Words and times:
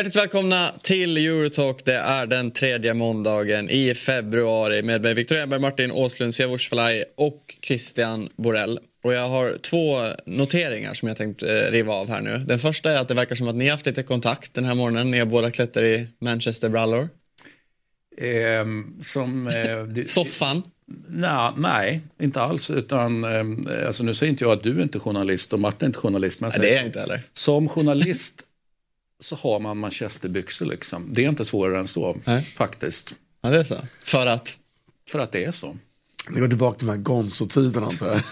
Hjärtligt 0.00 0.16
välkomna 0.16 0.72
till 0.82 1.16
Eurotalk. 1.16 1.84
Det 1.84 1.94
är 1.94 2.26
den 2.26 2.50
tredje 2.50 2.94
måndagen 2.94 3.70
i 3.70 3.94
februari 3.94 4.82
med 4.82 5.02
mig 5.02 5.14
Viktor 5.14 5.36
Enberg, 5.36 5.60
Martin 5.60 5.92
Åslund, 5.92 6.34
Siavush 6.34 6.68
Falai 6.68 7.04
och 7.16 7.56
Christian 7.62 8.28
Borell. 8.36 8.78
Och 9.04 9.12
jag 9.12 9.28
har 9.28 9.58
två 9.62 10.06
noteringar 10.26 10.94
som 10.94 11.08
jag 11.08 11.16
tänkt 11.16 11.42
eh, 11.42 11.48
riva 11.48 11.92
av 11.92 12.08
här 12.08 12.20
nu. 12.20 12.38
Den 12.38 12.58
första 12.58 12.90
är 12.90 12.96
att 12.96 13.08
det 13.08 13.14
verkar 13.14 13.34
som 13.34 13.48
att 13.48 13.54
ni 13.54 13.64
har 13.64 13.72
haft 13.72 13.86
lite 13.86 14.02
kontakt 14.02 14.54
den 14.54 14.64
här 14.64 14.74
morgonen. 14.74 15.10
Ni 15.10 15.18
har 15.18 15.26
båda 15.26 15.50
klätt 15.50 15.76
er 15.76 15.82
i 15.82 16.08
Manchester-brallor. 16.18 17.08
Ehm, 18.18 19.02
som, 19.04 19.48
eh, 19.48 19.84
det, 19.84 20.10
Soffan. 20.10 20.62
na, 21.08 21.54
nej, 21.56 22.00
inte 22.20 22.40
alls. 22.40 22.70
Utan, 22.70 23.24
eh, 23.24 23.86
alltså, 23.86 24.02
nu 24.02 24.14
säger 24.14 24.30
inte 24.30 24.44
jag 24.44 24.52
att 24.52 24.62
du 24.62 24.78
är 24.78 24.82
inte 24.82 24.98
journalist 24.98 25.52
och 25.52 25.60
Martin 25.60 25.84
är 25.84 25.86
inte 25.86 25.98
journalist. 25.98 26.40
Men 26.40 26.50
Nej, 26.50 26.60
det 26.60 26.72
är 26.74 26.76
jag 26.76 26.86
inte 26.86 27.00
heller. 27.00 27.20
Som 27.32 27.68
journalist 27.68 28.44
så 29.20 29.36
har 29.36 29.60
man 29.60 29.78
manchesterbyxor. 29.78 30.66
Liksom. 30.66 31.08
Det 31.12 31.24
är 31.24 31.28
inte 31.28 31.44
svårare 31.44 31.78
än 31.78 31.88
så, 31.88 32.16
Nej. 32.24 32.42
faktiskt. 32.56 33.14
Ja, 33.42 33.50
det 33.50 33.58
är 33.58 33.64
så. 33.64 33.76
För 34.02 34.26
att? 34.26 34.56
För 35.08 35.18
att 35.18 35.32
det 35.32 35.44
är 35.44 35.52
så. 35.52 35.76
Det 36.28 36.40
går 36.40 36.48
tillbaka 36.48 36.78
till 36.78 36.86
de 36.86 36.92
här 36.92 37.02
Gonzo-tiderna 37.02 37.86
antar 37.86 38.08
jag. 38.08 38.20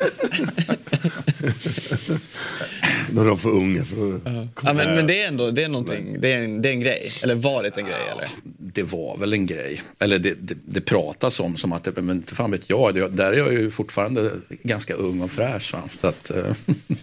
Då 3.10 3.22
är 3.22 3.26
de 3.26 3.38
för 3.38 3.50
unga 3.50 3.84
för 3.84 4.16
att... 4.16 4.22
Ja, 4.64 4.72
men, 4.72 4.94
men 4.94 5.06
det 5.06 5.22
är 5.22 5.28
ändå 5.28 5.50
det 5.50 5.64
är 5.64 5.68
någonting. 5.68 6.20
Det 6.20 6.32
är, 6.32 6.44
en, 6.44 6.62
det 6.62 6.68
är 6.68 6.72
en 6.72 6.80
grej. 6.80 7.12
Eller 7.22 7.34
varit 7.34 7.76
en 7.76 7.84
grej. 7.84 8.08
Eller? 8.12 8.28
Det 8.58 8.82
var 8.82 9.16
väl 9.16 9.32
en 9.32 9.46
grej. 9.46 9.82
Eller 9.98 10.18
det, 10.18 10.34
det, 10.34 10.54
det 10.64 10.80
pratas 10.80 11.40
om 11.40 11.56
som 11.56 11.72
att, 11.72 11.84
det, 11.84 12.02
men 12.02 12.16
inte 12.16 12.34
fan 12.34 12.50
vet 12.50 12.70
jag. 12.70 12.94
Det, 12.94 13.08
där 13.08 13.32
är 13.32 13.36
jag 13.36 13.52
ju 13.52 13.70
fortfarande 13.70 14.30
ganska 14.48 14.94
ung 14.94 15.20
och 15.20 15.30
fräsch. 15.30 15.74
Så 16.00 16.06
att, 16.06 16.30
eh, 16.30 16.54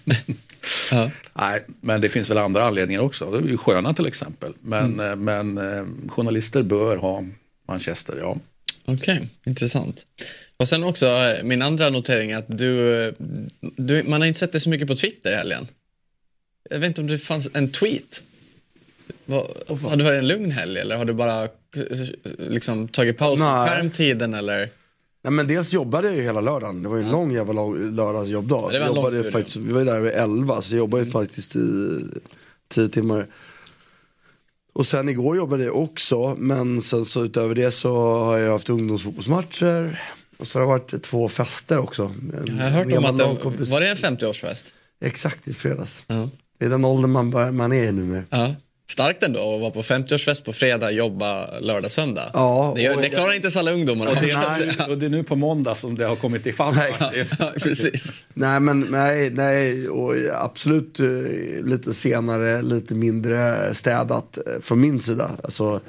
Ja. 0.91 1.11
Nej, 1.33 1.63
men 1.81 2.02
det 2.02 2.09
finns 2.09 2.30
väl 2.30 2.38
andra 2.38 2.63
anledningar 2.63 3.02
också. 3.02 3.31
Det 3.31 3.38
är 3.38 3.52
ju 3.52 3.58
sköna 3.58 3.94
till 3.94 4.05
exempel. 4.05 4.53
Men, 4.61 4.99
eh, 4.99 5.16
men 5.16 5.58
eh, 5.58 5.85
journalister 6.09 6.63
bör 6.63 6.97
ha 6.97 7.23
Manchester, 7.67 8.17
ja. 8.19 8.38
Okej, 8.86 9.30
intressant. 9.45 10.05
Och 10.58 10.67
sen 10.67 10.83
också 10.83 11.05
eh, 11.08 11.43
min 11.43 11.61
andra 11.61 11.89
notering 11.89 12.31
är 12.31 12.38
att 12.38 12.45
du, 12.47 13.16
du, 13.59 14.03
man 14.03 14.21
har 14.21 14.27
inte 14.27 14.39
sett 14.39 14.52
dig 14.52 14.61
så 14.61 14.69
mycket 14.69 14.88
på 14.88 14.95
Twitter 14.95 15.31
i 15.31 15.36
helgen. 15.36 15.67
Jag 16.69 16.80
vet 16.80 16.88
inte 16.88 17.02
om 17.02 17.08
det 17.08 17.19
fanns 17.19 17.49
en 17.53 17.71
tweet. 17.71 18.23
Vad, 19.25 19.47
har 19.67 19.95
det 19.95 20.03
varit 20.03 20.19
en 20.19 20.27
lugn 20.27 20.52
helg 20.52 20.80
eller 20.80 20.97
har 20.97 21.05
du 21.05 21.13
bara 21.13 21.47
liksom 22.38 22.88
tagit 22.88 23.17
paus 23.17 23.39
Nej. 23.39 23.67
skärmtiden 23.67 24.33
eller? 24.33 24.69
Nej, 25.26 25.31
men 25.34 25.48
dels 25.48 25.73
jobbade 25.73 26.08
jag 26.08 26.16
ju 26.18 26.22
hela 26.23 26.42
lördagen. 26.42 26.84
Det 26.84 26.90
var 26.90 26.98
ju 26.98 27.04
en 27.04 27.12
lång 27.12 27.31
jävla 27.31 27.54
lördagsjobbdag. 27.92 28.72
lång 28.88 28.95
jobbade 28.95 29.16
faktiskt, 29.32 29.56
vi 29.58 29.72
var 29.73 29.80
ju 29.80 29.86
där 29.86 30.00
vid 30.00 30.12
11 30.14 30.62
så 30.62 30.73
jag 30.73 30.78
jobbade 30.78 31.04
ju 31.04 31.12
faktiskt 31.12 31.56
i 31.56 31.59
10 32.70 32.88
timmar. 32.90 33.28
Och 34.73 34.86
sen 34.88 35.09
igår 35.09 35.38
jobbade 35.38 35.64
jag 35.64 35.76
också. 35.84 36.36
Men 36.40 36.82
sen 36.82 37.06
så 37.06 37.26
utöver 37.26 37.56
det 37.56 37.72
så 37.72 37.95
har 38.20 38.38
jag 38.38 38.52
haft 38.52 38.70
ungdomsfotbollsmatcher. 38.70 40.02
Och 40.38 40.48
så 40.48 40.59
har 40.59 40.64
det 40.64 40.67
varit 40.67 41.04
två 41.04 41.30
fester 41.30 41.78
också. 41.78 42.04
En- 42.04 42.58
Jag 42.58 42.64
har 42.64 42.70
hört 42.70 42.86
om 42.98 43.06
att 43.06 43.17
det, 43.17 43.23
var 43.72 43.82
det 43.82 43.88
en 43.89 43.98
50-årsfest? 43.98 44.64
Exakt 45.06 45.48
i 45.48 45.54
fredags. 45.54 46.04
Ja. 46.08 46.30
Det 46.60 46.66
är 46.66 46.70
den 46.70 46.86
åldern 46.86 47.12
man, 47.12 47.32
bör, 47.32 47.52
man 47.52 47.73
är 47.73 47.92
nu 47.92 48.04
med. 48.04 48.23
ja. 48.30 48.56
Starkt 48.89 49.23
ändå 49.23 49.39
att 49.55 49.61
vara 49.61 49.72
på 49.72 49.81
50-årsfest 49.83 50.45
på 50.45 50.53
fredag, 50.53 50.91
jobba 50.91 51.59
lördag, 51.59 51.91
söndag. 51.91 52.31
Ja, 52.33 52.73
det, 52.75 52.81
gör, 52.81 53.02
det 53.02 53.09
klarar 53.09 53.33
inte 53.33 53.52
så 53.52 53.59
alla 53.59 53.72
ungdomar. 53.72 54.08
Och 54.08 54.16
det, 54.16 54.22
Nej. 54.59 54.75
är, 54.80 54.89
och 54.89 54.97
det 54.97 55.05
är 55.05 55.09
nu 55.09 55.23
på 55.23 55.36
måndag 55.36 55.75
som 55.75 55.95
det 55.97 56.05
har 56.05 56.16
kommit 56.16 56.45
ifall. 56.45 56.75
Nej, 56.75 56.92
va? 57.00 57.09
Det- 57.14 57.27
Ja, 57.39 57.52
precis. 57.64 58.25
Nej 58.33 58.59
men 58.59 58.80
nej, 58.89 59.30
nej 59.30 59.89
och 59.89 60.14
absolut 60.33 60.99
eh, 60.99 61.05
lite 61.65 61.93
senare, 61.93 62.61
lite 62.61 62.95
mindre 62.95 63.73
städat 63.76 64.37
eh, 64.37 64.60
från 64.61 64.82
min 64.82 64.99
sida. 65.02 65.31
Alltså, 65.43 65.80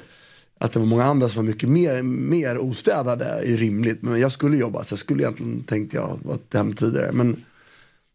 att 0.59 0.71
det 0.71 0.79
var 0.79 0.85
många 0.85 1.03
andra 1.03 1.29
som 1.29 1.45
var 1.45 1.51
mycket 1.51 1.69
mer, 1.69 2.03
mer 2.03 2.57
ostädade 2.57 3.25
är 3.25 3.57
rimligt. 3.57 4.01
Men 4.01 4.19
jag 4.19 4.31
skulle 4.31 4.57
jobba 4.57 4.83
så 4.83 4.93
jag 4.93 4.99
skulle 4.99 5.23
egentligen 5.23 5.63
tänkte 5.63 5.95
jag 5.97 6.19
varit 6.23 6.53
hem 6.53 6.73
tidigare. 6.73 7.11
Men 7.11 7.43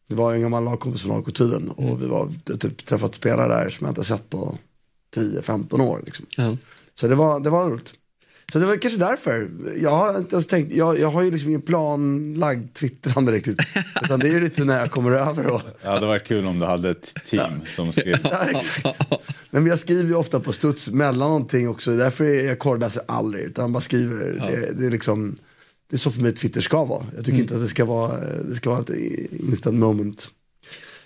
det 0.09 0.15
var 0.15 0.33
en 0.33 0.43
gammal 0.43 0.65
lagkompis 0.65 1.03
från 1.03 1.17
AIK-tiden 1.17 1.71
och 1.71 2.03
vi 2.03 2.07
var 2.07 2.31
typ 2.59 2.85
träffat 2.87 3.15
spelare 3.15 3.49
där 3.49 3.69
som 3.69 3.85
jag 3.87 3.91
inte 3.91 4.05
sett 4.05 4.31
på 4.31 4.59
10-15 5.17 5.81
år. 5.81 6.03
Liksom. 6.07 6.27
Ja. 6.37 6.57
Så 6.95 7.09
det 7.09 7.15
var, 7.15 7.41
det 7.41 7.51
var 7.51 7.71
roligt. 7.71 7.95
Så 8.53 8.59
det 8.59 8.67
var 8.67 8.77
kanske 8.77 8.99
därför. 8.99 9.51
Jag 9.83 9.91
har 9.91 10.19
inte 10.19 10.35
ens 10.35 10.47
tänkt, 10.47 10.73
jag, 10.73 10.99
jag 10.99 11.09
har 11.09 11.23
ju 11.23 11.31
liksom 11.31 11.49
ingen 11.49 11.63
planlagd 11.63 12.75
twittrande 12.75 13.33
riktigt. 13.33 13.59
Utan 14.05 14.21
det 14.21 14.29
är 14.29 14.33
ju 14.33 14.41
lite 14.41 14.65
när 14.65 14.79
jag 14.79 14.91
kommer 14.91 15.13
över 15.13 15.47
och, 15.47 15.61
Ja, 15.83 16.01
det 16.01 16.07
var 16.07 16.19
kul 16.19 16.47
om 16.47 16.59
du 16.59 16.67
hade 16.67 16.91
ett 16.91 17.15
team 17.31 17.61
som 17.77 17.93
skrev. 17.93 18.19
ja, 18.31 18.45
exakt. 18.45 19.01
Men 19.51 19.67
jag 19.67 19.79
skriver 19.79 20.05
ju 20.05 20.15
ofta 20.15 20.41
på 20.41 20.53
studs 20.53 20.91
mellan 20.91 21.29
någonting 21.29 21.69
också. 21.69 21.97
Därför 21.97 22.25
är 22.25 22.47
jag 22.47 22.59
korrläser 22.59 23.03
aldrig. 23.09 23.45
Utan 23.45 23.73
bara 23.73 23.81
skriver. 23.81 24.25
Det, 24.51 24.81
det 24.81 24.87
är 24.87 24.91
liksom, 24.91 25.37
det 25.91 25.97
är 25.97 25.99
så 25.99 26.11
för 26.11 26.23
mig 26.23 26.33
Twitter 26.33 26.61
ska 26.61 26.85
vara. 26.85 27.05
Jag 27.17 27.25
tycker 27.25 27.39
inte 27.39 27.55
att 27.55 27.63
det 27.63 27.69
ska 27.69 27.85
vara, 27.85 28.21
det 28.49 28.55
ska 28.55 28.71
vara 28.71 28.81
ett 28.81 28.91
instant 29.31 29.79
moment. 29.79 30.29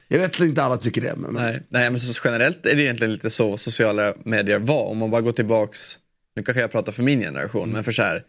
Jag 0.08 0.18
vet 0.18 0.34
att 0.34 0.40
inte 0.40 0.62
alla 0.62 0.76
tycker 0.76 1.00
det. 1.00 1.16
Men, 1.16 1.34
Nej, 1.34 1.62
nej 1.68 1.90
men 1.90 1.98
så 1.98 2.20
generellt 2.24 2.66
är 2.66 2.74
det 2.74 2.82
egentligen 2.82 3.12
lite 3.12 3.30
så 3.30 3.56
sociala 3.56 4.14
medier 4.24 4.58
var. 4.58 4.84
Om 4.84 4.98
man 4.98 5.10
bara 5.10 5.20
går 5.20 5.32
tillbaks, 5.32 5.98
nu 6.36 6.42
kanske 6.42 6.60
jag 6.60 6.72
pratar 6.72 6.92
för 6.92 7.02
min 7.02 7.20
generation, 7.20 7.70
men 7.70 7.84
för 7.84 7.92
så 7.92 8.02
här 8.02 8.22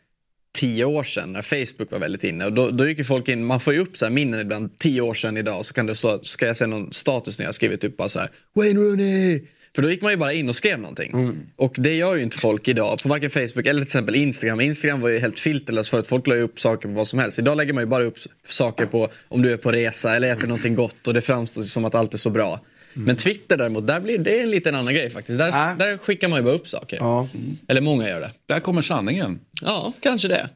tio 0.53 0.85
år 0.85 1.03
sedan 1.03 1.33
när 1.33 1.41
Facebook 1.41 1.91
var 1.91 1.99
väldigt 1.99 2.23
inne. 2.23 2.45
Och 2.45 2.53
då, 2.53 2.69
då 2.69 2.87
gick 2.87 3.05
folk 3.05 3.29
in, 3.29 3.45
man 3.45 3.59
får 3.59 3.73
ju 3.73 3.79
upp 3.79 3.97
så 3.97 4.05
här 4.05 4.11
minnen 4.11 4.39
ibland, 4.39 4.77
tio 4.79 5.01
år 5.01 5.13
sedan 5.13 5.37
idag, 5.37 5.66
så 5.66 5.73
kan 5.73 5.85
det 5.85 5.95
stå, 5.95 6.23
ska 6.23 6.47
jag 6.47 6.57
se 6.57 6.67
någon 6.67 6.93
status 6.93 7.39
när 7.39 7.45
jag 7.45 7.55
skrivit 7.55 7.81
typ 7.81 7.97
bara 7.97 8.09
så 8.09 8.19
här, 8.19 8.31
Wayne 8.55 8.79
Rooney! 8.79 9.47
För 9.77 9.81
då 9.81 9.91
gick 9.91 10.01
man 10.01 10.11
ju 10.11 10.17
bara 10.17 10.33
in 10.33 10.49
och 10.49 10.55
skrev 10.55 10.79
någonting. 10.79 11.35
Och 11.55 11.75
det 11.77 11.95
gör 11.95 12.15
ju 12.15 12.23
inte 12.23 12.38
folk 12.38 12.67
idag 12.67 12.99
på 13.03 13.09
varken 13.09 13.29
Facebook 13.29 13.65
eller 13.65 13.81
till 13.81 13.83
exempel 13.83 14.15
Instagram. 14.15 14.61
Instagram 14.61 15.01
var 15.01 15.09
ju 15.09 15.19
helt 15.19 15.39
filterlöst 15.39 15.89
för 15.89 15.99
att 15.99 16.07
folk 16.07 16.27
la 16.27 16.35
ju 16.35 16.41
upp 16.41 16.59
saker 16.59 16.88
på 16.89 16.93
vad 16.95 17.07
som 17.07 17.19
helst. 17.19 17.39
Idag 17.39 17.57
lägger 17.57 17.73
man 17.73 17.83
ju 17.83 17.87
bara 17.87 18.03
upp 18.03 18.17
saker 18.47 18.85
på 18.85 19.09
om 19.27 19.41
du 19.41 19.51
är 19.51 19.57
på 19.57 19.71
resa 19.71 20.16
eller 20.16 20.31
äter 20.31 20.47
någonting 20.47 20.75
gott 20.75 21.07
och 21.07 21.13
det 21.13 21.21
framstår 21.21 21.61
som 21.61 21.85
att 21.85 21.95
allt 21.95 22.13
är 22.13 22.17
så 22.17 22.29
bra. 22.29 22.59
Men 22.93 23.16
Twitter 23.16 23.57
däremot, 23.57 23.87
där 23.87 23.99
blir 23.99 24.17
det 24.17 24.39
en 24.39 24.51
liten 24.51 24.75
annan 24.75 24.93
grej 24.93 25.09
faktiskt. 25.09 25.37
Där, 25.39 25.47
Äh. 25.71 25.77
där 25.77 25.97
skickar 25.97 26.27
man 26.27 26.39
ju 26.39 26.43
bara 26.43 26.53
upp 26.55 26.67
saker. 26.67 26.97
Ja. 26.97 27.29
Eller 27.67 27.81
många 27.81 28.09
gör 28.09 28.19
det. 28.19 28.31
Där 28.45 28.59
kommer 28.59 28.81
sanningen. 28.81 29.39
Ja, 29.61 29.93
kanske 29.99 30.27
det. 30.27 30.49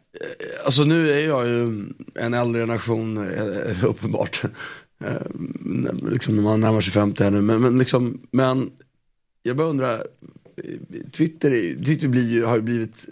Alltså 0.66 0.84
nu 0.84 1.12
är 1.12 1.28
jag 1.28 1.48
ju 1.48 1.86
en 2.16 2.34
äldre 2.34 2.62
generation, 2.62 3.18
eh, 3.18 3.86
uppenbart. 3.86 4.42
Eh, 5.06 5.12
liksom 6.12 6.36
när 6.36 6.44
man 6.44 6.60
närmar 6.62 6.82
sig 6.82 6.94
50 6.94 7.24
här 7.24 7.32
nu. 7.32 7.42
Men, 7.42 7.62
men, 7.62 7.78
liksom, 7.78 8.22
men 8.32 8.70
jag 9.44 9.58
bara 9.58 9.68
undrar, 9.68 10.04
Twitter, 11.12 11.52
är- 11.52 11.84
Twitter 11.86 12.08
blir 12.08 12.32
ju, 12.32 12.44
har 12.44 12.56
ju 12.56 12.62
blivit, 12.62 13.06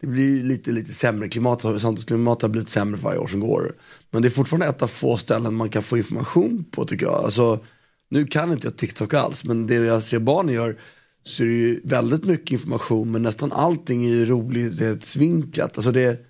det 0.00 0.06
blir 0.06 0.36
ju 0.36 0.42
lite, 0.42 0.72
lite 0.72 0.92
sämre 0.92 1.28
klimat, 1.28 1.62
samtalsklimat 1.62 2.42
har 2.42 2.48
blivit 2.48 2.68
sämre 2.68 2.96
för 2.96 3.04
varje 3.04 3.18
år 3.18 3.26
som 3.26 3.40
går. 3.40 3.74
Men 4.10 4.22
det 4.22 4.28
är 4.28 4.30
fortfarande 4.30 4.66
ett 4.66 4.82
av 4.82 4.86
få 4.86 5.16
ställen 5.16 5.54
man 5.54 5.68
kan 5.70 5.82
få 5.82 5.96
information 5.96 6.64
på 6.70 6.84
tycker 6.84 7.06
jag. 7.06 7.14
Alltså, 7.14 7.60
nu 8.08 8.26
kan 8.26 8.52
inte 8.52 8.66
jag 8.66 8.76
TikTok 8.76 9.14
alls, 9.14 9.44
men 9.44 9.66
det 9.66 9.74
jag 9.74 10.02
ser 10.02 10.18
barnen 10.18 10.54
gör 10.54 10.76
så 11.22 11.42
är 11.42 11.46
det 11.46 11.52
ju 11.54 11.80
väldigt 11.84 12.24
mycket 12.24 12.50
information, 12.50 13.12
men 13.12 13.22
nästan 13.22 13.52
allting 13.52 14.04
är 14.04 14.08
ju 14.08 14.26
rolighetsvinklat. 14.26 15.76
Alltså 15.78 15.92
det, 15.92 16.26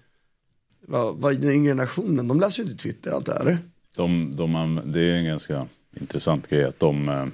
vad, 0.87 1.16
vad, 1.16 1.41
den 1.41 1.50
yngre 1.50 1.71
generationen, 1.71 2.28
de 2.28 2.41
läser 2.41 2.62
ju 2.62 2.71
inte 2.71 2.82
Twitter 2.82 3.12
antar 3.12 3.32
jag, 3.32 3.43
eller? 3.43 3.59
De, 3.97 4.37
de, 4.37 4.81
det 4.84 5.00
är 5.00 5.15
en 5.15 5.25
ganska 5.25 5.66
intressant 6.00 6.49
grej 6.49 6.65
att 6.65 6.78
de, 6.81 7.09
eh, 7.09 7.15
Google 7.15 7.31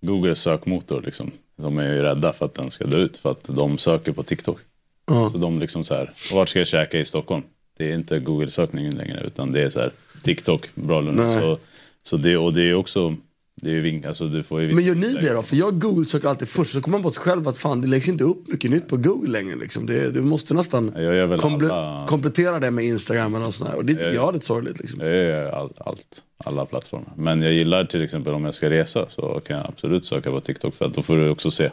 Googles 0.00 0.38
sökmotor, 0.40 1.02
liksom, 1.02 1.30
de 1.62 1.78
är 1.78 1.94
ju 1.94 2.02
rädda 2.02 2.32
för 2.32 2.46
att 2.46 2.54
den 2.54 2.70
ska 2.70 2.84
dö 2.84 2.96
ut 2.96 3.16
för 3.16 3.30
att 3.30 3.44
de 3.44 3.78
söker 3.78 4.12
på 4.12 4.22
TikTok. 4.22 4.58
Ja. 5.06 5.30
Så 5.32 5.38
de 5.38 5.58
liksom 5.58 5.84
så 5.84 5.94
här, 5.94 6.12
vart 6.32 6.48
ska 6.48 6.58
jag 6.58 6.68
käka 6.68 6.98
i 6.98 7.04
Stockholm? 7.04 7.42
Det 7.76 7.90
är 7.90 7.94
inte 7.94 8.18
Google-sökningen 8.18 8.94
längre 8.94 9.20
utan 9.26 9.52
det 9.52 9.62
är 9.62 9.70
så 9.70 9.80
här, 9.80 9.92
TikTok, 10.22 10.68
bra 10.74 11.00
lunch. 11.00 11.40
Så, 11.40 11.58
så 12.02 12.16
det, 12.16 12.36
och 12.36 12.52
det 12.52 12.62
är 12.62 12.74
också, 12.74 13.16
ju 13.62 14.02
alltså 14.06 14.28
du 14.28 14.42
får 14.42 14.62
ju 14.62 14.72
Men 14.72 14.84
gör 14.84 14.94
ni 14.94 15.12
det 15.12 15.32
då? 15.34 15.42
För 15.42 15.56
jag 15.56 15.78
google-söker 15.80 16.28
alltid 16.28 16.48
först, 16.48 16.72
så 16.72 16.80
kommer 16.80 16.98
man 16.98 17.02
på 17.02 17.10
sig 17.10 17.22
själv 17.22 17.48
att 17.48 17.56
fan 17.58 17.80
det 17.80 17.88
läggs 17.88 18.08
inte 18.08 18.24
upp 18.24 18.48
mycket 18.48 18.70
nytt 18.70 18.88
på 18.88 18.96
Google 18.96 19.30
längre. 19.30 19.56
Liksom. 19.56 19.86
Det, 19.86 20.10
du 20.10 20.20
måste 20.22 20.54
nästan 20.54 20.92
Jag 20.94 21.02
gör 21.16 21.26
väl 21.26 21.38
komple- 21.40 21.70
alla- 21.70 22.06
komplettera 22.06 22.60
det 22.60 22.70
med 22.70 22.84
Instagram 22.84 23.34
eller 23.34 23.50
sånt. 23.50 23.74
Och 23.74 23.84
det 23.84 23.92
tycker 23.92 24.06
Jag- 24.06 24.14
jag 24.14 24.28
är 24.28 24.32
lite 24.32 24.46
sorgligt. 24.46 24.78
Liksom. 24.80 25.00
Jag 25.00 25.10
gör 25.10 25.50
all, 25.52 25.72
allt, 25.78 26.22
alla 26.44 26.66
plattformar. 26.66 27.12
Men 27.16 27.42
jag 27.42 27.52
gillar 27.52 27.84
till 27.84 28.02
exempel 28.04 28.34
om 28.34 28.44
jag 28.44 28.54
ska 28.54 28.70
resa 28.70 29.08
så 29.08 29.40
kan 29.46 29.56
jag 29.56 29.66
absolut 29.66 30.04
söka 30.04 30.30
på 30.30 30.40
TikTok 30.40 30.74
för 30.74 30.84
att 30.84 30.94
då 30.94 31.02
får 31.02 31.16
du 31.16 31.28
också 31.28 31.50
se. 31.50 31.70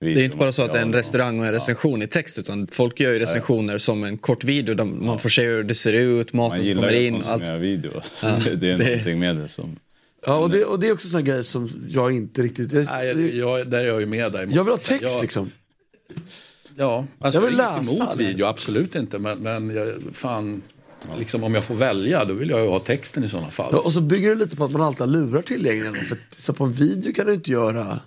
Det 0.00 0.06
är 0.12 0.24
inte 0.24 0.36
bara 0.36 0.52
så 0.52 0.62
att 0.62 0.72
det 0.72 0.78
är 0.78 0.82
en 0.82 0.92
restaurang 0.92 1.40
och 1.40 1.46
en 1.46 1.52
recension 1.52 2.02
i 2.02 2.06
text 2.06 2.38
utan 2.38 2.66
folk 2.66 3.00
gör 3.00 3.12
ju 3.12 3.18
recensioner 3.18 3.78
som 3.78 4.04
en 4.04 4.18
kort 4.18 4.44
video 4.44 4.74
där 4.74 4.84
man 4.84 5.18
får 5.18 5.28
se 5.28 5.42
hur 5.46 5.62
det 5.62 5.74
ser 5.74 5.92
ut, 5.92 6.32
Man 6.32 6.44
maten 6.44 6.58
som 6.58 6.66
gillar 6.68 6.82
kommer 6.82 6.92
ju 7.00 7.06
in 7.06 7.14
att 7.14 7.20
och 7.26 7.28
allt. 7.32 7.38
konsumera 7.40 7.58
video. 7.60 7.90
Ja, 8.22 8.28
det 8.56 8.70
är 8.70 8.78
det- 8.78 8.88
någonting 8.88 9.18
med 9.18 9.36
det 9.36 9.48
som... 9.48 9.76
Ja, 10.26 10.36
och 10.38 10.50
det, 10.50 10.64
och 10.64 10.80
det 10.80 10.88
är 10.88 10.92
också 10.92 11.08
sån 11.08 11.24
grej 11.24 11.44
som 11.44 11.70
jag 11.88 12.12
inte 12.12 12.42
riktigt... 12.42 12.72
Jag, 12.72 12.86
Nej, 12.86 13.06
jag, 13.06 13.58
jag, 13.58 13.70
där 13.70 13.78
är 13.78 13.86
jag 13.86 14.00
ju 14.00 14.06
med 14.06 14.32
dig. 14.32 14.48
jag 14.50 14.64
vill 14.64 14.72
ha 14.72 14.78
text 14.78 15.14
jag, 15.14 15.22
liksom. 15.22 15.50
Ja, 16.76 17.06
alltså, 17.18 17.40
Jag 17.40 17.46
vill 17.46 17.58
jag 17.58 17.66
är 17.74 17.78
inte 17.78 17.90
läsa 17.92 18.02
emot 18.04 18.16
video, 18.16 18.46
absolut 18.46 18.94
inte. 18.94 19.18
Men, 19.18 19.38
men 19.38 19.70
jag, 19.76 19.88
fan, 20.12 20.62
liksom, 21.18 21.44
om 21.44 21.54
jag 21.54 21.64
får 21.64 21.74
välja 21.74 22.24
då 22.24 22.34
vill 22.34 22.50
jag 22.50 22.60
ju 22.60 22.68
ha 22.68 22.78
texten 22.80 23.24
i 23.24 23.28
sådana 23.28 23.50
fall. 23.50 23.68
Ja, 23.72 23.78
och 23.78 23.92
så 23.92 24.00
bygger 24.00 24.28
det 24.28 24.34
lite 24.34 24.56
på 24.56 24.64
att 24.64 24.70
man 24.72 24.82
alltid 24.82 25.00
har 25.00 25.06
lurar 25.06 25.42
tillgängliga. 25.42 25.92
För 26.04 26.18
så 26.28 26.52
på 26.52 26.64
en 26.64 26.72
video 26.72 27.12
kan 27.12 27.26
du 27.26 27.34
inte 27.34 27.50
göra... 27.50 28.00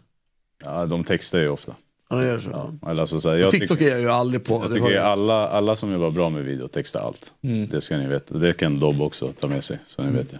Ja, 0.65 0.85
de 0.85 1.03
textar 1.03 1.39
ju 1.39 1.49
ofta. 1.49 1.75
Han 2.09 2.25
gör 2.25 2.39
så. 2.39 2.49
Ja. 2.81 2.89
Eller 2.89 3.01
alltså, 3.01 3.19
så 3.19 3.29
här, 3.29 3.37
jag 3.37 3.51
TikTok 3.51 3.81
är 3.81 3.89
jag 3.89 4.01
ju 4.01 4.09
aldrig 4.09 4.43
på. 4.43 4.53
jag 4.53 4.73
tycker 4.73 4.89
jag- 4.89 5.05
alla, 5.05 5.47
alla 5.49 5.75
som 5.75 5.91
jobbar 5.91 6.11
bra 6.11 6.29
med 6.29 6.43
video 6.45 6.67
textar 6.67 6.99
allt. 6.99 7.31
Det 7.71 7.81
ska 7.81 7.97
ni 7.97 8.07
veta. 8.07 8.37
Det 8.37 8.53
kan 8.53 8.79
Dobb 8.79 9.01
också 9.01 9.33
ta 9.39 9.47
med 9.47 9.63
sig, 9.63 9.79
så 9.87 10.03
ni 10.03 10.11
vet 10.17 10.31
det. 10.31 10.39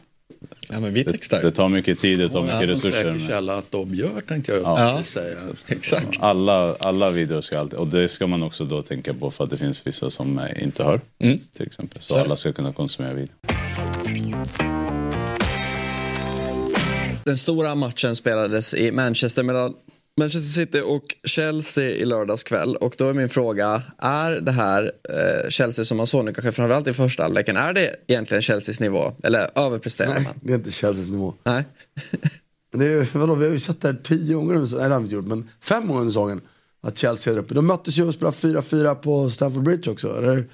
Ja, 0.70 0.80
men 0.80 0.94
vi 0.94 1.04
Det, 1.04 1.12
textar. 1.12 1.42
det 1.42 1.52
tar 1.52 1.70
mycket 1.70 2.00
tid, 2.00 2.20
det 2.20 2.30
tar 2.30 2.42
mycket 2.42 2.62
En 2.62 2.68
resurser. 2.68 2.92
säker 3.14 3.28
källa 3.28 3.58
att 3.58 3.72
de 3.72 3.96
gör 3.96 4.22
tänkte 4.28 4.52
jag 4.52 4.62
Ja. 4.62 4.94
precis 4.98 5.14
säga. 5.14 5.38
Exakt. 5.68 6.18
Alla, 6.20 6.76
alla 6.76 7.10
videor 7.10 7.42
ska 7.42 7.60
alltid, 7.60 7.80
och 7.80 7.88
det 7.88 8.10
ska 8.10 8.28
man 8.28 8.44
också 8.44 8.66
då 8.66 8.82
tänka 8.84 9.14
på 9.14 9.32
för 9.32 9.44
att 9.44 9.50
det 9.50 9.58
finns 9.58 9.88
vissa 9.88 10.10
som 10.10 10.40
eh, 10.40 10.64
inte 10.64 10.84
hör. 10.84 11.02
Mm. 11.20 11.40
Till 11.58 11.66
exempel. 11.66 12.02
Så 12.02 12.14
Så 12.14 12.20
alla 12.20 12.36
ska 12.36 12.54
kunna 12.54 12.74
konsumera 12.74 13.14
video. 13.14 13.34
Den 17.26 17.38
stora 17.38 17.76
matchen 17.76 18.16
spelades 18.16 18.74
i 18.74 18.92
Manchester 18.92 19.44
mellan 19.44 19.74
Manchester 20.18 20.62
City 20.66 20.82
och 20.86 21.16
Chelsea 21.24 21.90
i 21.90 22.06
lördags 22.06 22.44
kväll. 22.44 22.76
Och 22.76 22.96
då 22.98 23.10
är 23.10 23.14
min 23.14 23.30
fråga, 23.30 23.84
är 23.98 24.32
det 24.32 24.52
här 24.52 24.92
eh, 25.10 25.50
Chelsea 25.50 25.86
som 25.86 25.98
man 25.98 26.08
såg 26.08 26.26
nu, 26.26 26.34
kanske 26.34 26.52
framförallt 26.52 26.88
i 26.88 26.94
första 26.94 27.24
halvleken, 27.24 27.58
är 27.58 27.74
det 27.74 27.96
egentligen 28.08 28.42
Chelseas 28.42 28.80
nivå? 28.80 29.14
Eller 29.24 29.50
överpresterar 29.60 30.10
Nej, 30.14 30.24
man? 30.24 30.34
det 30.44 30.52
är 30.54 30.56
inte 30.56 30.72
Chelseas 30.72 31.10
nivå. 31.10 31.34
Nej. 31.44 31.66
Det 32.74 32.86
är, 32.86 33.18
vadå, 33.18 33.36
vi 33.36 33.46
har 33.46 33.52
ju 33.54 33.60
sett 33.60 33.82
det 33.82 33.88
här 33.88 33.98
tio 34.04 34.36
gånger, 34.36 34.54
nej 34.60 34.70
det 34.70 34.82
har 34.82 35.00
vi 35.00 35.04
inte 35.04 35.16
gjort, 35.16 35.26
men 35.28 35.50
fem 35.64 35.88
gånger 35.88 36.00
under 36.02 36.12
säsongen. 36.12 36.42
Att 36.82 36.98
Chelsea 36.98 37.34
är 37.34 37.38
uppe. 37.38 37.54
De 37.54 37.68
möttes 37.68 37.98
ju 38.00 38.04
och 38.08 38.14
spelade 38.14 38.36
4-4 38.38 38.96
på 38.96 39.30
Stamford 39.30 39.64
Bridge 39.64 39.92
också. 39.92 40.18
Eller? 40.18 40.48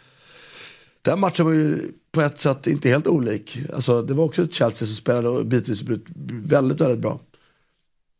Den 1.01 1.19
matchen 1.19 1.45
var 1.45 1.53
ju 1.53 1.77
på 2.11 2.21
ett 2.21 2.39
sätt 2.41 2.67
inte 2.67 2.89
helt 2.89 3.07
olik. 3.07 3.57
Alltså, 3.73 4.01
det 4.01 4.13
var 4.13 4.23
också 4.25 4.41
ett 4.41 4.53
Chelsea 4.53 4.85
som 4.85 4.95
spelade 4.95 5.43
bitvis 5.43 5.81
och 5.81 5.87
brut- 5.87 6.05
väldigt, 6.45 6.81
väldigt 6.81 6.99
bra. 6.99 7.19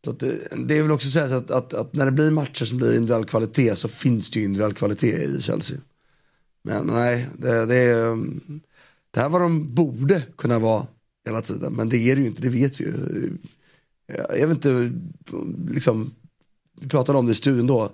Så 0.08 0.12
att 0.12 0.20
det, 0.20 0.48
det 0.66 0.78
är 0.78 0.82
väl 0.82 0.90
också 0.92 1.08
så 1.08 1.20
att, 1.20 1.50
att, 1.50 1.74
att 1.74 1.94
när 1.94 2.06
det 2.06 2.12
blir 2.12 2.30
matcher 2.30 2.64
som 2.64 2.76
blir 2.78 2.94
individuell 2.94 3.24
kvalitet 3.24 3.76
så 3.76 3.88
finns 3.88 4.30
det 4.30 4.38
ju 4.38 4.44
individuell 4.44 4.74
kvalitet 4.74 5.24
i 5.24 5.42
Chelsea. 5.42 5.78
Men 6.62 6.86
nej, 6.86 7.28
det, 7.38 7.66
det, 7.66 7.74
är, 7.76 8.06
um, 8.06 8.60
det 9.10 9.20
här 9.20 9.28
var 9.28 9.40
de 9.40 9.74
borde 9.74 10.22
kunna 10.36 10.58
vara 10.58 10.86
hela 11.26 11.42
tiden. 11.42 11.72
Men 11.72 11.88
det 11.88 11.96
är 11.96 12.16
det 12.16 12.22
ju 12.22 12.28
inte, 12.28 12.42
det 12.42 12.48
vet 12.48 12.80
vi 12.80 12.84
ju. 12.84 12.92
Jag 14.38 14.48
vet 14.48 14.56
inte, 14.56 14.92
liksom, 15.70 16.10
vi 16.80 16.88
pratade 16.88 17.18
om 17.18 17.26
det 17.26 17.32
i 17.32 17.34
studion 17.34 17.66
då. 17.66 17.90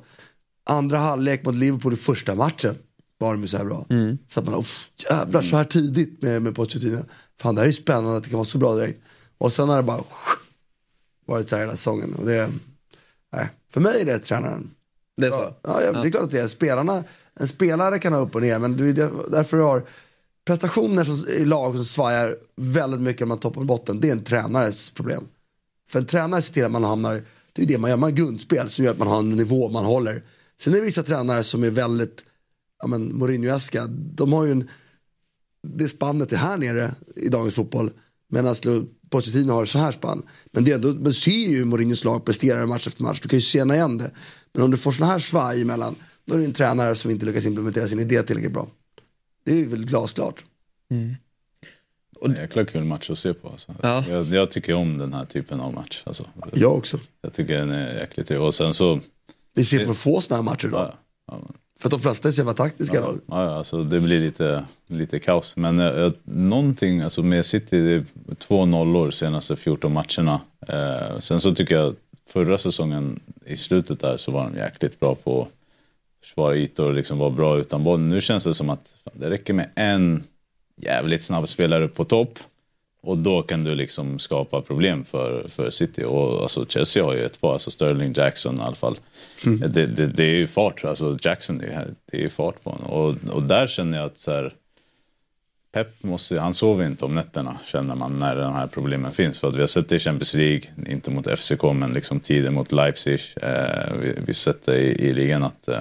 Andra 0.64 0.98
halvlek 0.98 1.44
mot 1.44 1.54
Liverpool 1.54 1.92
i 1.92 1.96
första 1.96 2.34
matchen 2.34 2.74
var 3.18 3.32
de 3.32 3.42
ju 3.42 3.48
så 3.48 3.56
här 3.56 3.64
bra. 3.64 3.86
Så 4.28 4.40
att 4.40 4.46
man, 4.46 4.54
"Uff, 4.60 4.90
jävlar 5.10 5.42
så 5.42 5.56
här 5.56 5.64
tidigt 5.64 6.22
med, 6.22 6.42
med 6.42 6.54
Pochettino. 6.54 7.04
Fan 7.40 7.54
det 7.54 7.60
här 7.60 7.66
är 7.66 7.70
ju 7.70 7.76
spännande 7.76 8.16
att 8.16 8.24
det 8.24 8.30
kan 8.30 8.38
vara 8.38 8.46
så 8.46 8.58
bra 8.58 8.74
direkt. 8.74 9.00
Och 9.38 9.52
sen 9.52 9.68
har 9.68 9.76
det 9.76 9.82
bara 9.82 10.04
varit 11.26 11.48
så 11.48 11.56
här 11.56 11.62
hela 11.62 11.76
säsongen. 11.76 12.14
Och 12.14 12.26
det, 12.26 12.50
nej, 13.32 13.48
för 13.72 13.80
mig 13.80 14.00
är 14.00 14.04
det 14.04 14.18
tränaren. 14.18 14.70
Det 15.16 15.26
är 15.26 15.30
så? 15.30 15.54
ja, 15.62 15.82
ja, 15.82 15.92
det 15.92 16.08
är 16.08 16.10
klart 16.10 16.22
att 16.22 16.30
det 16.30 16.40
är. 16.40 16.48
Spelarna, 16.48 17.04
en 17.34 17.48
spelare 17.48 17.98
kan 17.98 18.12
ha 18.12 18.20
upp 18.20 18.34
och 18.34 18.42
ner, 18.42 18.58
men 18.58 18.76
det 18.76 18.88
är 18.88 18.92
där- 18.92 19.30
därför 19.30 19.56
du 19.56 19.62
har 19.62 19.86
prestationer 20.46 21.04
som, 21.04 21.28
i 21.28 21.44
lag 21.44 21.74
som 21.74 21.84
svajar 21.84 22.36
väldigt 22.56 23.00
mycket 23.00 23.20
mellan 23.28 23.38
toppen 23.38 23.60
och 23.60 23.66
botten. 23.66 24.00
Det 24.00 24.08
är 24.08 24.12
en 24.12 24.24
tränares 24.24 24.90
problem. 24.90 25.24
För 25.88 25.98
en 25.98 26.06
tränare 26.06 26.42
ser 26.42 26.52
till 26.52 26.64
att 26.64 26.70
man 26.70 26.84
hamnar, 26.84 27.22
det 27.52 27.62
är 27.62 27.66
det 27.66 27.78
man 27.78 27.90
gör, 27.90 27.96
man 27.96 28.10
har 28.10 28.16
grundspel 28.16 28.70
som 28.70 28.84
gör 28.84 28.92
att 28.92 28.98
man 28.98 29.08
har 29.08 29.18
en 29.18 29.30
nivå 29.30 29.68
man 29.68 29.84
håller. 29.84 30.22
Sen 30.60 30.72
är 30.72 30.76
det 30.78 30.84
vissa 30.84 31.02
tränare 31.02 31.44
som 31.44 31.64
är 31.64 31.70
väldigt, 31.70 32.24
ja 32.82 32.86
men 32.86 33.12
Mourinho-eska, 33.18 33.86
de 33.88 34.32
har 34.32 34.44
ju 34.44 34.52
en, 34.52 34.68
det 35.66 35.88
spannet 35.88 36.32
är 36.32 36.36
här 36.36 36.58
nere 36.58 36.94
i 37.16 37.28
dagens 37.28 37.54
fotboll. 37.54 37.90
Medan 38.28 38.54
Pochettino 39.10 39.52
har 39.52 39.64
så 39.66 39.78
här 39.78 39.92
spann. 39.92 40.22
Men 40.52 40.64
det 40.64 40.70
är 40.70 40.74
ändå, 40.74 40.92
man 40.92 41.12
ser 41.12 41.30
ju 41.30 41.56
hur 41.58 41.64
Mourinhos 41.64 42.04
lag 42.04 42.24
presterar 42.24 42.66
match 42.66 42.86
efter 42.86 43.02
match. 43.02 43.20
Du 43.20 43.28
kan 43.28 43.36
ju 43.38 43.40
känna 43.40 43.74
igen 43.74 43.98
det. 43.98 44.10
Men 44.52 44.62
om 44.62 44.70
du 44.70 44.76
får 44.76 44.92
såna 44.92 45.06
här 45.06 45.18
svaj 45.18 45.62
emellan, 45.62 45.94
då 46.26 46.34
är 46.34 46.38
det 46.38 46.44
en 46.44 46.52
tränare 46.52 46.94
som 46.94 47.10
inte 47.10 47.26
lyckas 47.26 47.44
implementera 47.46 47.88
sin 47.88 48.00
idé 48.00 48.22
tillräckligt 48.22 48.52
bra. 48.52 48.68
Det 49.44 49.52
är 49.52 49.56
ju 49.56 49.66
väldigt 49.66 49.90
glasklart. 49.90 50.44
Och 52.20 52.28
det 52.28 52.34
är 52.34 52.36
en 52.38 52.42
jäkla 52.42 52.64
kul 52.64 52.84
match 52.84 53.10
att 53.10 53.18
se 53.18 53.34
på. 53.34 53.48
Alltså. 53.48 53.74
Ja. 53.82 54.04
Jag, 54.08 54.26
jag 54.26 54.50
tycker 54.50 54.74
om 54.74 54.98
den 54.98 55.12
här 55.12 55.24
typen 55.24 55.60
av 55.60 55.74
match. 55.74 56.02
Alltså. 56.06 56.26
Jag 56.52 56.74
också. 56.76 56.98
Jag 57.22 57.32
tycker 57.32 57.58
den 57.58 57.70
är 57.70 58.00
jäkligt 58.00 58.28
trevlig. 58.28 58.46
Och 58.46 58.54
sen 58.54 58.74
så... 58.74 59.00
Vi 59.54 59.64
ser 59.64 59.86
för 59.86 59.94
få 59.94 60.20
såna 60.20 60.36
här 60.36 60.42
matcher 60.42 60.66
idag. 60.68 60.80
Ja, 60.80 60.98
ja, 61.26 61.40
men- 61.44 61.54
För 61.80 61.86
att 61.88 61.90
de 61.90 62.00
flesta 62.00 62.28
är 62.28 62.32
så 62.32 62.40
jävla 62.40 62.52
taktiska 62.54 62.96
Ja, 62.96 63.00
då. 63.02 63.18
ja, 63.26 63.54
alltså 63.56 63.84
det 63.84 64.00
blir 64.00 64.20
lite, 64.20 64.64
lite 64.86 65.18
kaos. 65.18 65.56
Men 65.56 65.80
eh, 65.80 66.12
någonting, 66.24 67.00
alltså 67.00 67.22
med 67.22 67.46
City, 67.46 67.80
det 67.80 67.92
är 67.94 68.04
två 68.38 68.66
nollor 68.66 69.10
senaste 69.10 69.56
14 69.56 69.92
matcherna. 69.92 70.40
Eh, 70.68 71.18
sen 71.18 71.40
så 71.40 71.54
tycker 71.54 71.74
jag 71.74 71.94
förra 72.28 72.58
säsongen 72.58 73.20
i 73.46 73.56
slutet 73.56 74.00
där 74.00 74.16
så 74.16 74.30
var 74.30 74.44
de 74.50 74.58
jäkligt 74.58 75.00
bra 75.00 75.14
på 75.14 75.42
att 75.42 75.48
försvara 76.26 76.56
ytor 76.56 76.86
och 76.88 76.94
liksom 76.94 77.18
vara 77.18 77.30
bra 77.30 77.58
utan 77.58 77.84
boll. 77.84 78.00
Nu 78.00 78.20
känns 78.20 78.44
det 78.44 78.54
som 78.54 78.70
att 78.70 78.88
fan, 79.04 79.14
det 79.16 79.30
räcker 79.30 79.52
med 79.52 79.70
en 79.74 80.24
jävligt 80.76 81.22
snabb 81.22 81.48
spelare 81.48 81.88
på 81.88 82.04
topp. 82.04 82.38
Och 83.04 83.18
då 83.18 83.42
kan 83.42 83.64
du 83.64 83.74
liksom 83.74 84.18
skapa 84.18 84.62
problem 84.62 85.04
för, 85.04 85.48
för 85.48 85.70
City. 85.70 86.04
Och 86.04 86.42
alltså 86.42 86.66
Chelsea 86.66 87.04
har 87.04 87.14
ju 87.14 87.24
ett 87.24 87.40
par, 87.40 87.52
alltså 87.52 87.70
Sterling 87.70 88.12
Jackson 88.16 88.58
i 88.58 88.62
alla 88.62 88.74
fall. 88.74 88.96
Det, 89.44 89.86
det, 89.86 90.06
det 90.06 90.24
är 90.24 90.36
ju 90.36 90.46
fart, 90.46 90.84
alltså 90.84 91.16
Jackson, 91.20 91.58
det 91.58 91.66
är, 91.66 91.86
det 92.10 92.16
är 92.16 92.20
ju 92.20 92.28
fart 92.28 92.62
på 92.62 92.70
honom. 92.70 92.90
Och, 92.90 93.34
och 93.34 93.42
där 93.42 93.66
känner 93.66 93.98
jag 93.98 94.06
att 94.06 94.18
så 94.18 94.30
här, 94.30 94.54
Pep 95.72 96.02
måste, 96.02 96.40
han 96.40 96.54
sover 96.54 96.86
inte 96.86 97.04
om 97.04 97.14
nätterna 97.14 97.58
känner 97.64 97.94
man 97.94 98.18
när 98.18 98.36
de 98.36 98.52
här 98.52 98.66
problemen 98.66 99.12
finns. 99.12 99.38
För 99.38 99.48
att 99.48 99.56
vi 99.56 99.60
har 99.60 99.66
sett 99.66 99.88
det 99.88 99.96
i 99.96 99.98
Champions 99.98 100.34
League, 100.34 100.62
inte 100.86 101.10
mot 101.10 101.38
FCK 101.38 101.62
men 101.62 101.92
liksom 101.92 102.20
tiden 102.20 102.54
mot 102.54 102.72
Leipzig. 102.72 103.20
Eh, 103.42 103.94
vi, 104.00 104.08
vi 104.08 104.26
har 104.26 104.32
sett 104.32 104.66
det 104.66 104.78
i, 104.78 105.08
i 105.08 105.12
ligan 105.12 105.42
att 105.42 105.68
eh, 105.68 105.80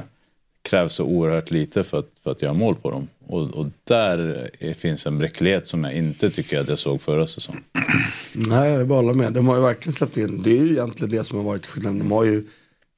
krävs 0.63 0.93
så 0.93 1.03
oerhört 1.03 1.51
lite 1.51 1.83
för 1.83 1.99
att, 1.99 2.09
för 2.23 2.31
att 2.31 2.41
göra 2.41 2.53
mål 2.53 2.75
på 2.75 2.91
dem. 2.91 3.07
Och, 3.27 3.41
och 3.41 3.67
där 3.83 4.49
finns 4.73 5.05
en 5.05 5.17
bräcklighet 5.17 5.67
som 5.67 5.83
jag 5.83 5.93
inte 5.93 6.29
tycker 6.29 6.59
att 6.59 6.69
jag 6.69 6.79
såg 6.79 7.01
förra 7.01 7.27
säsongen. 7.27 7.63
Nej, 8.35 8.71
jag 8.71 8.85
håller 8.85 9.13
med. 9.13 9.33
De 9.33 9.47
har 9.47 9.55
ju 9.55 9.61
verkligen 9.61 9.93
släppt 9.93 10.17
in, 10.17 10.41
det 10.43 10.57
är 10.59 10.63
ju 10.63 10.71
egentligen 10.71 11.11
det 11.11 11.23
som 11.23 11.37
har 11.37 11.45
varit 11.45 11.65
skillnaden. 11.65 11.99
De 11.99 12.11
har 12.11 12.23
ju 12.23 12.43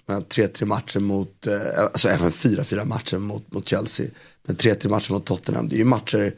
3-3 0.08 0.66
matcher 0.66 1.00
mot, 1.00 1.48
eh, 1.48 1.54
alltså 1.78 2.10
även 2.10 2.32
4-4 2.32 2.86
matcher 2.86 3.18
mot, 3.18 3.52
mot 3.52 3.70
Chelsea. 3.70 4.08
Men 4.44 4.56
3-3 4.56 4.90
matcher 4.90 5.12
mot 5.12 5.26
Tottenham, 5.26 5.68
det 5.68 5.76
är 5.76 5.80
ju 5.80 5.86
matcher, 5.86 6.34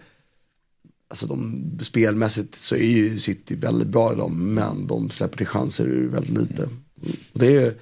alltså 1.10 1.28
de, 1.28 1.64
spelmässigt 1.82 2.56
så 2.56 2.76
är 2.76 2.90
ju 2.90 3.20
City 3.20 3.56
väldigt 3.56 3.88
bra 3.88 4.14
i 4.14 4.16
dem, 4.16 4.54
men 4.54 4.88
de 4.88 5.10
släpper 5.10 5.38
till 5.38 5.48
chanser 5.48 5.86
ur 5.86 6.08
väldigt 6.08 6.38
lite. 6.38 6.64
Och 7.34 7.40
det 7.40 7.48
är 7.48 7.62
ju 7.62 7.74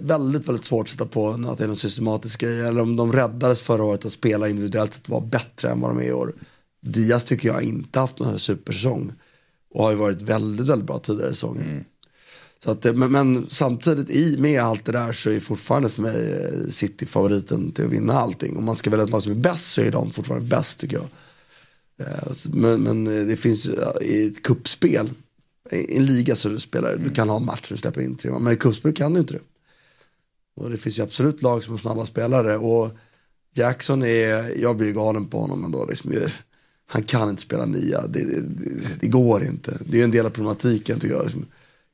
väldigt, 0.00 0.48
väldigt 0.48 0.64
svårt 0.64 0.86
att 0.86 0.90
sätta 0.90 1.06
på 1.06 1.30
att 1.30 1.58
det 1.58 1.64
är 1.64 1.68
någon 1.68 1.76
systematisk 1.76 2.40
grej. 2.40 2.60
Eller 2.60 2.80
om 2.80 2.96
de 2.96 3.12
räddades 3.12 3.62
förra 3.62 3.84
året 3.84 4.04
att 4.04 4.12
spela 4.12 4.48
individuellt 4.48 4.94
sett 4.94 5.08
var 5.08 5.20
bättre 5.20 5.70
än 5.70 5.80
vad 5.80 5.90
de 5.90 5.98
är 5.98 6.08
i 6.08 6.12
år. 6.12 6.34
Diaz 6.82 7.24
tycker 7.24 7.48
jag 7.48 7.62
inte 7.62 8.00
haft 8.00 8.18
någon 8.18 8.28
här 8.28 8.38
supersäsong. 8.38 9.12
Och 9.74 9.84
har 9.84 9.90
ju 9.90 9.96
varit 9.96 10.22
väldigt, 10.22 10.66
väldigt 10.66 10.86
bra 10.86 10.98
tidigare 10.98 11.30
i 11.30 11.34
säsongen. 11.34 11.84
Så 12.64 12.70
att, 12.70 12.84
men, 12.84 13.12
men 13.12 13.46
samtidigt 13.48 14.10
i 14.10 14.36
med 14.38 14.62
allt 14.62 14.84
det 14.84 14.92
där 14.92 15.12
så 15.12 15.30
är 15.30 15.40
fortfarande 15.40 15.88
för 15.88 16.02
mig 16.02 16.32
eh, 16.32 16.68
City 16.70 17.06
favoriten 17.06 17.72
till 17.72 17.84
att 17.84 17.90
vinna 17.90 18.12
allting. 18.12 18.56
Om 18.56 18.64
man 18.64 18.76
ska 18.76 18.90
välja 18.90 19.04
ett 19.04 19.10
lag 19.10 19.22
som 19.22 19.32
är 19.32 19.36
bäst 19.36 19.72
så 19.72 19.80
är 19.80 19.90
de 19.92 20.10
fortfarande 20.10 20.46
bäst 20.46 20.80
tycker 20.80 20.96
jag. 20.96 21.06
Eh, 22.06 22.32
Men, 22.44 22.82
men 22.82 23.06
eh, 23.06 23.26
det 23.26 23.36
finns 23.36 23.68
i 24.02 24.26
ett 24.26 24.42
kuppspel 24.42 25.10
i 25.70 25.96
en 25.96 26.06
liga 26.06 26.36
så 26.36 26.48
du 26.48 26.60
spelar, 26.60 26.96
du 26.96 27.10
kan 27.10 27.28
ha 27.28 27.38
matcher 27.38 27.72
och 27.72 27.78
släpper 27.78 28.00
in 28.00 28.16
tre. 28.16 28.30
Men 28.38 28.52
i 28.52 28.56
kuppspel 28.56 28.92
kan 28.92 29.14
du 29.14 29.20
inte 29.20 29.34
det. 29.34 29.40
Och 30.56 30.70
det 30.70 30.76
finns 30.76 30.98
ju 30.98 31.02
absolut 31.02 31.42
lag 31.42 31.64
som 31.64 31.72
har 31.72 31.78
snabba 31.78 32.06
spelare. 32.06 32.56
Och 32.56 32.90
Jackson 33.54 34.02
är, 34.02 34.60
jag 34.60 34.76
blir 34.76 34.92
galen 34.92 35.28
på 35.28 35.40
honom 35.40 35.64
ändå. 35.64 35.86
Liksom, 35.86 36.12
han 36.88 37.02
kan 37.02 37.30
inte 37.30 37.42
spela 37.42 37.66
nia, 37.66 38.06
det, 38.06 38.24
det, 38.24 38.42
det, 39.00 39.08
går 39.08 39.44
inte. 39.44 39.78
Det 39.80 39.96
är 39.96 39.98
ju 39.98 40.04
en 40.04 40.10
del 40.10 40.26
av 40.26 40.30
problematiken 40.30 41.00
tycker 41.00 41.14
jag. 41.14 41.24
Liksom, 41.24 41.46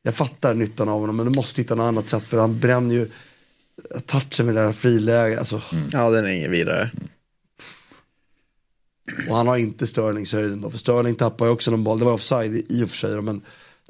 jag 0.02 0.14
fattar 0.14 0.54
nyttan 0.54 0.88
av 0.88 1.00
honom 1.00 1.16
men 1.16 1.26
du 1.26 1.32
måste 1.32 1.60
hitta 1.60 1.74
något 1.74 1.84
annat 1.84 2.08
sätt 2.08 2.22
för 2.22 2.38
han 2.38 2.60
bränner 2.60 2.94
ju 2.94 3.10
touchen 4.06 4.46
med 4.46 4.54
det 4.54 4.62
där 4.62 4.72
friläge. 4.72 5.38
Alltså, 5.38 5.62
Ja, 5.92 6.10
den 6.10 6.24
är 6.24 6.30
ingen 6.30 6.50
vidare. 6.50 6.90
Och 9.28 9.36
han 9.36 9.48
har 9.48 9.56
inte 9.56 9.86
Sterlings-höjden 9.86 10.60
då. 10.60 10.70
För 10.70 10.78
Sterling 10.78 11.14
tappar 11.14 11.46
ju 11.46 11.52
också 11.52 11.70
någon 11.70 11.84
boll. 11.84 11.98
Det 11.98 12.04
var 12.04 12.12
offside 12.12 12.54
i 12.54 12.66
i 12.68 12.84
och 12.84 12.88
för 12.88 12.96
sig 12.96 13.14
då, 13.14 13.22
men 13.22 13.38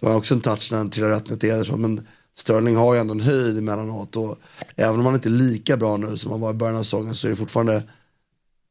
det 0.01 0.07
var 0.07 0.17
också 0.17 0.35
en 0.35 0.41
touch 0.41 0.69
när 0.71 0.79
han 0.79 0.91
trillade 0.91 1.15
rätt 1.15 1.31
ner 1.31 1.37
till 1.37 1.51
Ederson. 1.51 1.81
Men 1.81 2.07
Sterling 2.39 2.77
har 2.77 2.95
ju 2.95 3.01
ändå 3.01 3.15
en 3.15 3.21
höjd 3.21 3.59
emellanåt. 3.59 4.17
Och 4.17 4.39
även 4.77 5.01
om 5.01 5.07
han 5.07 5.15
inte 5.15 5.29
är 5.29 5.31
lika 5.31 5.77
bra 5.77 5.97
nu 5.97 6.17
som 6.17 6.31
han 6.31 6.41
var 6.41 6.51
i 6.51 6.55
början 6.55 6.77
av 6.77 6.83
säsongen 6.83 7.15
så 7.15 7.27
är 7.27 7.31
det 7.31 7.37
fortfarande 7.37 7.83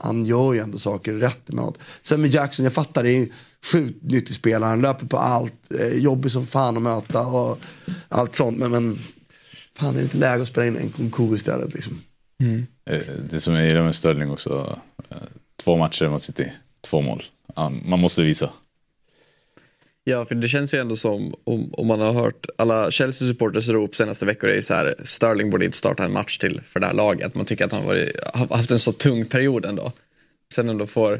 han 0.03 0.25
gör 0.25 0.53
ju 0.53 0.60
ändå 0.60 0.77
saker 0.77 1.13
rätt 1.13 1.50
emellanåt. 1.50 1.77
Sen 2.01 2.22
med 2.22 2.30
Jackson, 2.34 2.63
jag 2.63 2.74
fattar, 2.74 3.03
det 3.03 3.12
är 3.12 3.18
ju 3.20 3.32
sjukt 3.72 4.03
nyttig 4.03 4.36
spelare. 4.36 4.70
Han 4.70 4.82
löper 4.82 5.06
på 5.08 5.18
allt. 5.18 5.72
Eh, 5.80 5.88
jobbig 5.88 6.32
som 6.32 6.46
fan 6.46 6.77
att 6.77 6.84
möta 6.84 7.25
och 7.25 7.60
allt 8.10 8.36
sånt. 8.36 8.58
Men, 8.58 8.72
men 8.72 9.00
fan, 9.77 9.94
det 9.94 10.00
är 10.00 10.03
inte 10.03 10.18
läge 10.18 10.41
att 10.41 10.48
spela 10.48 10.68
in 10.68 10.77
en 10.77 10.89
Kunku 10.91 11.36
istället 11.36 11.74
liksom. 11.74 12.01
Eh, 12.86 13.01
Det 13.30 13.39
som 13.39 13.53
jag 13.53 13.65
gillar 13.68 13.84
med 13.84 13.96
Sterling 13.96 14.32
också, 14.32 14.80
eh, 15.10 15.18
två 15.63 15.77
matcher 15.77 16.10
mot 16.10 16.24
City, 16.24 16.51
två 16.82 17.01
mål. 17.01 17.24
Man 17.86 18.00
måste 18.00 18.24
visa. 18.24 18.50
Ja, 20.03 20.25
för 20.25 20.36
det 20.36 20.48
känns 20.48 20.74
ju 20.74 20.77
ändå 20.79 20.96
som, 20.96 21.36
om, 21.43 21.74
om 21.74 21.88
man 21.88 22.00
har 22.00 22.13
hört 22.13 22.46
alla 22.58 22.91
Chelsea-supporters 22.91 23.70
rop 23.70 23.96
senaste 23.96 24.25
veckor 24.25 24.50
är 24.50 24.55
ju 24.55 24.62
så 24.62 24.74
här, 24.74 24.96
Sterling 25.03 25.50
borde 25.50 25.65
inte 25.65 25.77
starta 25.77 26.03
en 26.03 26.13
match 26.13 26.38
till 26.38 26.62
för 26.62 26.79
det 26.79 26.86
här 26.86 26.93
laget. 26.93 27.36
Man 27.36 27.46
tycker 27.46 27.65
att 27.65 27.72
han 27.72 27.86
varit, 27.86 28.15
har 28.34 28.58
haft 28.58 28.72
en 28.72 28.79
så 28.79 28.91
tung 28.91 29.25
period 29.25 29.65
ändå. 29.65 29.91
Sen 30.53 30.70
ändå 30.70 30.88
får 30.88 31.13
eh, 31.13 31.20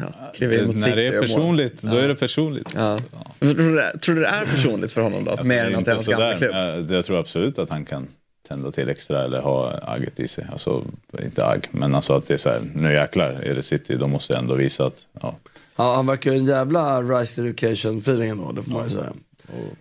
ja, 0.00 0.30
kliva 0.34 0.54
in 0.54 0.66
mot 0.66 0.76
När 0.76 0.96
det 0.96 1.06
är 1.06 1.20
personligt, 1.20 1.82
då 1.82 1.96
är 1.96 2.08
det 2.08 2.14
personligt. 2.14 2.72
Ja. 2.76 3.00
Tror, 3.38 3.54
du, 3.54 3.74
det- 3.74 3.98
tror 3.98 4.14
du 4.14 4.20
det 4.20 4.26
är 4.28 4.44
personligt 4.44 4.92
för 4.92 5.00
honom 5.00 5.24
då? 5.24 5.30
Alltså, 5.30 5.46
Mer 5.46 5.64
än 5.66 5.76
att 5.76 5.84
det 5.84 5.90
är 5.90 5.94
hans 5.94 6.06
gamla 6.08 6.36
klubb? 6.36 6.54
Jag, 6.54 6.90
jag 6.90 7.04
tror 7.04 7.18
absolut 7.20 7.58
att 7.58 7.70
han 7.70 7.84
kan 7.84 8.06
tända 8.48 8.70
till 8.72 8.88
extra 8.88 9.24
eller 9.24 9.40
ha 9.40 9.78
agget 9.82 10.20
i 10.20 10.28
sig. 10.28 10.46
Alltså, 10.52 10.84
inte 11.22 11.46
agg, 11.46 11.68
men 11.70 11.94
alltså 11.94 12.12
att 12.12 12.28
det 12.28 12.34
är 12.34 12.38
så 12.38 12.50
här, 12.50 12.60
nu 12.74 12.92
jäklar 12.92 13.30
är 13.30 13.54
det 13.54 13.62
City, 13.62 13.96
då 13.96 14.06
måste 14.08 14.32
jag 14.32 14.40
ändå 14.42 14.54
visa 14.54 14.86
att, 14.86 14.96
ja. 15.22 15.36
Ja, 15.76 15.94
han 15.96 16.06
verkar 16.06 16.32
ju 16.32 16.38
en 16.38 16.46
jävla 16.46 17.02
Rice 17.02 17.40
Education 17.42 17.98
feeling 17.98 18.28
ändå, 18.28 18.52
det 18.52 18.62
får 18.62 18.72
man 18.72 18.84
ju 18.84 18.90
säga. 18.90 19.12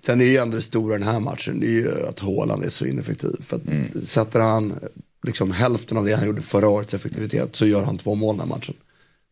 Sen 0.05 0.21
är 0.21 0.25
ju 0.25 0.38
ändå 0.38 0.55
det 0.55 0.62
stora 0.63 0.95
i 0.95 1.00
den 1.00 1.07
här 1.07 1.19
matchen, 1.19 1.59
det 1.59 1.67
är 1.67 1.71
ju 1.71 2.07
att 2.09 2.19
Haaland 2.19 2.63
är 2.63 2.69
så 2.69 2.85
ineffektiv. 2.85 3.35
För 3.41 3.55
att 3.55 3.67
Mm. 3.67 4.01
sätter 4.01 4.39
han 4.39 4.73
liksom 5.27 5.51
hälften 5.51 5.97
av 5.97 6.05
det 6.05 6.13
han 6.13 6.25
gjorde 6.25 6.41
förra 6.41 6.69
årets 6.69 6.93
effektivitet 6.93 7.55
så 7.55 7.65
gör 7.67 7.83
han 7.83 7.97
två 7.97 8.15
mål 8.15 8.38
den 8.38 8.50
här 8.50 8.55
matchen. 8.55 8.75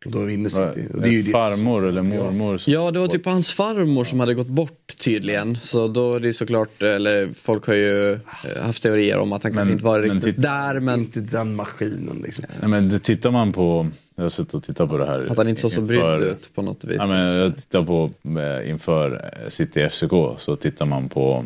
Och 0.06 0.12
då 0.12 0.20
vinner 0.20 0.50
City. 0.50 0.88
Och 0.94 1.02
det 1.02 1.08
är 1.10 1.12
ju 1.14 1.24
det. 1.24 1.32
Farmor 1.32 1.88
eller 1.88 2.02
mormor. 2.02 2.58
som- 2.58 2.74
Ja, 2.74 2.92
det 2.92 3.00
var 3.00 3.08
typ 3.08 3.26
hans 3.26 3.50
farmor 3.52 4.04
som 4.04 4.20
hade 4.20 4.34
gått 4.34 4.48
bort 4.48 4.94
tydligen. 5.04 5.58
Så 5.62 5.88
då 5.88 6.16
är 6.16 6.20
det 6.20 6.34
såklart, 6.34 6.82
eller 6.82 7.30
folk 7.34 7.68
har 7.68 7.74
ju 7.74 8.12
eh, 8.14 8.20
haft 8.62 8.84
teorier 8.84 9.18
om 9.18 9.34
att 9.34 9.44
han 9.44 9.54
kanske 9.54 9.72
inte 9.72 9.84
var 9.84 10.00
riktigt 10.00 10.42
där. 10.42 10.80
Men 10.80 11.00
Inte 11.00 11.20
den 11.22 11.56
maskinen 11.56 12.22
liksom. 12.24 12.46
Nej, 12.60 12.70
men 12.70 12.90
det 12.90 13.00
tittar 13.00 13.32
man 13.32 13.54
på, 13.54 13.88
jag 14.16 14.24
har 14.24 14.30
suttit 14.30 14.54
och 14.54 14.64
tittat 14.64 14.90
på 14.90 14.98
det 14.98 15.06
här. 15.06 15.28
att 15.32 15.38
han 15.38 15.48
inte 15.48 15.62
såg 15.62 15.72
så 15.72 15.82
brydd 15.82 16.22
ut 16.22 16.52
på 16.56 16.62
något 16.62 16.84
vis. 16.84 16.98
Ja, 17.00 17.08
men 17.08 17.34
jag 17.34 17.56
tittar 17.56 17.84
på 17.84 18.12
eh, 18.40 18.70
inför 18.70 19.32
eh, 19.44 19.50
City 19.50 19.90
FCK 19.90 20.12
så 20.38 20.56
tittar 20.56 20.86
man 20.86 21.10
på 21.10 21.46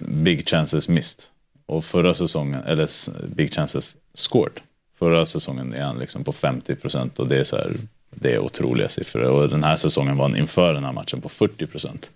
Big 0.00 0.48
Chances 0.48 0.88
Missed. 0.88 1.24
Och 1.66 1.84
förra 1.84 2.14
säsongen, 2.14 2.62
eller 2.62 2.88
Big 3.34 3.54
Chances 3.54 3.96
Scored. 4.14 4.60
Förra 4.98 5.26
säsongen 5.26 5.74
är 5.74 5.82
han 5.82 5.98
liksom 5.98 6.24
på 6.24 6.32
50 6.32 6.74
procent 6.74 7.18
och 7.18 7.28
det 7.28 7.36
är 7.36 7.44
så 7.44 7.56
här, 7.56 7.70
det 8.10 8.34
är 8.34 8.38
otroliga 8.38 8.88
siffror. 8.88 9.22
Och 9.22 9.48
den 9.48 9.64
här 9.64 9.76
säsongen 9.76 10.16
var 10.16 10.28
han 10.28 10.36
inför 10.36 10.74
den 10.74 10.84
här 10.84 10.92
matchen 10.92 11.20
på 11.20 11.28
40 11.28 11.66
procent. 11.66 12.10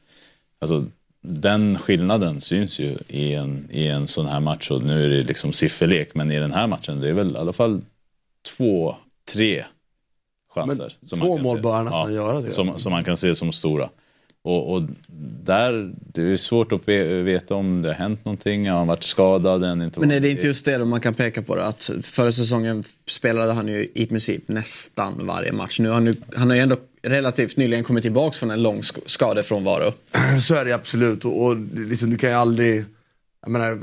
Alltså 0.58 0.84
den 1.22 1.78
skillnaden 1.78 2.40
syns 2.40 2.78
ju 2.78 2.96
i 3.08 3.34
en, 3.34 3.68
i 3.70 3.86
en 3.86 4.06
sån 4.06 4.26
här 4.26 4.40
match 4.40 4.70
och 4.70 4.82
nu 4.82 5.04
är 5.04 5.08
det 5.08 5.24
liksom 5.24 5.52
sifferlek 5.52 6.14
men 6.14 6.30
i 6.30 6.38
den 6.38 6.52
här 6.52 6.66
matchen 6.66 7.00
det 7.00 7.08
är 7.08 7.12
väl 7.12 7.34
i 7.34 7.38
alla 7.38 7.52
fall 7.52 7.80
två, 8.56 8.96
tre 9.32 9.64
chanser. 10.54 10.96
Men 11.00 11.08
som 11.08 11.20
två 11.20 11.38
mål 11.38 11.56
se. 11.56 11.62
bör 11.62 11.72
han 11.72 11.84
nästan 11.84 12.14
göra 12.14 12.40
det. 12.40 12.50
Som, 12.50 12.78
som 12.78 12.92
man 12.92 13.04
kan 13.04 13.16
se 13.16 13.34
som 13.34 13.52
stora. 13.52 13.88
Och, 14.44 14.72
och 14.74 14.82
där, 15.44 15.92
det 16.12 16.22
är 16.22 16.36
svårt 16.36 16.72
att 16.72 16.80
ve- 16.88 17.22
veta 17.22 17.54
om 17.54 17.82
det 17.82 17.88
har 17.88 17.94
hänt 17.94 18.24
någonting, 18.24 18.68
har 18.70 18.78
han 18.78 18.86
varit 18.86 19.02
skadad 19.02 19.64
än 19.64 19.82
inte 19.82 20.00
Men 20.00 20.08
varit- 20.08 20.16
är 20.16 20.20
det 20.20 20.30
inte 20.30 20.46
just 20.46 20.64
det 20.64 20.78
då 20.78 20.84
man 20.84 21.00
kan 21.00 21.14
peka 21.14 21.42
på? 21.42 21.54
Det, 21.54 21.64
att 21.64 21.90
förra 22.02 22.32
säsongen 22.32 22.84
spelade 23.06 23.52
han 23.52 23.68
ju 23.68 23.88
i 23.94 24.06
princip 24.06 24.48
nästan 24.48 25.26
varje 25.26 25.52
match. 25.52 25.78
Nu 25.80 25.88
har 25.88 25.94
han, 25.94 26.06
ju, 26.06 26.16
han 26.36 26.48
har 26.50 26.56
ju 26.56 26.62
ändå 26.62 26.76
relativt 27.02 27.56
nyligen 27.56 27.84
kommit 27.84 28.02
tillbaka 28.02 28.34
från 28.38 28.50
en 28.50 28.62
lång 28.62 28.80
sk- 28.80 29.02
skadefrånvaro. 29.06 29.92
Så 30.42 30.54
är 30.54 30.64
det 30.64 30.72
absolut. 30.74 31.24
Och, 31.24 31.44
och 31.46 31.56
liksom, 31.74 32.10
du 32.10 32.16
kan 32.16 32.30
ju 32.30 32.36
aldrig, 32.36 32.84
jag 33.42 33.50
menar, 33.50 33.80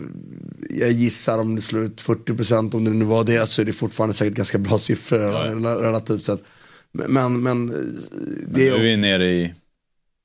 jag 0.70 0.92
gissar 0.92 1.40
om 1.40 1.56
du 1.56 1.62
slår 1.62 1.84
ut 1.84 2.02
40% 2.02 2.76
om 2.76 2.84
det 2.86 2.92
nu 2.92 3.06
var 3.06 3.24
det 3.24 3.48
så 3.48 3.62
är 3.62 3.66
det 3.66 3.74
fortfarande 3.74 4.14
säkert 4.16 4.34
ganska 4.38 4.58
bra 4.58 4.78
siffror 4.78 5.20
rel- 5.20 5.82
relativt 5.82 6.24
sett. 6.26 6.40
Men, 6.92 7.12
men, 7.14 7.44
men 7.44 7.68
det 8.48 8.60
Nu 8.60 8.68
är 8.68 8.72
är 8.76 8.84
vi 8.84 8.98
nere 8.98 9.32
i 9.32 9.54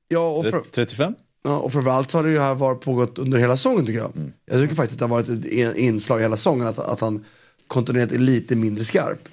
ja, 0.09 0.31
och, 0.31 0.45
för, 0.45 0.63
35? 0.75 1.15
ja, 1.45 1.59
och 1.59 1.73
framförallt 1.73 2.11
så 2.11 2.19
har 2.19 2.25
det 2.25 2.31
ju 2.31 2.39
här 2.39 2.55
varit 2.55 2.81
pågått 2.81 3.19
under 3.19 3.39
hela 3.39 3.57
säsongen 3.57 3.87
tycker 3.87 4.01
jag. 4.01 4.13
Jag 4.47 4.61
tycker 4.63 4.75
faktiskt 4.75 4.95
att 5.03 5.09
det 5.09 5.15
har 5.15 5.23
varit 5.23 5.29
ett 5.45 5.53
in- 5.53 5.77
inslag 5.77 6.21
hela 6.21 6.37
säsongen 6.37 6.67
att, 6.67 6.79
att 6.79 7.01
han 7.01 7.25
kontinuerligt 7.67 8.13
är 8.15 8.19
lite 8.19 8.57
mindre 8.57 8.85
skarp. 8.85 9.29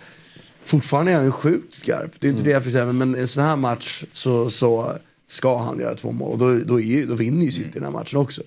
Fortfarande 0.63 1.11
är 1.11 1.15
han 1.15 1.25
ju 1.25 1.31
sjukt 1.31 1.73
skarp. 1.75 2.11
Det 2.19 2.27
är 2.27 2.31
inte 2.31 2.43
det 2.43 2.50
jag 2.50 2.63
försöker 2.63 2.83
säga, 2.83 2.93
men 2.93 3.15
i 3.15 3.19
en 3.19 3.27
sån 3.27 3.43
här 3.43 3.55
match 3.55 4.03
så, 4.13 4.50
så 4.50 4.93
ska 5.29 5.57
han 5.57 5.79
göra 5.79 5.95
två 5.95 6.11
mål. 6.11 6.31
Och 6.31 6.38
då, 6.38 6.55
då, 6.65 6.79
är, 6.79 6.83
ju- 6.83 7.05
då 7.05 7.15
vinner 7.15 7.45
ju 7.45 7.51
City 7.51 7.69
den 7.73 7.83
här 7.83 7.91
matchen 7.91 8.17
också. 8.19 8.41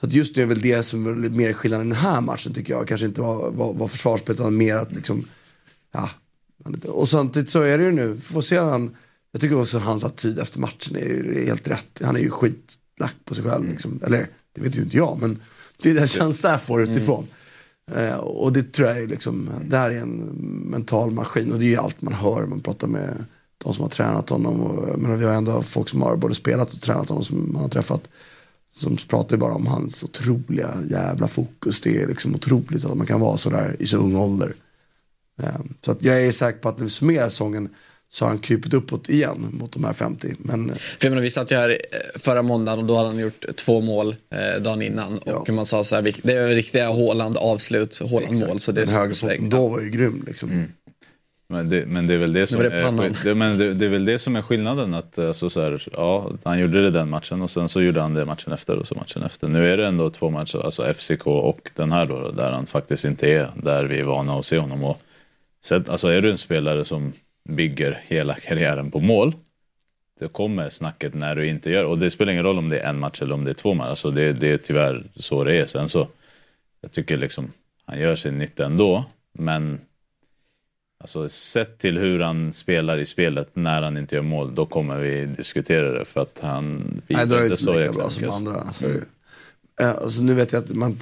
Så 0.00 0.06
att 0.06 0.12
just 0.12 0.36
nu 0.36 0.42
är 0.42 0.46
väl 0.46 0.60
det 0.60 0.82
som 0.82 1.06
är 1.06 1.28
mer 1.28 1.52
skillnaden 1.52 1.86
i 1.86 1.90
den 1.90 1.98
här 2.00 2.20
matchen 2.20 2.52
tycker 2.54 2.72
jag. 2.72 2.88
Kanske 2.88 3.06
inte 3.06 3.20
var, 3.20 3.50
var, 3.50 3.72
var 3.72 3.88
försvarsspelet 3.88 4.40
utan 4.40 4.56
mer 4.56 4.76
att 4.76 4.92
liksom, 4.92 5.28
ja. 5.92 6.10
Och 6.88 7.08
samtidigt 7.08 7.50
så 7.50 7.62
är 7.62 7.78
det 7.78 7.84
ju 7.84 7.92
nu, 7.92 8.20
får 8.20 8.40
se 8.40 8.58
han, 8.58 8.96
jag 9.32 9.40
tycker 9.40 9.60
också 9.60 9.78
hans 9.78 10.04
attityd 10.04 10.38
efter 10.38 10.58
matchen 10.58 10.96
är 10.96 11.04
ju 11.04 11.44
helt 11.46 11.68
rätt. 11.68 12.00
Han 12.02 12.16
är 12.16 12.20
ju 12.20 12.30
skitlack 12.30 13.14
på 13.24 13.34
sig 13.34 13.44
själv 13.44 13.70
liksom. 13.70 14.00
Eller 14.04 14.28
det 14.54 14.60
vet 14.60 14.76
ju 14.76 14.82
inte 14.82 14.96
jag 14.96 15.18
men 15.20 15.38
det 15.82 15.90
är 15.90 15.94
den 15.94 16.08
känslan 16.08 16.52
jag 16.52 16.62
får 16.62 16.82
utifrån. 16.82 17.26
Eh, 17.94 18.14
och 18.16 18.52
det 18.52 18.72
tror 18.72 18.88
jag 18.88 18.98
är 18.98 19.06
liksom, 19.06 19.50
det 19.64 19.76
här 19.76 19.90
är 19.90 20.00
en 20.00 20.18
mental 20.70 21.10
maskin 21.10 21.52
och 21.52 21.58
det 21.58 21.64
är 21.64 21.68
ju 21.68 21.76
allt 21.76 22.02
man 22.02 22.14
hör. 22.14 22.46
Man 22.46 22.60
pratar 22.60 22.88
med 22.88 23.24
de 23.64 23.74
som 23.74 23.82
har 23.82 23.90
tränat 23.90 24.30
honom. 24.30 24.60
Och, 24.60 24.98
menar, 24.98 25.16
vi 25.16 25.24
har 25.24 25.34
ändå 25.34 25.62
folk 25.62 25.88
som 25.88 26.02
har 26.02 26.16
både 26.16 26.34
spelat 26.34 26.74
och 26.74 26.80
tränat 26.80 27.08
honom 27.08 27.24
som 27.24 27.52
man 27.52 27.62
har 27.62 27.68
träffat. 27.68 28.08
Som 28.72 28.96
pratar 28.96 29.36
ju 29.36 29.40
bara 29.40 29.54
om 29.54 29.66
hans 29.66 30.04
otroliga 30.04 30.74
jävla 30.90 31.26
fokus. 31.26 31.80
Det 31.80 32.02
är 32.02 32.06
liksom 32.06 32.34
otroligt 32.34 32.84
att 32.84 32.96
man 32.96 33.06
kan 33.06 33.20
vara 33.20 33.36
sådär 33.36 33.76
i 33.78 33.86
så 33.86 33.96
ung 33.96 34.16
ålder. 34.16 34.54
Eh, 35.42 35.48
Så 35.80 35.90
att 35.90 36.04
jag 36.04 36.22
är 36.22 36.32
säker 36.32 36.58
på 36.58 36.68
att 36.68 36.78
när 36.78 36.84
vi 36.84 36.90
summerar 36.90 37.28
säsongen 37.28 37.68
så 38.08 38.24
har 38.24 38.28
han 38.30 38.38
krypit 38.38 38.74
uppåt 38.74 39.08
igen 39.08 39.48
mot 39.52 39.72
de 39.72 39.84
här 39.84 39.92
50. 39.92 40.34
Men 40.38 40.70
eh, 40.70 40.76
För 40.76 41.10
menar, 41.10 41.22
vi 41.22 41.30
satt 41.30 41.50
ju 41.50 41.56
här 41.56 41.70
eh, 41.70 41.76
förra 42.20 42.42
måndagen 42.42 42.78
och 42.78 42.84
då 42.84 42.96
hade 42.96 43.08
han 43.08 43.18
gjort 43.18 43.44
två 43.56 43.80
mål 43.80 44.16
eh, 44.30 44.62
dagen 44.62 44.82
innan. 44.82 45.18
Och 45.18 45.48
man 45.50 45.66
sa 45.66 45.84
så 45.84 45.94
här, 45.94 46.14
det 46.22 46.32
är 46.32 46.48
riktiga 46.48 46.88
Håland-avslut, 46.88 47.98
Håland-mål. 47.98 48.58
Så 48.58 48.72
det 48.72 48.80
den 48.80 48.94
är 48.94 48.98
högerfoten 48.98 49.50
då 49.50 49.68
var 49.68 49.80
ju 49.80 49.90
grym 49.90 50.24
liksom. 50.26 50.66
Men 51.48 51.68
det, 51.68 51.86
men 51.86 52.06
det 52.06 52.14
är 52.14 52.18
väl 52.18 52.32
det 52.32 52.46
som 52.46 52.58
det 52.58 52.66
är, 52.66 53.24
det, 53.24 53.34
men 53.34 53.58
det, 53.58 53.74
det 53.74 53.84
är 53.84 53.88
väl 53.88 54.04
det 54.04 54.18
som 54.18 54.36
är 54.36 54.42
skillnaden. 54.42 54.94
Att, 54.94 55.18
alltså, 55.18 55.50
så 55.50 55.60
här, 55.60 55.88
ja, 55.92 56.30
han 56.44 56.58
gjorde 56.58 56.82
det 56.82 56.90
den 56.90 57.10
matchen 57.10 57.42
och 57.42 57.50
sen 57.50 57.68
så 57.68 57.82
gjorde 57.82 58.00
han 58.00 58.14
det 58.14 58.24
matchen 58.24 58.52
efter 58.52 58.76
och 58.76 58.86
så 58.86 58.94
matchen 58.94 59.22
efter. 59.22 59.48
Nu 59.48 59.72
är 59.72 59.76
det 59.76 59.86
ändå 59.86 60.10
två 60.10 60.30
matcher, 60.30 60.64
alltså 60.64 60.94
FCK 60.94 61.26
och 61.26 61.70
den 61.74 61.92
här 61.92 62.06
då, 62.06 62.30
där 62.30 62.52
han 62.52 62.66
faktiskt 62.66 63.04
inte 63.04 63.28
är 63.28 63.50
där 63.62 63.84
vi 63.84 63.98
är 63.98 64.04
vana 64.04 64.34
att 64.34 64.44
se 64.44 64.58
honom. 64.58 64.84
Och, 64.84 65.02
sen, 65.66 65.84
alltså, 65.88 66.08
är 66.08 66.20
du 66.20 66.30
en 66.30 66.38
spelare 66.38 66.84
som 66.84 67.12
bygger 67.48 68.02
hela 68.06 68.34
karriären 68.34 68.90
på 68.90 69.00
mål, 69.00 69.34
det 70.18 70.28
kommer 70.28 70.70
snacket 70.70 71.14
när 71.14 71.34
du 71.34 71.48
inte 71.48 71.70
gör 71.70 71.84
Och 71.84 71.98
det 71.98 72.10
spelar 72.10 72.32
ingen 72.32 72.44
roll 72.44 72.58
om 72.58 72.68
det 72.68 72.78
är 72.78 72.90
en 72.90 72.98
match 72.98 73.22
eller 73.22 73.34
om 73.34 73.44
det 73.44 73.50
är 73.50 73.54
två 73.54 73.74
matcher. 73.74 73.88
Alltså, 73.88 74.10
det, 74.10 74.32
det 74.32 74.52
är 74.52 74.56
tyvärr 74.56 75.04
så 75.14 75.44
det 75.44 75.56
är. 75.56 75.66
Sen 75.66 75.88
så, 75.88 76.08
jag 76.80 76.92
tycker 76.92 77.16
liksom, 77.16 77.52
han 77.84 78.00
gör 78.00 78.16
sin 78.16 78.38
nytta 78.38 78.64
ändå, 78.66 79.04
men 79.32 79.80
Alltså 80.98 81.28
sett 81.28 81.78
till 81.78 81.98
hur 81.98 82.20
han 82.20 82.52
spelar 82.52 82.98
i 82.98 83.04
spelet 83.04 83.56
när 83.56 83.82
han 83.82 83.96
inte 83.96 84.14
gör 84.14 84.22
mål, 84.22 84.54
då 84.54 84.66
kommer 84.66 84.98
vi 84.98 85.26
diskutera 85.26 85.98
det 85.98 86.04
för 86.04 86.20
att 86.20 86.38
han 86.42 86.82
då 87.08 87.14
det 87.16 87.42
inte 87.42 87.56
så 87.56 87.80
jäkla 87.80 87.92
bra 87.92 88.10
som 88.10 88.22
mycket. 88.22 88.36
andra. 88.36 88.54
Alltså, 88.54 88.90
eh, 88.90 89.02
alltså, 89.84 90.22
nu 90.22 90.34
vet 90.34 90.52
jag 90.52 90.64
att 90.64 90.70
man 90.70 90.98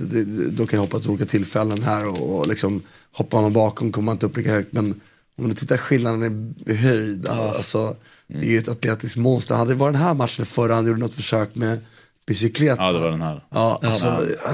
då 0.51 0.67
kan 0.67 0.77
jag 0.77 0.85
hoppa 0.85 0.99
till 0.99 1.11
olika 1.11 1.25
tillfällen 1.25 1.83
här 1.83 2.09
och, 2.09 2.39
och 2.39 2.49
liksom 2.49 2.83
hoppar 3.13 3.43
man 3.43 3.53
bakom 3.53 3.93
kommer 3.93 4.07
man 4.07 4.15
inte 4.15 4.27
upp 4.27 4.37
lika 4.37 4.53
högt. 4.53 4.73
Men 4.73 5.01
om 5.39 5.49
du 5.49 5.55
tittar 5.55 5.77
skillnaden 5.77 6.55
i 6.67 6.75
höjd, 6.75 7.29
alltså, 7.29 7.97
det 8.27 8.47
är 8.47 8.51
ju 8.51 8.59
ett 8.59 8.69
atletiskt 8.69 9.17
monster. 9.17 9.55
Hade 9.55 9.71
det 9.71 9.75
varit 9.75 9.95
den 9.95 10.03
här 10.03 10.15
matchen 10.15 10.47
förra 10.47 10.75
han 10.75 10.87
gjorde 10.87 11.01
något 11.01 11.15
försök 11.15 11.55
med 11.55 11.79
bicyklet. 12.27 12.77
Ja, 12.79 12.93
det 12.93 12.99
var 12.99 13.11
den 13.11 13.23
här. 13.23 13.45
Ja, 13.51 13.81
alltså, 13.83 14.07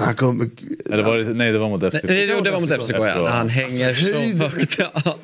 han 0.07 0.15
kom, 0.15 0.51
Eller 0.91 1.03
var 1.03 1.17
det, 1.17 1.35
nej, 1.35 1.53
det 1.53 1.59
var 1.59 1.69
mot 1.69 1.93
FCK. 1.93 2.05
Nej, 2.05 2.27
det, 2.27 2.51
var 2.51 2.61
mot 2.61 2.87
FCK 2.87 2.97
ja, 2.99 3.29
han 3.29 3.49
hänger 3.49 3.95
så 3.95 4.05
höjden. 4.05 4.41
högt. 4.41 4.79
Ja. 4.79 5.19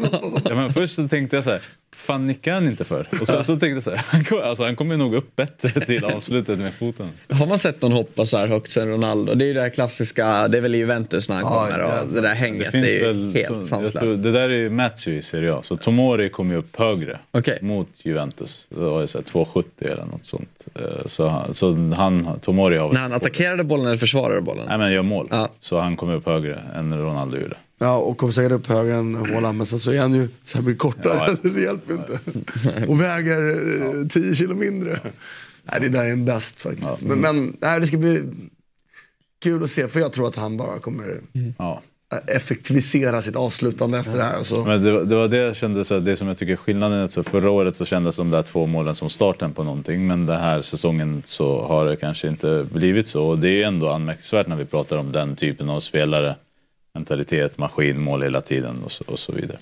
Ja, 0.44 0.54
men 0.54 0.72
först 0.72 0.94
så 0.94 1.08
tänkte 1.08 1.36
jag 1.36 1.44
så 1.44 1.50
här, 1.50 1.62
fan 1.96 2.26
nickar 2.26 2.52
han 2.54 2.66
inte 2.66 2.84
för? 2.84 3.06
Och 3.20 3.26
sen 3.26 3.44
så 3.44 3.52
tänkte 3.52 3.66
jag 3.66 3.82
så 3.82 3.90
här, 3.90 4.00
han, 4.08 4.24
kom, 4.24 4.40
alltså, 4.44 4.64
han 4.64 4.76
kommer 4.76 4.96
nog 4.96 5.14
upp 5.14 5.36
bättre 5.36 5.86
till 5.86 6.04
avslutet 6.16 6.58
med 6.58 6.74
foten. 6.74 7.10
Har 7.28 7.46
man 7.46 7.58
sett 7.58 7.82
någon 7.82 7.92
hoppa 7.92 8.26
så 8.26 8.36
här 8.36 8.46
högt 8.46 8.70
sen 8.70 8.88
Ronaldo? 8.88 9.34
Det 9.34 9.44
är 9.44 9.46
ju 9.46 9.54
det 9.54 9.60
här 9.60 9.68
klassiska, 9.70 10.48
det 10.48 10.56
är 10.58 10.62
väl 10.62 10.74
i 10.74 10.78
Juventus 10.78 11.28
när 11.28 11.36
han 11.36 11.44
kommer 11.44 11.84
och 11.84 12.08
det 12.08 12.20
där 12.20 12.22
Det 12.22 12.28
hänget. 12.34 12.70
finns 12.70 12.84
Det 12.86 12.94
är 12.94 12.98
ju 12.98 13.06
väl, 13.06 13.34
helt 13.34 13.66
sanslöst. 13.68 13.98
tror, 13.98 14.16
det 14.16 14.32
där 14.32 14.50
är 14.50 14.70
Matthew 14.70 15.18
i 15.18 15.22
Serie 15.22 15.54
A, 15.54 15.60
så 15.62 15.76
Tomori 15.76 16.28
kom 16.30 16.50
ju 16.50 16.56
upp 16.56 16.76
högre 16.78 17.18
Okej. 17.30 17.58
mot 17.62 17.88
Juventus. 18.02 18.66
Det 18.70 18.80
var 18.80 19.00
ju 19.00 19.06
så 19.06 19.18
här 19.18 19.24
2,70 19.24 19.64
eller 19.92 20.04
något 20.04 20.24
sånt. 20.24 20.66
Eh, 20.74 21.06
Så, 21.06 21.28
han- 21.28 21.54
så 21.54 21.74
han, 21.96 22.28
Tomori 22.42 22.76
har 22.78 22.92
När 22.92 23.00
han 23.00 23.12
attackerade 23.12 23.64
bollen 23.64 23.86
eller 23.86 23.96
försvarade 23.96 24.40
bollen? 24.40 24.64
Nej 24.68 24.78
men 24.78 24.92
gör 24.92 25.02
mål. 25.02 25.28
Ja. 25.30 25.48
Så 25.60 25.78
han 25.78 25.96
kom 25.96 26.10
upp 26.10 26.26
högre 26.26 26.60
än 26.76 26.98
Ronaldo 26.98 27.36
gjorde. 27.38 27.56
Ja, 27.78 27.96
och 27.96 28.18
kom 28.18 28.32
säkert 28.32 28.52
upp 28.52 28.66
högre 28.66 28.94
än 28.94 29.14
Haaland, 29.14 29.58
men 29.58 29.66
sen 29.66 29.78
så 29.78 29.90
är 29.92 30.00
han 30.00 30.14
ju 30.14 30.28
så 30.44 30.58
här 30.58 30.64
mycket 30.64 30.78
kortare. 30.78 31.14
Ja. 31.14 31.36
det 31.50 31.60
hjälper 31.60 31.92
inte. 31.94 32.18
Och 32.88 33.00
väger 33.00 33.50
eh, 34.00 34.06
10 34.08 34.34
kilo 34.34 34.54
mindre. 34.54 35.00
Nej, 35.62 35.80
det 35.80 35.88
där 35.88 36.04
är 36.04 36.10
en 36.10 36.24
bäst 36.24 36.60
faktiskt. 36.62 37.00
Men, 37.00 37.18
men 37.18 37.56
nej, 37.60 37.80
det 37.80 37.86
ska 37.86 37.96
bli 37.96 38.22
kul 39.42 39.64
att 39.64 39.70
se, 39.70 39.88
för 39.88 40.00
jag 40.00 40.12
tror 40.12 40.28
att 40.28 40.36
han 40.36 40.56
bara 40.56 40.78
kommer... 40.78 41.20
Ja. 41.58 41.82
effektivisera 42.26 43.22
sitt 43.22 43.36
avslutande 43.36 43.98
efter 43.98 44.16
det 44.16 44.22
här. 44.24 44.44
Så. 44.44 44.64
Men 44.64 44.84
det, 44.84 44.92
var- 44.92 45.04
det 45.04 45.14
var 45.16 45.28
det 45.28 45.36
jag 45.36 45.56
kände, 45.56 45.84
så 45.84 45.98
det 45.98 46.16
som 46.16 46.28
jag 46.28 46.38
tycker 46.38 46.52
är 46.52 46.56
skillnaden. 46.56 47.02
Alltså 47.02 47.22
förra 47.22 47.50
året 47.50 47.76
så 47.76 47.84
kändes 47.84 48.16
de 48.16 48.30
där 48.30 48.42
två 48.42 48.66
målen 48.66 48.94
som 48.94 49.10
starten 49.10 49.52
på 49.52 49.62
någonting. 49.64 50.06
Men 50.06 50.26
den 50.26 50.40
här 50.40 50.62
säsongen 50.62 51.22
så 51.24 51.62
har 51.66 51.86
det 51.86 51.96
kanske 51.96 52.28
inte 52.28 52.66
blivit 52.72 53.06
så. 53.08 53.26
Och 53.26 53.38
det 53.38 53.48
är 53.62 53.66
ändå 53.66 53.88
anmärkningsvärt 53.88 54.46
när 54.46 54.56
vi 54.56 54.64
pratar 54.64 54.96
om 54.96 55.12
den 55.12 55.36
typen 55.36 55.68
av 55.70 55.80
spelare. 55.80 56.36
Mentalitet, 56.96 57.58
maskinmål 57.58 58.22
hela 58.22 58.40
tiden 58.40 58.82
och 58.84 58.92
så, 58.92 59.04
och 59.06 59.18
så 59.18 59.32
vidare. 59.32 59.58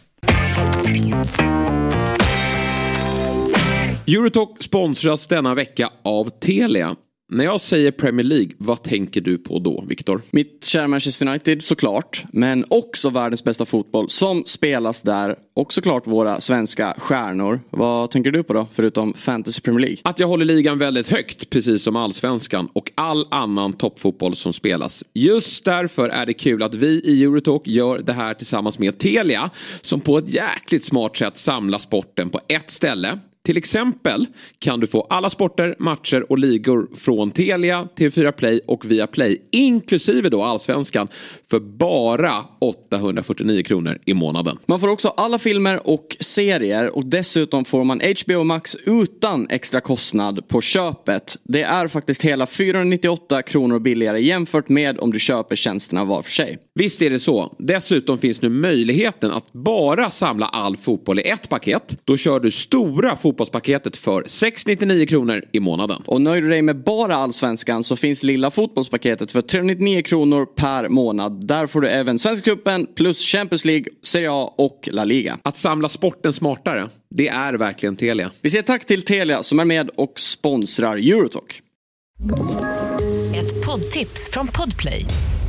Eurotalk 4.06 4.62
sponsras 4.62 5.26
denna 5.26 5.54
vecka 5.54 5.90
av 6.02 6.30
Telia. 6.30 6.96
När 7.34 7.44
jag 7.44 7.60
säger 7.60 7.90
Premier 7.90 8.24
League, 8.24 8.50
vad 8.58 8.82
tänker 8.82 9.20
du 9.20 9.38
på 9.38 9.58
då, 9.58 9.84
Viktor? 9.88 10.22
Mitt 10.30 10.64
kära 10.64 10.88
Manchester 10.88 11.26
United 11.26 11.62
såklart, 11.62 12.24
men 12.32 12.64
också 12.68 13.10
världens 13.10 13.44
bästa 13.44 13.64
fotboll 13.64 14.10
som 14.10 14.42
spelas 14.46 15.02
där. 15.02 15.36
Och 15.54 15.72
såklart 15.72 16.06
våra 16.06 16.40
svenska 16.40 16.94
stjärnor. 16.98 17.60
Vad 17.70 18.10
tänker 18.10 18.30
du 18.30 18.42
på 18.42 18.52
då, 18.52 18.66
förutom 18.72 19.14
Fantasy 19.14 19.60
Premier 19.60 19.80
League? 19.80 19.96
Att 20.02 20.18
jag 20.18 20.28
håller 20.28 20.44
ligan 20.44 20.78
väldigt 20.78 21.08
högt, 21.08 21.50
precis 21.50 21.82
som 21.82 21.96
allsvenskan 21.96 22.68
och 22.72 22.92
all 22.94 23.26
annan 23.30 23.72
toppfotboll 23.72 24.36
som 24.36 24.52
spelas. 24.52 25.04
Just 25.12 25.64
därför 25.64 26.08
är 26.08 26.26
det 26.26 26.34
kul 26.34 26.62
att 26.62 26.74
vi 26.74 27.00
i 27.04 27.24
Eurotalk 27.24 27.66
gör 27.66 27.98
det 27.98 28.12
här 28.12 28.34
tillsammans 28.34 28.78
med 28.78 28.98
Telia, 28.98 29.50
som 29.80 30.00
på 30.00 30.18
ett 30.18 30.34
jäkligt 30.34 30.84
smart 30.84 31.16
sätt 31.16 31.38
samlar 31.38 31.78
sporten 31.78 32.30
på 32.30 32.40
ett 32.48 32.70
ställe. 32.70 33.18
Till 33.46 33.56
exempel 33.56 34.26
kan 34.58 34.80
du 34.80 34.86
få 34.86 35.06
alla 35.10 35.30
sporter, 35.30 35.76
matcher 35.78 36.30
och 36.32 36.38
ligor 36.38 36.88
från 36.96 37.30
Telia, 37.30 37.88
TV4 37.96 38.32
Play 38.32 38.60
och 38.66 38.90
Viaplay, 38.90 39.42
inklusive 39.50 40.28
då 40.28 40.42
allsvenskan, 40.42 41.08
för 41.50 41.60
bara 41.60 42.44
849 42.58 43.62
kronor 43.62 43.98
i 44.04 44.14
månaden. 44.14 44.58
Man 44.66 44.80
får 44.80 44.88
också 44.88 45.08
alla 45.08 45.38
filmer 45.38 45.88
och 45.88 46.16
serier 46.20 46.96
och 46.96 47.06
dessutom 47.06 47.64
får 47.64 47.84
man 47.84 48.00
HBO 48.00 48.44
Max 48.44 48.76
utan 48.84 49.46
extra 49.50 49.80
kostnad 49.80 50.48
på 50.48 50.60
köpet. 50.60 51.36
Det 51.42 51.62
är 51.62 51.88
faktiskt 51.88 52.22
hela 52.22 52.46
498 52.46 53.42
kronor 53.42 53.78
billigare 53.78 54.20
jämfört 54.20 54.68
med 54.68 54.98
om 54.98 55.12
du 55.12 55.18
köper 55.18 55.56
tjänsterna 55.56 56.04
var 56.04 56.22
för 56.22 56.30
sig. 56.30 56.58
Visst 56.74 57.02
är 57.02 57.10
det 57.10 57.20
så. 57.20 57.54
Dessutom 57.58 58.18
finns 58.18 58.42
nu 58.42 58.48
möjligheten 58.48 59.30
att 59.30 59.52
bara 59.52 60.10
samla 60.10 60.46
all 60.46 60.76
fotboll 60.76 61.18
i 61.18 61.28
ett 61.28 61.48
paket. 61.48 61.98
Då 62.04 62.16
kör 62.16 62.40
du 62.40 62.50
stora 62.50 63.16
fotbollspaketet 63.34 63.96
för 63.96 64.24
699 64.26 65.06
kronor 65.06 65.42
i 65.52 65.60
månaden. 65.60 66.02
Och 66.06 66.20
nöjer 66.20 66.42
du 66.42 66.48
dig 66.48 66.62
med 66.62 66.76
bara 66.76 67.14
allsvenskan 67.16 67.84
så 67.84 67.96
finns 67.96 68.22
lilla 68.22 68.50
fotbollspaketet 68.50 69.32
för 69.32 69.42
399 69.42 70.02
kronor 70.02 70.46
per 70.46 70.88
månad. 70.88 71.46
Där 71.46 71.66
får 71.66 71.80
du 71.80 71.88
även 71.88 72.18
Svenska 72.18 72.50
cupen 72.50 72.86
plus 72.94 73.18
Champions 73.20 73.64
League, 73.64 73.86
Serie 74.02 74.28
A 74.30 74.54
och 74.58 74.88
La 74.92 75.04
Liga. 75.04 75.38
Att 75.42 75.58
samla 75.58 75.88
sporten 75.88 76.32
smartare, 76.32 76.88
det 77.10 77.28
är 77.28 77.54
verkligen 77.54 77.96
Telia. 77.96 78.30
Vi 78.40 78.50
säger 78.50 78.62
tack 78.62 78.84
till 78.84 79.02
Telia 79.02 79.42
som 79.42 79.60
är 79.60 79.64
med 79.64 79.90
och 79.96 80.20
sponsrar 80.20 80.96
Eurotalk. 80.96 81.62
Ett 83.36 83.66
poddtips 83.66 84.30
från 84.32 84.46
Podplay. 84.46 85.06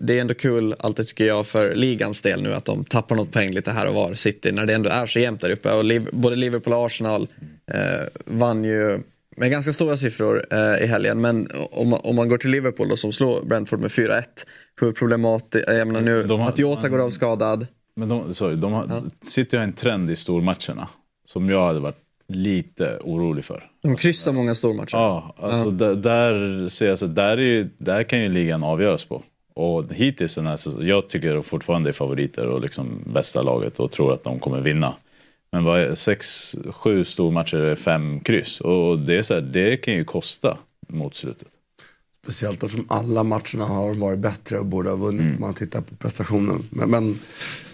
Det 0.00 0.16
är 0.16 0.20
ändå 0.20 0.34
kul, 0.34 0.74
alltid 0.78 1.06
tycker 1.06 1.24
jag, 1.26 1.46
för 1.46 1.74
ligans 1.74 2.20
del 2.20 2.42
nu 2.42 2.54
att 2.54 2.64
de 2.64 2.84
tappar 2.84 3.16
något 3.16 3.32
poäng 3.32 3.50
lite 3.52 3.70
här 3.70 3.86
och 3.86 3.94
var, 3.94 4.14
City, 4.14 4.52
när 4.52 4.66
det 4.66 4.74
ändå 4.74 4.90
är 4.90 5.06
så 5.06 5.18
jämnt 5.18 5.40
där 5.40 5.50
uppe. 5.50 5.72
Och 5.72 5.84
Liv- 5.84 6.08
både 6.12 6.36
Liverpool 6.36 6.72
och 6.74 6.86
Arsenal 6.86 7.28
eh, 7.72 7.80
vann 8.24 8.64
ju 8.64 9.00
med 9.36 9.50
ganska 9.50 9.72
stora 9.72 9.96
siffror 9.96 10.46
eh, 10.50 10.84
i 10.84 10.86
helgen. 10.86 11.20
Men 11.20 11.48
om 11.70 11.88
man, 11.88 12.00
om 12.02 12.16
man 12.16 12.28
går 12.28 12.38
till 12.38 12.50
Liverpool 12.50 12.88
då, 12.88 12.96
som 12.96 13.12
slår 13.12 13.42
Brentford 13.44 13.80
med 13.80 13.90
4-1, 13.90 14.22
hur 14.80 14.92
problematiskt, 14.92 15.64
jag 15.68 15.86
menar 15.86 16.00
nu, 16.00 16.22
har- 16.38 16.48
att 16.48 16.58
Jota 16.58 16.88
går 16.88 17.04
av 17.04 17.10
skadad. 17.10 17.66
Men 17.96 18.08
de, 18.08 18.34
sorry, 18.34 18.56
de 18.56 18.72
har, 18.72 19.02
City 19.22 19.56
har 19.56 19.64
en 19.64 19.72
trend 19.72 20.10
i 20.10 20.16
stormatcherna 20.16 20.88
som 21.26 21.50
jag 21.50 21.66
hade 21.66 21.80
varit 21.80 21.98
lite 22.28 22.98
orolig 23.04 23.44
för. 23.44 23.66
De 23.82 23.96
kryssar 23.96 24.32
många 24.32 24.54
stormatcher. 24.54 24.96
Ja, 24.96 25.34
alltså 25.38 25.70
Där, 25.70 25.94
där 25.94 26.68
ser 26.68 26.88
jag 26.88 26.98
så 26.98 27.06
där, 27.06 27.28
är, 27.30 27.36
ju- 27.42 27.68
där 27.78 28.02
kan 28.02 28.20
ju 28.22 28.28
ligan 28.28 28.62
avgöras 28.64 29.04
på. 29.04 29.22
Och 29.58 29.84
hittills 29.92 30.34
den 30.34 30.46
här 30.46 30.56
säsongen, 30.56 30.86
jag 30.86 31.08
tycker 31.08 31.34
de 31.34 31.42
fortfarande 31.42 31.90
är 31.90 31.92
favoriter 31.92 32.46
och 32.46 32.60
liksom 32.60 33.02
bästa 33.06 33.42
laget 33.42 33.80
och 33.80 33.92
tror 33.92 34.12
att 34.12 34.24
de 34.24 34.38
kommer 34.38 34.60
vinna. 34.60 34.94
Men 35.52 35.64
vad 35.64 35.80
är, 35.80 35.94
sex, 35.94 36.54
sju 36.70 37.04
stormatcher 37.04 37.56
är 37.56 37.76
fem 37.76 38.20
kryss 38.20 38.60
och 38.60 38.98
det, 38.98 39.18
är 39.18 39.22
så 39.22 39.34
här, 39.34 39.40
det 39.40 39.76
kan 39.76 39.94
ju 39.94 40.04
kosta 40.04 40.58
mot 40.88 41.14
slutet. 41.14 41.48
Speciellt 42.22 42.62
eftersom 42.62 42.86
alla 42.88 43.22
matcherna 43.22 43.64
har 43.64 43.94
varit 43.94 44.18
bättre 44.18 44.58
och 44.58 44.66
borde 44.66 44.88
ha 44.90 44.96
vunnit 44.96 45.34
om 45.34 45.40
man 45.40 45.54
tittar 45.54 45.80
på 45.80 45.96
prestationen. 45.96 46.62
Men, 46.70 46.90
men 46.90 47.18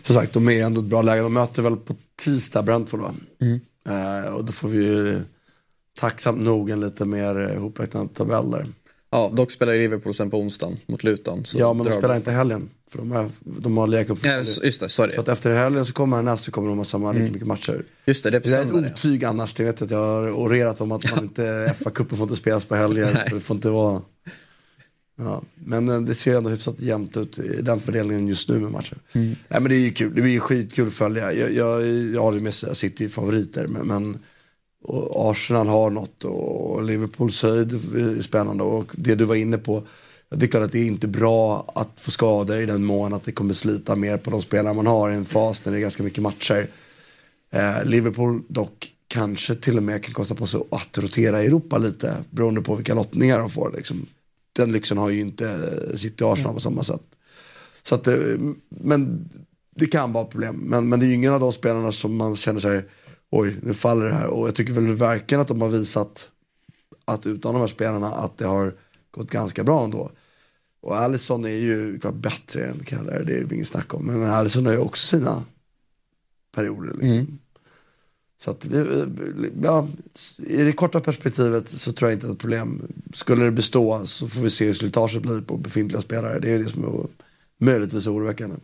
som 0.02 0.14
sagt, 0.14 0.32
de 0.32 0.48
är 0.48 0.64
ändå 0.64 0.80
ett 0.80 0.86
bra 0.86 1.02
läge. 1.02 1.22
De 1.22 1.32
möter 1.32 1.62
väl 1.62 1.76
på 1.76 1.96
tisdag 2.24 2.62
Brentford 2.62 3.00
va? 3.00 3.14
Eh, 3.88 4.34
och 4.34 4.44
då 4.44 4.52
får 4.52 4.68
vi 4.68 4.84
ju 4.84 5.20
tacksamt 6.00 6.40
nog 6.40 6.70
en 6.70 6.80
lite 6.80 7.04
mer 7.04 7.50
eh, 7.50 7.54
ihopräknad 7.54 8.14
tabell 8.14 8.50
där. 8.50 8.66
Ja, 9.14 9.30
dock 9.34 9.50
spelar 9.50 9.74
Liverpool 9.74 10.14
sen 10.14 10.30
på 10.30 10.38
onsdagen 10.38 10.76
mot 10.86 11.04
Luton. 11.04 11.44
Ja, 11.54 11.72
men 11.72 11.86
de 11.86 11.98
spelar 11.98 12.16
inte 12.16 12.30
helgen. 12.30 12.70
För 12.90 12.98
de, 12.98 13.12
är, 13.12 13.30
de 13.40 13.76
har 13.76 13.86
legat 13.86 14.10
upp. 14.10 14.24
Ja, 14.24 14.36
just 14.36 14.80
det, 14.80 14.88
sorry. 14.88 15.14
Så 15.14 15.20
att 15.20 15.28
efter 15.28 15.54
helgen 15.54 15.84
så 15.84 15.92
kommer 15.92 16.22
nästa 16.22 16.44
så 16.44 16.50
kommer 16.50 16.68
de 16.68 16.78
ha 16.78 16.84
samma 16.84 17.12
lika 17.12 17.32
mycket 17.32 17.46
matcher. 17.46 17.84
Just 18.06 18.24
det, 18.24 18.30
det 18.30 18.36
är 18.36 18.40
Det 18.40 18.76
är 18.76 18.82
ett 18.82 18.92
otyg 18.92 19.24
annars. 19.24 19.54
Det 19.54 19.64
vet 19.64 19.80
jag 19.80 19.86
att 19.86 19.90
jag 19.90 19.98
har 19.98 20.30
orerat 20.30 20.80
om 20.80 20.92
att 20.92 21.10
man 21.10 21.24
inte, 21.24 21.74
FA-cupen 21.78 22.16
får 22.16 22.22
inte 22.22 22.36
spelas 22.36 22.64
på 22.64 22.74
helger. 22.74 23.24
för 23.28 23.34
det 23.34 23.40
får 23.40 23.56
inte 23.56 23.70
vara. 23.70 24.02
Ja, 25.16 25.42
men 25.54 25.88
eh, 25.88 26.00
det 26.00 26.14
ser 26.14 26.36
ändå 26.36 26.50
hyfsat 26.50 26.80
jämnt 26.80 27.16
ut 27.16 27.38
i 27.38 27.62
den 27.62 27.80
fördelningen 27.80 28.28
just 28.28 28.48
nu 28.48 28.58
med 28.58 28.70
matcher. 28.70 28.98
Nej 29.12 29.36
men 29.48 29.64
det 29.64 29.74
är 29.74 29.80
ju 29.80 29.90
kul, 29.90 30.14
det 30.14 30.22
blir 30.22 30.40
skitkul 30.40 30.86
att 30.86 30.92
följa. 30.92 31.32
Jag, 31.32 31.52
jag, 31.52 31.86
jag 31.86 32.22
håller 32.22 32.40
med 32.40 32.54
City 32.54 33.08
favoriter. 33.08 33.66
Men, 33.66 33.86
men 33.86 34.18
och 34.84 35.30
Arsenal 35.30 35.68
har 35.68 35.90
något 35.90 36.24
och 36.24 36.82
Liverpools 36.82 37.42
höjd 37.42 37.72
är 37.72 38.22
spännande. 38.22 38.64
Och 38.64 38.92
det 38.92 39.14
du 39.14 39.24
var 39.24 39.34
inne 39.34 39.58
på, 39.58 39.82
det 40.30 40.46
är 40.46 40.50
klart 40.50 40.64
att 40.64 40.72
det 40.72 40.78
är 40.78 40.86
inte 40.86 41.08
bra 41.08 41.72
att 41.74 42.00
få 42.00 42.10
skador 42.10 42.58
i 42.58 42.66
den 42.66 42.84
mån 42.84 43.14
att 43.14 43.24
det 43.24 43.32
kommer 43.32 43.54
slita 43.54 43.96
mer 43.96 44.16
på 44.16 44.30
de 44.30 44.42
spelare 44.42 44.74
man 44.74 44.86
har 44.86 45.10
i 45.10 45.14
en 45.14 45.24
fas 45.24 45.64
när 45.64 45.72
det 45.72 45.78
är 45.78 45.82
ganska 45.82 46.02
mycket 46.02 46.22
matcher. 46.22 46.66
Eh, 47.52 47.84
Liverpool 47.84 48.42
dock 48.48 48.92
kanske 49.08 49.54
till 49.54 49.76
och 49.76 49.82
med 49.82 50.04
kan 50.04 50.14
kosta 50.14 50.34
på 50.34 50.46
sig 50.46 50.60
att 50.70 50.98
rotera 50.98 51.42
Europa 51.42 51.78
lite 51.78 52.16
beroende 52.30 52.62
på 52.62 52.76
vilka 52.76 52.94
lottningar 52.94 53.38
de 53.38 53.50
får. 53.50 53.72
Liksom. 53.76 54.06
Den 54.52 54.72
lyxen 54.72 54.98
har 54.98 55.10
ju 55.10 55.20
inte 55.20 55.70
City 55.96 56.24
och 56.24 56.32
Arsenal 56.32 56.54
på 56.54 56.60
samma 56.60 56.82
sätt. 56.82 57.02
Så 57.82 57.94
att, 57.94 58.06
eh, 58.06 58.16
men 58.68 59.28
det 59.76 59.86
kan 59.86 60.12
vara 60.12 60.24
problem. 60.24 60.56
Men, 60.56 60.88
men 60.88 61.00
det 61.00 61.06
är 61.06 61.08
ju 61.08 61.14
ingen 61.14 61.32
av 61.32 61.40
de 61.40 61.52
spelarna 61.52 61.92
som 61.92 62.16
man 62.16 62.36
känner 62.36 62.60
sig, 62.60 62.82
oj 63.34 63.56
nu 63.62 63.74
faller 63.74 64.06
det 64.06 64.14
här. 64.14 64.26
Och 64.26 64.48
jag 64.48 64.54
tycker 64.54 64.72
väl 64.72 64.94
verkligen 64.94 65.40
att 65.40 65.48
de 65.48 65.60
har 65.60 65.68
visat 65.68 66.30
att 67.04 67.26
utan 67.26 67.54
de 67.54 67.60
här 67.60 67.66
spelarna 67.66 68.12
att 68.12 68.38
det 68.38 68.46
har 68.46 68.74
gått 69.10 69.30
ganska 69.30 69.64
bra 69.64 69.84
ändå. 69.84 70.10
Och 70.80 70.96
Alisson 70.96 71.44
är 71.44 71.48
ju 71.48 71.98
klart 71.98 72.14
bättre 72.14 72.66
än 72.66 72.84
Keller, 72.84 73.24
det 73.24 73.36
är 73.36 73.44
det 73.44 73.54
inget 73.54 73.66
snack 73.66 73.94
om. 73.94 74.06
Men 74.06 74.30
Alisson 74.30 74.66
har 74.66 74.72
ju 74.72 74.78
också 74.78 75.06
sina 75.06 75.44
perioder. 76.54 76.94
Liksom. 76.94 77.38
Så 78.40 78.50
att, 78.50 78.66
ja, 79.62 79.88
i 80.38 80.62
det 80.62 80.72
korta 80.72 81.00
perspektivet 81.00 81.68
så 81.68 81.92
tror 81.92 82.10
jag 82.10 82.16
inte 82.16 82.30
att 82.30 82.38
problem. 82.38 82.82
Skulle 83.14 83.44
det 83.44 83.50
bestå 83.50 84.06
så 84.06 84.28
får 84.28 84.40
vi 84.40 84.50
se 84.50 84.66
hur 84.66 84.74
slitaget 84.74 85.22
blir 85.22 85.40
på 85.40 85.56
befintliga 85.56 86.00
spelare. 86.00 86.38
Det 86.38 86.50
är 86.50 86.58
det 86.58 86.68
som 86.68 86.84
är 86.84 87.06
möjligtvis 87.64 88.06
oroväckande. 88.06 88.56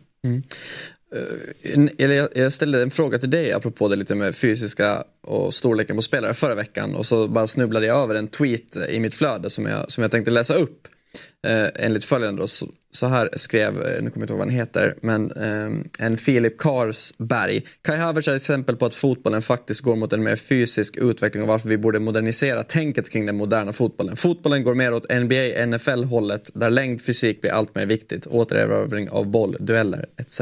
Eh, 1.15 1.73
en- 1.73 1.89
eller 1.97 2.29
jag- 2.35 2.53
ställde 2.53 2.81
en 2.81 2.91
fråga 2.91 3.17
till 3.19 3.29
dig 3.29 3.51
apropå 3.53 3.87
det 3.87 3.95
lite 3.95 4.15
med 4.15 4.35
fysiska 4.35 5.03
och 5.27 5.53
storleken 5.53 5.95
på 5.95 6.01
spelare 6.01 6.33
förra 6.33 6.55
veckan 6.55 6.95
och 6.95 7.05
så 7.05 7.27
bara 7.27 7.47
snubblade 7.47 7.85
jag 7.85 7.99
över 8.03 8.15
en 8.15 8.27
tweet 8.27 8.77
i 8.89 8.99
mitt 8.99 9.13
flöde 9.15 9.49
som 9.49 9.65
jag, 9.65 9.91
som 9.91 10.01
jag 10.01 10.11
tänkte 10.11 10.31
läsa 10.31 10.53
upp. 10.53 10.87
Eh, 11.47 11.85
enligt 11.85 12.05
följande 12.05 12.41
då, 12.41 12.47
så, 12.47 12.67
så 12.91 13.05
här 13.07 13.29
skrev, 13.33 13.81
eh, 13.81 14.03
nu 14.03 14.09
kommer 14.09 14.11
jag 14.13 14.15
inte 14.23 14.33
ihåg 14.33 14.39
vad 14.39 14.47
han 14.47 14.49
heter, 14.57 14.95
men 15.01 15.31
eh, 15.31 16.05
en 16.05 16.17
Filip 16.17 16.57
Karsberg. 16.59 17.61
Kai 17.81 17.97
Havertz 17.97 18.27
är 18.27 18.31
ett 18.31 18.35
exempel 18.41 18.75
på 18.75 18.85
att 18.85 18.95
fotbollen 18.95 19.41
faktiskt 19.41 19.81
går 19.81 19.95
mot 19.95 20.13
en 20.13 20.23
mer 20.23 20.35
fysisk 20.35 20.97
utveckling 20.97 21.43
och 21.43 21.47
varför 21.49 21.69
vi 21.69 21.77
borde 21.77 21.99
modernisera 21.99 22.63
tänket 22.63 23.09
kring 23.09 23.25
den 23.25 23.35
moderna 23.35 23.73
fotbollen. 23.73 24.15
Fotbollen 24.15 24.63
går 24.63 24.75
mer 24.75 24.93
åt 24.93 25.09
NBA, 25.11 25.65
NFL-hållet 25.65 26.49
där 26.53 26.69
längd, 26.69 27.01
fysik 27.01 27.41
blir 27.41 27.51
allt 27.51 27.75
mer 27.75 27.85
viktigt. 27.85 28.27
Återerövring 28.27 29.09
av 29.09 29.25
boll, 29.27 29.55
dueller 29.59 30.05
etc. 30.17 30.41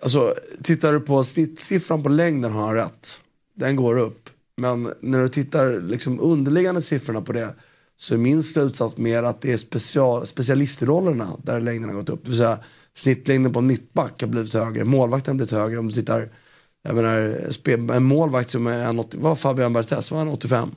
Alltså, 0.00 0.34
tittar 0.62 0.92
du 0.92 1.00
på 1.00 1.24
snittsiffran 1.24 2.02
på 2.02 2.08
längden 2.08 2.52
har 2.52 2.66
han 2.66 2.74
rätt. 2.74 3.20
Den 3.54 3.76
går 3.76 3.98
upp. 3.98 4.30
Men 4.56 4.92
när 5.00 5.22
du 5.22 5.28
tittar 5.28 5.80
liksom 5.80 6.20
underliggande 6.20 6.82
siffrorna 6.82 7.22
på 7.22 7.32
det 7.32 7.54
så 7.96 8.14
är 8.14 8.18
min 8.18 8.42
slutsats 8.42 8.96
mer 8.96 9.22
att 9.22 9.40
det 9.40 9.52
är 9.52 9.56
special, 9.56 10.26
specialistrollerna 10.26 11.28
där 11.42 11.60
längden 11.60 11.90
har 11.90 11.96
gått 11.96 12.08
upp. 12.08 12.24
Det 12.24 12.28
vill 12.28 12.38
säga 12.38 12.58
snittlängden 12.92 13.52
på 13.52 13.58
en 13.58 13.66
mittback 13.66 14.20
har 14.20 14.28
blivit 14.28 14.54
högre, 14.54 14.84
målvakten 14.84 15.32
har 15.32 15.36
blivit 15.36 15.52
högre. 15.52 15.78
Om 15.78 15.88
du 15.88 15.94
tittar, 15.94 16.30
jag 16.82 16.94
menar, 16.94 17.92
en 17.92 18.04
målvakt 18.04 18.50
som 18.50 18.66
är 18.66 18.88
en 18.88 18.98
80, 18.98 19.18
vad 19.20 19.38
Fabian 19.38 19.72
Barthez, 19.72 20.10
var 20.10 20.18
han 20.18 20.28
85? 20.28 20.70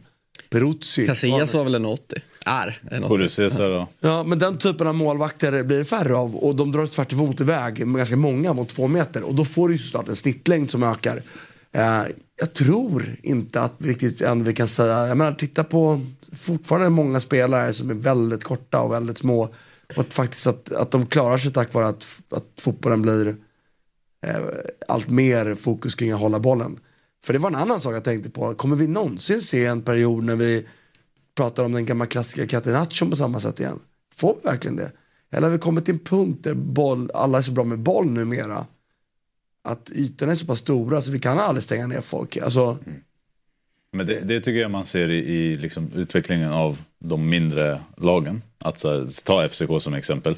Peruzzi. 0.49 1.07
Casillas 1.07 1.53
var 1.53 1.63
väl 1.63 1.75
en 1.75 1.85
80? 1.85 2.21
Är 2.45 2.79
en 2.91 3.03
80. 3.03 3.29
Cesar 3.29 3.69
då? 3.69 3.87
Ja, 3.99 4.23
men 4.23 4.39
den 4.39 4.57
typen 4.57 4.87
av 4.87 4.95
målvakter 4.95 5.63
blir 5.63 5.77
det 5.77 5.85
färre 5.85 6.15
av 6.15 6.35
och 6.35 6.55
de 6.55 6.71
drar 6.71 6.87
tvärt 6.87 7.13
emot 7.13 7.41
iväg 7.41 7.87
med 7.87 7.97
ganska 7.97 8.15
många 8.17 8.53
mot 8.53 8.69
två 8.69 8.87
meter 8.87 9.23
och 9.23 9.35
då 9.35 9.45
får 9.45 9.67
du 9.67 9.73
ju 9.73 9.77
såklart 9.77 10.09
en 10.09 10.15
snittlängd 10.15 10.71
som 10.71 10.83
ökar. 10.83 11.21
Eh, 11.71 12.03
jag 12.39 12.53
tror 12.53 13.15
inte 13.23 13.61
att 13.61 13.73
vi 13.77 13.89
riktigt 13.89 14.21
ändå 14.21 14.45
vi 14.45 14.53
kan 14.53 14.67
säga, 14.67 15.07
jag 15.07 15.17
menar 15.17 15.33
titta 15.33 15.63
på 15.63 16.01
fortfarande 16.35 16.89
många 16.89 17.19
spelare 17.19 17.73
som 17.73 17.89
är 17.89 17.93
väldigt 17.93 18.43
korta 18.43 18.81
och 18.81 18.93
väldigt 18.93 19.17
små. 19.17 19.49
Och 19.95 20.01
att 20.01 20.13
faktiskt 20.13 20.47
att, 20.47 20.73
att 20.73 20.91
de 20.91 21.05
klarar 21.05 21.37
sig 21.37 21.51
tack 21.51 21.73
vare 21.73 21.87
att, 21.87 22.21
att 22.29 22.45
fotbollen 22.57 23.01
blir 23.01 23.35
eh, 24.25 24.35
allt 24.87 25.09
mer 25.09 25.55
fokus 25.55 25.95
kring 25.95 26.11
att 26.11 26.19
hålla 26.19 26.39
bollen. 26.39 26.79
För 27.23 27.33
det 27.33 27.39
var 27.39 27.49
en 27.49 27.55
annan 27.55 27.79
sak 27.79 27.95
jag 27.95 28.03
tänkte 28.03 28.29
på. 28.29 28.55
Kommer 28.55 28.75
vi 28.75 28.87
någonsin 28.87 29.41
se 29.41 29.65
en 29.65 29.81
period 29.81 30.23
när 30.23 30.35
vi 30.35 30.67
pratar 31.35 31.63
om 31.63 31.71
den 31.71 31.85
gamla 31.85 32.05
klassiska 32.05 32.47
Catenaccion 32.47 33.09
på 33.09 33.15
samma 33.15 33.39
sätt 33.39 33.59
igen? 33.59 33.79
Får 34.15 34.35
vi 34.35 34.49
verkligen 34.49 34.75
det? 34.75 34.91
Eller 35.31 35.47
har 35.47 35.51
vi 35.51 35.59
kommit 35.59 35.85
till 35.85 35.93
en 35.93 35.99
punkt 35.99 36.43
där 36.43 36.53
boll, 36.53 37.11
alla 37.13 37.37
är 37.37 37.41
så 37.41 37.51
bra 37.51 37.63
med 37.63 37.79
boll 37.79 38.11
numera? 38.11 38.65
Att 39.61 39.91
ytorna 39.91 40.31
är 40.31 40.35
så 40.35 40.45
pass 40.45 40.59
stora 40.59 41.01
så 41.01 41.11
vi 41.11 41.19
kan 41.19 41.39
aldrig 41.39 41.63
stänga 41.63 41.87
ner 41.87 42.01
folk. 42.01 42.37
Alltså, 42.37 42.77
mm. 42.85 43.01
Men 43.91 44.05
det, 44.05 44.19
det, 44.19 44.41
tycker 44.41 44.59
jag 44.59 44.71
man 44.71 44.85
ser 44.85 45.09
i, 45.09 45.17
i 45.17 45.55
liksom 45.55 45.91
utvecklingen 45.95 46.51
av 46.51 46.81
de 46.99 47.29
mindre 47.29 47.81
lagen. 47.97 48.41
Alltså, 48.57 49.07
ta 49.25 49.49
FCK 49.49 49.81
som 49.81 49.93
exempel. 49.93 50.35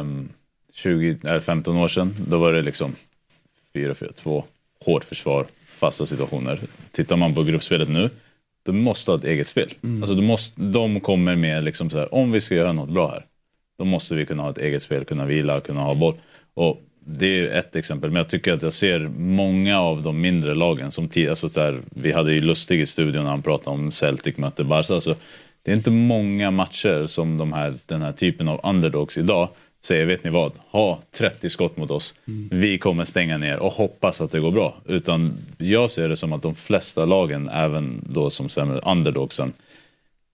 Um, 0.00 0.28
20, 0.72 1.40
15 1.40 1.76
år 1.76 1.88
sedan, 1.88 2.14
då 2.28 2.38
var 2.38 2.52
det 2.52 2.62
liksom 2.62 2.94
4-4-2, 3.74 4.42
hårt 4.84 5.04
försvar, 5.04 5.46
fasta 5.76 6.06
situationer. 6.06 6.60
Tittar 6.92 7.16
man 7.16 7.34
på 7.34 7.42
gruppspelet 7.42 7.88
nu, 7.88 8.10
då 8.66 8.72
måste 8.72 9.10
ha 9.10 9.18
ett 9.18 9.24
eget 9.24 9.46
spel. 9.46 9.68
Mm. 9.82 10.02
Alltså, 10.02 10.14
du 10.14 10.22
måste, 10.22 10.60
de 10.60 11.00
kommer 11.00 11.36
med 11.36 11.64
liksom 11.64 11.90
så 11.90 11.98
här, 11.98 12.14
om 12.14 12.32
vi 12.32 12.40
ska 12.40 12.54
göra 12.54 12.72
något 12.72 12.90
bra 12.90 13.10
här, 13.10 13.24
då 13.78 13.84
måste 13.84 14.14
vi 14.14 14.26
kunna 14.26 14.42
ha 14.42 14.50
ett 14.50 14.58
eget 14.58 14.82
spel, 14.82 15.04
kunna 15.04 15.26
vila, 15.26 15.60
kunna 15.60 15.80
ha 15.80 15.94
boll. 15.94 16.14
Och 16.54 16.82
det 17.06 17.26
är 17.26 17.58
ett 17.58 17.76
exempel, 17.76 18.10
men 18.10 18.16
jag 18.16 18.28
tycker 18.28 18.52
att 18.52 18.62
jag 18.62 18.72
ser 18.72 19.00
många 19.18 19.80
av 19.80 20.02
de 20.02 20.20
mindre 20.20 20.54
lagen 20.54 20.92
som 20.92 21.08
alltså 21.28 21.48
så 21.48 21.60
här, 21.60 21.80
vi 21.90 22.12
hade 22.12 22.32
ju 22.32 22.40
Lustig 22.40 22.80
i 22.80 22.86
studion 22.86 23.24
när 23.24 23.30
han 23.30 23.42
pratade 23.42 23.76
om 23.76 23.90
Celtic 23.90 24.36
mötte 24.36 24.64
Barca. 24.64 24.94
Alltså, 24.94 25.16
det 25.62 25.70
är 25.70 25.76
inte 25.76 25.90
många 25.90 26.50
matcher 26.50 27.06
som 27.06 27.38
de 27.38 27.52
här, 27.52 27.74
den 27.86 28.02
här 28.02 28.12
typen 28.12 28.48
av 28.48 28.60
underdogs 28.64 29.18
idag 29.18 29.48
säger, 29.84 30.06
vet 30.06 30.24
ni 30.24 30.30
vad, 30.30 30.52
ha 30.70 31.00
30 31.10 31.50
skott 31.50 31.76
mot 31.76 31.90
oss. 31.90 32.14
Mm. 32.28 32.48
Vi 32.52 32.78
kommer 32.78 33.04
stänga 33.04 33.38
ner 33.38 33.58
och 33.58 33.72
hoppas 33.72 34.20
att 34.20 34.30
det 34.30 34.40
går 34.40 34.50
bra. 34.50 34.74
Utan 34.84 35.38
jag 35.58 35.90
ser 35.90 36.08
det 36.08 36.16
som 36.16 36.32
att 36.32 36.42
de 36.42 36.54
flesta 36.54 37.04
lagen, 37.04 37.48
även 37.48 38.04
då 38.08 38.30
som 38.30 38.48
sämre 38.48 38.78
underdogsen, 38.78 39.52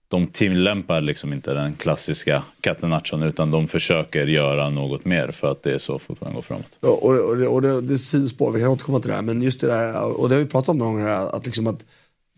de 0.07 0.27
tillämpar 0.27 1.01
liksom 1.01 1.33
inte 1.33 1.53
den 1.53 1.73
klassiska 1.73 2.43
catenaccion 2.61 3.23
utan 3.23 3.51
de 3.51 3.67
försöker 3.67 4.27
göra 4.27 4.69
något 4.69 5.05
mer 5.05 5.31
för 5.31 5.51
att 5.51 5.63
det 5.63 5.71
är 5.73 5.77
så 5.77 5.99
fotbollen 5.99 6.35
går 6.35 6.41
framåt. 6.41 6.77
Ja, 6.81 6.89
och, 6.89 7.29
och, 7.29 7.37
det, 7.37 7.47
och 7.47 7.61
det, 7.61 7.81
det 7.81 7.93
är 7.93 7.97
sidospår, 7.97 8.51
vi 8.51 8.59
kan 8.59 8.69
återkomma 8.69 8.99
till 8.99 9.09
det 9.09 9.15
här, 9.15 9.21
men 9.21 9.41
just 9.41 9.61
det 9.61 9.67
där, 9.67 10.19
och 10.19 10.29
det 10.29 10.35
har 10.35 10.41
vi 10.41 10.49
pratat 10.49 10.69
om 10.69 10.77
någon 10.77 10.93
gång 10.93 11.03
här, 11.03 11.35
att 11.35 11.45
liksom 11.45 11.67
att 11.67 11.85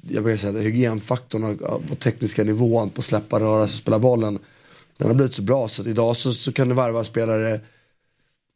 jag 0.10 0.24
brukar 0.24 0.38
säga 0.38 0.60
att 0.60 0.65
hygienfaktorn 0.65 1.58
på 1.89 1.96
tekniska 1.96 2.44
nivån, 2.44 2.89
på 2.89 3.02
släppa, 3.02 3.39
röra 3.39 3.68
sig, 3.68 3.78
spela 3.78 4.00
bollen, 4.00 4.39
den 4.97 5.08
har 5.08 5.15
blivit 5.15 5.36
så 5.36 5.41
bra 5.41 5.67
så 5.67 5.81
att 5.81 5.88
idag 5.88 6.15
så, 6.15 6.34
så 6.34 6.51
kan 6.51 6.69
du 6.69 6.75
värva 6.75 7.03
spelare 7.03 7.60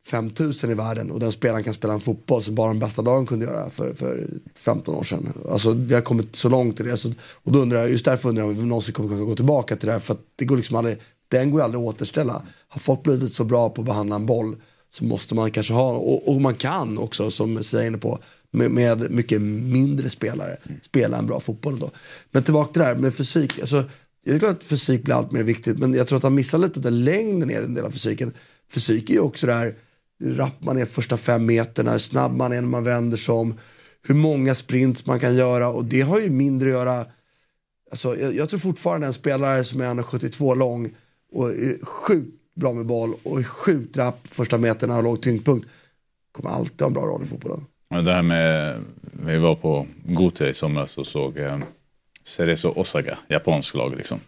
5000 0.08 0.72
i 0.72 0.74
världen 0.74 1.12
och 1.12 1.20
den 1.20 1.32
spelaren 1.32 1.64
kan 1.64 1.74
spela 1.74 1.94
en 1.94 2.00
fotboll 2.00 2.44
som 2.44 2.56
bara 2.56 2.68
den 2.68 2.80
bästa 2.80 3.02
dagen 3.02 3.26
kunde 3.26 3.46
göra 3.46 3.70
för, 3.70 3.94
för 3.94 4.28
15 4.56 4.96
år 4.96 5.04
sedan. 5.04 5.34
Alltså 5.50 5.74
vi 5.74 5.94
har 5.94 6.02
kommit 6.02 6.36
så 6.36 6.50
långt 6.50 6.80
i 6.80 6.84
det. 6.84 6.98
Så, 6.98 7.14
och 7.20 7.52
då 7.52 7.60
undrar 7.60 7.80
jag, 7.80 7.90
just 7.90 8.06
därför 8.06 8.30
undrar 8.30 8.44
jag 8.44 8.50
om 8.50 8.58
vi 8.58 8.64
någonsin 8.64 8.94
kommer 8.94 9.10
kunna 9.10 9.26
gå 9.26 9.36
tillbaka 9.36 9.76
till 9.76 9.88
det 9.88 9.94
här. 9.94 10.00
För 10.00 10.14
att 10.14 10.22
det 10.36 10.46
går 10.46 10.58
liksom 10.58 10.76
aldrig, 10.76 10.98
den 11.28 11.52
går 11.52 11.62
aldrig 11.62 11.82
att 11.82 11.88
återställa. 11.88 12.42
Har 12.68 12.80
folk 12.80 13.04
blivit 13.04 13.34
så 13.34 13.44
bra 13.44 13.70
på 13.70 13.82
att 13.82 13.86
behandla 13.86 14.16
en 14.16 14.26
boll 14.26 14.56
så 14.92 15.04
måste 15.04 15.36
man 15.36 15.52
kanske 15.52 15.74
ha, 15.74 15.92
och, 15.92 16.30
och 16.30 16.42
man 16.42 16.56
kan 16.56 16.98
också 16.98 17.32
som 17.32 17.64
Sia 17.64 17.84
är 17.84 17.88
inne 17.88 17.98
på, 17.98 18.20
med, 18.52 18.72
med, 18.72 19.12
mycket 19.12 19.42
mindre 19.42 20.10
spelare 20.10 20.58
spela 20.82 21.18
en 21.18 21.28
bra 21.28 21.40
fotboll 21.40 21.80
då. 21.80 21.92
Men 22.32 22.44
tillbaka 22.44 22.74
till 22.74 22.80
det 22.80 22.86
här 22.88 22.96
med 22.96 23.14
fysik. 23.14 23.60
Alltså, 23.60 23.84
det 24.24 24.32
är 24.32 24.40
klart 24.40 24.56
att 24.56 24.64
fysik 24.64 25.04
blir 25.04 25.16
allt 25.16 25.32
mer 25.32 25.44
viktigt 25.44 25.80
men 25.80 25.94
jag 25.94 26.08
tror 26.08 26.18
att 26.18 26.24
han 26.24 26.36
missar 26.36 26.58
lite 26.58 26.80
den 26.80 27.04
längden 27.04 27.52
är 27.52 27.62
en 27.62 27.74
del 27.74 27.86
av 27.86 27.92
fysiken. 27.92 28.34
Fysik 28.72 29.10
är 29.10 29.14
ju 29.14 29.20
också 29.20 29.48
det 29.48 29.54
här 29.54 29.76
hur 30.20 30.36
rapp 30.36 30.64
man 30.64 30.78
är 30.78 30.86
första 30.86 31.18
fem 31.18 31.46
meterna, 31.46 31.92
hur 31.92 32.00
snabb 32.00 32.36
man 32.36 32.52
är 32.52 32.62
när 32.62 32.68
man 32.68 32.84
vänder 32.84 33.18
sig 33.18 33.36
om, 33.36 33.58
hur 34.08 34.16
många 34.16 34.56
sprints 34.56 35.06
man 35.06 35.20
kan 35.20 35.36
göra 35.36 35.70
och 35.70 35.86
det 35.86 36.02
har 36.02 36.20
ju 36.20 36.30
mindre 36.30 36.70
att 36.70 36.74
göra. 36.74 37.06
Alltså, 37.92 38.18
jag, 38.18 38.36
jag 38.36 38.50
tror 38.50 38.60
fortfarande 38.60 39.08
en 39.08 39.14
spelare 39.14 39.64
som 39.64 39.82
är 39.82 39.86
1,72 39.86 40.56
lång 40.56 40.92
och 41.32 41.50
är 41.50 41.86
sjukt 41.86 42.36
bra 42.56 42.74
med 42.74 42.86
boll 42.86 43.14
och 43.24 43.40
är 43.40 43.44
sjukt 43.44 43.98
rapp 43.98 44.28
första 44.28 44.58
meterna 44.58 44.98
och 44.98 45.04
låg 45.04 45.22
tyngdpunkt 45.22 45.68
kommer 46.32 46.50
alltid 46.50 46.82
ha 46.82 46.88
en 46.88 46.94
bra 46.94 47.06
roll 47.06 47.24
i 47.24 47.26
fotbollen. 47.26 47.66
det 47.90 48.14
här 48.14 48.22
med, 48.22 48.80
vi 49.26 49.38
var 49.38 49.56
på 49.56 49.88
Gote 50.06 50.48
i 50.48 50.54
somras 50.54 50.98
och 50.98 51.08
såg 51.08 51.38
eh, 51.38 51.60
Cerezo 52.30 52.74
Osaka, 52.76 53.18
japansk 53.28 53.76
lag 53.76 53.96
liksom 53.98 54.20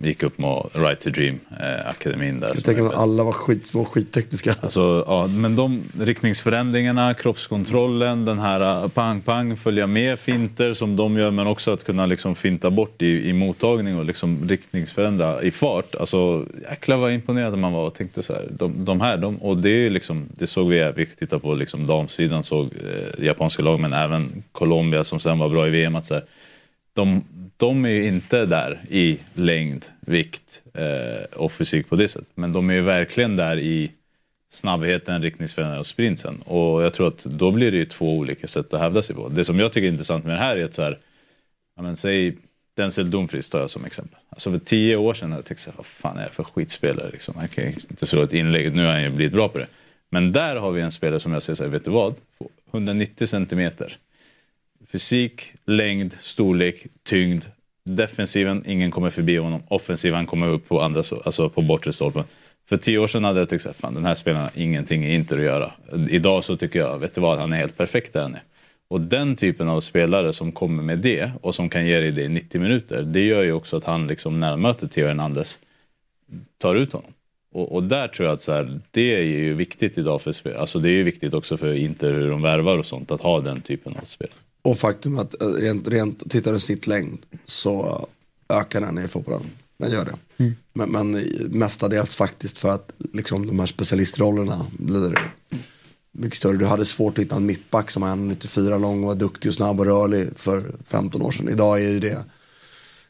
gick 0.00 0.22
upp 0.22 0.38
med 0.38 0.68
Right 0.72 1.00
to 1.00 1.10
Dream-akademin. 1.10 2.34
Eh, 2.34 2.40
där 2.40 2.48
jag 2.54 2.64
tänker 2.64 2.86
att 2.86 2.92
alla 2.92 3.24
var 3.24 3.32
skitsmå 3.32 3.80
och 3.80 3.88
skittekniska. 3.88 4.54
Alltså, 4.60 5.04
ja, 5.06 5.26
men 5.26 5.56
de 5.56 5.82
riktningsförändringarna, 5.98 7.14
kroppskontrollen, 7.14 8.24
den 8.24 8.38
här 8.38 8.88
pang-pang, 8.88 9.56
följa 9.56 9.86
med 9.86 10.18
finter 10.18 10.72
som 10.72 10.96
de 10.96 11.16
gör 11.16 11.30
men 11.30 11.46
också 11.46 11.72
att 11.72 11.84
kunna 11.84 12.06
liksom 12.06 12.34
finta 12.34 12.70
bort 12.70 13.02
i, 13.02 13.28
i 13.28 13.32
mottagning 13.32 13.98
och 13.98 14.04
liksom 14.04 14.48
riktningsförändra 14.48 15.42
i 15.42 15.50
fart. 15.50 15.94
Alltså 15.94 16.46
jäklar 16.70 16.96
vad 16.96 17.12
imponerad 17.12 17.58
man 17.58 17.72
var 17.72 17.86
och 17.86 17.94
tänkte 17.94 18.22
så 18.22 18.32
här, 18.32 18.48
de, 18.50 18.84
de 18.84 19.00
här, 19.00 19.16
de, 19.16 19.36
och 19.36 19.56
det, 19.56 19.70
är 19.70 19.90
liksom, 19.90 20.28
det 20.38 20.46
såg 20.46 20.68
vi, 20.68 20.92
vi 20.96 21.06
tittade 21.06 21.42
på 21.42 21.54
liksom 21.54 21.86
damsidan, 21.86 22.42
såg 22.42 22.66
eh, 22.66 23.24
japanska 23.24 23.62
lag 23.62 23.80
men 23.80 23.92
även 23.92 24.42
Colombia 24.52 25.04
som 25.04 25.20
sen 25.20 25.38
var 25.38 25.48
bra 25.48 25.66
i 25.66 25.70
VM. 25.70 25.96
Att 25.96 26.06
så 26.06 26.14
här, 26.14 26.24
de, 26.94 27.22
de 27.62 27.84
är 27.84 27.88
ju 27.88 28.04
inte 28.08 28.46
där 28.46 28.80
i 28.90 29.18
längd, 29.34 29.84
vikt 30.00 30.62
eh, 30.74 31.24
och 31.36 31.52
fysik 31.52 31.88
på 31.88 31.96
det 31.96 32.08
sättet. 32.08 32.28
Men 32.34 32.52
de 32.52 32.70
är 32.70 32.74
ju 32.74 32.80
verkligen 32.80 33.36
där 33.36 33.58
i 33.58 33.90
snabbheten, 34.48 35.22
riktningsförändringen 35.22 35.80
och 35.80 35.86
sprinten. 35.86 36.42
Och 36.42 36.82
jag 36.82 36.94
tror 36.94 37.08
att 37.08 37.24
då 37.24 37.50
blir 37.50 37.70
det 37.70 37.76
ju 37.76 37.84
två 37.84 38.16
olika 38.16 38.46
sätt 38.46 38.74
att 38.74 38.80
hävda 38.80 39.02
sig 39.02 39.16
på. 39.16 39.28
Det 39.28 39.44
som 39.44 39.58
jag 39.58 39.72
tycker 39.72 39.88
är 39.88 39.92
intressant 39.92 40.24
med 40.24 40.34
det 40.34 40.38
här 40.38 40.56
är 40.56 40.64
att 40.64 40.74
så 40.74 40.82
här, 40.82 40.98
ja 41.76 41.82
men 41.82 41.96
säg 41.96 42.36
Denzel 42.76 43.10
Dumfries 43.10 43.50
tar 43.50 43.60
jag 43.60 43.70
som 43.70 43.84
exempel. 43.84 44.18
Alltså 44.28 44.50
för 44.52 44.58
tio 44.58 44.96
år 44.96 45.14
sedan 45.14 45.30
hade 45.30 45.38
jag 45.38 45.46
tänkt 45.46 45.68
vad 45.76 45.86
fan 45.86 46.16
är 46.16 46.24
det 46.24 46.32
för 46.32 46.44
skitspelare 46.44 47.10
liksom. 47.12 47.34
Han 47.36 47.48
kan 47.48 47.64
inte 47.66 48.06
slå 48.06 48.22
ett 48.22 48.32
inlägg, 48.32 48.74
nu 48.74 48.84
har 48.84 48.92
han 48.92 49.02
ju 49.02 49.10
blivit 49.10 49.32
bra 49.32 49.48
på 49.48 49.58
det. 49.58 49.66
Men 50.10 50.32
där 50.32 50.56
har 50.56 50.72
vi 50.72 50.82
en 50.82 50.92
spelare 50.92 51.20
som 51.20 51.32
jag 51.32 51.42
säger 51.42 51.54
så 51.54 51.62
här, 51.64 51.70
vet 51.70 51.84
du 51.84 51.90
vad? 51.90 52.14
190 52.72 53.26
centimeter 53.26 53.98
Fysik, 54.92 55.54
längd, 55.66 56.16
storlek, 56.20 56.86
tyngd. 57.02 57.44
Defensiven, 57.84 58.62
ingen 58.66 58.90
kommer 58.90 59.10
förbi 59.10 59.36
honom. 59.36 59.62
Offensiven 59.68 60.26
kommer 60.26 60.48
upp 60.48 60.68
på, 60.68 60.80
andra, 60.80 61.02
alltså 61.24 61.48
på 61.48 61.62
bortre 61.62 61.92
stolpen. 61.92 62.24
För 62.68 62.76
tio 62.76 62.98
år 62.98 63.06
sedan 63.06 63.24
hade 63.24 63.38
jag 63.38 63.48
tyckt 63.48 63.66
att 63.66 63.80
den 63.80 64.04
här 64.04 64.14
spelaren 64.14 64.42
har 64.42 64.62
ingenting 64.62 65.04
i 65.04 65.14
Inter 65.14 65.36
att 65.36 65.42
göra. 65.42 65.72
Idag 66.10 66.44
så 66.44 66.56
tycker 66.56 66.78
jag, 66.78 66.98
vet 66.98 67.14
du 67.14 67.20
vad, 67.20 67.38
han 67.38 67.52
är 67.52 67.56
helt 67.56 67.76
perfekt 67.76 68.12
där 68.12 68.22
han 68.22 68.34
är. 68.34 68.42
Och 68.88 69.00
den 69.00 69.36
typen 69.36 69.68
av 69.68 69.80
spelare 69.80 70.32
som 70.32 70.52
kommer 70.52 70.82
med 70.82 70.98
det 70.98 71.30
och 71.40 71.54
som 71.54 71.68
kan 71.68 71.86
ge 71.86 72.00
dig 72.00 72.12
det 72.12 72.22
i 72.22 72.28
90 72.28 72.60
minuter. 72.60 73.02
Det 73.02 73.26
gör 73.26 73.42
ju 73.42 73.52
också 73.52 73.76
att 73.76 73.84
han 73.84 74.06
liksom 74.06 74.40
när 74.40 74.50
han 74.50 74.60
möter 74.60 74.86
Theo 74.86 75.06
Hernandez 75.06 75.58
tar 76.58 76.74
ut 76.74 76.92
honom. 76.92 77.12
Och, 77.52 77.74
och, 77.74 77.82
där 77.82 78.08
tror 78.08 78.26
jag 78.26 78.34
att 78.34 78.40
så 78.40 78.52
här, 78.52 78.80
det 78.90 79.16
är 79.16 79.22
ju 79.22 79.54
viktigt 79.54 79.98
idag 79.98 80.22
för 80.22 80.32
spel. 80.32 80.56
Alltså 80.56 80.78
det 80.78 80.88
är 80.88 80.92
ju 80.92 81.02
viktigt 81.02 81.34
också 81.34 81.56
för 81.56 81.74
Inter 81.74 82.12
hur 82.12 82.30
de 82.30 82.42
värvar 82.42 82.78
och 82.78 82.86
sånt 82.86 83.10
att 83.10 83.20
ha 83.20 83.40
den 83.40 83.60
typen 83.60 83.96
av 84.02 84.04
spelare. 84.04 84.38
Och 84.62 84.78
faktum 84.78 85.18
att 85.18 85.42
eh, 85.42 85.48
rent, 85.48 85.88
rent 85.88 86.30
tittar 86.30 86.52
du 86.52 86.60
snittlängd 86.60 87.18
så 87.44 88.06
ökar 88.48 88.80
den 88.80 88.98
i 88.98 89.08
fotbollen. 89.08 89.50
den 89.76 89.90
gör 89.90 90.04
det. 90.04 90.14
Men, 90.72 90.90
men 90.90 91.10
mestadels 91.50 92.14
faktiskt 92.14 92.58
för 92.58 92.68
att 92.68 92.92
liksom, 93.12 93.46
de 93.46 93.58
här 93.58 93.66
specialistrollerna 93.66 94.66
blir 94.78 95.32
mycket 96.12 96.36
större. 96.36 96.56
Du 96.56 96.64
hade 96.64 96.84
svårt 96.84 97.18
att 97.18 97.24
hitta 97.24 97.36
en 97.36 97.46
mittback 97.46 97.90
som 97.90 98.02
var 98.02 98.08
1,94 98.08 98.80
lång 98.80 99.02
och 99.02 99.08
var 99.08 99.14
duktig 99.14 99.48
och 99.48 99.54
snabb 99.54 99.80
och 99.80 99.86
rörlig 99.86 100.28
för 100.36 100.74
15 100.86 101.22
år 101.22 101.30
sedan. 101.30 101.48
Idag 101.48 101.82
är 101.82 101.88
ju 101.88 102.00
det 102.00 102.24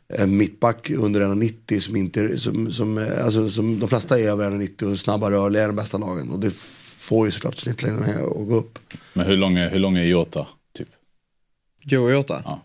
en 0.08 0.36
mittback 0.36 0.90
under 0.90 1.20
1,90 1.20 1.80
som 1.80 1.96
inte, 1.96 2.38
som, 2.38 2.72
som, 2.72 3.06
alltså, 3.24 3.50
som 3.50 3.78
de 3.78 3.88
flesta 3.88 4.18
är 4.18 4.28
över 4.28 4.50
1,90 4.50 4.92
och 4.92 4.98
snabba 4.98 5.30
rörliga 5.30 5.62
är 5.62 5.66
de 5.66 5.76
bästa 5.76 5.98
lagen. 5.98 6.30
Och 6.30 6.40
det 6.40 6.54
får 6.98 7.26
ju 7.26 7.32
såklart 7.32 7.56
snittlinjen 7.56 8.02
att 8.02 8.48
gå 8.48 8.54
upp. 8.54 8.78
Men 9.12 9.26
hur 9.26 9.36
lång 9.36 9.56
är, 9.56 9.70
hur 9.70 9.78
lång 9.78 9.96
är 9.96 10.04
Jota? 10.04 10.46
Typ? 11.82 11.92
Joe 11.92 12.10
Jota? 12.10 12.42
Ja. 12.44 12.60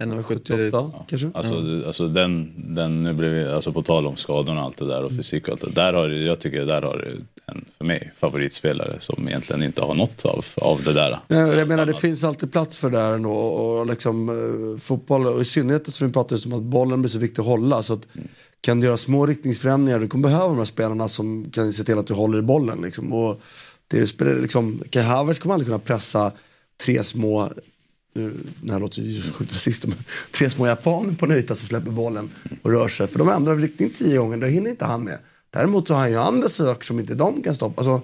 1,78 0.00 0.92
kanske? 1.06 1.30
Alltså, 1.34 1.86
alltså 1.86 2.08
den, 2.08 2.52
den 2.56 3.02
nu 3.02 3.12
blev, 3.12 3.54
alltså 3.54 3.72
på 3.72 3.82
tal 3.82 4.06
om 4.06 4.16
skadorna 4.16 4.60
och 4.60 4.66
allt 4.66 4.78
det 4.78 4.86
där 4.86 5.04
och 5.04 5.12
fysik 5.12 5.48
och 5.48 5.52
allt 5.52 5.60
det 5.60 5.70
där. 5.70 5.92
Har, 5.92 6.08
jag 6.08 6.40
tycker 6.40 6.66
där 6.66 6.82
har 6.82 6.96
du 6.96 7.24
en, 7.46 7.64
för 7.78 7.84
mig, 7.84 8.12
favoritspelare 8.16 8.96
som 9.00 9.28
egentligen 9.28 9.62
inte 9.62 9.80
har 9.82 9.94
något 9.94 10.24
av, 10.24 10.44
av 10.56 10.82
det 10.82 10.92
där. 10.92 11.18
Ja, 11.28 11.54
jag 11.54 11.68
menar 11.68 11.86
det 11.86 11.94
finns 11.94 12.24
alltid 12.24 12.52
plats 12.52 12.78
för 12.78 12.90
det 12.90 12.98
där 12.98 13.12
ändå. 13.12 13.32
Och 13.32 13.86
liksom, 13.86 14.28
eh, 14.28 14.80
fotboll, 14.80 15.26
och 15.26 15.40
i 15.40 15.44
synnerhet 15.44 15.88
eftersom 15.88 16.06
vi 16.06 16.12
pratar 16.12 16.36
just 16.36 16.46
om 16.46 16.52
att 16.52 16.62
bollen 16.62 17.02
blir 17.02 17.10
så 17.10 17.18
viktig 17.18 17.42
att 17.42 17.48
hålla. 17.48 17.82
Så 17.82 17.92
att, 17.92 18.06
kan 18.60 18.80
du 18.80 18.86
göra 18.86 18.96
små 18.96 19.26
riktningsförändringar, 19.26 19.98
du 19.98 20.08
kommer 20.08 20.28
behöva 20.28 20.48
de 20.48 20.58
här 20.58 20.64
spelarna 20.64 21.08
som 21.08 21.50
kan 21.50 21.72
se 21.72 21.84
till 21.84 21.98
att 21.98 22.06
du 22.06 22.14
håller 22.14 22.38
i 22.38 22.42
bollen. 22.42 22.80
Liksom. 22.82 23.12
Och 23.12 23.40
det 23.88 24.06
spelar 24.06 24.34
liksom, 24.34 24.82
Kai 24.90 25.02
Havertz 25.02 25.38
kommer 25.38 25.54
aldrig 25.54 25.66
kunna 25.66 25.78
pressa 25.78 26.32
tre 26.84 27.04
små 27.04 27.52
nu, 28.12 28.32
det 28.62 28.72
här 28.72 28.80
låter 28.80 29.02
ju 29.02 29.22
sjukt 29.22 29.52
rasist, 29.52 29.86
men 29.86 29.96
tre 30.32 30.50
små 30.50 30.66
japaner 30.66 31.14
på 31.14 31.26
en 31.26 31.32
yta 31.32 31.56
som 31.56 31.66
släpper 31.68 31.90
bollen 31.90 32.30
och 32.62 32.70
rör 32.70 32.88
sig. 32.88 33.06
För 33.06 33.18
de 33.18 33.28
ändrar 33.28 33.56
riktning 33.56 33.90
tio 33.90 34.18
gånger, 34.18 34.36
det 34.36 34.48
hinner 34.48 34.70
inte 34.70 34.84
han 34.84 35.04
med. 35.04 35.18
Däremot 35.50 35.88
så 35.88 35.94
har 35.94 36.00
han 36.00 36.10
ju 36.10 36.16
andra 36.16 36.48
saker 36.48 36.84
som 36.84 36.98
inte 37.00 37.14
de 37.14 37.42
kan 37.42 37.54
stoppa. 37.54 37.80
Alltså, 37.80 38.00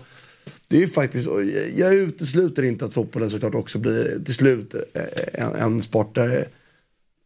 det 0.68 0.76
är 0.76 0.80
ju 0.80 0.88
faktiskt, 0.88 1.28
jag- 1.76 1.94
utesluter 1.94 2.62
inte 2.62 2.84
att 2.84 2.94
fotbollen 2.94 3.30
såklart 3.30 3.54
också 3.54 3.78
blir 3.78 4.20
till 4.24 4.34
slut 4.34 4.74
eh, 4.94 5.02
en, 5.44 5.52
en 5.54 5.82
sport 5.82 6.14
där 6.14 6.48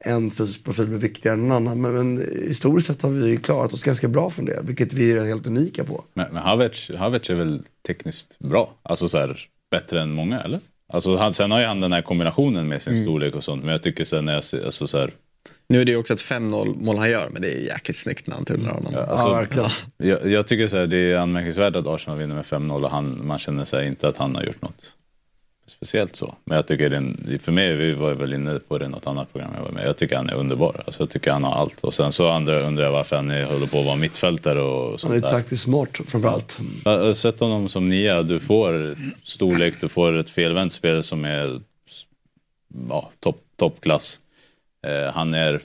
en 0.05 0.31
fysisk 0.31 0.65
profil 0.65 0.87
blir 0.87 0.99
viktigare 0.99 1.37
än 1.37 1.45
en 1.45 1.53
annan. 1.53 1.81
Men, 1.81 1.93
men 1.95 2.29
historiskt 2.49 2.87
sett 2.87 3.03
har 3.03 3.11
vi 3.11 3.29
ju 3.29 3.37
klarat 3.37 3.73
oss 3.73 3.85
ganska 3.85 4.09
bra 4.09 4.31
från 4.31 4.45
det, 4.45 4.61
vilket 4.63 4.93
vi 4.93 5.13
är 5.13 5.25
helt 5.25 5.47
unika 5.47 5.85
på. 5.85 6.05
Men, 6.15 6.33
men 6.33 6.43
Havertz, 6.43 6.91
Havertz 6.99 7.31
är 7.31 7.35
väl 7.35 7.63
tekniskt 7.87 8.39
bra? 8.39 8.75
Alltså 8.83 9.09
så 9.09 9.19
här, 9.19 9.41
bättre 9.71 10.03
än 10.03 10.11
många 10.13 10.41
eller? 10.41 10.61
Alltså 10.93 11.17
han, 11.17 11.35
sen 11.35 11.51
har 11.51 11.61
ju 11.61 11.67
han 11.67 11.81
den 11.81 11.93
här 11.93 12.03
kombinationen 12.03 12.69
med 12.69 12.83
sin 12.83 12.97
storlek 13.03 13.35
och 13.35 13.45
sånt. 13.45 13.65
Men 13.65 13.73
jag 13.73 13.83
tycker 13.83 14.05
sen 14.05 14.25
när 14.25 14.35
jag 14.35 14.45
ser, 14.45 14.65
alltså 14.65 14.87
så 14.89 14.99
här, 14.99 15.11
Nu 15.69 15.81
är 15.81 15.85
det 15.85 15.93
ju 15.93 15.99
också 15.99 16.13
ett 16.15 16.23
5-0 16.23 16.83
mål 16.85 16.99
han 16.99 17.11
gör, 17.11 17.29
men 17.29 17.43
det 17.43 17.49
är 17.55 17.59
jäkligt 17.59 17.97
snyggt 17.97 18.27
när 18.27 18.35
han 18.35 18.45
tullar 18.45 18.71
honom. 18.71 18.93
Ja, 18.97 19.01
alltså, 19.07 19.27
Ja, 19.27 19.33
verkligen. 19.35 19.71
jag, 19.97 20.27
jag 20.27 20.47
tycker 20.47 20.67
så 20.69 20.77
här, 20.77 20.87
det 20.87 20.97
är 21.13 21.17
anmärkningsvärt 21.17 21.77
att 21.77 21.87
Arsenal 21.87 22.19
vinner 22.19 22.35
med 22.35 22.45
5-0 22.45 22.85
och 22.85 22.91
han, 22.91 23.21
man 23.27 23.39
känner 23.39 23.65
sig 23.65 23.87
inte 23.87 24.09
att 24.09 24.17
han 24.17 24.35
har 24.35 24.43
gjort 24.43 24.63
något 24.63 24.95
speciellt 25.71 26.17
så. 26.17 26.35
Men 26.45 26.57
jag 26.57 26.67
tycker 26.67 26.91
den, 26.91 27.39
för 27.43 27.53
mig, 27.53 27.77
vi 27.77 27.93
var 27.93 28.13
väl 28.13 28.33
inne 28.33 28.59
på 28.59 28.79
det 28.79 28.85
i 28.85 28.89
något 28.89 29.07
annat 29.07 29.33
program 29.33 29.51
jag 29.57 29.63
var 29.63 29.71
med. 29.71 29.87
Jag 29.87 29.97
tycker 29.97 30.17
han 30.17 30.29
är 30.29 30.35
underbar. 30.35 30.83
Alltså, 30.87 31.03
jag 31.03 31.11
tycker 31.11 31.31
han 31.33 31.45
har 31.45 31.53
allt. 31.55 31.85
Och 31.85 31.95
sen 31.95 32.13
så 32.13 32.29
andra 32.29 32.61
undrar 32.63 32.85
jag 32.85 32.93
varför 32.93 33.17
han 33.17 33.31
är- 33.31 33.45
håller 33.45 33.67
på 33.67 33.79
att 33.79 33.85
vara 33.87 33.97
mittfältare 33.97 34.61
och 34.63 34.89
Han 34.91 34.99
sånt 34.99 35.15
är 35.15 35.21
där. 35.21 35.29
taktiskt 35.29 35.63
smart 35.63 36.01
framförallt. 36.07 36.59
Jag 36.85 36.99
har 36.99 37.15
sett 37.15 37.41
honom 37.41 37.69
som 37.69 37.89
nia. 37.89 38.23
Du 38.23 38.41
får 38.41 38.95
storlek, 39.25 39.75
du 39.81 39.89
får 39.89 40.13
ett 40.19 40.31
felvänt 40.31 40.73
spel 40.73 41.03
som 41.03 41.25
är 41.25 41.61
ja, 42.89 43.11
topp, 43.21 43.43
toppklass. 43.57 44.21
Eh, 44.87 45.13
han 45.15 45.35
är 45.35 45.61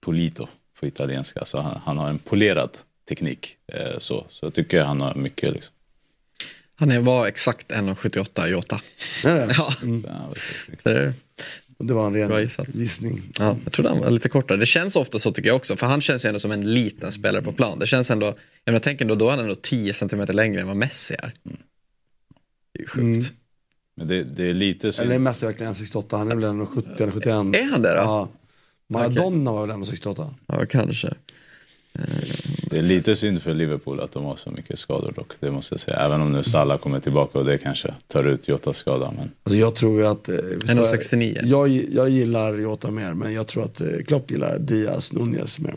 polito 0.00 0.46
på 0.80 0.86
italienska. 0.86 1.40
Alltså 1.40 1.58
han, 1.60 1.80
han 1.84 1.98
har 1.98 2.08
en 2.08 2.18
polerad 2.18 2.70
teknik. 3.08 3.56
Eh, 3.72 3.98
så, 3.98 4.24
så 4.30 4.46
jag 4.46 4.54
tycker 4.54 4.82
han 4.82 5.00
har 5.00 5.14
mycket. 5.14 5.52
Liksom. 5.52 5.74
Han 6.82 6.90
är, 6.90 7.00
var 7.00 7.26
exakt 7.26 7.70
1,78 7.70 8.48
Jota. 8.48 8.80
Är 9.24 9.34
det? 9.34 9.54
Ja, 9.58 9.74
jag. 9.82 10.04
det 10.82 11.14
det 11.78 11.94
var 11.94 12.06
en 12.06 12.14
ren 12.14 12.48
gissning. 12.72 13.22
ja, 13.38 13.56
jag 13.64 13.72
trodde 13.72 13.88
han 13.88 14.00
var 14.00 14.10
lite 14.10 14.28
kortare. 14.28 14.58
Det 14.58 14.66
känns 14.66 14.96
ofta 14.96 15.18
så 15.18 15.32
tycker 15.32 15.48
jag 15.48 15.56
också, 15.56 15.76
för 15.76 15.86
han 15.86 16.00
känns 16.00 16.24
ju 16.24 16.28
ändå 16.28 16.40
som 16.40 16.52
en 16.52 16.74
liten 16.74 17.12
spelare 17.12 17.42
på 17.42 17.52
plan. 17.52 17.78
Det 17.78 17.86
känns 17.86 18.10
ändå, 18.10 18.26
jag 18.26 18.36
menar, 18.72 18.78
tänk 18.78 19.00
ändå, 19.00 19.14
då 19.14 19.26
är 19.26 19.30
han 19.30 19.40
ändå 19.40 19.54
10 19.54 19.94
cm 19.94 20.26
längre 20.28 20.60
än 20.60 20.66
vad 20.66 20.76
Messi 20.76 21.14
är. 21.14 21.32
Det 22.72 22.78
är 22.78 22.82
ju 22.82 22.86
sjukt. 22.86 23.32
Men 23.94 24.08
det, 24.08 24.24
det 24.24 24.48
är 24.48 24.54
lite 24.54 24.92
synd. 24.92 25.06
Eller 25.06 25.14
är 25.14 25.18
Messi 25.18 25.46
verkligen 25.46 25.72
1,68? 25.72 26.18
Han 26.18 26.30
är 26.30 26.36
väl 26.36 26.44
1,70 26.44 27.02
eller 27.02 27.12
71? 27.12 27.26
Är 27.28 27.70
han 27.70 27.82
det 27.82 27.90
då? 27.90 27.96
Ja. 27.96 28.28
Maradona 28.86 29.52
var 29.52 29.66
väl 29.66 29.76
1,68? 29.76 30.34
Ja, 30.46 30.66
kanske. 30.66 31.14
Det 32.72 32.78
är 32.78 32.82
lite 32.82 33.16
synd 33.16 33.42
för 33.42 33.54
Liverpool 33.54 34.00
att 34.00 34.12
de 34.12 34.24
har 34.24 34.36
så 34.36 34.50
mycket 34.50 34.78
skador 34.78 35.12
dock. 35.16 35.32
Det 35.40 35.50
måste 35.50 35.74
jag 35.74 35.80
säga. 35.80 35.96
Även 35.96 36.20
om 36.20 36.32
nu 36.32 36.44
Salah 36.44 36.78
kommer 36.78 37.00
tillbaka 37.00 37.38
och 37.38 37.44
det 37.44 37.58
kanske 37.58 37.94
tar 38.08 38.24
ut 38.24 38.48
Jotas 38.48 38.76
skada. 38.76 39.12
Men 39.16 39.30
Alltså 39.42 39.58
jag 39.58 39.74
tror 39.74 40.00
ju 40.00 40.06
att... 40.06 40.28
eh, 40.28 40.34
1,69. 40.34 41.40
Jag, 41.44 41.68
jag 41.68 42.08
gillar 42.08 42.54
Jota 42.54 42.90
mer, 42.90 43.14
men 43.14 43.32
jag 43.34 43.46
tror 43.46 43.64
att 43.64 43.80
eh, 43.80 43.86
Klopp 44.06 44.30
gillar 44.30 44.58
Diaz, 44.58 45.12
Nunez 45.12 45.58
mer. 45.58 45.74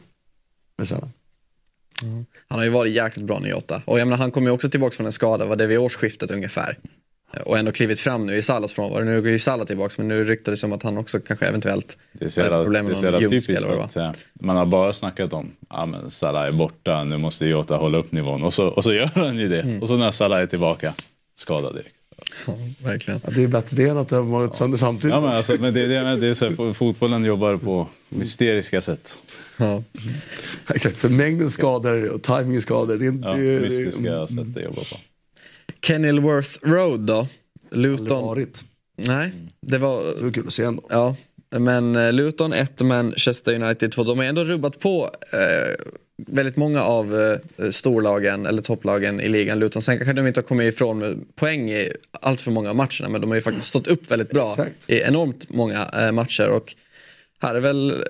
Men 0.77 0.85
sen, 0.85 1.09
Han 2.47 2.59
har 2.59 2.63
ju 2.63 2.69
varit 2.69 2.93
jäkligt 2.93 3.25
bra 3.25 3.39
nu 3.39 3.49
Jota. 3.49 3.81
Och 3.85 3.99
jag 3.99 4.07
menar, 4.07 4.17
han 4.17 4.31
kommer 4.31 4.47
ju 4.47 4.51
också 4.53 4.69
tillbaka 4.69 4.95
från 4.95 5.05
en 5.05 5.13
skada, 5.13 5.45
var 5.45 5.55
det 5.55 5.67
vid 5.67 5.77
årsskiftet 5.79 6.31
ungefär. 6.31 6.77
Och 7.45 7.57
ändå 7.57 7.71
klivit 7.71 7.99
fram 7.99 8.25
nu 8.25 8.35
i 8.35 8.41
Salas 8.41 8.73
frånvaro. 8.73 9.03
Nu 9.03 9.21
går 9.21 9.31
ju 9.31 9.39
Salah 9.39 9.65
tillbaka, 9.65 9.93
men 9.97 10.07
nu 10.07 10.23
ryktades 10.23 10.59
det 10.59 10.61
som 10.61 10.73
att 10.73 10.83
han 10.83 10.97
också 10.97 11.19
kanske 11.19 11.45
eventuellt 11.45 11.97
det 12.11 12.25
är 12.25 12.29
så 12.29 12.39
jävla, 12.39 12.63
problem 12.63 12.85
det 12.85 13.01
med 13.01 13.13
någon 13.13 13.21
typiskt 13.21 13.49
eller 13.49 13.67
vad 13.67 13.75
det 13.75 13.77
var. 13.77 13.85
att 13.85 13.95
eh, 13.95 14.11
man 14.33 14.55
har 14.55 14.65
bara 14.65 14.93
snackat 14.93 15.33
om 15.33 15.51
ja 15.69 15.85
men 15.85 16.11
Salah 16.11 16.47
är 16.47 16.51
borta, 16.51 17.03
nu 17.03 17.17
måste 17.17 17.45
Jota 17.45 17.77
hålla 17.77 17.97
upp 17.97 18.11
nivån. 18.11 18.43
Och 18.43 18.53
så, 18.53 18.67
och 18.67 18.83
så 18.83 18.93
gör 18.93 19.11
han 19.15 19.37
ju 19.37 19.47
det. 19.47 19.61
Mm. 19.61 19.81
Och 19.81 19.87
så 19.87 19.97
när 19.97 20.11
Salah 20.11 20.39
är 20.39 20.45
tillbaka, 20.47 20.93
skadad 21.35 21.75
direkt. 21.75 21.95
Ja, 22.47 22.53
verkligen. 22.83 23.21
ja, 23.23 23.29
det 23.35 23.43
är 23.43 23.47
bättre 23.47 23.77
det 23.77 23.89
än 23.89 23.97
att 23.97 24.09
de 24.09 24.31
har 24.31 24.45
gått 24.45 24.55
sönder 24.55 24.77
samtidigt. 24.77 25.15
Ja, 25.15 25.21
men 25.21 25.29
alltså, 25.29 25.53
men 25.59 25.73
det, 25.73 25.87
det, 25.87 26.15
det 26.15 26.27
är 26.27 26.33
så 26.33 26.45
här, 26.45 26.73
fotbollen 26.73 27.25
jobbar 27.25 27.57
på 27.57 27.87
mysteriska 28.09 28.81
sätt. 28.81 29.17
Ja. 29.57 29.83
Exakt, 30.73 30.97
för 30.97 31.09
mängden 31.09 31.49
skador 31.49 32.09
och 32.09 32.21
timingen 32.21 32.61
skador. 32.61 32.97
Det 32.97 33.05
är. 33.05 33.19
Ja, 33.21 33.33
det, 33.33 33.61
mystiska 33.61 34.11
det, 34.11 34.27
sätt 34.27 34.57
att 34.57 34.63
jobba 34.63 34.81
på. 34.81 34.97
Kenilworth 35.81 36.57
Road 36.61 36.99
då? 36.99 37.27
aldrig 37.75 37.99
Luton? 37.99 38.23
varit. 38.23 38.63
Nej, 38.95 39.31
det 39.61 39.77
var... 39.77 40.11
Så 40.11 40.17
det 40.17 40.23
var 40.23 40.31
kul 40.31 40.47
att 40.47 40.53
se 40.53 40.63
ändå. 40.63 40.83
Ja, 40.89 41.15
men 41.49 41.95
eh, 41.95 42.13
Luton 42.13 42.53
1, 42.53 42.79
Manchester 42.79 43.53
United 43.53 43.91
2. 43.91 44.03
De 44.03 44.17
har 44.17 44.25
ändå 44.25 44.43
rubbat 44.43 44.79
på 44.79 45.09
eh, 45.31 45.85
väldigt 46.17 46.55
många 46.55 46.83
av 46.83 47.21
eh, 47.57 47.69
storlagen 47.69 48.45
eller 48.45 48.61
topplagen 48.61 49.21
i 49.21 49.29
ligan. 49.29 49.59
Luton. 49.59 49.81
Sen 49.81 49.97
kanske 49.97 50.13
de 50.13 50.27
inte 50.27 50.39
har 50.39 50.45
kommit 50.45 50.73
ifrån 50.73 50.99
med 50.99 51.35
poäng 51.35 51.71
i 51.71 51.91
allt 52.11 52.41
för 52.41 52.51
många 52.51 52.73
matcherna 52.73 53.09
men 53.09 53.21
de 53.21 53.29
har 53.29 53.35
ju 53.35 53.41
faktiskt 53.41 53.67
stått 53.67 53.87
upp 53.87 54.11
väldigt 54.11 54.29
bra 54.29 54.49
Exakt. 54.49 54.89
i 54.89 55.01
enormt 55.01 55.49
många 55.49 55.89
eh, 55.93 56.11
matcher. 56.11 56.47
Och 56.49 56.75
här 57.41 57.55
är 57.55 57.59
väl, 57.59 58.03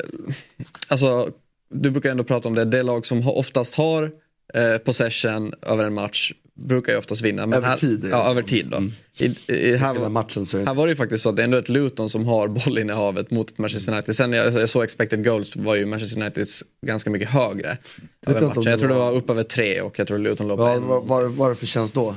alltså 0.87 1.29
du 1.69 1.91
brukar 1.91 2.11
ändå 2.11 2.23
prata 2.23 2.47
om 2.47 2.55
det, 2.55 2.65
det 2.65 2.83
lag 2.83 3.05
som 3.05 3.27
oftast 3.27 3.75
har 3.75 4.11
eh, 4.53 4.77
possession 4.77 5.53
över 5.61 5.83
en 5.83 5.93
match 5.93 6.33
brukar 6.55 6.91
ju 6.91 6.97
oftast 6.97 7.21
vinna. 7.21 7.45
Men 7.45 7.57
Över 7.57 7.67
här, 7.67 7.77
tid, 7.77 7.99
Ja, 8.03 8.09
ja. 8.09 8.31
över 8.31 8.41
tid 8.41 8.67
då. 8.71 8.83
I, 9.25 9.35
i, 9.53 9.75
här, 9.75 10.09
matchen 10.09 10.45
så 10.45 10.57
här 10.63 10.73
var 10.73 10.87
det 10.87 10.91
ju 10.91 10.95
faktiskt 10.95 11.23
så 11.23 11.29
att 11.29 11.35
det 11.35 11.41
är 11.41 11.43
ändå 11.43 11.57
ett 11.57 11.69
Luton 11.69 12.09
som 12.09 12.25
har 12.25 12.47
bollinnehavet 12.47 13.31
mot 13.31 13.57
Manchester 13.57 13.93
United. 13.93 14.15
Sen 14.15 14.33
jag, 14.33 14.53
jag 14.53 14.69
såg 14.69 14.83
expected 14.83 15.23
goals 15.23 15.55
var 15.55 15.75
ju 15.75 15.85
Manchester 15.85 16.21
Uniteds 16.21 16.63
ganska 16.85 17.09
mycket 17.09 17.29
högre. 17.29 17.77
Det 18.25 18.31
Jag 18.31 18.53
tror 18.63 18.77
det 18.77 18.87
var- 18.87 19.11
var 19.11 19.11
upp 19.17 19.29
över 19.29 19.43
tre 19.43 19.81
och 19.81 19.99
jag 19.99 20.07
tror 20.07 20.17
Luton 20.19 20.47
låg 20.47 20.57
på 20.57 20.63
Ja, 20.63 20.73
en. 20.73 20.87
vad 20.87 21.31
vad 21.31 21.45
är 21.45 21.49
det 21.49 21.55
för 21.55 21.65
tjänst 21.65 21.93
då? 21.93 22.15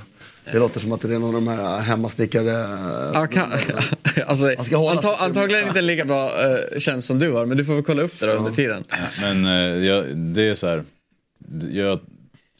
Det 0.52 0.58
låter 0.58 0.80
som 0.80 0.92
att 0.92 1.00
det 1.00 1.14
är 1.14 1.18
någon 1.18 1.34
av 1.34 1.40
de 1.44 1.48
här 1.48 1.80
hemmastickade... 1.80 2.50
Ja, 3.14 3.26
kan, 3.26 3.44
alltså, 4.26 4.46
anta, 4.90 5.14
antagligen 5.24 5.68
inte 5.68 5.82
lika 5.82 6.04
bra 6.04 6.24
uh, 6.26 6.78
tjänst 6.78 7.06
som 7.06 7.18
du 7.18 7.30
har, 7.32 7.46
men 7.46 7.56
du 7.58 7.64
får 7.64 7.74
väl 7.74 7.82
kolla 7.84 8.02
upp 8.02 8.20
det 8.20 8.26
då 8.26 8.32
under 8.32 8.52
tiden. 8.52 8.84
Men 9.20 9.44
eh, 9.46 9.86
jag, 9.86 10.16
det 10.16 10.42
är 10.42 10.54
så 10.54 10.66
här. 10.66 10.84
Jag 11.72 12.00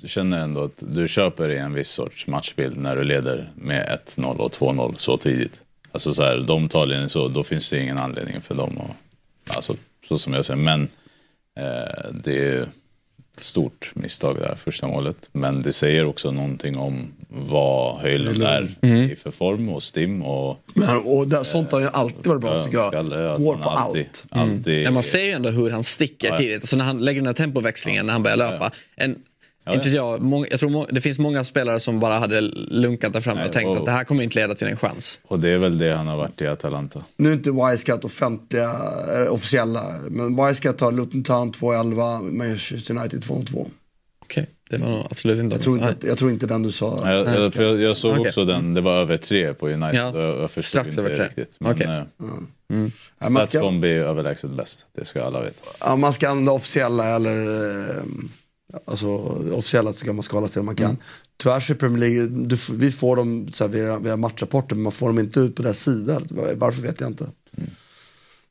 känner 0.06 0.38
ändå 0.40 0.62
att 0.64 0.72
du 0.78 1.08
köper 1.08 1.48
i 1.48 1.58
en 1.58 1.74
viss 1.74 1.90
sorts 1.90 2.26
matchbild 2.26 2.76
när 2.76 2.96
du 2.96 3.04
leder 3.04 3.50
med 3.54 3.98
1-0 4.16 4.36
och 4.36 4.52
2-0 4.52 4.94
så 4.98 5.16
tidigt. 5.16 5.60
Alltså 5.92 6.14
så 6.14 6.22
här, 6.22 6.36
de 6.46 6.68
tar 6.68 6.86
ledningen 6.86 7.08
så, 7.10 7.28
då 7.28 7.44
finns 7.44 7.70
det 7.70 7.78
ingen 7.82 7.98
anledning 7.98 8.40
för 8.40 8.54
dem 8.54 8.78
att, 8.78 9.56
alltså 9.56 9.74
så 10.08 10.18
som 10.18 10.32
jag 10.32 10.44
säger. 10.44 10.60
Men 10.62 10.88
eh, 11.58 12.10
det 12.24 12.38
är 12.48 12.62
ett 13.36 13.42
stort 13.44 13.90
misstag 13.94 14.36
där, 14.36 14.54
första 14.54 14.86
målet. 14.86 15.28
Men 15.32 15.62
det 15.62 15.72
säger 15.72 16.04
också 16.04 16.30
någonting 16.30 16.76
om 16.76 17.06
vad 17.28 17.96
Höjlund 18.00 18.42
är 18.42 18.84
i 19.12 19.16
för 19.16 19.30
form 19.30 19.68
och 19.68 19.82
stim 19.82 20.22
och 20.22 20.60
Men, 20.74 20.88
och 21.06 21.28
det, 21.28 21.44
sånt 21.44 21.72
har 21.72 21.80
ju 21.80 21.88
alltid 21.92 22.26
varit 22.26 22.40
bra 22.40 22.62
tycker 22.64 22.78
jag. 22.78 22.88
Skalle, 22.88 23.30
att 23.32 23.40
Går 23.40 23.56
på 23.56 23.68
alltid, 23.68 24.06
allt. 24.30 24.48
alltid 24.50 24.82
Ja, 24.82 24.90
man 24.90 25.02
ser 25.02 25.22
ju 25.24 25.30
ändå 25.32 25.50
hur 25.50 25.70
han 25.70 25.84
sticker 25.84 26.28
Ja. 26.28 26.36
tidigt. 26.38 26.62
Alltså 26.62 26.76
när 26.76 26.84
han 26.84 26.98
lägger 27.04 27.20
den 27.20 27.26
här 27.26 27.34
tempoväxlingen 27.34 28.06
när 28.06 28.12
han 28.12 28.22
börjar 28.22 28.36
löpa. 28.36 28.70
En, 28.96 29.16
Ja, 29.68 29.74
Inte 29.74 29.88
jag, 29.88 30.46
jag 30.50 30.60
tror 30.60 30.70
må, 30.70 30.86
det 30.90 31.00
finns 31.00 31.18
många 31.18 31.44
spelare 31.44 31.80
som 31.80 32.00
bara 32.00 32.14
hade 32.18 32.40
lunkat 32.40 33.12
där 33.12 33.20
framme 33.20 33.40
Nej, 33.40 33.46
och 33.48 33.52
tänkt 33.54 33.68
och- 33.68 33.76
att 33.76 33.84
det 33.84 33.90
här 33.90 34.04
kommer 34.04 34.22
inte 34.22 34.38
leda 34.38 34.54
till 34.54 34.66
en 34.66 34.76
chans. 34.76 35.20
Och 35.24 35.40
det 35.40 35.48
är 35.48 35.58
väl 35.58 35.78
det 35.78 35.94
han 35.96 36.06
har 36.06 36.16
varit 36.16 36.40
i 36.40 36.46
Atalanta. 36.46 37.02
Nu 37.16 37.28
är 37.28 37.32
inte 37.32 37.50
Wisecat 37.50 38.04
offentliga, 38.04 38.70
eh, 39.14 39.32
officiella. 39.32 39.84
Men 40.10 40.46
Wisecat 40.46 40.80
har 40.80 40.92
Luton 40.92 41.22
Town 41.22 41.52
2-11, 41.52 42.20
Manchester 42.22 42.96
United 42.96 43.20
2-2. 43.24 43.66
Okej, 44.22 44.46
det 44.70 44.76
var 44.78 44.88
nog 44.88 45.06
absolut 45.10 45.38
inte 45.38 45.54
Jag 45.54 45.62
tror 45.62 45.76
inte, 45.76 45.88
att, 45.88 46.04
jag 46.04 46.18
tror 46.18 46.30
inte 46.30 46.46
den 46.46 46.62
du 46.62 46.72
sa. 46.72 47.00
Nej, 47.04 47.14
jag, 47.16 47.34
jag, 47.44 47.54
för 47.54 47.62
jag, 47.64 47.80
jag 47.80 47.96
såg 47.96 48.18
också 48.20 48.44
den, 48.44 48.74
det 48.74 48.80
var 48.80 48.92
över 49.00 49.16
tre 49.16 49.54
på 49.54 49.68
United. 49.68 49.94
Ja, 49.94 50.20
Jag, 50.20 50.38
jag 50.40 50.50
förstod 50.50 50.64
strax 50.64 50.88
inte 50.88 51.00
över 51.00 51.16
tre. 51.16 51.26
riktigt. 51.26 51.56
Men 51.60 51.72
Okej. 51.72 51.86
eh, 51.86 52.02
man, 52.70 52.92
ska, 53.20 53.46
Statsbomb 53.46 53.84
är 53.84 53.88
överlägset 53.88 54.50
bäst, 54.50 54.86
det 54.94 55.04
ska 55.04 55.24
alla 55.24 55.40
veta. 55.40 55.62
ja, 55.80 55.96
man 55.96 56.12
ska 56.12 56.28
använda 56.28 56.52
officiella 56.52 57.06
eller 57.16 57.46
eh, 57.88 57.94
alltså 58.84 59.08
officiella 59.52 59.92
så 59.92 60.04
kan 60.04 60.16
man 60.16 60.22
skala 60.22 60.46
det 60.54 60.62
man 60.62 60.76
kan. 60.76 60.96
Tyvärr 61.36 61.60
så 61.60 61.72
är 61.72 61.76
Premier 61.76 61.98
League, 61.98 62.26
du, 62.26 62.56
vi 62.72 62.92
får 62.92 63.16
dem 63.16 63.48
så 63.52 63.64
här, 63.64 63.70
via, 63.70 63.98
via 63.98 64.16
matchrapporter 64.16 64.74
men 64.74 64.82
man 64.82 64.92
får 64.92 65.06
dem 65.06 65.18
inte 65.18 65.40
ut 65.40 65.56
på 65.56 65.62
deras 65.62 65.80
sida. 65.80 66.20
Varför 66.54 66.82
vet 66.82 67.00
jag 67.00 67.10
inte. 67.10 67.26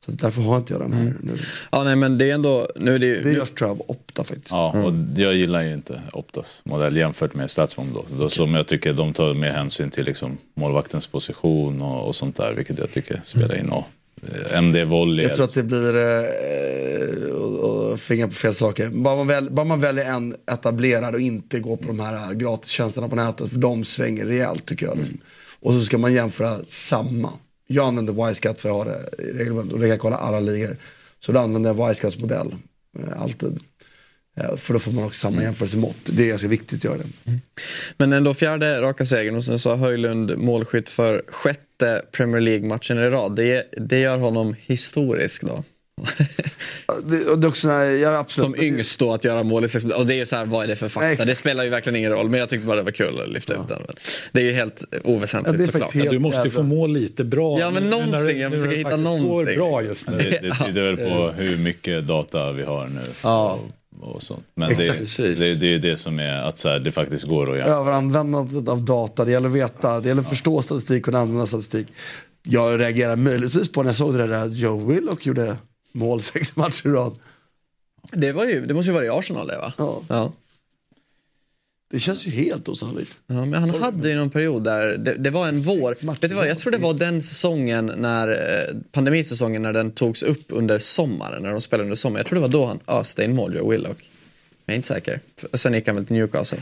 Så 0.06 0.14
därför 0.14 0.42
har 0.42 0.56
inte 0.56 0.72
jag 0.72 0.82
den 0.82 0.92
här 0.92 1.14
nu. 1.20 1.38
Ja, 1.72 1.84
nej, 1.84 1.96
men 1.96 2.18
det 2.18 2.30
är 2.30 2.34
ändå, 2.34 2.68
nu 2.76 2.94
är 2.94 2.98
det 2.98 3.06
ju, 3.06 3.22
Det 3.22 3.32
görs 3.32 3.50
tror 3.50 3.70
jag 3.70 3.80
av 3.80 3.84
Opta 3.90 4.24
faktiskt. 4.24 4.50
Ja, 4.50 4.82
och 4.84 4.92
jag 5.16 5.34
gillar 5.34 5.62
ju 5.62 5.74
inte 5.74 6.02
Optas 6.12 6.62
modell 6.64 6.96
jämfört 6.96 7.34
med 7.34 7.50
Statsbomb 7.50 7.94
då. 7.94 8.04
då 8.18 8.30
Som 8.30 8.54
jag 8.54 8.66
tycker 8.66 8.92
de 8.92 9.12
tar 9.12 9.34
mer 9.34 9.50
hänsyn 9.50 9.90
till 9.90 10.04
liksom 10.04 10.38
målvaktens 10.54 11.06
position 11.06 11.82
och, 11.82 12.08
och 12.08 12.16
sånt 12.16 12.36
där, 12.36 12.52
vilket 12.52 12.78
jag 12.78 12.90
tycker 12.90 13.20
spelar 13.24 13.58
in. 13.58 13.68
Och, 13.68 13.84
eh, 14.22 14.58
MD 14.58 14.84
volley. 14.84 15.26
Jag 15.26 15.34
tror 15.34 15.44
att 15.44 15.54
det 15.54 15.62
blir 15.62 15.96
eh, 15.96 17.30
och, 17.30 17.90
och 17.90 18.00
fingrar 18.00 18.26
på 18.26 18.34
fel 18.34 18.54
saker. 18.54 18.88
Bara 18.88 19.16
man, 19.16 19.26
väl, 19.26 19.50
bara 19.50 19.64
man 19.64 19.80
väljer 19.80 20.04
en 20.04 20.36
etablerad 20.52 21.14
och 21.14 21.20
inte 21.20 21.60
går 21.60 21.76
på 21.76 21.86
de 21.86 22.00
här 22.00 22.34
gratistjänsterna 22.34 23.08
på 23.08 23.16
nätet. 23.16 23.50
För 23.50 23.58
de 23.58 23.84
svänger 23.84 24.26
rejält 24.26 24.66
tycker 24.66 24.86
jag. 24.86 24.98
liksom. 24.98 25.18
Och 25.60 25.72
så 25.74 25.80
ska 25.80 25.98
man 25.98 26.12
jämföra 26.12 26.58
samma. 26.64 27.32
Jag 27.66 27.86
använder 27.86 28.26
Wisecat 28.26 28.60
för 28.60 28.68
jag 28.68 28.76
har 28.76 28.84
det 28.84 29.08
regelbundet 29.32 29.72
och 29.72 29.78
det 29.78 29.84
kan 29.84 29.90
jag 29.90 30.00
kolla 30.00 30.16
alla 30.16 30.40
ligor. 30.40 30.76
Så 31.20 31.32
då 31.32 31.40
använder 31.40 31.74
jag 31.74 31.88
Wisecats 31.88 32.18
modell. 32.18 32.54
Eh, 32.98 33.22
alltid. 33.22 33.60
Eh, 34.36 34.56
för 34.56 34.74
då 34.74 34.80
får 34.80 34.92
man 34.92 35.04
också 35.04 35.18
samma 35.18 35.42
jämförelsemått. 35.42 36.10
Det 36.12 36.24
är 36.24 36.28
ganska 36.28 36.48
viktigt 36.48 36.78
att 36.78 36.84
göra 36.84 36.98
det. 36.98 37.38
men 37.96 38.12
ändå 38.12 38.34
fjärde 38.34 38.80
raka 38.80 39.06
segern 39.06 39.36
och 39.36 39.44
sen 39.44 39.58
så 39.58 39.70
har 39.70 39.76
Höjlund 39.76 40.38
målskytt 40.38 40.88
för 40.88 41.22
sjätte 41.28 41.62
Premier 42.12 42.40
League-matchen 42.40 42.98
i 42.98 43.10
rad. 43.10 43.36
Det, 43.36 43.64
det 43.76 43.98
gör 43.98 44.18
honom 44.18 44.54
historisk 44.66 45.42
då. 45.42 45.64
Det, 47.04 47.36
det 47.36 47.48
också, 47.48 47.68
nej, 47.68 48.00
jag 48.00 48.14
är 48.14 48.18
absolut. 48.18 48.44
Som 48.56 48.64
yngst 48.64 48.98
då 49.00 49.12
att 49.12 49.24
göra 49.24 49.42
mål 49.42 49.64
i 49.64 49.68
sex 49.68 49.84
Och 49.84 50.06
det 50.06 50.14
är 50.14 50.16
ju 50.16 50.26
så 50.26 50.36
här, 50.36 50.44
vad 50.46 50.64
är 50.64 50.68
det 50.68 50.76
för 50.76 50.88
fakta? 50.88 51.06
Nej, 51.08 51.26
det 51.26 51.34
spelar 51.34 51.64
ju 51.64 51.70
verkligen 51.70 51.96
ingen 51.96 52.10
roll, 52.12 52.28
men 52.28 52.40
jag 52.40 52.48
tyckte 52.48 52.66
bara 52.66 52.76
det 52.76 52.82
var 52.82 52.90
kul 52.90 53.20
att 53.22 53.28
lyfta 53.28 53.54
upp 53.54 53.68
den. 53.68 53.82
Men 53.86 53.96
Det 54.32 54.40
är 54.40 54.44
ju 54.44 54.52
helt 54.52 54.84
oväsentligt 55.04 55.52
Ja, 55.52 55.58
det 55.58 55.62
är 55.70 55.72
såklart. 55.72 55.94
helt- 55.94 56.10
Du 56.10 56.18
måste 56.18 56.42
ju 56.44 56.50
få 56.50 56.62
må 56.62 56.86
lite 56.86 57.24
bra. 57.24 57.60
Ja, 57.60 57.70
men 57.70 57.82
nu 57.84 57.90
när 57.90 57.96
någonting. 58.06 58.26
det- 58.26 58.32
Jag 58.42 58.50
nu 58.50 58.56
när 58.56 58.64
försöker 58.64 58.78
hitta 58.84 58.96
någonting. 58.96 59.28
går 59.28 59.44
bra 59.70 59.82
just 59.82 60.08
nu. 60.10 60.16
Det, 60.18 60.38
det 60.42 60.66
tyder 60.66 60.82
väl 60.82 60.96
på 60.96 61.30
hur 61.36 61.56
mycket 61.56 62.06
data 62.06 62.52
vi 62.52 62.62
har 62.62 62.86
nu. 62.88 63.00
Ja. 63.22 63.58
Och, 64.00 64.22
sånt. 64.22 64.44
Men 64.54 64.70
Exakt. 64.70 65.16
det, 65.16 65.34
det, 65.34 65.54
det 65.54 65.74
är 65.74 65.78
det 65.78 65.96
som 65.96 66.18
är 66.18 66.42
att 66.42 66.58
så 66.58 66.68
här, 66.68 66.78
det 66.78 66.92
faktiskt 66.92 67.24
går 67.24 67.52
att 67.52 67.58
göra. 67.58 67.68
överanvändandet 67.68 68.68
av 68.68 68.84
data, 68.84 69.24
det 69.24 69.30
gäller 69.30 69.48
att 69.48 69.54
veta, 69.54 70.00
det 70.00 70.08
gäller 70.08 70.22
att 70.22 70.28
förstå 70.28 70.62
statistik 70.62 70.98
och 70.98 71.04
kunna 71.04 71.18
använda 71.18 71.46
statistik. 71.46 71.86
Jag 72.42 72.80
reagerar 72.80 73.16
möjligtvis 73.16 73.72
på 73.72 73.82
när 73.82 73.90
jag 73.90 73.96
såg 73.96 74.14
det 74.14 74.26
där 74.26 74.46
att 74.46 74.56
Joe 74.56 74.86
Willock 74.86 75.26
gjorde 75.26 75.56
mål 75.92 76.22
sex 76.22 76.56
matcher 76.56 76.86
i 76.86 76.90
rad. 76.90 77.18
Det, 78.12 78.32
var 78.32 78.44
ju, 78.44 78.66
det 78.66 78.74
måste 78.74 78.90
ju 78.90 78.94
vara 78.94 79.06
i 79.06 79.08
Arsenal 79.08 79.46
det 79.46 79.56
va? 79.56 79.72
Ja. 79.76 80.02
Ja. 80.08 80.32
Det 81.90 81.98
känns 81.98 82.26
ju 82.26 82.30
helt 82.30 82.68
osannolikt. 82.68 83.20
Ja, 83.26 83.44
men 83.44 83.54
han 83.54 83.70
hade 83.82 84.08
ju 84.08 84.14
någon 84.16 84.30
period 84.30 84.64
där, 84.64 84.96
det, 84.98 85.14
det 85.14 85.30
var 85.30 85.48
en 85.48 85.60
vår. 85.60 86.06
Vet 86.20 86.30
du 86.30 86.36
vad, 86.36 86.48
jag 86.48 86.58
tror 86.58 86.70
det 86.72 86.78
var 86.78 86.94
den 86.94 87.22
säsongen 87.22 87.92
när, 87.96 88.28
eh, 88.28 88.76
pandemisäsongen 88.92 89.62
när 89.62 89.72
den 89.72 89.90
togs 89.90 90.22
upp 90.22 90.44
under 90.48 90.78
sommaren, 90.78 91.42
när 91.42 91.50
de 91.50 91.60
spelade 91.60 91.84
under 91.84 91.96
sommaren. 91.96 92.18
Jag 92.20 92.26
tror 92.26 92.36
det 92.36 92.40
var 92.40 92.48
då 92.48 92.66
han 92.66 92.78
öste 93.00 93.24
in 93.24 93.34
mål, 93.34 93.54
Joe 93.56 93.70
Willock. 93.70 94.10
Jag 94.66 94.72
är 94.72 94.76
inte 94.76 94.88
säker. 94.88 95.20
Sen 95.54 95.74
gick 95.74 95.86
han 95.86 95.96
väl 95.96 96.06
till 96.06 96.16
Newcastle. 96.16 96.58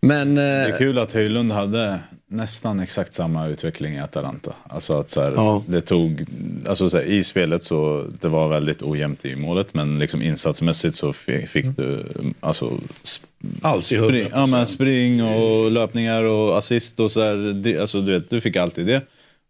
Men, 0.00 0.34
Det 0.34 0.42
är 0.42 0.70
eh, 0.72 0.78
kul 0.78 0.98
att 0.98 1.12
Höjlund 1.12 1.52
hade 1.52 2.00
nästan 2.26 2.80
exakt 2.80 3.14
samma 3.14 3.46
utveckling 3.46 3.94
i 3.94 4.00
Atalanta. 4.00 4.52
Alltså 4.68 4.98
att 4.98 5.10
så 5.10 5.22
här, 5.22 5.32
Ja. 5.32 5.62
det 5.66 5.80
tog, 5.80 6.24
alltså 6.68 6.90
så 6.90 6.96
här, 6.96 7.04
i 7.04 7.24
spelet 7.24 7.62
så 7.62 8.06
det 8.20 8.28
var 8.28 8.48
väldigt 8.48 8.82
ojämnt 8.82 9.24
i 9.24 9.36
målet 9.36 9.74
men 9.74 9.98
liksom 9.98 10.22
insatsmässigt 10.22 10.94
så 10.96 11.12
fick, 11.12 11.48
fick 11.48 11.66
du 11.76 12.06
alltså 12.40 12.78
Alls 13.62 13.92
i 13.92 13.96
spring, 13.96 14.26
100%. 14.26 14.30
ja, 14.32 14.46
men 14.46 14.66
spring 14.66 15.24
och 15.24 15.70
löpningar 15.70 16.24
och 16.24 16.58
assist 16.58 17.00
och 17.00 17.12
så 17.12 17.20
här, 17.20 17.36
det, 17.62 17.78
alltså 17.78 18.00
du 18.00 18.12
vet, 18.12 18.30
du 18.30 18.40
fick 18.40 18.56
alltid 18.56 18.86
det. 18.86 19.02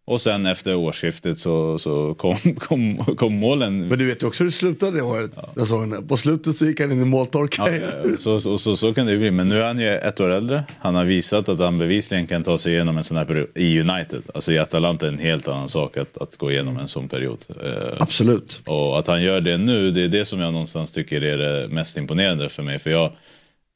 Och 0.04 0.20
sen 0.20 0.46
efter 0.46 0.74
årsskiftet 0.74 1.38
så, 1.38 1.78
så 1.78 2.14
kom, 2.14 2.36
kom, 2.58 2.96
kom 2.96 3.34
målen. 3.34 3.88
Men 3.88 3.98
du 3.98 4.06
vet 4.06 4.22
ju 4.22 4.26
också 4.26 4.42
hur 4.42 4.48
det 4.48 4.52
slutade 4.52 4.96
det 4.96 5.02
året. 5.02 5.30
Jag 5.56 5.66
såg 5.66 5.90
den. 5.90 6.06
På 6.06 6.16
slutet 6.16 6.56
så 6.56 6.64
gick 6.66 6.80
han 6.80 6.92
in 6.92 7.02
i 7.02 7.04
måltorka. 7.04 7.62
Ja, 7.66 7.76
ja, 8.04 8.16
så, 8.18 8.40
så, 8.40 8.58
så, 8.58 8.76
så 8.76 8.94
kan 8.94 9.06
det 9.06 9.12
ju 9.12 9.18
bli. 9.18 9.30
Men 9.30 9.48
nu 9.48 9.60
är 9.60 9.66
han 9.66 9.78
ju 9.78 9.88
ett 9.88 10.20
år 10.20 10.30
äldre. 10.30 10.64
Han 10.78 10.94
har 10.94 11.04
visat 11.04 11.48
att 11.48 11.58
han 11.58 11.78
bevisligen 11.78 12.26
kan 12.26 12.42
ta 12.44 12.58
sig 12.58 12.72
igenom 12.72 12.96
en 12.96 13.04
sån 13.04 13.16
här 13.16 13.24
period 13.24 13.48
i 13.54 13.80
United. 13.80 14.22
Alltså 14.34 14.52
i 14.52 14.58
Atalanta 14.58 15.06
är 15.06 15.10
en 15.10 15.18
helt 15.18 15.48
annan 15.48 15.68
sak 15.68 15.96
att, 15.96 16.18
att 16.18 16.36
gå 16.36 16.50
igenom 16.50 16.76
en 16.76 16.88
sån 16.88 17.08
period. 17.08 17.38
Eh, 17.48 17.96
Absolut. 17.98 18.60
och 18.66 18.98
att 18.98 19.06
han 19.06 19.22
gör 19.22 19.40
det 19.40 19.58
nu, 19.58 19.90
det 19.90 20.02
är 20.02 20.08
det 20.08 20.24
som 20.24 20.40
jag 20.40 20.52
någonstans 20.52 20.92
tycker 20.92 21.22
är 21.22 21.38
det 21.38 21.68
mest 21.68 21.96
imponerande 21.96 22.48
för 22.48 22.62
mig. 22.62 22.78
För 22.78 22.90
jag, 22.90 23.12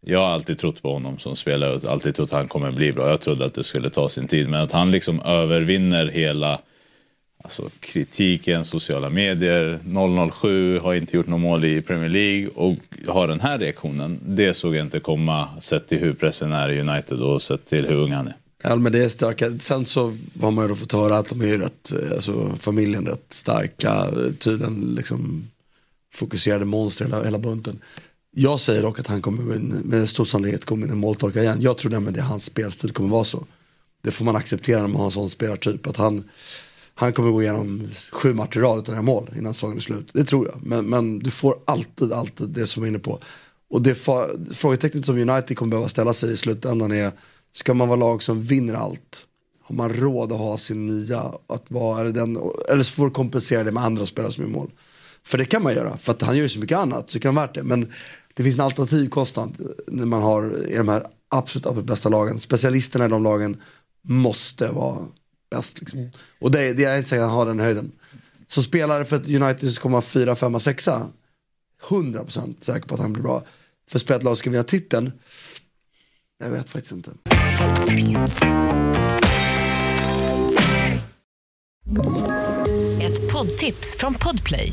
jag 0.04 0.18
har 0.18 0.26
alltid 0.26 0.58
trott 0.58 0.82
på 0.82 0.92
honom 0.92 1.18
som 1.18 1.36
spelare 1.36 1.74
och 1.74 1.84
alltid 1.84 2.14
trott 2.14 2.28
att 2.32 2.38
han 2.38 2.48
kommer 2.48 2.72
bli 2.72 2.92
bra. 2.92 3.08
Jag 3.08 3.20
trodde 3.20 3.44
att 3.44 3.54
det 3.54 3.64
skulle 3.64 3.90
ta 3.90 4.08
sin 4.08 4.28
tid. 4.28 4.48
Men 4.48 4.60
att 4.60 4.72
han 4.72 4.90
liksom 4.90 5.20
övervinner 5.20 6.06
hela 6.06 6.60
alltså, 7.44 7.70
kritiken, 7.80 8.64
sociala 8.64 9.10
medier, 9.10 9.78
007, 10.30 10.78
har 10.78 10.94
inte 10.94 11.16
gjort 11.16 11.26
något 11.26 11.40
mål 11.40 11.64
i 11.64 11.82
Premier 11.82 12.08
League 12.08 12.48
och 12.54 12.76
har 13.06 13.28
den 13.28 13.40
här 13.40 13.58
reaktionen. 13.58 14.20
Det 14.22 14.54
såg 14.54 14.74
jag 14.74 14.84
inte 14.86 15.00
komma 15.00 15.48
sett 15.60 15.88
till 15.88 15.98
hur 15.98 16.14
pressen 16.14 16.52
är 16.52 16.70
i 16.70 16.80
United 16.80 17.20
och 17.20 17.42
sett 17.42 17.66
till 17.66 17.86
hur 17.86 17.96
ung 17.96 18.12
han 18.12 18.26
är. 18.26 18.34
Ja, 18.62 18.76
men 18.76 18.92
det 18.92 19.04
är 19.04 19.08
starka. 19.08 19.58
Sen 19.58 19.84
så 19.84 20.12
har 20.40 20.50
man 20.50 20.64
ju 20.64 20.68
då 20.68 20.74
fått 20.74 20.92
höra 20.92 21.18
att 21.18 21.28
de 21.28 21.40
är 21.40 21.46
ju 21.46 21.58
rätt, 21.58 21.92
alltså 22.14 22.56
familjen 22.58 23.06
rätt 23.06 23.26
starka, 23.28 24.06
tydligen 24.38 24.94
liksom 24.96 25.48
fokuserade 26.14 26.64
monster 26.64 27.04
hela, 27.04 27.24
hela 27.24 27.38
bunten. 27.38 27.78
Jag 28.38 28.60
säger 28.60 28.82
dock 28.82 29.00
att 29.00 29.06
han 29.06 29.22
kommer 29.22 29.58
med 29.84 30.08
stor 30.08 30.24
sannolikhet 30.24 30.64
kommer 30.64 30.86
in 30.86 30.92
i 30.92 30.96
måltorka 30.96 31.42
igen. 31.42 31.58
Jag 31.60 31.78
tror 31.78 31.90
nämligen 31.90 32.20
att 32.20 32.28
hans 32.28 32.44
spelstil 32.44 32.92
kommer 32.92 33.08
vara 33.08 33.24
så. 33.24 33.46
Det 34.02 34.10
får 34.10 34.24
man 34.24 34.36
acceptera 34.36 34.80
när 34.80 34.88
man 34.88 34.96
har 34.96 35.04
en 35.04 35.10
sån 35.10 35.30
spelartyp. 35.30 35.86
Att 35.86 35.96
han, 35.96 36.24
han 36.94 37.12
kommer 37.12 37.30
gå 37.30 37.42
igenom 37.42 37.88
sju 38.12 38.34
matcher 38.34 38.58
i 38.58 38.60
rad 38.60 38.78
utan 38.78 38.94
att 38.94 38.96
göra 38.96 39.02
mål 39.02 39.30
innan 39.38 39.54
säsongen 39.54 39.76
är 39.76 39.80
slut. 39.80 40.10
Det 40.12 40.24
tror 40.24 40.46
jag. 40.46 40.62
Men, 40.62 40.86
men 40.86 41.18
du 41.18 41.30
får 41.30 41.56
alltid, 41.64 42.12
alltid 42.12 42.48
det 42.48 42.66
som 42.66 42.82
vi 42.82 42.86
är 42.86 42.90
inne 42.90 42.98
på. 42.98 43.18
Och 43.70 43.82
det 43.82 43.94
frågetecknet 44.54 45.06
som 45.06 45.18
United 45.30 45.56
kommer 45.56 45.70
behöva 45.70 45.88
ställa 45.88 46.12
sig 46.12 46.32
i 46.32 46.36
slutändan 46.36 46.92
är, 46.92 47.12
ska 47.52 47.74
man 47.74 47.88
vara 47.88 47.98
lag 47.98 48.22
som 48.22 48.42
vinner 48.42 48.74
allt? 48.74 49.26
Har 49.62 49.74
man 49.74 49.94
råd 49.94 50.32
att 50.32 50.38
ha 50.38 50.58
sin 50.58 50.86
nia? 50.86 51.32
Att 51.46 51.64
vara, 51.68 52.00
eller, 52.00 52.12
den, 52.12 52.38
eller 52.70 52.82
så 52.82 52.92
får 52.92 53.04
du 53.04 53.10
kompensera 53.10 53.64
det 53.64 53.72
med 53.72 53.84
andra 53.84 54.06
spelare 54.06 54.32
som 54.32 54.44
gör 54.44 54.50
mål. 54.50 54.70
För 55.26 55.38
det 55.38 55.44
kan 55.44 55.62
man 55.62 55.74
göra, 55.74 55.96
för 55.96 56.12
att 56.12 56.22
han 56.22 56.36
gör 56.36 56.42
ju 56.42 56.48
så 56.48 56.58
mycket 56.58 56.78
annat 56.78 57.10
så 57.10 57.18
det 57.18 57.22
kan 57.22 57.34
vara 57.34 57.46
värt 57.46 57.54
det. 57.54 57.62
Men 57.62 57.92
det 58.36 58.42
finns 58.42 58.54
en 58.54 58.64
alternativkostnad 58.64 59.74
när 59.86 60.06
man 60.06 60.22
har 60.22 60.68
i 60.68 60.76
de 60.76 60.88
här 60.88 61.06
absolut, 61.28 61.66
absolut 61.66 61.86
bästa 61.86 62.08
lagen. 62.08 62.40
Specialisterna 62.40 63.04
i 63.04 63.08
de 63.08 63.22
lagen 63.22 63.62
måste 64.02 64.68
vara 64.68 65.06
bäst. 65.50 65.80
Liksom. 65.80 66.10
Och 66.40 66.50
det, 66.50 66.72
det 66.72 66.84
är 66.84 66.96
inte 66.96 67.08
säker 67.08 67.22
att 67.22 67.28
han 67.28 67.38
har 67.38 67.46
den 67.46 67.60
höjden. 67.60 67.92
Så 68.46 68.62
spelare 68.62 69.04
för 69.04 69.16
att 69.16 69.28
United 69.28 69.72
ska 69.72 69.82
komma 69.82 70.02
fyra, 70.02 70.36
femma, 70.36 70.60
sexa. 70.60 71.08
100% 71.88 72.54
säker 72.60 72.88
på 72.88 72.94
att 72.94 73.00
han 73.00 73.12
blir 73.12 73.22
bra. 73.22 73.44
För 73.90 73.98
spelat 73.98 74.22
lag 74.22 74.38
ska 74.38 74.50
vinna 74.50 74.62
titeln. 74.62 75.12
Jag 76.38 76.50
vet 76.50 76.70
faktiskt 76.70 76.92
inte. 76.92 77.10
Ett 83.02 83.32
poddtips 83.32 83.96
från 83.98 84.14
Podplay. 84.14 84.72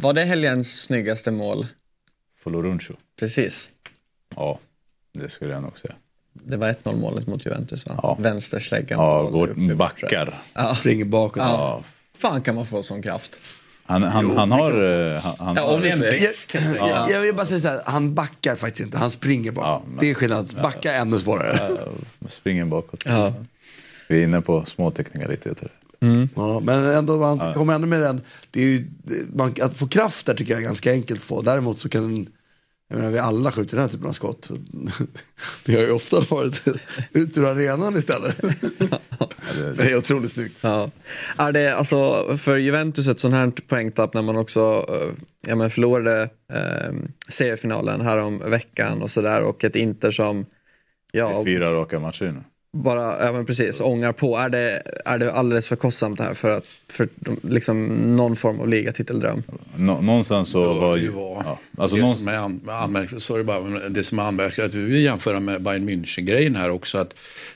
Var 0.00 0.12
det 0.12 0.24
helgens 0.24 0.80
snyggaste 0.82 1.30
mål? 1.30 1.66
Foloruncho. 2.38 2.94
Precis. 3.18 3.70
Ja, 4.36 4.58
det 5.12 5.28
skulle 5.28 5.52
jag 5.52 5.62
nog 5.62 5.78
säga. 5.78 5.94
Det 6.32 6.56
var 6.56 6.68
1-0 6.72 6.96
målet 6.96 7.26
mot 7.26 7.46
Juventus 7.46 7.86
va? 7.86 8.00
Ja. 8.02 8.16
Vänstersläggan. 8.20 9.00
Ja, 9.00 9.22
går, 9.22 9.74
backar. 9.74 10.40
Ja. 10.54 10.74
Springer 10.74 11.04
bakåt. 11.04 11.38
Ja. 11.42 11.82
Fan 12.18 12.42
kan 12.42 12.54
man 12.54 12.66
få 12.66 12.82
sån 12.82 13.02
kraft. 13.02 13.40
Han, 13.84 14.02
han, 14.02 14.36
han 14.38 14.52
har... 14.52 14.72
Han, 15.20 15.34
han 15.38 15.56
Ja, 15.56 15.62
har 15.62 15.74
obviously. 15.76 16.28
Jag, 16.54 16.88
jag, 16.88 17.10
jag 17.10 17.20
vill 17.20 17.34
bara 17.34 17.46
säga 17.46 17.60
så 17.60 17.68
här, 17.68 17.80
han 17.86 18.14
backar 18.14 18.56
faktiskt 18.56 18.80
inte, 18.86 18.98
han 18.98 19.10
springer 19.10 19.52
bara. 19.52 19.66
Ja, 19.66 19.82
men- 19.86 19.98
det 20.00 20.10
är 20.10 20.14
skillnad, 20.14 20.58
backa 20.62 20.92
är 20.92 21.00
ännu 21.00 21.18
svårare. 21.18 21.78
springer 22.28 22.64
bakåt. 22.64 23.02
Ja. 23.06 23.34
Vi 24.08 24.18
är 24.18 24.24
inne 24.24 24.40
på 24.40 24.64
små 24.64 24.90
teknikaliteter. 24.90 25.72
Ja, 26.34 26.60
men 26.60 26.84
ändå, 26.84 27.16
man 27.18 27.54
kommer 27.54 27.74
ändå 27.74 27.86
med 27.86 28.00
den. 28.00 28.20
Det 28.50 28.60
är 28.62 28.66
ju, 28.66 28.78
det- 29.04 29.34
man, 29.36 29.54
att 29.62 29.78
få 29.78 29.88
kraft 29.88 30.26
där 30.26 30.34
tycker 30.34 30.52
jag 30.52 30.60
är 30.62 30.66
ganska 30.66 30.92
enkelt 30.92 31.20
att 31.20 31.24
få. 31.24 31.42
Däremot 31.42 31.78
så 31.78 31.88
kan 31.88 32.26
jag 32.90 32.96
menar, 32.98 33.10
vi 33.10 33.18
alla 33.18 33.52
skjuter 33.52 33.76
den 33.76 33.80
här 33.84 33.88
typen 33.90 34.08
av 34.08 34.12
skott. 34.12 34.50
Det 35.64 35.74
har 35.74 35.80
ju 35.82 35.90
ofta 35.90 36.20
varit 36.20 36.62
ut 37.12 37.36
ur 37.38 37.44
arenan 37.44 37.96
istället. 37.96 38.40
Det 39.76 39.90
är 39.90 39.96
otroligt 39.96 40.32
snyggt. 40.32 40.58
Ja. 40.62 40.90
Är 41.38 41.52
det, 41.52 41.74
alltså, 41.76 42.26
för 42.36 42.56
Juventus 42.56 43.06
ett 43.06 43.20
sånt 43.20 43.34
här 43.34 43.50
poängtapp 43.68 44.14
när 44.14 44.22
man 44.22 44.36
också 44.36 44.86
eh, 44.88 45.10
ja, 45.46 45.56
men 45.56 45.70
förlorade 45.70 46.22
eh, 46.52 46.94
seriefinalen 47.28 48.00
här 48.00 48.18
om 48.18 48.38
veckan 48.38 49.02
och 49.02 49.10
sådär 49.10 49.42
och 49.42 49.64
ett 49.64 49.76
Inter 49.76 50.10
som 50.10 50.42
Det 51.12 51.18
ja, 51.18 51.40
är 51.40 51.44
fyra 51.44 51.72
raka 51.72 51.98
matcher 51.98 52.24
nu. 52.24 52.42
Bara, 52.72 53.26
ja 53.26 53.32
men 53.32 53.46
precis, 53.46 53.80
ångar 53.80 54.12
på. 54.12 54.36
Är 54.36 54.48
det, 54.48 54.82
är 55.04 55.18
det 55.18 55.32
alldeles 55.32 55.68
för 55.68 55.76
kostsamt 55.76 56.18
det 56.18 56.24
här 56.24 56.34
för, 56.34 56.50
att, 56.50 56.66
för 56.88 57.08
de- 57.16 57.40
liksom, 57.42 57.86
någon 58.16 58.36
form 58.36 58.60
av 58.60 58.68
ligatiteldröm? 58.68 59.42
Nå, 59.76 60.00
någonstans 60.00 60.48
så 60.48 60.74
var 60.74 60.96
det 60.96 61.02
ju... 61.02 61.12
Ja, 61.12 61.58
alltså 61.78 61.96
det, 61.96 62.02
någonstans, 62.02 62.24
som 62.24 62.68
är 62.68 62.72
an, 62.72 62.82
anmärk, 62.82 63.20
sorry 63.20 63.42
bara, 63.44 63.88
det 63.88 64.02
som 64.04 64.18
är 64.18 64.22
anmärkningsvärt, 64.22 64.74
vi 64.74 64.80
vill 64.82 65.02
jämföra 65.04 65.40
med 65.40 65.62
Bayern 65.62 65.88
München-grejen 65.88 66.56
här 66.56 66.70
också. 66.70 66.98
Att 66.98 67.14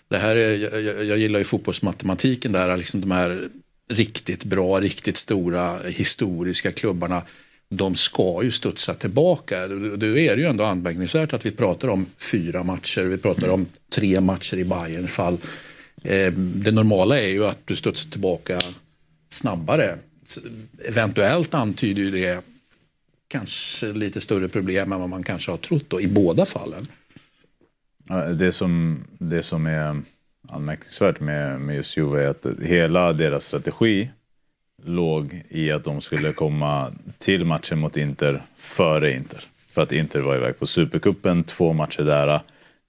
det 0.09 0.19
här 0.19 0.37
är, 0.37 0.57
jag, 0.57 0.83
jag, 0.83 1.05
jag 1.05 1.19
gillar 1.19 1.39
ju 1.39 1.45
fotbollsmatematiken 1.45 2.53
där, 2.53 2.77
liksom 2.77 3.01
de 3.01 3.11
här 3.11 3.49
riktigt 3.91 4.45
bra, 4.45 4.81
riktigt 4.81 5.17
stora 5.17 5.79
historiska 5.79 6.73
klubbarna. 6.73 7.23
De 7.75 7.95
ska 7.95 8.41
ju 8.43 8.51
studsa 8.51 8.95
tillbaka. 8.95 9.69
Då 9.69 10.07
är 10.07 10.37
det 10.37 10.43
ju 10.43 10.47
ändå 10.47 10.65
anmärkningsvärt 10.65 11.33
att 11.33 11.47
vi 11.47 11.51
pratar 11.51 11.89
om 11.89 12.07
fyra 12.19 12.63
matcher, 12.63 13.03
vi 13.03 13.19
pratar 13.19 13.49
om 13.49 13.67
tre 13.95 14.21
matcher 14.21 14.57
i 14.57 14.65
Bayerns 14.65 15.13
fall. 15.13 15.39
Ehm, 16.05 16.63
det 16.63 16.73
normala 16.73 17.19
är 17.19 17.29
ju 17.29 17.45
att 17.47 17.59
du 17.65 17.77
studsar 17.77 18.11
tillbaka 18.11 18.59
snabbare. 19.29 19.99
Eventuellt 20.89 21.55
antyder 21.55 22.03
ju 22.03 22.11
det 22.11 22.45
kanske 23.29 23.93
lite 23.93 24.21
större 24.21 24.49
problem 24.49 24.93
än 24.93 25.01
vad 25.01 25.09
man 25.09 25.23
kanske 25.23 25.51
har 25.51 25.59
trott 25.59 25.85
då, 25.89 26.01
i 26.01 26.07
båda 26.07 26.45
fallen. 26.45 26.87
Det 28.39 28.53
som, 28.53 29.05
det 29.19 29.43
som 29.43 29.67
är 29.67 30.03
anmärkningsvärt 30.49 31.21
med, 31.21 31.61
med 31.61 31.77
just 31.77 31.97
Juve 31.97 32.25
är 32.25 32.29
att 32.29 32.47
hela 32.63 33.13
deras 33.13 33.47
strategi 33.47 34.11
låg 34.85 35.43
i 35.49 35.73
att 35.73 35.85
de 35.85 36.01
skulle 36.01 36.33
komma 36.33 36.93
till 37.19 37.45
matchen 37.45 37.79
mot 37.79 37.97
Inter 37.97 38.43
före 38.57 39.13
Inter. 39.13 39.45
För 39.71 39.83
att 39.83 39.93
Inter 39.93 40.21
var 40.21 40.37
iväg 40.37 40.59
på 40.59 40.67
Supercupen, 40.67 41.45
två 41.45 41.73
matcher 41.73 42.03
där. 42.03 42.41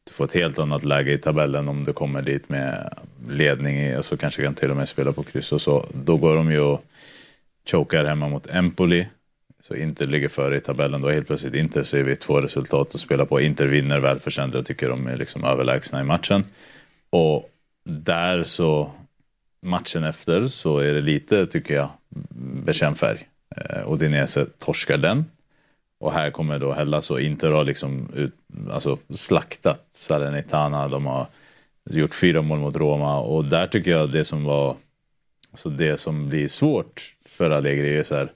Du 0.04 0.14
får 0.14 0.26
ett 0.26 0.34
helt 0.34 0.60
annat 0.60 0.84
läge 0.84 1.14
i 1.14 1.18
tabellen 1.18 1.68
om 1.68 1.84
du 1.84 1.94
kommer 1.94 2.22
dit 2.22 2.50
med 2.50 2.94
ledning, 3.30 3.78
i, 3.78 3.96
alltså 3.96 4.18
kanske 4.18 4.44
kan 4.44 4.54
till 4.54 4.72
och 4.72 4.78
med 4.78 4.90
spela 4.90 5.12
på 5.12 5.24
kryss 5.24 5.52
och 5.52 5.62
så. 5.62 5.86
Då 5.94 6.18
går 6.18 6.36
de 6.36 6.52
ju 6.52 6.60
och 6.60 6.84
chokar 7.72 8.06
hemma 8.06 8.30
mot 8.30 8.50
Empoli. 8.50 9.08
Så 9.60 9.76
Inter 9.76 10.08
ligger 10.08 10.28
före 10.28 10.58
i 10.58 10.60
tabellen. 10.60 11.02
Då 11.02 11.10
helt 11.10 11.28
plötsligt 11.28 11.54
Inter 11.54 11.84
ser 11.84 12.04
vi 12.04 12.16
två 12.16 12.42
resultat 12.42 12.96
att 12.96 13.02
spela 13.02 13.26
på. 13.26 13.42
Inter 13.42 13.68
vinner 13.68 14.00
välförtjänt. 14.00 14.54
Jag 14.54 14.66
tycker 14.66 14.90
de 14.90 15.08
är 15.08 15.18
liksom 15.18 15.44
överlägsna 15.44 16.02
i 16.02 16.04
matchen. 16.04 16.44
Och 17.10 17.50
där 17.84 18.44
så, 18.44 18.92
matchen 19.64 20.04
efter 20.04 20.48
så 20.48 20.78
är 20.78 20.94
det 20.94 21.02
lite, 21.02 21.46
tycker 21.46 21.76
jag, 21.76 21.90
bekänd 22.66 22.98
färg. 22.98 23.28
Eh, 23.56 23.92
Odinese 23.92 24.46
torskar 24.46 24.98
den. 24.98 25.26
Och 26.00 26.14
här 26.14 26.32
kommer 26.32 26.60
då 26.60 26.74
Hellas 26.74 27.12
och 27.12 27.22
Inter 27.22 27.52
har 27.52 27.66
liksom 27.66 28.10
ut, 28.16 28.34
alltså 28.72 28.98
slaktat 29.14 29.86
Salernitana. 29.92 30.88
De 30.88 31.06
har 31.06 31.28
gjort 31.90 32.16
fyra 32.16 32.42
mål 32.42 32.60
mot 32.60 32.76
Roma. 32.76 33.20
Och 33.20 33.46
där 33.46 33.68
tycker 33.68 33.92
jag 33.92 34.12
det 34.12 34.26
som 34.26 34.44
var, 34.44 34.76
alltså 35.52 35.70
det 35.70 35.98
som 35.98 36.30
blir 36.30 36.48
svårt 36.48 37.16
för 37.26 37.50
Allegri 37.50 37.98
är 37.98 38.04
så 38.04 38.16
här 38.16 38.32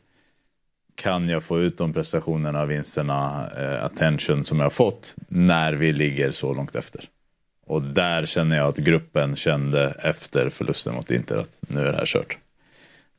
kan 0.96 1.30
jag 1.30 1.44
få 1.44 1.60
ut 1.60 1.78
de 1.78 1.94
prestationerna, 1.94 2.66
vinsterna, 2.66 3.50
eh, 3.58 3.84
attention 3.84 4.46
som 4.46 4.58
jag 4.58 4.66
har 4.66 4.70
fått 4.70 5.16
när 5.28 5.74
vi 5.74 5.94
ligger 5.94 6.32
så 6.32 6.54
långt 6.54 6.76
efter? 6.76 7.10
Och 7.68 7.82
där 7.84 8.26
känner 8.26 8.58
jag 8.58 8.68
att 8.68 8.78
gruppen 8.78 9.36
kände 9.36 9.94
efter 10.04 10.50
förlusten 10.50 10.96
mot 10.96 11.12
Inter 11.12 11.36
att 11.36 11.60
nu 11.68 11.80
är 11.82 11.92
det 11.92 11.98
här 11.98 12.06
kört. 12.06 12.38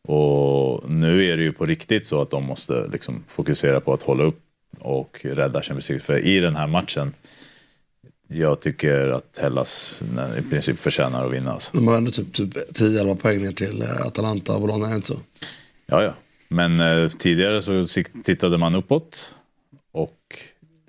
Och 0.02 0.90
nu 0.90 1.24
är 1.24 1.36
det 1.36 1.42
ju 1.42 1.52
på 1.52 1.66
riktigt 1.66 2.06
så 2.06 2.20
att 2.20 2.30
de 2.30 2.44
måste 2.44 2.88
liksom 2.92 3.24
fokusera 3.28 3.80
på 3.80 3.92
att 3.92 4.02
hålla 4.02 4.24
upp 4.24 4.40
och 4.78 5.20
rädda 5.22 5.62
Champions 5.62 5.88
League. 5.88 6.04
För 6.04 6.18
i 6.18 6.40
den 6.40 6.56
här 6.56 6.66
matchen, 6.66 7.14
jag 8.28 8.60
tycker 8.60 9.08
att 9.08 9.38
Hellas 9.38 10.00
i 10.38 10.42
princip 10.50 10.78
förtjänar 10.78 11.26
att 11.26 11.32
vinna. 11.32 11.52
Alltså. 11.52 11.70
De 11.74 11.88
har 11.88 11.96
ändå 11.96 12.10
typ, 12.10 12.32
typ 12.32 12.54
10-11 12.54 13.16
poäng 13.16 13.42
ner 13.42 13.52
till 13.52 13.82
eh, 13.82 14.06
Atalanta 14.06 14.54
och 14.54 14.60
Bologna, 14.60 14.86
är 14.86 14.90
det 14.90 14.96
inte 14.96 15.08
så? 15.08 15.18
Ja, 15.86 16.02
ja. 16.02 16.14
Men 16.48 16.80
eh, 16.80 17.08
tidigare 17.08 17.62
så 17.62 18.02
tittade 18.24 18.58
man 18.58 18.74
uppåt. 18.74 19.34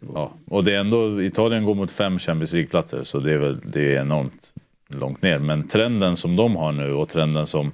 Och, 0.08 0.18
ja, 0.18 0.34
och 0.46 0.64
det 0.64 0.76
är 0.76 0.80
ändå, 0.80 1.22
Italien 1.22 1.66
går 1.66 1.76
mot 1.76 1.92
fem 1.92 2.20
Champions 2.20 2.54
League-platser 2.54 3.04
så 3.04 3.20
det 3.20 3.34
är, 3.34 3.38
väl, 3.38 3.60
det 3.64 3.96
är 3.96 4.02
enormt 4.02 4.54
långt 4.88 5.22
ner. 5.22 5.40
Men 5.40 5.68
trenden 5.68 6.16
som 6.16 6.36
de 6.36 6.56
har 6.56 6.72
nu 6.72 6.94
och 6.94 7.10
trenden 7.10 7.48
som 7.48 7.72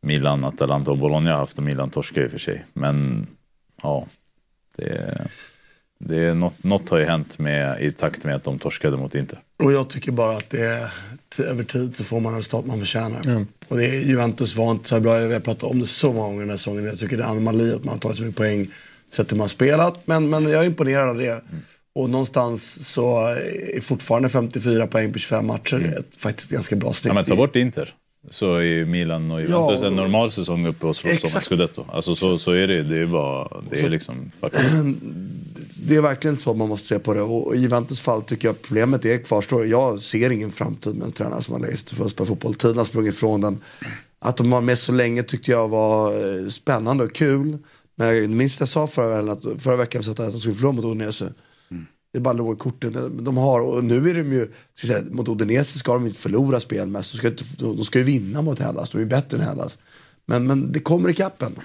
Milan, 0.00 0.44
Atalanta 0.44 0.90
och 0.90 0.98
Bologna 0.98 1.30
har 1.30 1.38
haft, 1.38 1.58
och 1.58 1.64
Milan 1.64 1.90
torskar 1.90 2.22
i 2.22 2.26
och 2.26 2.30
för 2.30 2.38
sig. 2.38 2.64
Men 2.72 3.26
ja, 3.82 4.06
det, 4.76 5.20
det 5.98 6.16
är 6.16 6.34
något, 6.34 6.64
något 6.64 6.88
har 6.88 6.98
ju 6.98 7.04
hänt 7.04 7.38
med, 7.38 7.82
i 7.82 7.92
takt 7.92 8.24
med 8.24 8.34
att 8.34 8.44
de 8.44 8.58
torskade 8.58 8.96
mot 8.96 9.14
Inter. 9.14 9.40
Och 9.62 9.72
jag 9.72 9.88
tycker 9.88 10.12
bara 10.12 10.36
att 10.36 10.50
det 10.50 10.66
är, 10.66 10.92
över 11.38 11.64
tid 11.64 11.96
så 11.96 12.04
får 12.04 12.20
man 12.20 12.36
resultat 12.36 12.66
man 12.66 12.78
förtjänar. 12.78 13.20
Och 13.68 13.76
det 13.76 13.86
är, 13.86 14.00
Juventus 14.00 14.56
var 14.56 14.70
inte 14.70 14.88
så 14.88 14.94
här 14.94 15.02
bra, 15.02 15.18
vi 15.18 15.32
har 15.32 15.40
pratat 15.40 15.70
om 15.70 15.80
det 15.80 15.86
så 15.86 16.12
många 16.12 16.26
gånger 16.26 16.40
den 16.40 16.50
här 16.50 16.56
säsongen. 16.56 16.84
Jag 16.84 16.98
tycker 16.98 17.16
det 17.16 17.24
är 17.24 17.28
anomali 17.28 17.74
att 17.74 17.84
man 17.84 17.94
har 17.94 18.00
tagit 18.00 18.16
så 18.16 18.22
mycket 18.22 18.36
poäng 18.36 18.68
sett 19.12 19.32
hur 19.32 19.36
man 19.36 19.48
spelat. 19.48 20.06
Men, 20.06 20.30
men 20.30 20.44
jag 20.48 20.62
är 20.62 20.66
imponerad 20.66 21.08
av 21.08 21.18
det. 21.18 21.42
Och 21.94 22.10
någonstans 22.10 22.88
så 22.88 23.26
är 23.26 23.80
fortfarande 23.80 24.28
54 24.28 24.86
poäng 24.86 25.12
på 25.12 25.18
25 25.18 25.46
matcher 25.46 25.94
ett, 25.98 26.20
faktiskt 26.20 26.50
ganska 26.50 26.76
bra 26.76 26.92
snitt. 26.92 27.08
Ja, 27.10 27.14
men 27.14 27.24
ta 27.24 27.36
bort 27.36 27.56
Inter. 27.56 27.94
Så 28.30 28.56
är 28.56 28.84
Milan 28.84 29.30
och 29.30 29.40
Juventus 29.40 29.80
Ja. 29.80 29.86
en 29.86 29.94
normal 29.96 30.30
säsong 30.30 30.66
uppe 30.66 30.86
och 30.86 30.96
slåss 30.96 31.34
om 31.34 31.40
scudetto. 31.40 31.86
Alltså 31.92 32.14
så, 32.14 32.38
så 32.38 32.52
är 32.52 32.66
det. 32.66 32.82
Det 32.82 32.98
är 32.98 33.06
bara, 33.06 33.48
det 33.70 33.80
är 33.80 33.90
liksom 33.90 34.30
det 35.82 35.96
är 35.96 36.00
verkligen 36.00 36.36
så 36.36 36.54
man 36.54 36.68
måste 36.68 36.86
se 36.88 36.98
på 36.98 37.14
det. 37.14 37.22
Och 37.22 37.56
i 37.56 37.58
Juventus 37.58 38.00
fall 38.00 38.22
tycker 38.22 38.48
jag 38.48 38.62
problemet 38.62 39.04
är 39.04 39.18
kvarstår. 39.18 39.66
Jag 39.66 40.00
ser 40.00 40.30
ingen 40.30 40.52
framtid 40.52 40.94
med 40.96 41.06
en 41.06 41.12
tränare 41.12 41.42
som 41.42 41.54
har 41.54 41.70
sig 41.70 41.96
för 41.96 42.04
att 42.04 42.10
spela 42.10 42.26
fotboll. 42.26 42.54
Tiden 42.54 42.78
har 42.78 42.84
sprungit 42.84 43.14
ifrån 43.14 43.40
den. 43.40 43.60
Att 44.18 44.36
de 44.36 44.50
var 44.50 44.60
med 44.60 44.78
så 44.78 44.92
länge 44.92 45.22
tyckte 45.22 45.50
jag 45.50 45.68
var 45.68 46.12
eh, 46.12 46.48
spännande 46.48 47.04
och 47.04 47.14
kul. 47.14 47.58
Men 47.96 48.16
jag 48.16 48.30
minns 48.30 48.60
jag 48.60 48.68
sa 48.68 48.86
förra, 48.86 49.22
veckan 49.22 49.30
att, 49.30 49.62
förra 49.62 49.76
veckan 49.76 50.02
att 50.08 50.16
de 50.16 50.40
skulle 50.40 50.54
förlora 50.54 50.72
mot 50.72 50.84
Udinese. 50.84 51.32
Det 52.14 52.18
är 52.18 52.22
bara 52.22 52.34
låg 52.34 52.56
i 52.56 52.58
korten 52.58 53.24
de 53.24 53.36
har. 53.36 53.60
Och 53.60 53.84
nu 53.84 54.10
är 54.10 54.14
de 54.14 54.32
ju, 54.32 54.52
ska 54.74 54.86
säga, 54.86 55.04
mot 55.10 55.28
Odinese 55.28 55.78
ska 55.78 55.94
de 55.94 56.06
inte 56.06 56.18
förlora 56.18 56.60
spelmässigt. 56.60 57.12
De 57.12 57.18
ska, 57.18 57.28
inte, 57.28 57.64
de 57.76 57.84
ska 57.84 57.98
ju 57.98 58.04
vinna 58.04 58.42
mot 58.42 58.58
Hellas. 58.58 58.90
De 58.90 58.98
är 58.98 59.02
ju 59.02 59.08
bättre 59.08 59.36
än 59.36 59.42
Hellas. 59.42 59.78
Men, 60.26 60.46
men 60.46 60.72
det 60.72 60.80
kommer 60.80 61.08
i 61.08 61.14
kappen. 61.14 61.58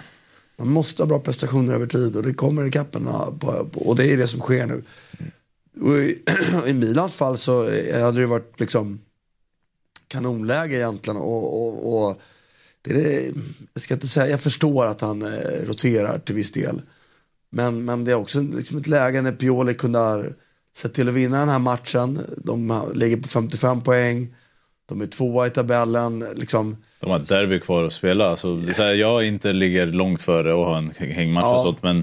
Man 0.57 0.67
måste 0.67 1.01
ha 1.01 1.07
bra 1.07 1.19
prestationer 1.19 1.73
över 1.73 1.87
tid 1.87 2.15
och 2.15 2.23
det 2.23 2.33
kommer 2.33 2.65
i 2.65 2.71
kappen. 2.71 3.07
Och 3.73 3.95
det 3.95 4.13
är 4.13 4.17
det 4.17 4.27
som 4.27 4.39
sker 4.39 4.65
nu. 4.65 4.83
Och 5.81 5.97
i, 5.97 6.23
I 6.67 6.73
Milans 6.73 7.15
fall 7.15 7.37
så 7.37 7.63
hade 8.01 8.19
det 8.19 8.25
varit 8.25 8.59
liksom 8.59 8.99
kanonläge 10.07 10.75
egentligen. 10.75 11.17
Och, 11.17 11.67
och, 11.67 12.09
och 12.09 12.21
det 12.81 12.91
är 12.91 12.95
det, 12.95 13.31
jag 13.73 13.83
ska 13.83 13.93
inte 13.93 14.07
säga, 14.07 14.27
jag 14.27 14.41
förstår 14.41 14.85
att 14.85 15.01
han 15.01 15.21
eh, 15.21 15.65
roterar 15.65 16.19
till 16.19 16.35
viss 16.35 16.51
del. 16.51 16.81
Men, 17.51 17.85
men 17.85 18.05
det 18.05 18.11
är 18.11 18.15
också 18.15 18.41
liksom 18.41 18.77
ett 18.77 18.87
läge 18.87 19.21
när 19.21 19.31
Pioli 19.31 19.73
kunde 19.73 19.99
ha 19.99 20.23
sett 20.77 20.93
till 20.93 21.07
att 21.09 21.13
vinna 21.15 21.39
den 21.39 21.49
här 21.49 21.59
matchen. 21.59 22.19
De 22.37 22.83
ligger 22.93 23.17
på 23.17 23.27
55 23.27 23.81
poäng. 23.81 24.35
De 24.89 25.01
är 25.01 25.05
tvåa 25.07 25.47
i 25.47 25.49
tabellen. 25.49 26.25
Liksom, 26.35 26.77
De 26.99 27.09
har 27.09 27.19
ett 27.19 27.27
derby 27.27 27.59
kvar 27.59 27.83
att 27.83 27.93
spela. 27.93 28.37
Så 28.37 28.61
så 28.75 28.81
här, 28.83 28.93
jag 28.93 29.25
inte 29.25 29.53
ligger 29.53 29.85
långt 29.87 30.21
före 30.21 30.53
och 30.53 30.65
har 30.65 30.77
en 30.77 30.91
hängmatch 30.97 31.43
Ja. 31.43 31.55
och 31.57 31.61
sånt. 31.63 31.83
Men 31.83 31.95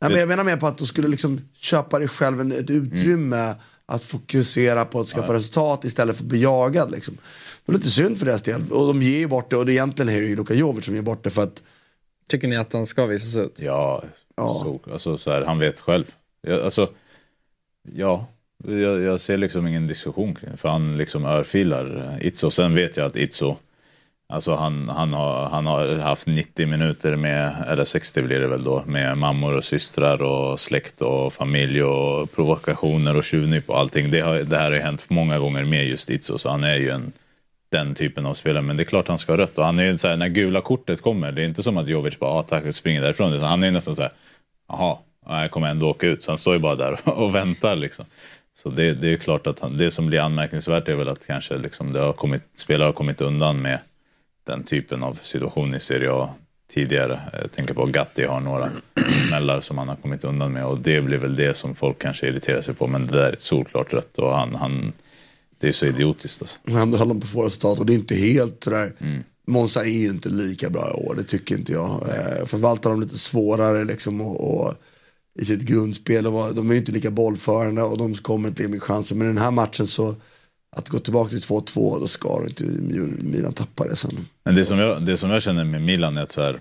Nej, 0.00 0.10
men 0.10 0.20
jag 0.20 0.28
menar 0.28 0.44
mer 0.44 0.56
på 0.56 0.66
att 0.66 0.78
du 0.78 0.86
skulle 0.86 1.08
liksom 1.08 1.40
köpa 1.54 1.98
dig 1.98 2.08
själv 2.08 2.52
ett 2.52 2.70
utrymme 2.70 3.54
att 3.86 4.02
fokusera 4.04 4.84
på 4.84 5.00
att 5.00 5.08
skaffa 5.08 5.34
resultat 5.34 5.84
istället 5.84 6.16
för 6.16 6.24
att 6.24 6.28
bli 6.28 6.42
jagad. 6.42 6.90
Liksom. 6.90 7.18
Det 7.66 7.72
är 7.72 7.74
lite 7.74 7.90
synd 7.90 8.18
för 8.18 8.26
deras 8.26 8.42
del. 8.42 8.62
Och 8.70 8.86
de 8.86 9.02
ger 9.02 9.18
ju 9.18 9.26
bort 9.26 9.50
det 9.50 9.56
och 9.56 9.66
det 9.66 9.72
egentligen 9.72 10.08
är 10.08 10.20
det 10.20 10.26
ju 10.26 10.36
Luka 10.36 10.54
Jovic 10.54 10.84
som 10.84 10.94
ger 10.94 11.02
bort 11.02 11.24
det 11.24 11.30
för 11.30 11.42
att 11.42 11.62
Tycker 12.28 12.48
ni 12.48 12.56
att 12.56 12.72
han 12.72 12.86
ska 12.86 13.06
visas 13.06 13.36
ut? 13.44 13.60
ja, 13.60 14.02
Ja. 14.36 14.60
Så, 14.64 14.92
alltså, 14.92 15.18
så 15.18 15.30
här, 15.30 15.42
han 15.42 15.58
vet 15.58 15.80
själv. 15.80 16.04
Jag, 16.42 16.60
alltså, 16.60 16.88
ja, 17.92 18.26
Jag, 18.64 19.00
jag 19.00 19.20
ser 19.20 19.36
liksom 19.36 19.66
ingen 19.66 19.86
diskussion 19.86 20.34
kring 20.34 20.50
det. 20.50 20.56
För 20.56 20.68
han 20.68 20.98
liksom 20.98 21.24
örfilar 21.24 22.18
Itzo. 22.20 22.50
Sen 22.50 22.74
vet 22.74 22.96
jag 22.96 23.06
att 23.06 23.16
Itzo, 23.16 23.56
alltså 24.28 24.54
han, 24.54 24.88
han, 24.88 25.12
har, 25.12 25.44
han 25.44 25.66
har 25.66 25.88
haft 25.98 26.26
90 26.26 26.66
minuter 26.66 27.16
med, 27.16 27.64
eller 27.68 27.84
60 27.84 28.22
blir 28.22 28.38
det 28.40 28.48
väl 28.48 28.64
då, 28.64 28.82
med 28.86 29.18
mammor 29.18 29.56
och 29.56 29.64
systrar 29.64 30.22
och 30.22 30.60
släkt 30.60 31.00
och 31.02 31.32
familj 31.32 31.82
och 31.82 32.32
provokationer 32.32 33.16
och 33.16 33.24
tjuvnyp 33.24 33.70
och 33.70 33.78
allting. 33.78 34.10
Det, 34.10 34.20
har, 34.20 34.38
det 34.38 34.56
här 34.58 34.64
har 34.64 34.76
ju 34.76 34.82
hänt 34.82 35.10
många 35.10 35.38
gånger 35.38 35.64
med 35.64 35.88
just 35.88 36.10
Itzo. 36.10 36.38
Så 36.38 36.48
han 36.48 36.64
är 36.64 36.76
ju 36.76 36.90
en, 36.90 37.12
den 37.68 37.94
typen 37.94 38.26
av 38.26 38.34
spelare. 38.34 38.62
Men 38.62 38.76
det 38.76 38.82
är 38.82 38.84
klart 38.84 39.08
han 39.08 39.18
ska 39.18 39.32
ha 39.32 39.38
rött. 39.38 39.58
Och 39.58 39.64
han 39.64 39.78
är 39.78 39.84
ju 39.84 39.96
så 39.96 40.08
här, 40.08 40.16
när 40.16 40.28
gula 40.28 40.60
kortet 40.60 41.00
kommer, 41.00 41.32
det 41.32 41.42
är 41.42 41.46
inte 41.46 41.62
som 41.62 41.76
att 41.76 41.88
Jovic 41.88 42.18
bara, 42.18 42.30
ah, 42.30 42.42
tack, 42.42 42.74
springer 42.74 43.02
därifrån. 43.02 43.32
Utan 43.32 43.48
han 43.48 43.62
är 43.62 43.66
ju 43.66 43.72
nästan 43.72 43.96
så 43.96 44.02
här, 44.02 44.12
jaha, 44.68 44.98
jag 45.26 45.50
kommer 45.50 45.68
ändå 45.68 45.90
åka 45.90 46.06
ut. 46.06 46.22
Så 46.22 46.30
han 46.30 46.38
står 46.38 46.54
ju 46.54 46.60
bara 46.60 46.74
där 46.74 46.98
och 47.04 47.34
väntar 47.34 47.76
liksom. 47.76 48.04
Så 48.54 48.70
det, 48.70 48.94
det 48.94 49.12
är 49.12 49.16
klart 49.16 49.46
att 49.46 49.60
han, 49.60 49.76
det 49.78 49.90
som 49.90 50.06
blir 50.06 50.20
anmärkningsvärt 50.20 50.88
är 50.88 50.94
väl 50.94 51.08
att 51.08 51.26
kanske 51.26 51.58
liksom 51.58 51.92
det 51.92 52.00
har 52.00 52.12
kommit, 52.12 52.42
spelare 52.54 52.86
har 52.86 52.92
kommit 52.92 53.20
undan 53.20 53.62
med 53.62 53.78
den 54.46 54.62
typen 54.62 55.02
av 55.02 55.14
situation 55.22 55.74
i 55.74 55.80
Serie 55.80 56.12
A 56.12 56.28
tidigare. 56.70 57.20
Jag 57.42 57.52
tänker 57.52 57.74
på 57.74 57.86
Gatti 57.86 58.24
har 58.24 58.40
några 58.40 58.68
smällar 59.28 59.60
som 59.60 59.78
han 59.78 59.88
har 59.88 59.96
kommit 59.96 60.24
undan 60.24 60.52
med 60.52 60.64
och 60.64 60.78
det 60.78 61.00
blir 61.00 61.18
väl 61.18 61.36
det 61.36 61.56
som 61.56 61.74
folk 61.74 61.98
kanske 61.98 62.26
irriterar 62.26 62.62
sig 62.62 62.74
på. 62.74 62.86
Men 62.86 63.06
det 63.06 63.12
där 63.12 63.28
är 63.28 63.32
ett 63.32 63.42
solklart 63.42 63.92
rött 63.92 64.18
och 64.18 64.36
han, 64.36 64.54
han 64.54 64.92
det 65.58 65.68
är 65.68 65.72
så 65.72 65.86
idiotiskt 65.86 66.42
alltså. 66.42 66.58
Och 66.62 66.80
ändå 66.80 66.98
höll 66.98 67.08
de 67.08 67.20
på 67.20 67.24
att 67.24 67.30
få 67.30 67.44
resultat 67.44 67.78
och 67.78 67.86
det 67.86 67.92
är 67.92 67.94
inte 67.94 68.14
helt 68.14 68.64
sådär. 68.64 68.92
Mm. 68.98 69.22
Monza 69.46 69.84
är 69.84 69.90
ju 69.90 70.08
inte 70.08 70.28
lika 70.28 70.70
bra 70.70 70.90
i 70.90 71.06
år, 71.06 71.14
det 71.14 71.24
tycker 71.24 71.56
inte 71.56 71.72
jag. 71.72 71.90
Eh, 71.90 72.46
förvaltar 72.46 72.90
de 72.90 73.00
lite 73.00 73.18
svårare 73.18 73.84
liksom 73.84 74.20
och, 74.20 74.64
och 74.64 74.74
i 75.38 75.44
sitt 75.44 75.60
grundspel. 75.60 76.26
Och 76.26 76.32
var, 76.32 76.52
de 76.52 76.70
är 76.70 76.74
ju 76.74 76.80
inte 76.80 76.92
lika 76.92 77.10
bollförande 77.10 77.82
och 77.82 77.98
de 77.98 78.14
kommer 78.14 78.48
inte 78.48 78.68
mig 78.68 78.80
chansen. 78.80 79.18
Men 79.18 79.26
i 79.26 79.30
den 79.30 79.42
här 79.42 79.50
matchen 79.50 79.86
så, 79.86 80.14
att 80.76 80.88
gå 80.88 80.98
tillbaka 80.98 81.30
till 81.30 81.40
2-2, 81.40 82.00
då 82.00 82.06
ska 82.06 82.42
inte 82.48 82.64
Milan 82.64 83.52
tappa 83.52 83.88
det 83.88 83.96
sen. 83.96 84.26
Men 84.44 84.54
det 84.54 84.64
som 84.64 84.78
jag, 84.78 85.06
det 85.06 85.16
som 85.16 85.30
jag 85.30 85.42
känner 85.42 85.64
med 85.64 85.82
Milan 85.82 86.16
är 86.16 86.22
att 86.22 86.30
så 86.30 86.42
här, 86.42 86.58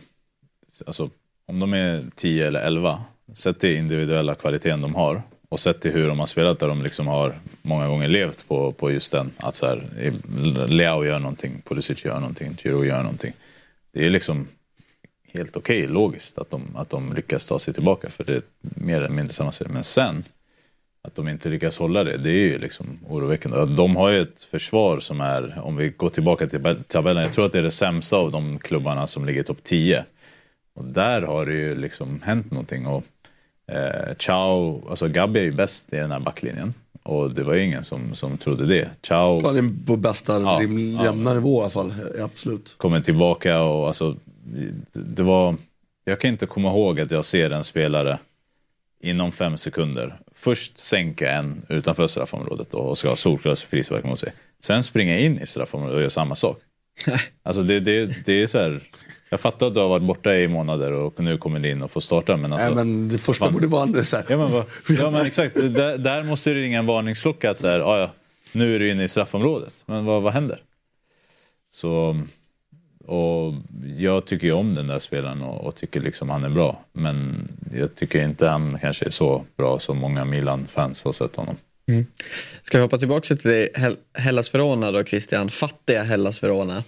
alltså, 0.85 1.09
om 1.47 1.59
de 1.59 1.73
är 1.73 2.05
10 2.15 2.47
eller 2.47 2.59
11, 2.59 3.03
sett 3.33 3.59
till 3.59 3.75
individuella 3.75 4.35
kvaliteten 4.35 4.81
de 4.81 4.95
har 4.95 5.21
och 5.49 5.59
sett 5.59 5.81
till 5.81 5.91
hur 5.91 6.07
de 6.07 6.19
har 6.19 6.25
spelat 6.25 6.59
där 6.59 6.67
de 6.67 6.83
liksom 6.83 7.07
har 7.07 7.35
många 7.61 7.87
gånger 7.87 8.07
levt 8.07 8.47
på, 8.47 8.71
på 8.71 8.91
just 8.91 9.11
den. 9.11 9.31
Att 9.37 9.55
så 9.55 9.65
här, 9.65 9.83
Leao 10.67 11.05
gör 11.05 11.19
någonting, 11.19 11.61
Pulisic 11.65 12.05
gör 12.05 12.19
någonting, 12.19 12.57
Giro 12.63 12.85
gör 12.85 13.03
någonting. 13.03 13.33
Det 13.93 14.05
är 14.05 14.09
liksom 14.09 14.47
helt 15.33 15.57
okej, 15.57 15.83
okay, 15.83 15.93
logiskt, 15.93 16.37
att 16.37 16.49
de, 16.49 16.61
att 16.75 16.89
de 16.89 17.13
lyckas 17.13 17.47
ta 17.47 17.59
sig 17.59 17.73
tillbaka. 17.73 18.09
För 18.09 18.23
det 18.23 18.33
är 18.33 18.41
mer 18.61 18.97
eller 18.97 19.09
mindre 19.09 19.33
samma 19.33 19.51
serie. 19.51 19.71
Men 19.73 19.83
sen, 19.83 20.23
att 21.01 21.15
de 21.15 21.27
inte 21.27 21.49
lyckas 21.49 21.77
hålla 21.77 22.03
det, 22.03 22.17
det 22.17 22.29
är 22.29 22.49
ju 22.49 22.57
liksom 22.57 22.99
oroväckande. 23.07 23.75
De 23.75 23.95
har 23.95 24.09
ju 24.09 24.21
ett 24.21 24.43
försvar 24.43 24.99
som 24.99 25.21
är, 25.21 25.59
om 25.63 25.75
vi 25.75 25.89
går 25.89 26.09
tillbaka 26.09 26.47
till 26.47 26.83
tabellen, 26.87 27.23
jag 27.23 27.33
tror 27.33 27.45
att 27.45 27.51
det 27.51 27.59
är 27.59 27.63
det 27.63 27.71
sämsta 27.71 28.17
av 28.17 28.31
de 28.31 28.59
klubbarna 28.59 29.07
som 29.07 29.25
ligger 29.25 29.41
i 29.41 29.43
topp 29.43 29.63
10. 29.63 30.05
Och 30.75 30.85
där 30.85 31.21
har 31.21 31.45
det 31.45 31.53
ju 31.53 31.75
liksom 31.75 32.21
hänt 32.21 32.51
någonting. 32.51 32.87
Och, 32.87 33.03
eh, 33.67 34.15
Chao, 34.19 34.89
alltså 34.89 35.07
Gabi 35.07 35.39
är 35.39 35.43
ju 35.43 35.51
bäst 35.51 35.93
i 35.93 35.95
den 35.95 36.11
här 36.11 36.19
backlinjen. 36.19 36.73
Och 37.03 37.31
det 37.31 37.43
var 37.43 37.53
ju 37.53 37.65
ingen 37.65 37.83
som, 37.83 38.15
som 38.15 38.37
trodde 38.37 38.65
det. 38.65 38.89
Chao... 39.03 39.45
Han 39.45 39.57
är 39.57 39.85
på 39.85 39.97
bästa 39.97 40.41
ja, 40.41 40.61
jämna 40.61 41.29
ja. 41.29 41.33
nivå 41.33 41.59
i 41.59 41.61
alla 41.61 41.69
fall, 41.69 41.93
absolut. 42.23 42.75
Kommer 42.77 43.01
tillbaka 43.01 43.61
och 43.61 43.87
alltså 43.87 44.15
det 44.93 45.23
var, 45.23 45.55
jag 46.03 46.19
kan 46.19 46.31
inte 46.31 46.45
komma 46.45 46.69
ihåg 46.69 46.99
att 46.99 47.11
jag 47.11 47.25
ser 47.25 47.49
en 47.49 47.63
spelare 47.63 48.19
inom 49.01 49.31
fem 49.31 49.57
sekunder 49.57 50.15
först 50.35 50.77
sänka 50.77 51.31
en 51.31 51.65
utanför 51.69 52.07
straffområdet 52.07 52.73
och 52.73 52.97
ska 52.97 53.09
ha 53.09 53.15
solklar 53.15 53.55
frispark 53.55 54.03
mot 54.03 54.19
sig. 54.19 54.33
Sen 54.59 54.83
springa 54.83 55.19
in 55.19 55.39
i 55.39 55.45
straffområdet 55.45 55.95
och 55.95 56.01
göra 56.01 56.09
samma 56.09 56.35
sak. 56.35 56.57
alltså 57.43 57.63
det, 57.63 57.79
det, 57.79 58.25
det 58.25 58.33
är 58.33 58.47
så 58.47 58.57
här, 58.57 58.81
jag 59.35 59.39
fattar 59.39 59.67
att 59.67 59.73
du 59.73 59.79
har 59.79 59.89
varit 59.89 60.03
borta 60.03 60.35
i 60.35 60.47
månader 60.47 60.91
och 60.91 61.19
nu 61.19 61.37
kommer 61.37 61.65
in 61.65 61.81
och 61.81 61.91
får 61.91 62.01
starta. 62.01 62.37
Men, 62.37 62.53
alltså, 62.53 62.65
Nej, 62.67 62.75
men 62.75 63.09
det 63.09 63.17
första 63.17 63.51
borde 63.51 63.67
vara 63.67 64.03
så 64.03 64.15
här. 64.15 64.25
Ja 64.29 64.37
men, 64.37 64.63
ja, 64.99 65.09
men 65.09 65.25
exakt, 65.25 65.55
där, 65.55 65.97
där, 65.97 66.23
måste 66.23 66.49
det 66.49 66.61
ringa 66.61 66.79
en 66.79 66.85
varningsklocka 66.85 67.51
att 67.51 67.57
så 67.57 67.67
här, 67.67 67.79
ah, 67.79 67.99
ja, 67.99 68.09
nu 68.53 68.75
är 68.75 68.79
du 68.79 68.91
inne 68.91 69.03
i 69.03 69.07
straffområdet. 69.07 69.73
Men 69.85 70.05
vad, 70.05 70.21
vad 70.21 70.33
händer? 70.33 70.61
Så 71.71 72.21
och 73.07 73.53
jag 73.97 74.25
tycker 74.25 74.47
ju 74.47 74.53
om 74.53 74.75
den 74.75 74.87
där 74.87 74.99
spelaren 74.99 75.41
och, 75.41 75.67
och, 75.67 75.75
tycker 75.75 76.01
liksom 76.01 76.29
han 76.29 76.43
är 76.43 76.49
bra. 76.49 76.83
Men 76.93 77.47
jag 77.73 77.95
tycker 77.95 78.23
inte 78.23 78.47
han 78.47 78.77
kanske 78.81 79.05
är 79.05 79.09
så 79.09 79.45
bra 79.57 79.79
som 79.79 79.97
många 79.97 80.25
Milan-fans 80.25 81.03
har 81.03 81.11
sett 81.11 81.35
honom. 81.35 81.55
Mm. 81.87 82.05
Ska 82.63 82.77
vi 82.77 82.81
hoppa 82.81 82.97
tillbaka 82.97 83.35
till 83.35 83.69
Hellas 84.13 84.53
Verona 84.53 84.91
då 84.91 85.03
Christian? 85.03 85.49
Fattiga 85.49 86.03
Hellas 86.03 86.43
Verona. 86.43 86.83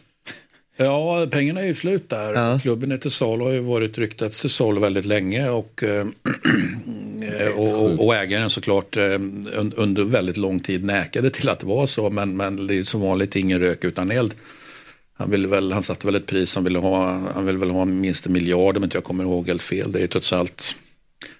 Ja, 0.78 1.28
pengarna 1.32 1.62
är 1.62 1.66
ju 1.66 1.76
slut 1.76 2.10
där. 2.10 2.34
Ja. 2.34 2.60
Klubben 2.60 2.92
är 2.92 2.98
till 2.98 3.12
salu 3.12 3.44
har 3.44 3.52
ju 3.52 3.60
varit 3.60 3.98
ryktat 3.98 4.34
till 4.34 4.50
salu 4.50 4.80
väldigt 4.80 5.06
länge 5.06 5.50
och, 5.50 5.84
eh, 5.84 6.08
och, 7.56 8.06
och, 8.06 8.16
ägaren 8.16 8.50
såklart 8.50 8.98
eh, 8.98 9.20
under 9.76 10.04
väldigt 10.04 10.38
lång 10.38 10.60
tid 10.60 10.86
näkade 10.86 11.30
till 11.30 11.50
att 11.50 11.60
det 11.60 11.66
var 11.66 11.86
så. 11.88 12.10
Men, 12.10 12.38
men 12.38 12.68
det 12.68 12.76
är 12.78 12.84
som 12.84 13.02
vanligt 13.02 13.36
ingen 13.36 13.60
rök 13.60 13.84
utan 13.84 14.12
eld. 14.12 14.36
Han, 15.18 15.32
ville 15.32 15.48
väl, 15.48 15.72
han 15.72 15.84
satte 15.84 16.08
väl 16.08 16.16
ett 16.16 16.26
pris, 16.26 16.56
han 16.56 16.64
ville 16.64 16.80
ha, 16.80 17.22
han 17.34 17.46
ville 17.46 17.60
väl 17.60 17.70
ha 17.70 17.86
minst 17.86 18.26
en 18.26 18.34
miljard 18.34 18.78
om 18.78 18.84
inte 18.84 18.98
jag 18.98 19.04
kommer 19.04 19.24
ihåg 19.24 19.48
helt 19.48 19.62
fel. 19.62 19.92
Det 19.92 20.04
är 20.04 20.08
trots 20.08 20.34
allt 20.34 20.76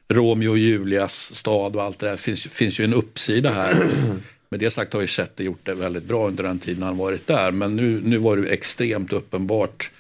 Romeo 0.10 0.50
och 0.50 0.58
Julias 0.58 1.36
stad 1.36 1.76
och 1.76 1.84
allt 1.84 2.00
det 2.00 2.06
där. 2.06 2.12
Det 2.12 2.18
finns, 2.18 2.44
finns 2.44 2.80
ju 2.80 2.84
en 2.84 2.94
uppsida 2.94 3.50
här. 3.50 3.88
Med 4.50 4.60
det 4.60 4.70
sagt 4.70 4.94
har 4.94 5.02
ju 5.02 5.08
Chette 5.08 5.44
gjort 5.44 5.66
det 5.66 5.74
väldigt 5.74 6.04
bra 6.04 6.28
under 6.28 6.44
den 6.44 6.60
tiden 6.60 6.84
han 6.84 6.98
varit 6.98 7.28
där. 7.28 7.52
Men 7.52 7.76
nu, 7.76 8.02
nu 8.04 8.18
var 8.18 8.38
det 8.38 8.50
extremt 8.50 9.14
uppenbart 9.14 9.92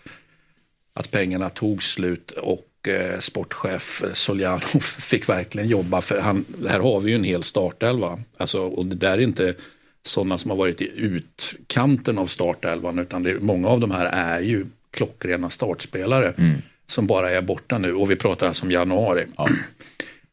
att 0.93 1.11
pengarna 1.11 1.49
tog 1.49 1.83
slut 1.83 2.31
och 2.31 2.87
eh, 2.87 3.19
sportchef 3.19 4.03
Soliano 4.13 4.59
fick 4.81 5.29
verkligen 5.29 5.67
jobba. 5.67 6.01
För 6.01 6.19
han, 6.19 6.45
här 6.67 6.79
har 6.79 6.99
vi 6.99 7.09
ju 7.09 7.15
en 7.15 7.23
hel 7.23 7.43
startelva. 7.43 8.19
Alltså, 8.37 8.61
och 8.61 8.85
det 8.85 8.95
där 8.95 9.17
är 9.17 9.21
inte 9.21 9.55
sådana 10.01 10.37
som 10.37 10.51
har 10.51 10.57
varit 10.57 10.81
i 10.81 10.91
utkanten 10.95 12.17
av 12.17 12.25
startelvan 12.25 12.99
utan 12.99 13.23
det, 13.23 13.39
många 13.39 13.67
av 13.67 13.79
de 13.79 13.91
här 13.91 14.05
är 14.05 14.41
ju 14.41 14.65
klockrena 14.91 15.49
startspelare 15.49 16.33
mm. 16.37 16.61
som 16.85 17.07
bara 17.07 17.31
är 17.31 17.41
borta 17.41 17.77
nu 17.77 17.93
och 17.93 18.11
vi 18.11 18.15
pratar 18.15 18.47
alltså 18.47 18.65
om 18.65 18.71
januari. 18.71 19.25
Ja. 19.37 19.47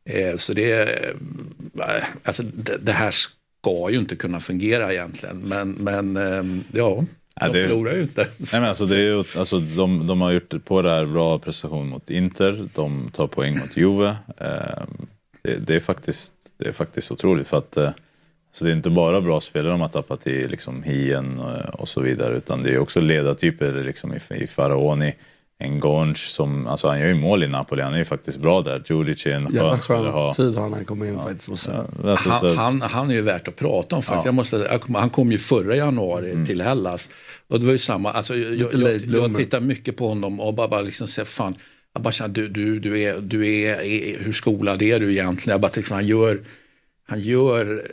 Eh, 0.07 0.37
så 0.37 0.53
det, 0.53 0.73
eh, 1.79 2.05
alltså, 2.25 2.43
det, 2.43 2.77
det, 2.77 2.93
här 2.93 3.15
ska 3.65 3.91
ju 3.91 3.99
inte 3.99 4.17
kunna 4.17 4.41
fungera 4.41 4.93
egentligen 4.93 5.37
men, 5.37 5.71
men 5.71 6.17
eh, 6.17 6.63
ja. 6.73 7.05
De 7.41 7.53
det, 7.53 7.63
förlorar 7.63 7.95
ju 7.95 8.03
inte. 8.03 8.29
Nej, 8.39 8.61
men 8.61 8.65
alltså, 8.65 8.87
det 8.87 8.97
är 8.97 9.01
ju, 9.01 9.19
alltså, 9.19 9.59
de, 9.59 10.07
de 10.07 10.21
har 10.21 10.33
gjort 10.33 10.65
på 10.65 10.83
det 10.83 10.91
här 10.91 11.07
bra 11.07 11.39
prestation 11.39 11.89
mot 11.89 12.11
Inter. 12.11 12.69
De 12.75 13.11
tar 13.13 13.27
poäng 13.27 13.59
mot 13.59 13.77
Juve. 13.77 14.17
Det, 15.43 15.57
det, 15.67 15.75
är, 15.75 15.81
faktiskt, 15.81 16.35
det 16.59 16.69
är 16.69 16.73
faktiskt 16.73 17.13
otroligt. 17.13 17.49
för 17.49 17.59
att 17.59 17.79
så 18.53 18.65
det 18.65 18.71
är 18.71 18.77
inte 18.77 18.91
bara 18.91 19.21
bra 19.21 19.41
spelare 19.41 19.73
de 19.73 19.81
har 19.81 19.89
tappat 19.89 20.27
i 20.27 20.49
liksom 20.49 20.83
Hien 20.83 21.39
och, 21.39 21.81
och 21.81 21.89
så 21.89 22.01
vidare 22.01 22.37
utan 22.37 22.63
det 22.63 22.71
är 22.71 22.79
också 22.79 23.01
ledartyper 23.01 23.85
liksom 23.85 24.15
i, 24.15 24.19
i 24.35 24.47
Faraoni. 24.47 25.15
Engonge 25.61 26.15
som, 26.15 26.67
alltså 26.67 26.89
han 26.89 27.01
gör 27.01 27.07
ju 27.07 27.15
mål 27.15 27.45
i 27.45 27.49
Napoli, 27.49 27.83
han 27.83 27.95
är 27.95 27.99
ju 27.99 28.05
faktiskt 28.05 28.39
bra 28.39 28.63
där. 28.63 28.83
Judic 28.87 29.27
är 29.27 29.31
en 29.31 29.53
skön 29.53 29.81
spelare. 29.81 30.09
Ha. 30.09 30.35
tid 30.35 30.55
har 30.57 30.71
han 30.71 30.85
kommit 30.85 31.09
in 31.09 31.15
ja. 31.15 31.27
faktiskt. 31.27 31.69
Ja, 31.69 32.11
alltså, 32.11 32.31
han, 32.31 32.57
han, 32.57 32.83
han, 32.83 33.11
är 33.11 33.15
ju 33.15 33.21
värt 33.21 33.49
att 33.49 33.57
prata 33.57 33.97
om 33.97 34.03
faktiskt. 34.03 34.25
Ja. 34.25 34.29
Jag 34.29 34.35
måste, 34.35 34.81
han 34.95 35.11
kom 35.11 35.33
ju 35.33 35.39
förra 35.39 35.77
januari 35.77 36.31
mm. 36.31 36.47
till 36.47 36.61
Hellas. 36.61 37.11
Och 37.49 37.61
det 37.61 37.67
var 37.67 37.73
ju 37.73 37.79
samma, 37.79 38.13
alltså, 38.13 38.37
jag, 38.37 38.75
jag, 38.75 38.83
jag, 38.83 39.03
jag 39.07 39.37
tittar 39.37 39.61
mycket 39.61 39.97
på 39.97 40.09
honom 40.09 40.41
och 40.41 40.55
bara, 40.55 40.69
bara 40.69 40.83
liksom 40.83 41.09
säger 41.09 41.27
fan, 41.27 41.55
jag 41.95 42.03
bara 42.03 42.13
känner, 42.13 42.35
du, 42.35 42.49
du, 42.49 42.81
du, 42.81 43.03
är, 43.03 43.21
du 43.21 43.47
är, 43.47 43.85
är, 43.85 44.25
hur 44.25 44.33
skolad 44.33 44.83
är 44.83 45.01
du 45.01 45.13
egentligen? 45.13 45.55
Jag 45.55 45.61
bara 45.61 45.73
tycker 45.73 45.95
han 45.95 46.07
gör 46.07 46.41
han 47.07 47.21
gör 47.21 47.91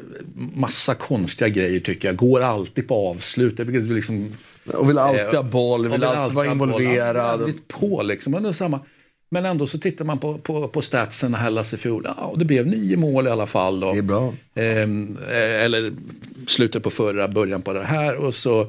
massa 0.55 0.95
konstiga 0.95 1.49
grejer 1.49 1.79
tycker 1.79 2.07
jag. 2.07 2.15
Går 2.15 2.41
alltid 2.41 2.87
på 2.87 3.09
avslut. 3.09 3.57
Det 3.57 3.65
blir 3.65 3.81
liksom, 3.81 4.31
och 4.65 4.89
vill 4.89 4.97
alltid 4.97 5.35
ha 5.35 5.43
boll, 5.43 5.81
vill, 5.81 5.91
vill 5.91 6.03
alltid 6.03 6.35
vara 6.35 6.45
involverad. 6.45 7.39
Väldigt 7.39 7.67
på 7.67 8.01
liksom. 8.01 8.31
Men, 8.31 8.53
samma. 8.53 8.79
men 9.29 9.45
ändå 9.45 9.67
så 9.67 9.77
tittar 9.77 10.05
man 10.05 10.19
på, 10.19 10.37
på, 10.37 10.67
på 10.67 10.81
statsen 10.81 11.33
Hellas 11.33 11.73
i 11.73 11.77
fjol. 11.77 12.03
Ja, 12.17 12.33
det 12.37 12.45
blev 12.45 12.67
nio 12.67 12.97
mål 12.97 13.27
i 13.27 13.29
alla 13.29 13.47
fall. 13.47 13.79
Då. 13.79 13.91
Det 13.91 13.97
är 13.97 14.01
bra. 14.01 14.33
Ehm, 14.55 15.17
eh, 15.29 15.63
eller 15.63 15.93
slutet 16.47 16.83
på 16.83 16.89
förra, 16.89 17.27
början 17.27 17.61
på 17.61 17.73
det 17.73 17.83
här. 17.83 18.15
Och 18.15 18.35
så, 18.35 18.61
eh, 18.61 18.67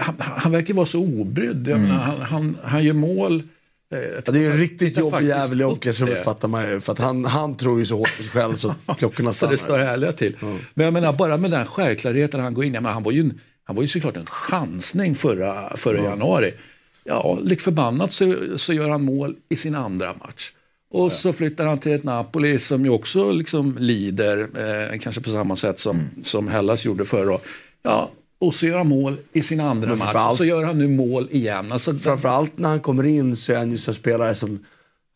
han, 0.00 0.14
han 0.18 0.52
verkar 0.52 0.74
vara 0.74 0.86
så 0.86 1.00
obrydd. 1.00 1.68
Mm. 1.68 1.82
Menar, 1.82 1.98
han, 1.98 2.20
han, 2.20 2.56
han 2.62 2.84
gör 2.84 2.94
mål 2.94 3.42
Ja, 3.88 4.32
det 4.32 4.44
är 4.46 4.50
en 4.50 4.58
riktigt 4.58 4.98
jobbig 4.98 5.26
jävel 5.26 5.60
i 5.60 5.64
omklädningsrummet 5.64 6.24
fattar 6.24 6.48
man 6.48 6.70
ju. 6.70 6.80
För 6.80 6.92
att 6.92 6.98
han, 6.98 7.24
han 7.24 7.56
tror 7.56 7.78
ju 7.78 7.86
så 7.86 7.96
hårt 7.96 8.16
på 8.16 8.22
sig 8.22 8.32
själv 8.32 8.56
så 8.56 8.74
klockorna 8.98 9.32
stannar. 9.32 9.50
så 9.50 9.56
det 9.56 9.58
står 9.58 9.78
härliga 9.78 10.12
till. 10.12 10.36
Mm. 10.42 10.58
Men 10.74 10.84
jag 10.84 10.92
menar 10.92 11.12
bara 11.12 11.36
med 11.36 11.50
den 11.50 11.66
självklarheten 11.66 12.40
han 12.40 12.54
går 12.54 12.64
in. 12.64 12.72
menar, 12.72 12.92
han, 12.92 13.02
var 13.02 13.12
ju, 13.12 13.30
han 13.64 13.76
var 13.76 13.82
ju 13.82 13.88
såklart 13.88 14.16
en 14.16 14.26
chansning 14.26 15.14
förra, 15.14 15.76
förra 15.76 15.98
mm. 15.98 16.10
januari. 16.10 16.54
Ja, 17.04 17.38
lik 17.42 17.60
förbannat 17.60 18.12
så, 18.12 18.34
så 18.56 18.72
gör 18.72 18.88
han 18.88 19.04
mål 19.04 19.34
i 19.48 19.56
sin 19.56 19.74
andra 19.74 20.14
match. 20.14 20.52
Och 20.90 21.12
så 21.12 21.32
flyttar 21.32 21.66
han 21.66 21.78
till 21.78 21.92
ett 21.92 22.04
Napoli 22.04 22.58
som 22.58 22.84
ju 22.84 22.90
också 22.90 23.32
liksom 23.32 23.76
lider, 23.78 24.38
eh, 24.40 24.98
kanske 24.98 25.20
på 25.20 25.30
samma 25.30 25.56
sätt 25.56 25.78
som, 25.78 25.96
Mm. 25.96 26.24
som 26.24 26.48
Hellas 26.48 26.84
gjorde 26.84 27.04
förra. 27.04 27.38
Ja, 27.82 28.10
och 28.38 28.54
så 28.54 28.66
gör 28.66 28.78
han 28.78 28.88
mål 28.88 29.16
i 29.32 29.42
sin 29.42 29.60
andra 29.60 29.96
match. 29.96 30.36
så 30.36 30.44
gör 30.44 30.64
han 30.64 30.78
nu 30.78 30.88
mål 30.88 31.28
igen. 31.30 31.72
Alltså, 31.72 31.94
Framförallt 31.94 32.58
när 32.58 32.68
han 32.68 32.80
kommer 32.80 33.04
in 33.04 33.36
så 33.36 33.52
är 33.52 33.56
han 33.56 33.70
ju 33.70 33.78
här 33.86 33.92
spelare 33.92 34.34
som 34.34 34.64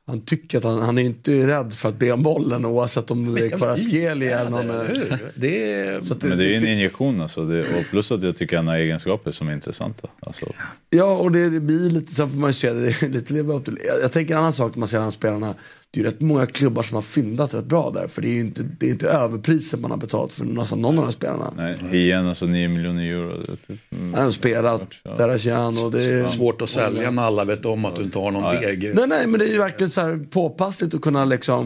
han 0.09 0.21
tycker 0.21 0.59
att 0.59 0.65
han, 0.65 0.83
han 0.83 0.99
är 0.99 1.03
inte 1.03 1.47
rädd 1.47 1.75
för 1.75 1.89
att 1.89 1.99
be 1.99 2.13
om 2.13 2.23
bollen 2.23 2.67
oavsett 2.67 3.11
om 3.11 3.35
det 3.35 3.47
är 3.47 3.51
Kvaratskhelia 3.59 4.39
eller 4.39 4.51
någon. 4.51 4.71
eller 4.71 4.89
hur? 4.89 5.19
Det 5.35 5.73
är... 5.73 5.99
Att 5.99 6.23
Men 6.23 6.39
det 6.39 6.55
är 6.55 6.57
en 6.57 6.69
injektion 6.69 7.21
alltså. 7.21 7.45
Det, 7.45 7.61
och 7.61 7.85
plus 7.91 8.13
att 8.13 8.23
jag 8.23 8.37
tycker 8.37 8.57
han 8.57 8.69
har 8.69 8.77
egenskaper 8.77 9.31
som 9.31 9.49
är 9.49 9.53
intressanta. 9.53 10.09
Alltså, 10.21 10.53
Ja, 10.91 11.17
och 11.17 11.33
det, 11.33 11.51
det 11.51 11.61
blir 11.61 11.91
lite, 11.91 12.15
sen 12.15 12.31
får 12.31 12.39
man 12.39 12.51
ju 12.51 12.55
se 12.55 12.73
det, 12.73 12.81
det 12.81 13.03
är 13.03 13.11
lite 13.11 13.33
leva 13.33 13.55
upp 13.55 13.65
till. 13.65 13.79
Jag, 13.87 14.03
jag 14.03 14.13
tänker 14.13 14.35
en 14.35 14.41
annan 14.41 14.53
sak 14.53 14.75
när 14.75 14.79
man 14.79 14.89
ser 14.89 14.99
de 14.99 15.05
här 15.05 15.11
spelarna. 15.11 15.55
Det 15.91 16.01
är 16.01 16.05
rätt 16.05 16.21
många 16.21 16.47
klubbar 16.47 16.83
som 16.83 16.95
har 16.95 17.03
fyndat 17.03 17.55
rätt 17.55 17.65
bra 17.65 17.91
där. 17.91 18.07
För 18.07 18.23
det 18.23 18.29
är 18.29 18.33
ju 18.33 18.41
inte, 18.41 18.63
det 18.63 18.87
är 18.87 18.91
inte 18.91 19.09
överpriser 19.09 19.79
man 19.79 19.91
har 19.91 19.99
betalat 19.99 20.33
för 20.33 20.45
nästan 20.45 20.81
någon 20.83 20.99
av 20.99 21.05
de 21.05 21.05
här 21.05 21.13
spelarna. 21.13 21.53
nej, 21.57 21.97
igen 22.05 22.27
alltså 22.27 22.47
9 22.47 22.69
miljoner 22.69 23.03
euro. 23.03 23.57
Typ, 23.67 23.81
mm, 23.93 24.15
Han 24.15 24.25
har 24.25 24.31
spelat, 24.31 24.81
och 25.85 25.93
det 25.93 26.05
är... 26.05 26.29
svårt 26.29 26.63
att 26.63 26.69
sälja 26.69 27.11
när 27.11 27.23
alla 27.23 27.45
vet 27.45 27.65
om 27.65 27.85
att 27.85 27.97
du 27.97 28.03
inte 28.03 28.19
har 28.19 28.31
någon 28.31 28.43
Ja, 28.43 28.55
ja. 28.55 28.69
deg. 28.69 28.95
Nej, 28.95 29.07
nej, 29.09 29.27
men 29.27 29.41
det 29.41 29.47
är 29.47 29.53
ju 29.53 29.59
verkligen 29.59 29.91
så 29.91 30.01
här 30.01 30.27
påpassligt 30.31 30.95
att 30.95 31.01
kunna 31.01 31.25
liksom 31.25 31.59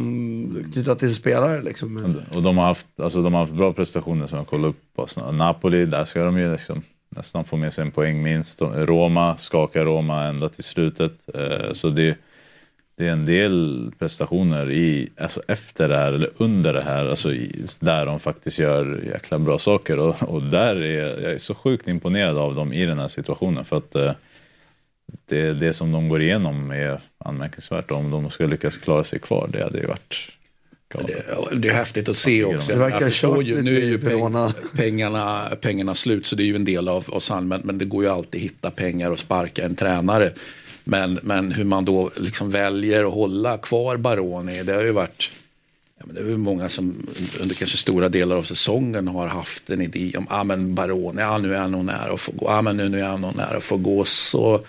knyta 0.73 0.95
till 0.95 1.15
spelare 1.15 1.63
liksom. 1.63 2.17
Och 2.35 2.43
de 2.43 2.59
har, 2.59 2.65
haft, 2.65 2.87
alltså, 3.03 3.23
de 3.23 3.33
har 3.33 3.41
haft 3.41 3.53
bra 3.53 3.73
prestationer 3.73 4.27
som 4.27 4.39
jag 4.39 4.47
kollade 4.47 4.69
upp 4.69 4.81
på. 4.97 5.33
Napoli, 5.33 5.87
där 5.87 6.05
ska 6.05 6.25
de 6.25 6.39
ju 6.39 6.53
liksom 6.53 6.83
nästan 7.17 7.45
få 7.45 7.57
med 7.57 7.73
sig 7.73 7.83
en 7.85 7.91
poäng 7.91 8.23
minst. 8.23 8.63
Roma, 8.63 9.37
skakar 9.37 9.85
Roma 9.85 10.25
ända 10.25 10.49
till 10.49 10.65
slutet. 10.65 11.13
Eh, 11.35 11.73
så 11.73 11.89
det, 11.89 12.17
det 12.97 13.07
är 13.07 13.13
en 13.13 13.27
del 13.27 13.91
prestationer 13.99 14.71
i, 14.71 15.09
alltså 15.17 15.43
efter 15.49 15.89
det 15.89 15.97
här, 15.97 16.13
eller 16.13 16.31
under 16.37 16.75
det 16.75 16.83
här, 16.83 17.07
alltså 17.07 17.35
i, 17.35 17.65
där 17.79 18.07
de 18.07 18.21
faktiskt 18.21 18.59
gör 18.59 19.05
jäkla 19.13 19.39
bra 19.39 19.59
saker. 19.59 19.99
Och, 19.99 20.23
och 20.23 20.43
där 20.43 20.77
är 20.77 21.23
jag 21.23 21.33
är 21.33 21.39
så 21.39 21.55
sjukt 21.55 21.89
imponerad 21.89 22.39
av 22.39 22.55
dem 22.55 22.73
i 22.73 22.87
den 22.87 22.99
här 22.99 23.09
situationen. 23.09 23.65
För 23.65 23.77
att 23.77 23.95
eh, 23.95 24.13
det, 25.29 25.53
det 25.53 25.73
som 25.73 25.93
de 25.93 26.09
går 26.09 26.23
igenom 26.23 26.71
är 26.71 27.01
anmärkningsvärt. 27.19 27.91
Om 27.91 28.11
de 28.11 28.31
ska 28.31 28.47
lyckas 28.47 28.77
klara 28.77 29.05
sig 29.05 29.19
kvar, 29.19 29.49
det 29.53 29.63
hade 29.63 29.79
ju 29.79 29.87
varit. 29.87 30.33
Det, 31.07 31.25
det 31.57 31.69
är 31.69 31.75
häftigt 31.75 32.09
att 32.09 32.17
se 32.17 32.45
också. 32.45 32.73
Det 32.73 32.79
verkar 32.79 33.11
kört 33.11 33.47
ju, 33.47 33.63
nu 33.63 33.77
är 33.77 33.85
ju 33.85 33.99
peng, 33.99 34.35
pengarna, 34.77 35.49
pengarna 35.61 35.95
slut 35.95 36.27
så 36.27 36.37
det 36.37 36.43
är 36.43 36.47
ju 36.47 36.57
en 36.57 36.65
del 36.65 36.89
av, 36.89 37.05
av 37.09 37.19
sann, 37.19 37.49
men, 37.49 37.61
men 37.65 37.79
det 37.79 37.85
går 37.85 38.05
ju 38.05 38.11
alltid 38.11 38.41
att 38.41 38.45
hitta 38.45 38.71
pengar 38.71 39.11
och 39.11 39.19
sparka 39.19 39.65
en 39.65 39.75
tränare. 39.77 40.31
Men, 40.85 41.19
men 41.23 41.53
hur 41.53 41.65
man 41.65 41.85
då 41.85 42.11
liksom 42.17 42.51
väljer 42.51 43.05
att 43.05 43.15
hålla 43.15 43.59
kvar 43.59 43.97
Baroni, 43.97 44.63
det 44.63 44.73
har 44.73 44.83
ju 44.83 44.93
varit 44.93 45.31
Ja, 46.03 46.07
men 46.07 46.15
det 46.15 46.21
är 46.21 46.25
ju 46.25 46.37
många 46.37 46.69
som 46.69 47.07
under 47.41 47.55
kanske 47.55 47.79
stora 47.79 48.09
delar 48.09 48.37
av 48.37 48.43
säsongen 48.43 49.09
har 49.09 49.29
haft 49.29 49.71
en 49.71 49.81
idé 49.81 50.13
om 50.19 50.27
ah, 50.31 50.45
men 50.45 50.75
Baroni, 50.75 51.21
ja, 51.21 51.39
nu 51.39 51.55
är 51.55 51.59
han 51.59 51.73
nog 51.73 51.85
nära 51.85 52.13
att 52.13 52.21
få 52.21 52.33
gå. 52.33 52.49
Ah, 52.49 52.63
men 52.63 52.77
nu, 52.77 52.89
nu 52.89 53.01
är 53.01 53.05
han 53.05 53.21
nog 53.21 53.37
nära 53.37 53.57
att 53.57 53.65
få 53.65 53.77
gå. 53.77 54.05
Så, 54.05 54.65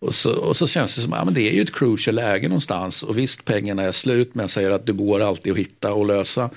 och, 0.00 0.14
så, 0.14 0.32
och 0.32 0.56
så 0.56 0.66
känns 0.66 0.94
det 0.94 1.00
som 1.00 1.12
att 1.12 1.20
ah, 1.20 1.24
men 1.24 1.34
det 1.34 1.50
är 1.50 1.52
ju 1.52 1.62
ett 1.62 1.74
crucial 1.74 2.14
läge 2.14 2.48
någonstans. 2.48 3.02
Och 3.02 3.18
visst, 3.18 3.44
pengarna 3.44 3.82
är 3.82 3.92
slut, 3.92 4.34
men 4.34 4.42
jag 4.42 4.50
säger 4.50 4.70
att 4.70 4.86
det 4.86 4.92
går 4.92 5.20
alltid 5.20 5.52
att 5.52 5.58
hitta 5.58 5.92
och 5.92 6.06
lösa. 6.06 6.50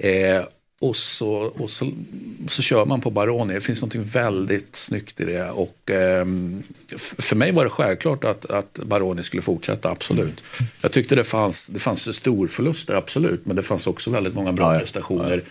Eh, 0.00 0.44
och 0.80 0.96
så, 0.96 1.30
och 1.32 1.70
så, 1.70 1.92
så 2.48 2.62
kör 2.62 2.84
man 2.84 3.00
på 3.00 3.10
Baroni. 3.10 3.54
Det 3.54 3.60
finns 3.60 3.82
något 3.82 3.94
väldigt 3.94 4.76
snyggt 4.76 5.20
i 5.20 5.24
det. 5.24 5.50
Och, 5.50 5.90
f- 6.94 7.14
för 7.18 7.36
mig 7.36 7.52
var 7.52 7.64
det 7.64 7.70
självklart 7.70 8.24
att, 8.24 8.44
att 8.50 8.78
Baroni 8.86 9.22
skulle 9.22 9.42
fortsätta, 9.42 9.90
absolut. 9.90 10.42
Jag 10.82 10.92
tyckte 10.92 11.14
det 11.14 11.24
fanns, 11.24 11.66
det 11.66 11.78
fanns 11.78 12.16
storförluster, 12.16 12.94
absolut. 12.94 13.46
Men 13.46 13.56
det 13.56 13.62
fanns 13.62 13.86
också 13.86 14.10
väldigt 14.10 14.34
många 14.34 14.52
bra 14.52 14.66
Ja, 14.66 14.74
ja. 14.74 14.80
prestationer 14.80 15.42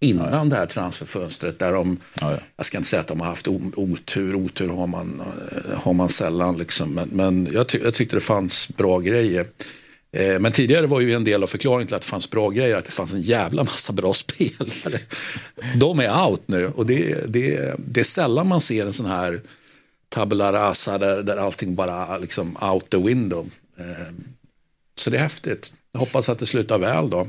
innan 0.00 0.48
det 0.48 0.56
här 0.56 0.66
transferfönstret. 0.66 1.58
Där 1.58 1.72
de, 1.72 1.96
Ja, 2.20 2.32
ja. 2.32 2.38
Jag 2.56 2.66
ska 2.66 2.78
inte 2.78 2.88
säga 2.88 3.00
att 3.00 3.06
de 3.08 3.20
har 3.20 3.26
haft 3.28 3.48
otur, 3.48 4.34
otur 4.34 4.68
har 4.68 4.86
man, 4.86 5.22
eh, 5.52 5.78
har 5.78 5.92
man 5.92 6.08
sällan. 6.08 6.58
Liksom. 6.58 6.94
Men, 6.94 7.08
men 7.12 7.48
jag, 7.52 7.68
ty, 7.68 7.78
jag 7.84 7.94
tyckte 7.94 8.16
det 8.16 8.20
fanns 8.20 8.68
bra 8.68 8.98
grejer. 8.98 9.46
Eh, 10.16 10.38
Men 10.40 10.52
tidigare 10.52 10.86
var 10.86 11.00
ju 11.00 11.12
en 11.14 11.24
del 11.24 11.42
av 11.42 11.46
förklaringen 11.46 11.86
till 11.86 11.96
att 11.96 12.02
det 12.02 12.08
fanns 12.08 12.30
bra 12.30 12.50
grejer 12.50 12.76
att 12.76 12.84
det 12.84 12.90
fanns 12.90 13.12
en 13.12 13.20
jävla 13.20 13.64
massa 13.64 13.92
bra 13.92 14.12
spelare. 14.14 15.00
De 15.76 15.98
är 16.00 16.26
out 16.28 16.42
nu 16.46 16.66
och 16.66 16.86
det, 16.86 17.24
det, 17.28 17.74
det 17.78 18.00
är 18.00 18.04
sällan 18.04 18.48
man 18.48 18.60
ser 18.60 18.86
en 18.86 18.92
sån 18.92 19.06
här 19.06 19.40
tabula 20.08 20.52
rasa 20.52 20.98
där, 20.98 21.22
där 21.22 21.36
allting 21.36 21.74
bara 21.74 22.18
liksom 22.18 22.56
out 22.72 22.90
the 22.90 22.96
window. 22.98 23.50
Eh, 23.78 24.14
Så 24.96 25.10
det 25.10 25.16
är 25.16 25.22
häftigt. 25.22 25.72
Jag 25.92 26.00
hoppas 26.00 26.28
att 26.28 26.38
det 26.38 26.46
slutar 26.46 26.78
väl 26.78 27.10
då. 27.10 27.28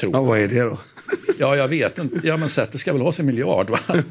Tror 0.00 0.12
ja, 0.12 0.22
vad 0.22 0.38
är 0.38 0.48
det 0.48 0.60
då? 0.60 0.78
Ja, 1.38 1.56
jag 1.56 1.68
vet 1.68 1.98
inte. 1.98 2.20
Ja, 2.24 2.36
men 2.36 2.48
Säter 2.50 2.78
ska 2.78 2.92
väl 2.92 3.02
ha 3.02 3.12
sin 3.12 3.26
miljard, 3.26 3.70
va? 3.70 3.78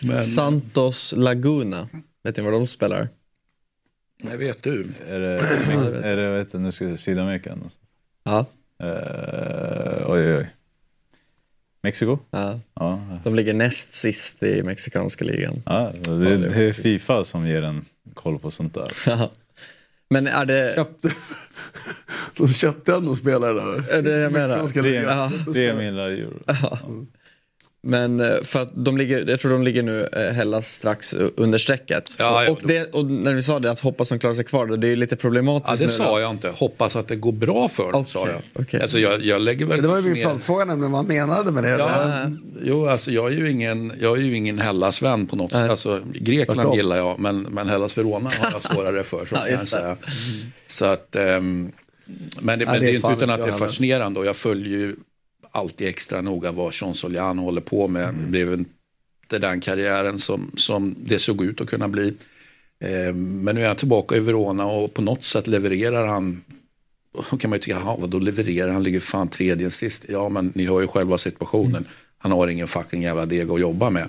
Men, 0.00 0.26
Santos 0.26 1.14
Laguna. 1.16 1.88
Vet 2.24 2.36
ni 2.36 2.42
var 2.42 2.52
de 2.52 2.66
spelar? 2.66 3.08
Nej, 4.22 4.36
vet 4.36 4.62
du. 4.62 4.84
Är 5.08 5.20
det, 5.20 5.38
är 6.02 6.16
det 6.16 6.30
vet 6.30 6.52
du, 6.52 6.58
nu 6.58 6.72
ska 6.72 6.84
jag 6.84 6.90
säga 6.90 6.96
Sydamerika. 6.98 7.56
Ja. 8.24 8.46
Eh, 8.82 10.10
oj, 10.10 10.20
oj, 10.20 10.36
oj. 10.36 10.48
Mexiko? 11.82 12.18
ja. 12.30 12.60
Ja, 12.74 13.00
De 13.24 13.34
ligger 13.34 13.54
näst 13.54 13.94
sist 13.94 14.42
i 14.42 14.62
mexikanska 14.62 15.24
ligan. 15.24 15.62
ja 15.66 15.92
det, 16.02 16.36
det 16.36 16.62
är 16.64 16.72
Fifa 16.72 17.24
som 17.24 17.46
ger 17.46 17.62
en 17.62 17.84
koll 18.14 18.38
på 18.38 18.50
sånt 18.50 18.74
där. 18.74 18.88
Men 20.10 20.26
är 20.26 20.46
det... 20.46 20.72
Köpte, 20.76 21.08
de 22.36 22.48
köpte 22.48 22.94
ändå 22.94 23.16
spelare 23.16 23.52
där. 23.52 23.92
Är 23.98 24.02
det 24.02 24.10
jag 24.18 24.32
menar? 24.32 24.48
Mexikanska 24.48 24.82
ligan. 24.82 25.04
Ja. 25.44 25.52
Tre 25.52 25.74
miljoner 25.74 26.08
euro. 26.08 27.06
Men 27.82 28.20
eh, 28.20 28.42
för 28.42 28.62
att 28.62 28.70
de 28.74 28.96
ligger, 28.96 29.30
jag 29.30 29.40
tror 29.40 29.50
de 29.52 29.62
ligger 29.62 29.82
nu 29.82 30.08
eh, 30.12 30.32
Hellas 30.32 30.74
strax 30.74 31.14
under 31.14 31.58
strecket. 31.58 32.12
Ja, 32.18 32.44
ja, 32.44 32.50
och, 32.50 32.58
det, 32.64 32.94
och 32.94 33.06
när 33.06 33.34
vi 33.34 33.42
sa 33.42 33.58
det 33.58 33.70
att 33.70 33.80
hoppas 33.80 34.08
de 34.08 34.18
klarar 34.18 34.34
sig 34.34 34.44
kvar, 34.44 34.66
då, 34.66 34.76
det 34.76 34.86
är 34.86 34.88
ju 34.88 34.96
lite 34.96 35.16
problematiskt 35.16 35.70
Ja, 35.70 35.76
det 35.76 35.84
nu 35.84 35.88
sa 35.88 36.14
då. 36.14 36.20
jag 36.20 36.30
inte. 36.30 36.48
Hoppas 36.48 36.96
att 36.96 37.08
det 37.08 37.16
går 37.16 37.32
bra 37.32 37.68
för 37.68 37.92
dem, 37.92 38.06
sa 38.06 38.20
Okej, 38.20 38.34
jag. 38.54 38.62
okej. 38.62 38.80
Alltså, 38.82 38.98
jag, 38.98 39.22
jag 39.24 39.40
lägger 39.40 39.66
väl 39.66 39.82
Det 39.82 39.88
var 39.88 39.96
ju 40.02 40.02
min 40.02 40.24
följdfråga 40.24 40.64
nämligen 40.64 40.92
vad 40.92 41.06
menade 41.06 41.52
med 41.52 41.64
det. 41.64 41.70
Ja, 41.70 42.30
jo, 42.62 42.86
alltså, 42.88 43.10
jag 43.10 43.26
är 43.32 43.36
ju 43.36 43.50
ingen, 43.50 43.92
jag 44.00 44.18
är 44.18 44.22
ju 44.22 44.36
ingen 44.36 44.58
Hellas-vän 44.58 45.26
på 45.26 45.36
något 45.36 45.52
sätt. 45.52 45.70
Alltså, 45.70 46.00
Grekland 46.14 46.60
Tvärtom. 46.60 46.76
gillar 46.76 46.96
jag, 46.96 47.18
men, 47.18 47.40
men 47.42 47.68
Hellas 47.68 47.98
Verona 47.98 48.30
har 48.40 48.50
jag 48.52 48.62
svårare 48.62 49.04
för. 49.04 49.26
Så, 49.26 49.36
Ja, 49.50 49.58
säga. 49.66 49.96
så 50.66 50.84
att, 50.84 51.16
ehm, 51.16 51.72
men 52.40 52.58
det, 52.58 52.64
men 52.66 52.74
det 52.74 52.80
det 52.80 52.90
är 52.90 52.94
inte 52.94 53.08
utan 53.16 53.30
att 53.30 53.40
det 53.40 53.48
är 53.48 53.52
fascinerande 53.58 54.20
och 54.20 54.26
jag 54.26 54.36
följer 54.36 54.78
ju 54.78 54.96
alltid 55.52 55.88
extra 55.88 56.20
noga 56.20 56.52
vad 56.52 56.72
Jean 56.74 56.94
Solian 56.94 57.38
håller 57.38 57.60
på 57.60 57.88
med. 57.88 58.14
Det 58.14 58.30
blev 58.30 58.52
inte 58.52 59.38
den 59.38 59.60
karriären 59.60 60.18
som, 60.18 60.50
som 60.56 60.94
det 60.98 61.18
såg 61.18 61.44
ut 61.44 61.60
att 61.60 61.70
kunna 61.70 61.88
bli. 61.88 62.14
Ehm, 62.84 63.44
men 63.44 63.54
nu 63.54 63.62
är 63.62 63.66
han 63.66 63.76
tillbaka 63.76 64.16
i 64.16 64.20
Verona 64.20 64.66
och 64.66 64.94
på 64.94 65.02
något 65.02 65.24
sätt 65.24 65.46
levererar 65.46 66.06
han 66.06 66.42
då 67.30 67.36
kan 67.36 67.50
man 67.50 67.56
ju 67.56 67.62
tycka, 67.62 67.78
jaha, 67.78 67.96
vad 68.00 68.10
då 68.10 68.18
levererar 68.18 68.72
han, 68.72 68.82
ligger 68.82 69.00
fan 69.00 69.28
tredje 69.28 69.70
sist. 69.70 70.04
Ja, 70.08 70.28
men 70.28 70.52
ni 70.54 70.66
hör 70.66 70.80
ju 70.80 70.86
själva 70.86 71.18
situationen. 71.18 71.84
Han 72.18 72.32
har 72.32 72.48
ingen 72.48 72.68
fucking 72.68 73.02
jävla 73.02 73.26
deg 73.26 73.50
att 73.50 73.60
jobba 73.60 73.90
med. 73.90 74.08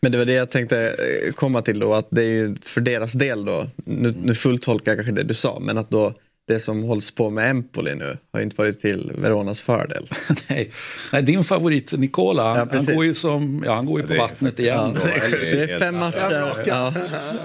Men 0.00 0.12
det 0.12 0.18
var 0.18 0.24
det 0.24 0.32
jag 0.32 0.50
tänkte 0.50 0.78
eh, 0.78 1.32
komma 1.32 1.62
till 1.62 1.78
då, 1.78 1.94
att 1.94 2.06
det 2.10 2.22
är 2.22 2.28
ju 2.28 2.56
för 2.62 2.80
deras 2.80 3.12
del 3.12 3.44
då, 3.44 3.70
nu, 3.84 4.14
nu 4.22 4.34
fulltolkar 4.34 4.90
jag 4.90 4.98
kanske 4.98 5.12
det 5.12 5.22
du 5.22 5.34
sa, 5.34 5.58
men 5.60 5.78
att 5.78 5.90
då 5.90 6.14
det 6.48 6.60
som 6.60 6.82
hålls 6.82 7.10
på 7.10 7.30
med 7.30 7.50
Empoli 7.50 7.94
nu 7.94 8.18
har 8.32 8.40
inte 8.40 8.56
varit 8.56 8.80
till 8.80 9.12
Veronas 9.18 9.60
fördel. 9.60 10.08
Nej. 10.48 10.70
Nej, 11.12 11.22
din 11.22 11.44
favorit 11.44 11.92
Nicola, 11.92 12.54
han, 12.54 12.68
han, 12.70 12.94
går 12.94 13.04
ju, 13.04 13.14
som, 13.14 13.62
ja, 13.66 13.74
han 13.74 13.86
går 13.86 14.00
ju 14.00 14.06
på 14.06 14.14
vattnet 14.14 14.58
igen. 14.58 14.94
Det 14.94 15.62
är 15.62 15.78
fem 15.78 15.96
matcher. 15.96 16.62
Ja. 16.66 16.94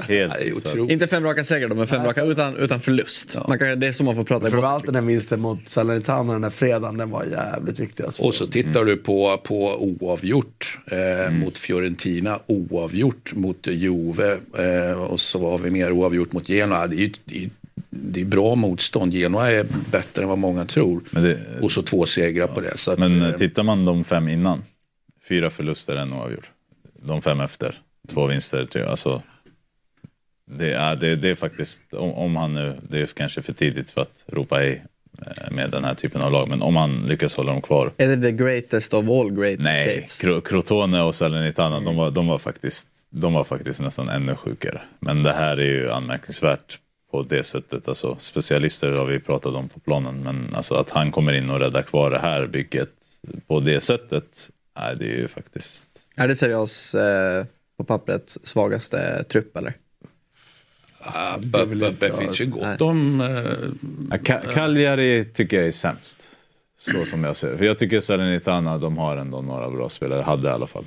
Är 0.07 0.59
så-. 0.59 0.89
Inte 0.89 1.07
fem 1.07 1.23
raka 1.23 1.43
segrar 1.43 1.69
då, 1.69 1.75
men 1.75 1.87
fem 1.87 2.03
raka 2.03 2.23
utan, 2.23 2.55
utan 2.55 2.81
förlust. 2.81 3.37
Man 3.47 3.59
kan, 3.59 3.79
det 3.79 3.87
är 3.87 3.91
som 3.91 4.05
man 4.05 4.15
får 4.15 4.23
prata 4.23 4.49
Framförallt 4.49 4.85
den 4.85 4.93
där 4.93 5.01
vinsten 5.01 5.41
mot 5.41 5.67
Salernitana 5.67 6.33
den 6.33 6.41
där 6.41 6.49
fredagen, 6.49 6.97
den 6.97 7.09
var 7.09 7.23
jävligt 7.23 7.79
viktig. 7.79 8.03
Alltså. 8.03 8.23
Och 8.23 8.35
så 8.35 8.47
tittar 8.47 8.85
du 8.85 8.97
på, 8.97 9.41
på 9.43 9.83
oavgjort 9.83 10.79
eh, 10.91 11.33
mot 11.33 11.57
Fiorentina, 11.57 12.39
oavgjort 12.45 13.33
mot 13.35 13.67
Juve 13.67 14.37
eh, 14.57 15.03
och 15.03 15.19
så 15.19 15.51
har 15.51 15.57
vi 15.57 15.71
mer 15.71 15.91
oavgjort 15.91 16.33
mot 16.33 16.49
Genoa. 16.49 16.87
Det 16.87 16.95
är, 16.95 16.99
ju, 16.99 17.11
det 17.25 17.43
är, 17.43 17.49
det 18.03 18.21
är 18.21 18.25
bra 18.25 18.55
motstånd. 18.55 19.13
Genoa 19.13 19.51
är 19.51 19.65
bättre 19.91 20.21
än 20.23 20.29
vad 20.29 20.37
många 20.37 20.65
tror. 20.65 21.01
Det, 21.11 21.39
Och 21.61 21.71
så 21.71 21.81
två 21.81 22.05
segrar 22.05 22.47
på 22.47 22.61
det. 22.61 22.77
Så 22.77 22.91
att, 22.91 22.99
men 22.99 23.21
eh, 23.21 23.35
tittar 23.35 23.63
man 23.63 23.85
de 23.85 24.03
fem 24.03 24.27
innan, 24.27 24.63
fyra 25.29 25.49
förluster, 25.49 25.95
en 25.95 26.13
oavgjord. 26.13 26.45
De 27.01 27.21
fem 27.21 27.39
efter, 27.39 27.75
två 28.07 28.25
vinster, 28.25 28.85
alltså. 28.89 29.21
Det 30.51 30.73
är, 30.73 30.95
det, 30.95 31.15
det 31.15 31.29
är 31.29 31.35
faktiskt, 31.35 31.93
om, 31.93 32.13
om 32.13 32.35
han 32.35 32.53
nu, 32.53 32.75
det 32.89 32.99
är 32.99 33.05
kanske 33.05 33.41
för 33.41 33.53
tidigt 33.53 33.89
för 33.91 34.01
att 34.01 34.23
ropa 34.27 34.55
hej 34.55 34.83
eh, 35.27 35.51
med 35.51 35.71
den 35.71 35.83
här 35.83 35.93
typen 35.93 36.21
av 36.21 36.31
lag, 36.31 36.49
men 36.49 36.61
om 36.61 36.75
han 36.75 37.05
lyckas 37.07 37.35
hålla 37.35 37.51
dem 37.51 37.61
kvar. 37.61 37.91
Är 37.97 38.07
det 38.07 38.21
the 38.21 38.31
greatest 38.31 38.93
of 38.93 39.09
all 39.09 39.31
great 39.31 39.59
Nej, 39.59 39.87
escapes? 39.97 40.21
Cro- 40.23 40.41
Crotone 40.41 41.01
och 41.01 41.15
Salernitana, 41.15 41.79
de, 41.79 41.95
var, 41.95 42.11
de, 42.11 42.27
var 42.27 42.37
faktiskt, 42.37 42.87
de 43.09 43.33
var 43.33 43.43
faktiskt 43.43 43.81
nästan 43.81 44.09
ännu 44.09 44.35
sjukare. 44.35 44.81
Men 44.99 45.23
det 45.23 45.33
här 45.33 45.57
är 45.57 45.65
ju 45.65 45.91
anmärkningsvärt 45.91 46.77
på 47.11 47.23
det 47.23 47.43
sättet. 47.43 47.87
Alltså, 47.87 48.17
specialister 48.19 48.91
har 48.91 49.05
vi 49.05 49.19
pratat 49.19 49.55
om 49.55 49.69
på 49.69 49.79
planen. 49.79 50.23
Men 50.23 50.55
alltså, 50.55 50.75
att 50.75 50.89
han 50.89 51.11
kommer 51.11 51.33
in 51.33 51.49
och 51.49 51.59
räddar 51.59 51.81
kvar 51.81 52.11
det 52.11 52.19
här 52.19 52.47
bygget 52.47 52.89
på 53.47 53.59
det 53.59 53.81
sättet. 53.81 54.49
Nej, 54.79 54.95
det 54.99 55.05
är 55.05 55.17
ju 55.17 55.27
faktiskt... 55.27 55.87
Är 56.15 56.27
det 56.27 56.35
seriöst 56.35 56.95
eh, 56.95 57.01
på 57.77 57.83
pappret 57.83 58.37
svagaste 58.43 59.23
trupp 59.23 59.57
eller? 59.57 59.73
Ah, 60.99 61.37
det 61.99 62.17
finns 62.17 62.41
ju 62.41 62.45
gott 62.45 62.81
om... 62.81 63.21
Eh, 63.21 64.17
Ka- 64.17 64.53
Cagliari 64.53 65.25
tycker 65.33 65.57
jag 65.57 65.67
är 65.67 65.71
sämst. 65.71 66.29
Så 66.79 67.05
som 67.05 67.23
jag 67.23 67.37
ser 67.37 67.51
det. 67.51 67.57
För 67.57 67.65
jag 67.65 67.77
tycker 67.77 67.99
Salernitana, 67.99 68.77
de 68.77 68.97
har 68.97 69.17
ändå 69.17 69.41
några 69.41 69.69
bra 69.69 69.89
spelare. 69.89 70.21
Hade 70.21 70.47
i 70.47 70.51
alla 70.51 70.67
fall. 70.67 70.85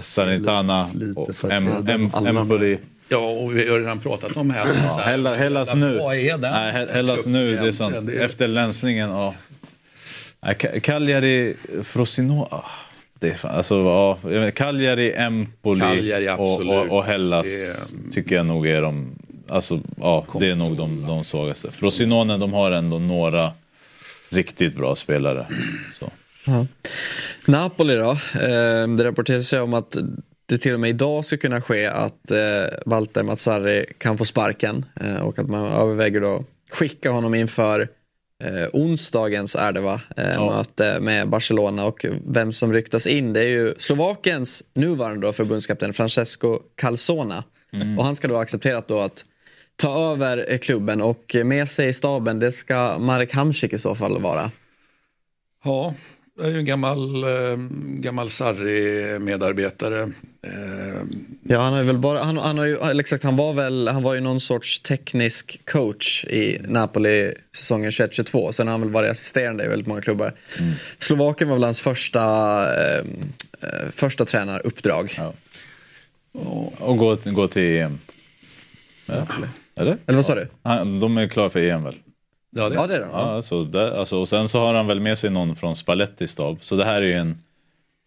Salernitana 0.00 0.90
och. 1.16 2.26
Empoli. 2.26 2.78
Ja, 3.08 3.18
och 3.18 3.56
vi 3.56 3.68
har 3.68 3.78
redan 3.78 4.00
pratat 4.00 4.36
om 4.36 4.50
här. 4.50 4.66
Ja, 4.84 5.00
Hella- 5.04 5.36
Hellas 5.36 5.74
nu. 5.74 5.98
Vad 5.98 6.16
är 6.16 6.38
den? 6.38 6.52
Nej, 6.52 6.86
Hellas 6.92 7.26
nu, 7.26 7.56
det 7.56 7.80
är 7.82 8.10
är- 8.10 8.24
Efter 8.24 8.48
länsningen, 8.48 9.10
ja. 9.10 9.34
Cagliari, 10.82 11.54
Frosinone. 11.82 12.46
ah, 12.50 12.64
Det 13.18 13.28
är 13.30 13.34
fan, 13.34 13.54
alltså, 13.56 13.74
ja, 14.30 14.50
Cagliari, 14.50 15.12
Empoli 15.12 15.80
Cagliari, 15.80 16.30
och, 16.38 16.60
och, 16.60 16.96
och 16.96 17.04
Hellas 17.04 17.46
Det 18.06 18.12
tycker 18.12 18.36
jag 18.36 18.46
nog 18.46 18.66
är 18.66 18.82
de, 18.82 19.10
alltså, 19.48 19.80
ja, 20.00 20.26
det 20.40 20.50
är 20.50 20.54
nog 20.54 20.76
de, 20.76 21.06
de 21.06 21.24
svagaste. 21.24 21.70
Frosinone, 21.72 22.36
de 22.38 22.52
har 22.52 22.70
ändå 22.72 22.98
några 22.98 23.52
riktigt 24.30 24.76
bra 24.76 24.96
spelare. 24.96 25.46
Så. 25.98 26.10
Ja. 26.46 26.66
Napoli 27.46 27.94
då. 27.94 28.10
Eh, 28.10 28.88
det 28.96 29.04
rapporteras 29.04 29.52
ju 29.54 29.60
om 29.60 29.74
att 29.74 29.96
det 30.46 30.58
till 30.58 30.74
och 30.74 30.80
med 30.80 30.90
idag 30.90 31.24
ska 31.24 31.36
kunna 31.36 31.60
ske 31.60 31.86
att 31.86 32.30
eh, 32.30 32.38
Walter 32.86 33.22
Mazzarri 33.22 33.86
kan 33.98 34.18
få 34.18 34.24
sparken 34.24 34.84
eh, 35.00 35.16
och 35.16 35.38
att 35.38 35.48
man 35.48 35.66
överväger 35.72 36.20
då 36.20 36.44
skicka 36.70 37.10
honom 37.10 37.34
inför 37.34 37.88
eh, 38.44 38.68
onsdagens 38.72 39.54
är 39.56 39.72
det 39.72 39.80
va? 39.80 40.00
Eh, 40.16 40.32
Ja. 40.34 40.56
möte 40.56 41.00
med 41.00 41.28
Barcelona 41.28 41.84
och 41.84 42.06
vem 42.26 42.52
som 42.52 42.72
ryktas 42.72 43.06
in 43.06 43.32
det 43.32 43.40
är 43.40 43.48
ju 43.48 43.74
Slovakiens 43.78 44.62
nuvarande 44.74 45.26
då 45.26 45.32
förbundskapten 45.32 45.92
Francesco 45.92 46.58
Calzona 46.76 47.44
och 47.98 48.04
han 48.04 48.16
ska 48.16 48.28
då 48.28 48.34
ha 48.34 48.42
accepterat 48.42 48.88
då 48.88 49.00
att 49.00 49.24
ta 49.76 50.12
över 50.12 50.52
eh, 50.52 50.58
klubben 50.58 51.02
och 51.02 51.36
med 51.44 51.68
sig 51.68 51.88
i 51.88 51.92
staben 51.92 52.38
det 52.38 52.52
ska 52.52 52.98
Marek 52.98 53.32
Hamsik 53.34 53.72
i 53.72 53.78
så 53.78 53.94
fall 53.94 54.20
vara. 54.20 54.50
Ja, 55.64 55.94
jag 56.36 56.46
är 56.46 56.50
ju 56.50 56.58
en 56.58 56.64
gammal, 56.64 57.24
eh, 57.24 57.56
gammal 57.78 58.30
Sarri-medarbetare. 58.30 60.02
Eh, 60.42 61.02
Ja, 61.46 61.58
han 61.60 61.72
har 61.72 61.80
ju 61.80 61.86
väl 61.86 61.98
bara, 61.98 62.22
han, 62.22 62.36
han 62.36 62.58
har 62.58 62.64
ju, 62.64 63.00
exakt, 63.00 63.24
han 63.24 63.36
var 63.36 63.52
väl, 63.52 63.88
han 63.88 64.02
var 64.02 64.14
ju 64.14 64.20
någon 64.20 64.40
sorts 64.40 64.80
teknisk 64.80 65.60
coach 65.64 66.24
i 66.24 66.58
Napoli 66.68 67.34
säsongen 67.56 67.90
21-22. 67.90 68.52
Sen 68.52 68.66
har 68.66 68.72
han 68.72 68.80
väl 68.80 68.90
varit 68.90 69.10
assisterande 69.10 69.64
i 69.64 69.68
väldigt 69.68 69.88
många 69.88 70.00
klubbar. 70.00 70.34
Slovakien 70.98 71.48
var 71.48 71.56
väl 71.56 71.64
hans 71.64 71.80
första, 71.80 72.20
eh, 72.80 73.04
eh, 73.60 73.90
första 73.92 74.24
tränaruppdrag. 74.24 75.14
Ja. 75.16 75.32
Och 76.78 76.96
gå, 76.98 77.16
gå 77.24 77.48
till 77.48 77.76
EM. 77.80 77.98
Ja. 79.06 79.26
Eller? 79.76 79.98
Eller 80.06 80.16
vad 80.16 80.24
sa 80.24 80.34
du? 80.34 80.48
Han, 80.62 81.00
de 81.00 81.18
är 81.18 81.28
klara 81.28 81.50
för 81.50 81.60
EM 81.60 81.84
väl? 81.84 81.94
Ja, 82.54 82.68
det, 82.68 82.74
Ja, 82.74 82.86
det 82.86 82.94
är 82.94 83.00
det. 83.00 83.08
Ja, 83.12 83.18
alltså, 83.18 83.64
där, 83.64 83.90
alltså, 83.90 84.16
och 84.16 84.28
sen 84.28 84.48
så 84.48 84.60
har 84.60 84.74
han 84.74 84.86
väl 84.86 85.00
med 85.00 85.18
sig 85.18 85.30
någon 85.30 85.56
från 85.56 85.76
Spallettis 85.76 86.30
stab. 86.30 86.58
Så 86.60 86.76
det 86.76 86.84
här 86.84 87.02
är 87.02 87.06
ju 87.06 87.14
en 87.14 87.38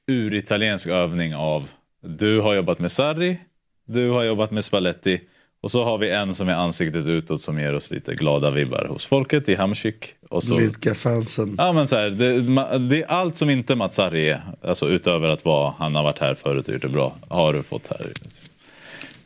uritaliensk 0.07 0.87
övning 0.87 1.35
av 1.35 1.69
du 2.01 2.39
har 2.39 2.55
jobbat 2.55 2.79
med 2.79 2.91
Sarri, 2.91 3.37
du 3.85 4.09
har 4.09 4.23
jobbat 4.23 4.51
med 4.51 4.65
Spalletti 4.65 5.21
och 5.61 5.71
så 5.71 5.83
har 5.83 5.97
vi 5.97 6.11
en 6.11 6.35
som 6.35 6.49
är 6.49 6.53
ansiktet 6.53 7.05
utåt 7.05 7.41
som 7.41 7.59
ger 7.59 7.73
oss 7.73 7.91
lite 7.91 8.15
glada 8.15 8.49
vibbar 8.49 8.85
hos 8.89 9.05
folket 9.05 9.49
i 9.49 9.55
Hamsik. 9.55 10.15
Och 10.29 10.43
så, 10.43 10.59
Lidka 10.59 10.95
fansen. 10.95 11.55
ja, 11.57 11.73
men 11.73 11.87
så 11.87 11.95
här, 11.95 12.09
det, 12.09 12.41
det 12.79 13.03
är 13.03 13.07
allt 13.07 13.35
som 13.35 13.49
inte 13.49 13.75
Mats 13.75 13.95
Sarri 13.95 14.29
är, 14.29 14.41
alltså 14.63 14.89
utöver 14.89 15.29
att 15.29 15.45
vara, 15.45 15.73
han 15.77 15.95
har 15.95 16.03
varit 16.03 16.19
här 16.19 16.35
förut 16.35 16.67
och 16.67 16.73
gjort 16.73 16.81
det 16.81 16.89
bra, 16.89 17.15
har 17.29 17.53
du 17.53 17.63
fått 17.63 17.87
här. 17.87 18.07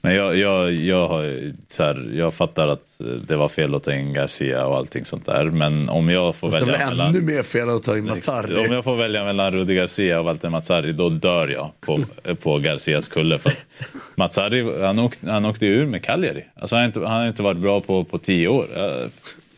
Men 0.04 0.16
jag, 0.16 0.38
jag, 0.38 0.72
jag, 0.74 1.08
har, 1.08 1.52
så 1.68 1.84
här, 1.84 2.12
jag 2.16 2.34
fattar 2.34 2.68
att 2.68 3.02
det 3.28 3.36
var 3.36 3.47
fel 3.47 3.76
att 3.76 3.84
ta 3.84 3.93
in 3.93 4.14
Garcia 4.14 4.66
och 4.66 4.76
allting 4.76 5.06
sånt 5.06 5.26
där. 5.26 5.45
Men 5.45 5.89
om 5.89 6.10
jag 6.10 6.36
får 6.36 6.49
Fast 6.52 6.66
det 6.66 6.72
välja 6.72 6.86
var 6.86 6.91
mellan... 6.91 7.16
ännu 7.16 7.22
mer 7.22 7.43
fel 7.43 7.70
att 7.70 7.84
ta 7.84 7.97
in 7.97 7.99
Om 8.10 8.16
Mazzarri. 8.16 8.74
jag 8.74 8.84
får 8.84 8.95
välja 8.95 9.26
mellan 9.26 9.52
Rudi 9.54 9.76
Garcia 9.76 10.20
och 10.20 10.26
Walter 10.26 10.49
Mazzarri, 10.49 10.93
då 10.93 11.10
dör 11.10 11.47
jag 11.47 11.72
på, 11.82 11.99
på 12.41 12.58
Garcias 12.58 13.08
kulle. 13.08 13.39
För 13.39 13.52
Mazzarri, 14.16 14.82
han, 14.86 14.99
åk, 14.99 15.18
han 15.28 15.45
åkte 15.45 15.66
ur 15.66 15.86
med 15.86 16.04
Cagliari. 16.04 16.45
Alltså 16.56 16.76
han, 16.76 16.82
har 16.82 16.88
inte, 16.88 16.99
han 16.99 17.22
har 17.22 17.28
inte 17.28 17.43
varit 17.43 17.58
bra 17.60 17.82
på, 17.82 18.04
på 18.04 18.18
tio 18.18 18.47
år. 18.47 18.68
Eh, 18.78 19.08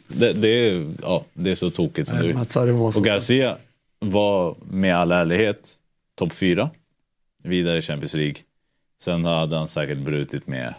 Det, 0.08 0.34
det, 0.34 0.48
är, 0.48 0.88
ja, 1.02 1.26
det 1.34 1.52
är 1.52 1.56
så 1.56 1.70
tokigt 1.70 2.08
som 2.08 2.18
Nej, 2.18 2.28
det 2.28 2.72
var 2.72 2.91
så- 2.91 3.00
Och 3.00 3.06
Garcia 3.06 3.56
var 4.00 4.56
med 4.72 4.96
all 4.98 5.12
ärlighet 5.12 5.74
topp 6.20 6.34
fyra. 6.34 6.70
Vidare 7.44 7.78
i 7.78 7.82
Champions 7.82 8.14
League. 8.14 8.36
Sen 9.04 9.26
hade 9.26 9.58
han 9.58 9.68
säkert 9.68 9.97
brutit 9.97 10.47
med 10.47 10.74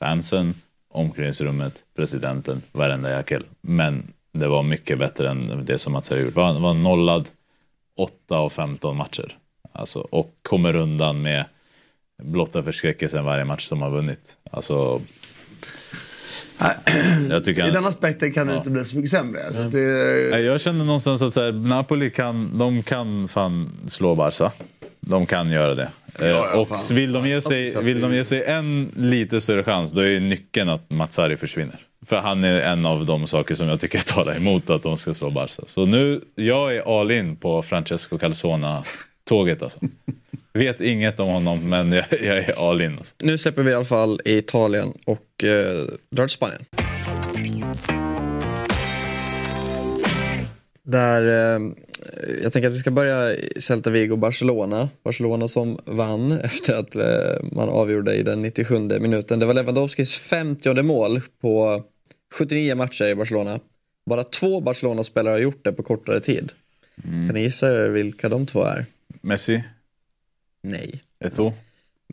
fansen, 0.00 0.54
omklädningsrummet, 0.90 1.84
presidenten, 1.96 2.62
varenda 2.72 3.10
jäkel. 3.10 3.44
Men 3.60 4.12
det 4.32 4.48
var 4.48 4.62
mycket 4.62 4.98
bättre 4.98 5.30
än 5.30 5.64
det 5.64 5.78
som 5.78 5.92
Mats 5.92 6.10
hade 6.10 6.22
gjort. 6.22 6.36
Han 6.36 6.62
var 6.62 6.74
nollad 6.74 7.28
8 7.96 8.38
av 8.38 8.50
15 8.50 8.96
matcher. 8.96 9.36
Alltså, 9.72 9.98
och 9.98 10.34
kommer 10.42 10.76
undan 10.76 11.22
med 11.22 11.44
blotta 12.22 12.62
förskräckelsen 12.62 13.24
varje 13.24 13.44
match 13.44 13.68
de 13.68 13.82
har 13.82 13.90
vunnit. 13.90 14.36
Alltså, 14.50 15.00
jag 17.30 17.44
tycker 17.44 17.68
I 17.68 17.70
den 17.70 17.86
aspekten 17.86 18.32
kan 18.32 18.46
det 18.46 18.56
inte 18.56 18.70
bli 18.70 18.84
så 18.84 18.96
mycket 18.96 19.10
sämre. 19.10 19.52
Så 19.52 19.60
att 19.60 19.72
det, 19.72 20.40
Jag 20.40 20.60
känner 20.60 20.84
någonstans 20.84 21.22
att 21.22 21.32
så 21.32 21.40
här, 21.40 21.52
Napoli 21.52 22.10
kan, 22.10 22.58
de 22.58 22.82
kan 22.82 23.28
fan 23.28 23.70
slå 23.86 24.14
Barca. 24.14 24.52
De 25.06 25.26
kan 25.26 25.50
göra 25.50 25.74
det. 25.74 25.88
Eh, 26.20 26.26
ja, 26.26 26.60
och 26.60 26.68
fan. 26.68 26.96
vill 26.96 27.12
de, 27.12 27.28
ge 27.28 27.40
sig, 27.40 27.84
vill 27.84 28.00
de 28.00 28.14
ge 28.14 28.24
sig 28.24 28.44
en 28.44 28.92
lite 28.96 29.40
större 29.40 29.64
chans, 29.64 29.92
då 29.92 30.00
är 30.00 30.20
nyckeln 30.20 30.68
att 30.68 30.90
Mazzari 30.90 31.36
försvinner. 31.36 31.78
För 32.06 32.16
han 32.16 32.44
är 32.44 32.60
en 32.60 32.86
av 32.86 33.06
de 33.06 33.26
saker 33.26 33.54
som 33.54 33.68
jag 33.68 33.80
tycker 33.80 33.98
talar 33.98 34.36
emot 34.36 34.70
att 34.70 34.82
de 34.82 34.96
ska 34.96 35.14
slå 35.14 35.30
Barca. 35.30 35.62
Så 35.66 35.86
nu, 35.86 36.20
jag 36.34 36.76
är 36.76 37.00
all 37.00 37.10
in 37.10 37.36
på 37.36 37.62
Francesco 37.62 38.18
Calzona-tåget 38.18 39.62
alltså. 39.62 39.78
Vet 40.52 40.80
inget 40.80 41.20
om 41.20 41.28
honom, 41.28 41.68
men 41.68 41.92
jag, 41.92 42.04
jag 42.10 42.38
är 42.38 42.70
all 42.70 42.80
in. 42.80 42.98
Alltså. 42.98 43.14
Nu 43.22 43.38
släpper 43.38 43.62
vi 43.62 43.70
i 43.70 43.74
alla 43.74 43.84
fall 43.84 44.20
i 44.24 44.36
Italien 44.36 44.92
och 45.04 45.44
eh, 45.44 45.78
drar 46.10 46.26
till 46.26 46.36
Spanien. 46.36 46.64
Där, 50.86 51.22
eh, 51.56 51.72
jag 52.42 52.52
tänker 52.52 52.68
att 52.68 52.74
vi 52.74 52.78
ska 52.78 52.90
börja 52.90 53.36
Celta 53.60 53.90
Vigo 53.90 54.16
Barcelona. 54.16 54.88
Barcelona 55.04 55.48
som 55.48 55.78
vann 55.84 56.32
efter 56.42 56.74
att 56.74 56.96
eh, 56.96 57.48
man 57.52 57.68
avgjorde 57.68 58.14
i 58.14 58.22
den 58.22 58.42
97 58.42 58.78
minuten. 58.78 59.38
Det 59.38 59.46
var 59.46 59.54
Lewandowskis 59.54 60.18
50 60.18 60.82
mål 60.82 61.20
på 61.40 61.82
79 62.34 62.74
matcher 62.74 63.04
i 63.04 63.14
Barcelona. 63.14 63.60
Bara 64.06 64.24
två 64.24 64.60
Barcelona-spelare 64.60 65.32
har 65.32 65.38
gjort 65.38 65.64
det 65.64 65.72
på 65.72 65.82
kortare 65.82 66.20
tid. 66.20 66.52
Kan 67.02 67.28
ni 67.34 67.40
gissa 67.40 67.88
vilka 67.88 68.28
de 68.28 68.46
två 68.46 68.64
är? 68.64 68.86
Messi, 69.20 69.62
Nej. 70.62 71.02
Eto'o. 71.24 71.52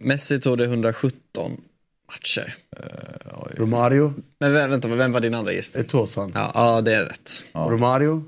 Messi 0.01 0.39
tog 0.39 0.57
det 0.57 0.63
117 0.65 1.61
matcher. 2.07 2.55
Romario, 3.55 4.13
Men 4.39 4.51
vä- 4.55 4.67
vänta, 4.69 4.87
vem 4.87 5.11
var 5.11 5.19
din 5.19 5.35
andra 5.35 5.51
gissning? 5.53 5.83
Etosan. 5.83 6.31
Ja, 6.35 6.51
ja, 6.53 6.81
det 6.81 6.95
är 6.95 7.03
rätt. 7.05 7.45
Romario, 7.53 8.23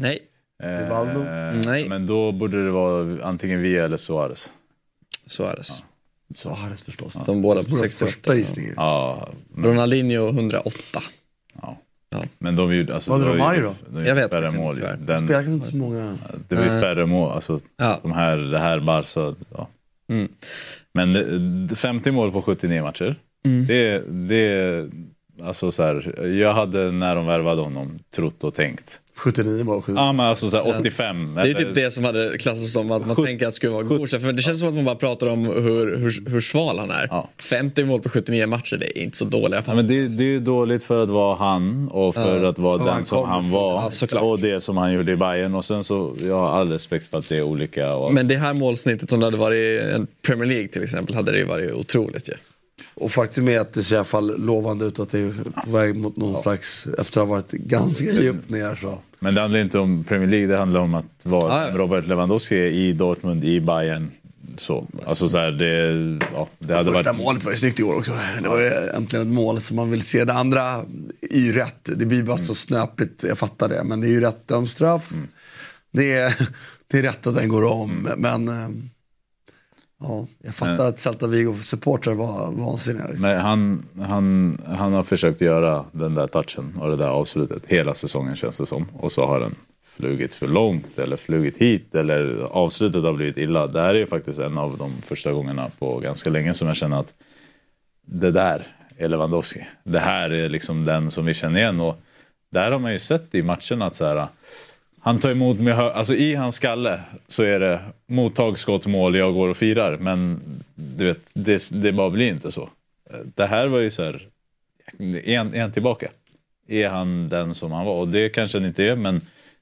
Nej. 0.00 0.18
Rivaldo? 0.62 1.20
Eh, 1.20 1.54
Nej. 1.66 1.88
Men 1.88 2.06
då 2.06 2.32
borde 2.32 2.64
det 2.64 2.70
vara 2.70 3.24
antingen 3.24 3.62
Villa 3.62 3.84
eller 3.84 3.96
Suarez. 3.96 4.52
Suarez. 5.26 5.84
Suarez 6.34 6.82
förstås. 6.82 7.16
De 7.26 7.42
båda 7.42 7.62
på 7.62 7.68
Vår 7.70 7.78
68. 7.78 8.06
första 8.06 8.34
gissning. 8.34 8.72
Ja, 8.76 9.28
Ronaldinho 9.56 10.28
108. 10.28 10.70
ja. 11.62 11.76
Ja. 12.12 12.22
Men 12.38 12.56
de 12.56 12.74
gjorde... 12.74 12.94
Alltså, 12.94 13.10
Vad 13.10 13.20
det 13.20 13.26
hade 13.26 13.38
Romario 13.38 13.74
var 13.88 14.00
ju 14.00 14.06
Jag 14.08 14.14
vet 14.14 14.30
färre 14.30 14.46
inte, 14.46 14.58
mål. 14.58 14.76
tyvärr. 14.76 14.96
Den, 14.96 15.24
Spelar 15.24 15.40
kanske 15.42 15.52
inte 15.52 15.66
så 15.66 15.76
många. 15.76 16.18
det 16.48 16.54
var 16.56 16.62
ju 16.64 16.70
Nej. 16.70 16.80
färre 16.80 17.06
mål. 17.06 17.32
Alltså, 17.32 17.60
Ja. 17.76 17.98
de 18.02 18.12
här, 18.12 18.36
det 18.38 18.58
här 18.58 18.80
Barca... 18.80 19.34
Ja. 19.56 19.68
Mm. 20.08 20.28
Men 20.92 21.12
det- 21.66 21.76
50 21.76 22.10
mål 22.10 22.32
på 22.32 22.42
79 22.42 22.82
matcher. 22.82 23.14
Mm. 23.44 23.66
Det, 23.66 23.98
det... 24.28 24.88
Alltså 25.42 25.72
så 25.72 25.82
här, 25.82 26.20
jag 26.26 26.52
hade 26.52 26.90
när 26.92 27.14
de 27.16 27.26
värvade 27.26 27.62
honom 27.62 27.98
trott 28.14 28.44
och 28.44 28.54
tänkt. 28.54 29.00
79 29.20 29.64
mål. 29.64 29.82
79. 29.82 30.00
Ja 30.00 30.12
men 30.12 30.26
alltså 30.26 30.50
så 30.50 30.56
här, 30.56 30.80
85. 30.80 31.34
Det 31.34 31.40
är 31.40 31.54
typ 31.54 31.74
det 31.74 31.90
som 31.90 32.04
hade 32.04 32.38
klassats 32.38 32.72
som 32.72 32.90
att 32.90 33.06
man 33.06 33.16
tänker 33.16 33.46
att 33.46 33.52
det 33.52 33.56
skulle 33.56 33.72
vara 33.72 33.82
godkänt. 33.82 34.22
För 34.22 34.32
det 34.32 34.42
känns 34.42 34.58
som 34.58 34.68
att 34.68 34.74
man 34.74 34.84
bara 34.84 34.94
pratar 34.94 35.26
om 35.26 35.44
hur, 35.44 35.96
hur, 35.96 36.30
hur 36.30 36.40
sval 36.40 36.78
han 36.78 36.90
är. 36.90 37.08
Ja. 37.10 37.28
50 37.38 37.84
mål 37.84 38.00
på 38.00 38.08
79 38.08 38.46
matcher, 38.46 38.76
det 38.76 38.98
är 38.98 39.02
inte 39.02 39.16
så 39.16 39.24
dåliga. 39.24 39.62
Ja, 39.66 39.74
men 39.74 39.86
det, 39.86 40.08
det 40.08 40.24
är 40.24 40.28
ju 40.28 40.40
dåligt 40.40 40.82
för 40.82 41.02
att 41.02 41.08
vara 41.08 41.36
han 41.36 41.88
och 41.88 42.14
för 42.14 42.44
att 42.44 42.58
vara 42.58 42.72
Och 42.72 42.78
den 42.78 42.88
han 42.88 43.04
som 43.04 43.28
han 43.28 43.50
var. 43.50 43.92
Ja, 44.10 44.20
och 44.20 44.40
det 44.40 44.60
som 44.60 44.76
han 44.76 44.92
gjorde 44.92 45.12
i 45.12 45.16
Bayern 45.16 45.54
Och 45.54 45.64
sen 45.64 45.84
så, 45.84 46.16
jag 46.22 46.38
har 46.38 46.48
all 46.60 46.72
respekt 46.72 47.10
för 47.10 47.18
att 47.18 47.28
det 47.28 47.36
är 47.36 47.42
olika. 47.42 47.94
Och, 47.94 48.14
Men 48.14 48.28
det 48.28 48.36
här 48.36 48.54
målsnittet 48.54 49.12
om 49.12 49.20
det 49.20 49.26
hade 49.26 49.36
varit 49.36 49.82
en 49.82 50.06
Premier 50.22 50.48
League 50.48 50.68
till 50.68 50.82
exempel 50.82 51.14
hade 51.14 51.32
det 51.32 51.38
ju 51.38 51.44
varit 51.44 51.72
otroligt 51.72 52.28
ju. 52.28 52.34
Och 52.94 53.10
faktum 53.10 53.48
är 53.48 53.60
att 53.60 53.72
det 53.72 53.82
ser 53.82 53.94
i 53.94 53.98
alla 53.98 54.04
fall 54.04 54.40
lovande 54.40 54.84
ut 54.84 54.98
att 54.98 55.10
det 55.12 55.18
är 55.18 55.34
på 55.64 55.70
väg 55.70 55.96
mot 55.96 56.16
någon 56.16 56.42
slags, 56.42 56.86
efter 56.86 57.20
att 57.20 57.28
ha 57.28 57.34
varit 57.34 57.50
ganska 57.50 58.04
djupt 58.04 58.50
ner 58.50 58.74
så. 58.74 58.98
Men 59.20 59.34
det 59.34 59.40
handlar 59.40 59.60
inte 59.60 59.78
om 59.78 60.04
Premier 60.04 60.28
League, 60.28 60.46
det 60.46 60.56
handlar 60.58 60.80
om 60.80 60.94
att 60.94 61.26
vara 61.26 61.52
Ah, 61.52 61.68
ja. 61.68 61.76
Robert 61.78 62.06
Lewandowski 62.06 62.56
i 62.56 62.92
Dortmund, 62.92 63.44
i 63.44 63.60
Bayern. 63.60 64.10
Så. 64.56 64.86
Alltså 65.06 65.28
så 65.28 65.38
här, 65.38 65.50
det, 65.50 66.26
ja, 66.34 66.48
det 66.58 66.74
hade 66.74 66.90
Första 66.92 67.12
varit... 67.12 67.24
målet 67.24 67.44
var 67.44 67.52
ju 67.52 67.58
snyggt 67.58 67.80
i 67.80 67.82
år 67.82 67.96
också. 67.96 68.12
Det 68.42 68.48
var 68.48 68.60
ju 68.60 68.70
äntligen 68.96 69.26
ett 69.26 69.32
mål 69.34 69.60
som 69.60 69.76
man 69.76 69.90
vill 69.90 70.02
se. 70.02 70.24
Det 70.24 70.32
andra 70.32 70.62
är 71.20 71.38
ju 71.38 71.52
rätt. 71.52 71.88
Det 71.96 72.06
blir 72.06 72.22
bara 72.22 72.38
så 72.38 72.54
snöpligt, 72.54 73.24
jag 73.28 73.38
fattar 73.38 73.68
det. 73.68 73.84
Men 73.84 74.00
det 74.00 74.06
är 74.06 74.10
ju 74.10 74.20
rätt 74.20 74.48
dömd 74.48 74.68
straff. 74.68 75.12
Det, 75.92 76.12
är, 76.12 76.48
det 76.90 76.98
är 76.98 77.02
rätt 77.02 77.26
att 77.26 77.36
den 77.36 77.48
går 77.48 77.62
om. 77.64 78.08
Men 78.16 78.48
eh, 78.48 78.68
ja, 80.00 80.26
jag 80.42 80.54
fattar 80.54 80.86
att 80.86 80.98
Celta 80.98 81.26
Vigo-supportrar 81.26 82.14
var 82.14 82.52
vansinniga. 82.52 83.06
Liksom. 83.06 83.22
Men 83.22 83.40
han, 83.40 83.82
han, 84.00 84.58
han 84.66 84.92
har 84.92 85.02
försökt 85.02 85.40
göra 85.40 85.84
den 85.92 86.14
där 86.14 86.26
touchen 86.26 86.74
och 86.80 86.90
det 86.90 86.96
där 86.96 87.08
avslutet 87.08 87.66
hela 87.66 87.94
säsongen 87.94 88.36
känns 88.36 88.58
det 88.58 88.66
som. 88.66 88.86
Och 88.92 89.12
så 89.12 89.26
har 89.26 89.40
den 89.40 89.54
flugit 89.82 90.34
för 90.34 90.48
långt 90.48 90.98
eller 90.98 91.16
flugit 91.16 91.58
hit 91.58 91.94
eller 91.94 92.48
avslutet 92.50 93.04
har 93.04 93.12
blivit 93.12 93.36
illa. 93.36 93.66
Det 93.66 93.80
här 93.80 93.94
är 93.94 94.06
faktiskt 94.06 94.38
en 94.38 94.58
av 94.58 94.78
de 94.78 94.92
första 95.02 95.32
gångerna 95.32 95.70
på 95.78 95.98
ganska 95.98 96.30
länge 96.30 96.54
som 96.54 96.68
jag 96.68 96.76
känner 96.76 97.00
att 97.00 97.14
det 98.06 98.30
där 98.30 98.66
är 98.96 99.08
Lewandowski. 99.08 99.66
Det 99.84 99.98
här 99.98 100.30
är 100.30 100.48
liksom 100.48 100.84
den 100.84 101.10
som 101.10 101.24
vi 101.24 101.34
känner 101.34 101.60
igen. 101.60 101.80
Och 101.80 102.00
där 102.52 102.70
har 102.70 102.78
man 102.78 102.92
ju 102.92 102.98
sett 102.98 103.34
i 103.34 103.42
matcherna 103.42 103.86
att 103.86 103.94
så 103.94 104.04
här, 104.06 104.26
han 105.02 105.18
tar 105.18 105.30
emot 105.30 105.58
med 105.58 105.78
alltså 105.78 106.14
i 106.14 106.34
hans 106.34 106.54
skalle 106.54 107.00
så 107.28 107.42
är 107.42 107.60
det 107.60 107.80
mottag, 108.06 108.58
skott, 108.58 108.86
mål, 108.86 109.16
jag 109.16 109.34
går 109.34 109.48
och 109.48 109.56
firar. 109.56 109.96
Men 109.96 110.40
du 110.74 111.04
vet, 111.04 111.30
det, 111.32 111.70
det 111.72 111.92
bara 111.92 112.10
blir 112.10 112.28
inte 112.28 112.52
så. 112.52 112.68
Det 113.34 113.46
här 113.46 113.66
var 113.66 113.78
ju 113.78 113.90
så 113.90 114.02
här, 114.02 114.26
en, 115.24 115.54
en 115.54 115.72
tillbaka. 115.72 116.08
Är 116.68 116.88
han 116.88 117.28
den 117.28 117.54
som 117.54 117.72
han 117.72 117.86
var? 117.86 117.94
Och 117.94 118.08
det 118.08 118.28
kanske 118.28 118.58
han 118.58 118.66
inte 118.66 118.84
är, 118.84 118.96
men 118.96 119.20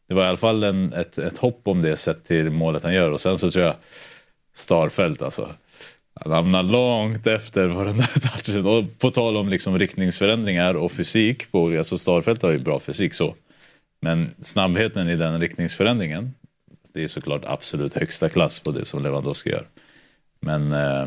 det 0.09 0.15
var 0.15 0.25
i 0.25 0.27
alla 0.27 0.37
fall 0.37 0.65
en, 0.65 0.93
ett, 0.93 1.19
ett 1.19 1.39
hopp 1.39 1.61
om 1.65 1.83
det 1.83 1.97
sett 1.97 2.25
till 2.25 2.51
målet 2.51 2.83
han 2.83 2.95
gör. 2.95 3.11
Och 3.11 3.21
sen 3.21 3.39
så 3.39 3.51
tror 3.51 3.65
jag 3.65 3.75
Starfelt 4.55 5.23
alltså. 5.23 5.49
Han 6.21 6.33
hamnar 6.33 6.63
långt 6.63 7.27
efter 7.27 7.75
på 7.75 7.85
den 7.85 7.97
där 7.97 8.21
touchen. 8.21 8.67
Och 8.67 8.99
på 8.99 9.11
tal 9.11 9.37
om 9.37 9.49
liksom 9.49 9.79
riktningsförändringar 9.79 10.75
och 10.75 10.93
fysik. 10.93 11.53
På, 11.53 11.79
alltså 11.79 11.99
Starfelt 11.99 12.43
har 12.43 12.53
ju 12.53 12.59
bra 12.59 12.81
fysik 12.81 13.15
så. 13.15 13.35
Men 14.01 14.31
snabbheten 14.43 15.09
i 15.09 15.17
den 15.17 15.41
riktningsförändringen. 15.41 16.35
Det 16.95 17.05
är 17.05 17.09
såklart 17.09 17.43
absolut 17.47 17.95
högsta 17.95 18.29
klass 18.29 18.61
på 18.61 18.71
det 18.71 18.85
som 18.85 19.03
Lewandowski 19.03 19.51
gör. 19.51 19.67
Men... 20.41 20.73
Eh, 20.73 21.07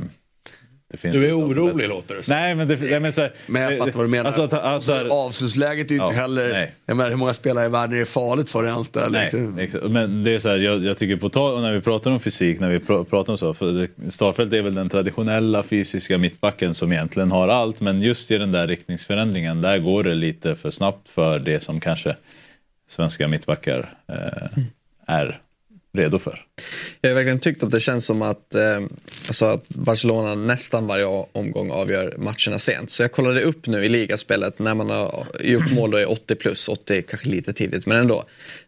det 0.92 0.98
finns 0.98 1.14
Du 1.14 1.28
är 1.28 1.40
orolig 1.40 1.90
låter 1.90 2.16
det 2.16 2.24
som. 2.24 2.34
Nej 2.34 2.56
men 2.56 2.68
det, 2.68 2.74
jag 2.74 3.02
menar, 3.02 3.12
så 3.12 3.22
här, 3.22 3.34
Men 3.48 3.62
jag 3.62 3.78
fattar 3.78 3.92
vad 3.92 4.06
du 4.06 4.10
menar. 4.10 4.26
Alltså, 4.26 4.44
att, 4.44 4.54
att, 4.54 4.84
så 4.84 4.94
här, 4.94 5.08
Avslutsläget 5.26 5.92
är 5.92 5.96
ju 5.96 6.02
inte 6.02 6.16
Ja, 6.16 6.22
heller, 6.22 6.54
nej. 6.54 6.76
jag 6.86 6.98
menar 6.98 7.10
hur 7.10 7.18
många 7.18 7.34
spelare 7.34 7.66
i 7.66 7.70
världen 7.70 7.96
är 7.96 8.00
det 8.00 8.06
farligt 8.06 8.50
för 8.50 8.66
ens 8.66 8.90
där? 8.90 9.10
Nej, 9.10 9.24
liksom? 9.24 9.60
exakt. 9.60 9.86
men 9.86 10.24
det 10.24 10.32
är 10.32 10.40
så 10.40 10.50
här, 10.50 10.58
jag, 10.58 10.84
jag 10.84 10.98
tycker 10.98 11.16
på 11.16 11.30
tal, 11.30 11.62
när 11.62 11.74
vi 11.74 11.82
pratar 11.82 12.12
om 12.12 12.20
fysik, 12.20 12.60
när 12.60 12.70
vi 12.70 12.80
pr 12.80 13.04
pratar 13.04 13.34
om 13.34 13.38
så, 13.38 13.54
Starfelt 14.10 14.54
är 14.54 14.62
väl 14.62 14.76
den 14.76 14.90
traditionella 14.90 15.64
fysiska 15.64 16.18
mittbacken 16.18 16.74
som 16.74 16.92
egentligen 16.92 17.32
har 17.32 17.48
allt, 17.48 17.82
men 17.82 18.02
just 18.02 18.32
i 18.32 18.38
den 18.38 18.52
där 18.52 18.68
riktningsförändringen, 18.68 19.62
där 19.62 19.78
går 19.78 20.04
det 20.04 20.14
lite 20.14 20.56
för 20.56 20.72
snabbt 20.72 21.10
för 21.10 21.40
det 21.40 21.60
som 21.60 21.80
kanske 21.80 22.16
svenska 22.92 23.28
mittbackar 23.28 23.94
eh, 24.08 24.64
är 25.08 25.42
redo 25.94 26.20
för. 26.20 26.46
Jag 27.02 27.10
har 27.10 27.16
verkligen 27.16 27.40
tyckt 27.40 27.64
att 27.64 27.72
det 27.72 27.80
känns 27.80 28.06
som 28.06 28.22
att, 28.22 28.56
eh, 28.56 28.80
alltså 29.28 29.46
att 29.46 29.70
Barcelona 29.70 30.36
nästan 30.36 30.88
varje 30.88 31.06
omgång 31.32 31.72
avgör 31.72 32.16
matcherna 32.18 32.60
sent. 32.60 32.90
Så 32.92 33.04
jag 33.04 33.12
kollade 33.12 33.42
upp 33.42 33.68
nu 33.68 33.86
i 33.86 33.90
ligaspelet 33.90 34.60
när 34.60 34.76
man 34.76 34.90
har 34.90 35.26
gjort 35.40 35.72
mål 35.72 35.92
då 35.92 35.98
är 35.98 36.12
80 36.12 36.36
plus, 36.36 36.70
80 36.70 37.02
kanske 37.02 37.30
lite 37.30 37.54
tidigt 37.54 37.86
men 37.86 37.98
ändå. 37.98 38.24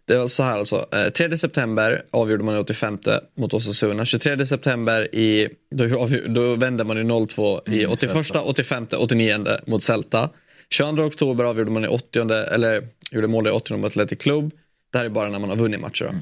Det 0.06 0.18
var 0.18 0.28
så 0.28 0.44
här 0.44 0.58
alltså, 0.58 0.86
eh, 0.92 1.10
3 1.10 1.38
september 1.38 2.02
avgjorde 2.12 2.44
man 2.44 2.56
i 2.56 2.60
85 2.60 2.98
mot 3.38 3.54
Osasuna. 3.54 4.06
23 4.06 4.46
september 4.46 5.16
i, 5.16 5.50
då, 5.76 5.84
avgj- 5.84 6.28
då 6.34 6.56
vände 6.56 6.84
man 6.84 6.98
ju 6.98 7.04
0-2 7.04 7.62
i 7.70 7.86
81, 7.86 8.12
85, 8.46 8.88
89 8.98 9.46
mot 9.66 9.84
Celta. 9.84 10.30
22 10.74 11.04
oktober 11.04 11.44
avgjorde 11.44 11.72
man 11.72 11.86
i 11.86 11.88
80, 11.88 12.32
eller 12.32 12.88
gjorde 13.12 13.28
mål 13.28 13.48
i 13.48 13.52
80 13.52 13.78
mot 13.78 13.92
Athletic 13.92 14.20
Club. 14.20 14.52
Det 14.92 14.98
här 14.98 15.06
är 15.06 15.10
bara 15.10 15.30
när 15.30 15.40
man 15.40 15.50
har 15.50 15.58
vunnit 15.58 15.80
matcher. 15.80 16.06
Då. 16.06 16.18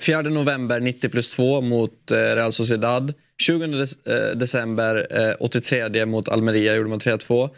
4 0.00 0.22
november 0.22 0.80
90 0.80 1.08
plus 1.08 1.30
2 1.30 1.60
mot 1.60 2.10
eh, 2.10 2.16
Real 2.16 2.52
Sociedad. 2.52 3.14
20 3.38 3.66
dec- 3.66 4.30
eh, 4.30 4.36
december 4.36 5.06
eh, 5.10 5.34
83 5.40 6.06
mot 6.06 6.28
Almeria 6.28 6.74
gjorde 6.74 6.88
man 6.88 7.00
3-2. 7.00 7.50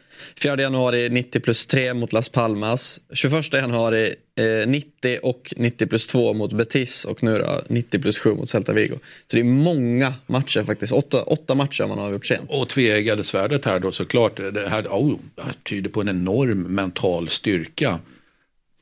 4 0.42 0.62
januari 0.62 1.08
90 1.08 1.40
plus 1.40 1.66
3 1.66 1.94
mot 1.94 2.12
Las 2.12 2.28
Palmas. 2.28 3.00
21 3.12 3.52
januari 3.52 4.14
eh, 4.38 4.68
90 4.68 5.18
och 5.22 5.54
90 5.56 5.86
plus 5.86 6.06
2 6.06 6.32
mot 6.32 6.52
Betis 6.52 7.04
och 7.04 7.22
nu 7.22 7.38
då 7.38 7.62
90 7.68 7.98
plus 8.00 8.18
7 8.18 8.34
mot 8.34 8.48
Celta 8.48 8.72
Vigo. 8.72 8.98
Så 9.30 9.36
det 9.36 9.40
är 9.40 9.44
många 9.44 10.14
matcher 10.26 10.64
faktiskt. 10.64 10.92
Åtta, 10.92 11.22
åtta 11.22 11.54
matcher 11.54 11.82
har 11.82 11.88
man 11.88 11.98
avgjort 11.98 12.26
sent. 12.26 12.50
Och 12.50 12.68
tveeggade 12.68 13.24
svärdet 13.24 13.64
här 13.64 13.78
då 13.78 13.92
såklart. 13.92 14.36
Det 14.36 14.68
här, 14.68 14.82
oh, 14.82 15.18
det 15.34 15.42
här 15.42 15.54
tyder 15.62 15.90
på 15.90 16.00
en 16.00 16.08
enorm 16.08 16.62
mental 16.62 17.28
styrka. 17.28 17.98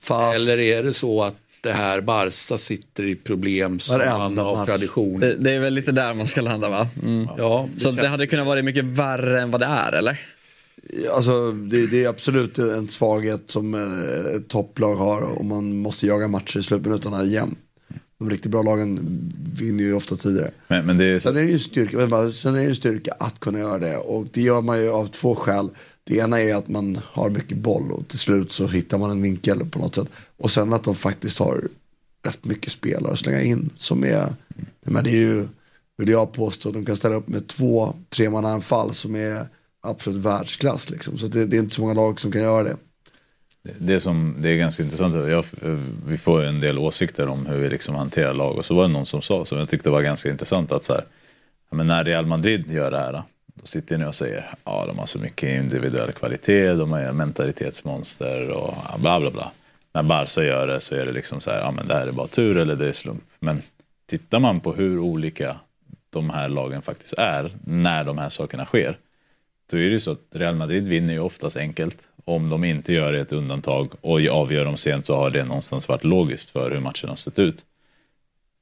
Fast, 0.00 0.36
Eller 0.36 0.58
är 0.60 0.82
det 0.82 0.92
så 0.92 1.22
att 1.22 1.34
det 1.66 1.72
här 1.72 2.00
Barca 2.00 2.58
sitter 2.58 3.04
i 3.04 3.14
problem 3.14 3.78
som 3.78 3.98
Varenda 3.98 4.18
man 4.18 4.38
av 4.38 4.56
match. 4.56 4.66
tradition. 4.66 5.20
Det, 5.20 5.34
det 5.36 5.50
är 5.50 5.60
väl 5.60 5.74
lite 5.74 5.92
där 5.92 6.14
man 6.14 6.26
ska 6.26 6.40
landa 6.40 6.68
va? 6.68 6.88
Mm. 7.02 7.28
Ja, 7.38 7.68
Så 7.76 7.90
det 7.90 8.08
hade 8.08 8.26
kunnat 8.26 8.46
vara 8.46 8.62
mycket 8.62 8.84
värre 8.84 9.42
än 9.42 9.50
vad 9.50 9.60
det 9.60 9.66
är 9.66 9.92
eller? 9.92 10.20
Alltså, 11.14 11.52
det, 11.52 11.86
det 11.86 12.04
är 12.04 12.08
absolut 12.08 12.58
en 12.58 12.88
svaghet 12.88 13.42
som 13.46 13.74
eh, 13.74 14.36
ett 14.36 14.48
topplag 14.48 14.96
har 14.96 15.22
och 15.22 15.44
man 15.44 15.76
måste 15.78 16.06
jaga 16.06 16.28
matcher 16.28 16.58
i 16.58 16.62
slutminuterna 16.62 17.24
jämt. 17.24 17.58
De 18.18 18.30
riktigt 18.30 18.50
bra 18.50 18.62
lagen 18.62 18.98
vinner 19.60 19.84
ju 19.84 19.94
ofta 19.94 20.16
tidigare. 20.16 20.50
Men, 20.68 20.86
men 20.86 20.98
det 20.98 21.04
är 21.04 21.18
så, 21.18 21.28
Sen 21.28 21.36
är 21.36 21.42
det 21.42 21.50
ju 21.50 21.58
styrka, 21.58 22.30
sen 22.32 22.54
är 22.54 22.58
det 22.58 22.64
ju 22.64 22.74
styrka 22.74 23.12
att 23.18 23.40
kunna 23.40 23.58
göra 23.58 23.78
det 23.78 23.96
och 23.96 24.26
det 24.32 24.40
gör 24.42 24.60
man 24.60 24.80
ju 24.80 24.90
av 24.90 25.06
två 25.06 25.34
skäl. 25.34 25.68
Det 26.04 26.16
ena 26.16 26.40
är 26.40 26.54
att 26.54 26.68
man 26.68 26.98
har 27.04 27.30
mycket 27.30 27.58
boll 27.58 27.92
och 27.92 28.08
till 28.08 28.18
slut 28.18 28.52
så 28.52 28.66
hittar 28.66 28.98
man 28.98 29.10
en 29.10 29.22
vinkel 29.22 29.66
på 29.70 29.78
något 29.78 29.94
sätt. 29.94 30.08
Och 30.38 30.50
sen 30.50 30.72
att 30.72 30.84
de 30.84 30.94
faktiskt 30.94 31.38
har 31.38 31.68
rätt 32.24 32.44
mycket 32.44 32.72
spelare 32.72 33.12
att 33.12 33.18
slänga 33.18 33.42
in 33.42 33.70
som 33.76 34.04
är, 34.04 34.34
men 34.84 35.04
det 35.04 35.10
är 35.10 35.16
ju, 35.16 35.48
vill 35.96 36.08
jag 36.08 36.32
påstå, 36.32 36.70
de 36.70 36.84
kan 36.84 36.96
ställa 36.96 37.14
upp 37.14 37.28
med 37.28 37.46
två 37.48 37.94
tremannaanfall 38.08 38.92
som 38.92 39.16
är 39.16 39.46
absolut 39.80 40.24
världsklass 40.24 40.90
liksom. 40.90 41.18
Så 41.18 41.26
det, 41.26 41.46
det 41.46 41.56
är 41.56 41.60
inte 41.60 41.74
så 41.74 41.80
många 41.80 41.94
lag 41.94 42.20
som 42.20 42.32
kan 42.32 42.42
göra 42.42 42.62
det. 42.62 42.76
det, 43.78 44.00
som, 44.00 44.36
det 44.38 44.48
är 44.48 44.56
ganska 44.56 44.82
intressant. 44.82 45.14
Jag, 45.14 45.44
vi 46.06 46.16
får 46.16 46.42
ju 46.42 46.48
en 46.48 46.60
del 46.60 46.78
åsikter 46.78 47.26
om 47.26 47.46
hur 47.46 47.58
vi 47.58 47.70
liksom 47.70 47.94
hanterar 47.94 48.34
lag. 48.34 48.56
Och 48.56 48.64
så 48.64 48.74
var 48.74 48.82
det 48.82 48.88
någon 48.88 49.06
som 49.06 49.22
sa, 49.22 49.44
som 49.44 49.58
jag 49.58 49.68
tyckte 49.68 49.90
var 49.90 50.02
ganska 50.02 50.30
intressant, 50.30 50.72
att 50.72 50.84
så 50.84 50.92
här, 50.92 51.04
men 51.70 51.86
när 51.86 52.04
Real 52.04 52.26
Madrid 52.26 52.70
gör 52.70 52.90
det 52.90 52.98
här, 52.98 53.22
då 53.54 53.66
sitter 53.66 53.98
ni 53.98 54.04
och 54.04 54.14
säger 54.14 54.54
ja 54.64 54.84
de 54.86 54.98
har 54.98 55.06
så 55.06 55.18
mycket 55.18 55.62
individuell 55.62 56.12
kvalitet, 56.12 56.74
de 56.74 56.92
är 56.92 57.12
mentalitetsmonster 57.12 58.50
och 58.50 59.00
bla 59.00 59.20
bla 59.20 59.30
bla. 59.30 59.52
När 59.96 60.02
Barca 60.02 60.44
gör 60.44 60.66
det 60.66 60.80
så 60.80 60.94
är 60.94 61.04
det 61.04 61.12
liksom 61.12 61.40
så 61.40 61.50
här, 61.50 61.58
ja 61.58 61.70
men 61.70 61.88
det 61.88 61.94
här 61.94 62.06
är 62.06 62.12
bara 62.12 62.26
tur 62.26 62.56
eller 62.56 62.76
det 62.76 62.88
är 62.88 62.92
slump. 62.92 63.24
Men 63.40 63.62
tittar 64.06 64.38
man 64.40 64.60
på 64.60 64.72
hur 64.72 64.98
olika 64.98 65.56
de 66.10 66.30
här 66.30 66.48
lagen 66.48 66.82
faktiskt 66.82 67.14
är 67.18 67.50
när 67.64 68.04
de 68.04 68.18
här 68.18 68.28
sakerna 68.28 68.64
sker. 68.64 68.98
Då 69.70 69.76
är 69.76 69.80
det 69.80 69.86
ju 69.86 70.00
så 70.00 70.10
att 70.10 70.20
Real 70.30 70.54
Madrid 70.54 70.88
vinner 70.88 71.12
ju 71.12 71.20
oftast 71.20 71.56
enkelt. 71.56 72.08
Om 72.24 72.50
de 72.50 72.64
inte 72.64 72.92
gör 72.92 73.12
ett 73.12 73.32
undantag 73.32 73.92
och 74.00 74.20
avgör 74.30 74.64
dem 74.64 74.76
sent 74.76 75.06
så 75.06 75.14
har 75.16 75.30
det 75.30 75.44
någonstans 75.44 75.88
varit 75.88 76.04
logiskt 76.04 76.50
för 76.50 76.70
hur 76.70 76.80
matchen 76.80 77.08
har 77.08 77.16
sett 77.16 77.38
ut. 77.38 77.64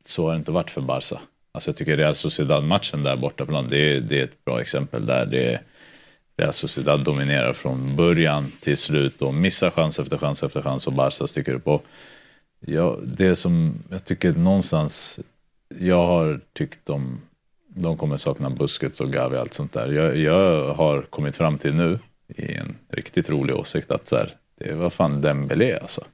Så 0.04 0.24
har 0.24 0.30
det 0.30 0.36
inte 0.36 0.52
varit 0.52 0.70
för 0.70 0.80
Barca. 0.80 1.20
Alltså 1.52 1.70
jag 1.70 1.76
tycker 1.76 1.96
Real 1.96 2.14
Sociedad-matchen 2.14 3.02
där 3.02 3.16
borta 3.16 3.46
på 3.46 3.52
land, 3.52 3.70
det 3.70 3.96
är, 3.96 4.00
det 4.00 4.20
är 4.20 4.24
ett 4.24 4.44
bra 4.44 4.60
exempel 4.60 5.06
där 5.06 5.26
det 5.26 5.52
är 5.52 5.60
Real 6.36 6.52
Sociedad 6.52 7.04
dominerar 7.04 7.52
från 7.52 7.96
början 7.96 8.52
till 8.60 8.76
slut 8.76 9.22
och 9.22 9.34
missar 9.34 9.70
chans 9.70 9.98
efter 9.98 10.18
chans 10.18 10.42
efter 10.42 10.62
chans 10.62 10.86
och 10.86 10.92
Barca 10.92 11.26
sticker 11.26 11.54
upp. 11.54 11.68
Och 11.68 11.84
ja, 12.60 12.98
det 13.04 13.36
som 13.36 13.74
jag 13.90 14.04
tycker 14.04 14.32
någonstans, 14.32 15.20
jag 15.78 16.06
har 16.06 16.40
tyckt 16.52 16.90
om. 16.90 17.20
de 17.68 17.96
kommer 17.96 18.16
sakna 18.16 18.50
Busquets 18.50 19.00
och 19.00 19.12
Gavi 19.12 19.36
och 19.36 19.40
allt 19.40 19.54
sånt 19.54 19.72
där. 19.72 19.92
Jag, 19.92 20.16
jag 20.16 20.74
har 20.74 21.02
kommit 21.02 21.36
fram 21.36 21.58
till 21.58 21.74
nu 21.74 21.98
i 22.28 22.54
en 22.54 22.76
riktigt 22.88 23.30
rolig 23.30 23.56
åsikt 23.56 23.90
att 23.90 24.06
så 24.06 24.16
här, 24.16 24.34
det 24.58 24.74
var 24.74 24.90
fan 24.90 25.20
Dembélé 25.20 25.78
alltså. 25.78 26.04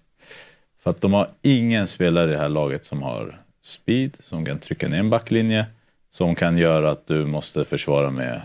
För 0.83 0.91
att 0.91 1.01
de 1.01 1.12
har 1.12 1.29
ingen 1.43 1.87
spelare 1.87 2.31
i 2.31 2.33
det 2.33 2.39
här 2.39 2.49
laget 2.49 2.85
som 2.85 3.03
har 3.03 3.41
speed, 3.62 4.16
som 4.21 4.45
kan 4.45 4.59
trycka 4.59 4.89
ner 4.89 4.99
en 4.99 5.11
backlinje, 5.11 5.66
som 6.11 6.35
kan 6.35 6.59
göra 6.59 6.91
att 6.91 7.07
du 7.07 7.25
måste 7.25 7.64
försvara 7.64 8.11
med 8.11 8.41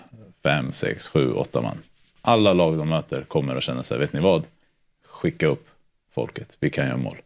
fem, 0.46 0.72
sex, 0.72 1.08
sju, 1.08 1.34
åtta 1.34 1.62
man. 1.62 1.78
Alla 2.22 2.54
lag 2.54 2.78
de 2.78 2.90
möter 2.90 3.22
kommer 3.22 3.56
att 3.56 3.64
känna 3.64 3.84
sig, 3.84 4.00
vet 4.00 4.14
ni 4.14 4.20
vad? 4.20 4.44
Skicka 5.06 5.48
upp 5.48 5.68
folket, 6.14 6.58
vi 6.60 6.70
kan 6.70 6.88
göra 6.88 6.98
mål. 6.98 7.18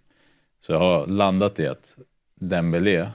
Så 0.66 0.72
jag 0.72 0.80
har 0.80 1.08
landat 1.08 1.60
i 1.60 1.68
att 1.68 1.96
Dembélé 2.36 3.10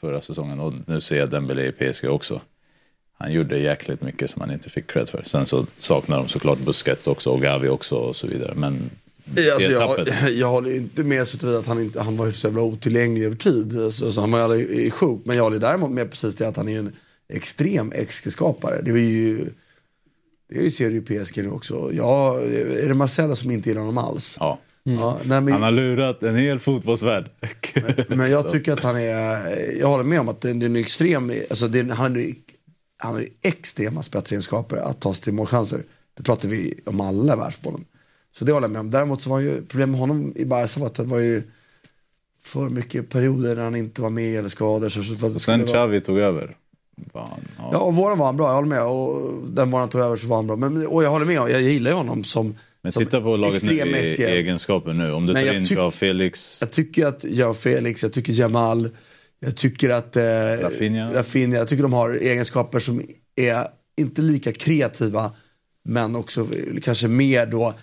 förra 0.00 0.20
säsongen 0.20 0.60
och 0.60 0.72
nu 0.86 1.00
ser 1.00 1.18
jag 1.18 1.30
Dembélé 1.30 1.66
i 1.66 1.72
PSG 1.72 2.04
också. 2.08 2.40
han 3.12 3.32
gjorde 3.32 3.58
jäkligt 3.58 4.02
mycket 4.02 4.30
som 4.30 4.40
han 4.40 4.52
inte 4.52 4.68
fick 4.68 4.86
cred 4.86 5.08
för. 5.08 5.22
Sen 5.22 5.46
så 5.46 5.66
saknar 5.78 6.16
de 6.16 6.28
såklart 6.28 6.58
Busquets 6.58 7.06
också 7.06 7.30
och 7.30 7.40
Gavi 7.40 7.68
också 7.68 7.94
och 7.94 8.16
så 8.16 8.26
vidare. 8.26 8.52
Men 8.54 8.90
Alltså, 9.54 9.70
jag, 9.70 10.08
jag 10.30 10.48
håller 10.48 10.70
ju 10.70 10.76
inte 10.76 11.04
med 11.04 11.28
så 11.28 11.58
att 11.58 11.66
han, 11.66 11.80
inte, 11.80 12.00
han 12.00 12.16
var 12.16 12.30
så 12.30 12.46
jävla 12.46 12.62
otillgänglig 12.62 13.24
över 13.24 13.36
tid. 13.36 13.72
Så, 13.92 14.12
så 14.12 14.20
han 14.20 14.30
var 14.30 14.38
ju 14.38 14.44
aldrig 14.44 14.92
sjuk. 14.92 15.20
Men 15.24 15.36
jag 15.36 15.44
håller 15.44 15.58
däremot 15.58 15.90
med 15.90 16.10
precis 16.10 16.36
det 16.36 16.48
att 16.48 16.56
han 16.56 16.68
är 16.68 16.78
en 16.78 16.92
extrem 17.28 17.92
XG-skapare. 17.92 18.82
Det 18.82 18.92
var 18.92 18.98
ju... 18.98 19.50
Det 20.48 20.58
är 20.58 20.62
ju 20.62 20.70
ser 20.70 20.90
ju 20.90 21.02
PSG 21.02 21.36
nu 21.42 21.50
också. 21.50 21.90
Ja, 21.92 22.40
är 22.40 22.88
det 22.88 22.94
Marcelo 22.94 23.36
som 23.36 23.50
inte 23.50 23.68
gillar 23.68 23.80
honom 23.80 23.98
alls? 23.98 24.36
Ja. 24.40 24.58
Ja, 24.88 25.18
nej, 25.24 25.40
men, 25.40 25.52
Han 25.52 25.62
har 25.62 25.70
lurat 25.70 26.22
en 26.22 26.36
hel 26.36 26.58
fotbollsvärld. 26.58 27.30
men 28.08 28.30
jag 28.30 28.50
tycker 28.50 28.72
att 28.72 28.82
han 28.82 28.96
är, 28.96 29.56
jag 29.80 29.88
håller 29.88 30.04
med 30.04 30.20
om 30.20 30.28
att 30.28 30.40
det 30.40 30.50
är 30.50 30.64
en 30.64 30.76
extrem, 30.76 31.32
alltså 31.50 31.68
det 31.68 31.92
han, 31.92 32.16
är, 32.16 32.34
han 32.96 33.14
har 33.14 33.20
ju 33.20 33.28
extrema 33.42 34.02
spetsegenskaper 34.02 34.76
att 34.76 35.00
ta 35.00 35.14
sig 35.14 35.24
till 35.24 35.32
målchanser. 35.32 35.82
Det 36.16 36.22
pratar 36.22 36.48
vi 36.48 36.80
om 36.84 37.00
alla 37.00 37.36
världsbollen. 37.36 37.84
Så 38.32 38.44
det 38.44 38.52
håller 38.52 38.64
jag 38.64 38.72
med 38.72 38.80
om. 38.80 38.90
Däremot 38.90 39.22
så 39.22 39.30
var 39.30 39.40
ju 39.40 39.66
problemet 39.66 39.90
med 39.90 40.00
honom 40.00 40.32
i 40.36 40.44
Barca 40.44 40.80
var 40.80 40.86
att 40.86 40.94
det 40.94 41.02
var 41.02 41.18
ju 41.18 41.42
för 42.42 42.68
mycket 42.68 43.08
perioder 43.08 43.56
när 43.56 43.64
han 43.64 43.76
inte 43.76 44.02
var 44.02 44.10
med 44.10 44.38
eller 44.38 44.48
skador. 44.48 44.88
Så 44.88 45.02
för 45.02 45.26
att 45.26 45.42
Sen 45.42 45.66
Xavi 45.66 46.00
tog 46.00 46.18
över. 46.18 46.56
Fan, 47.12 47.40
ja. 47.58 47.68
Ja, 47.72 47.78
och 47.78 47.94
våren 47.94 48.18
var 48.18 48.26
han 48.26 48.36
bra, 48.36 48.48
jag 48.48 48.54
håller 48.54 48.68
med. 48.68 48.82
Och 48.82 49.32
den 49.50 49.70
våren 49.70 49.80
han 49.80 49.88
tog 49.88 50.00
över 50.00 50.16
så 50.16 50.26
var 50.26 50.36
han 50.36 50.46
bra. 50.46 50.56
Men, 50.56 50.86
och 50.86 51.04
jag 51.04 51.10
håller 51.10 51.26
med, 51.26 51.34
jag 51.34 51.62
gillar 51.62 51.90
ju 51.90 51.96
honom 51.96 52.24
som 52.24 52.56
Men 52.82 52.92
som 52.92 53.04
titta 53.04 53.20
på 53.20 53.36
laget 53.36 53.62
nu 53.62 53.72
i 53.72 54.24
egenskaper 54.24 54.92
nu. 54.92 55.12
Om 55.12 55.26
du 55.26 55.32
Men 55.32 55.42
tar 55.42 55.46
jag 55.46 55.56
in 55.56 55.62
Joao 55.64 55.90
Felix. 55.90 56.58
Jag 56.60 56.70
tycker 56.70 57.06
att 57.06 57.24
jag 57.24 57.56
Felix, 57.56 58.02
jag 58.02 58.12
tycker 58.12 58.32
Jamal, 58.32 58.88
jag 59.40 59.56
tycker 59.56 59.90
att 59.90 60.16
eh, 60.16 60.22
Rafinha. 60.60 61.14
Rafinha, 61.14 61.56
jag 61.56 61.68
tycker 61.68 61.82
de 61.82 61.92
har 61.92 62.14
egenskaper 62.14 62.78
som 62.78 63.02
är 63.36 63.68
inte 63.96 64.22
lika 64.22 64.52
kreativa 64.52 65.32
men 65.84 66.16
också 66.16 66.46
kanske 66.82 67.08
mer 67.08 67.46
då 67.46 67.74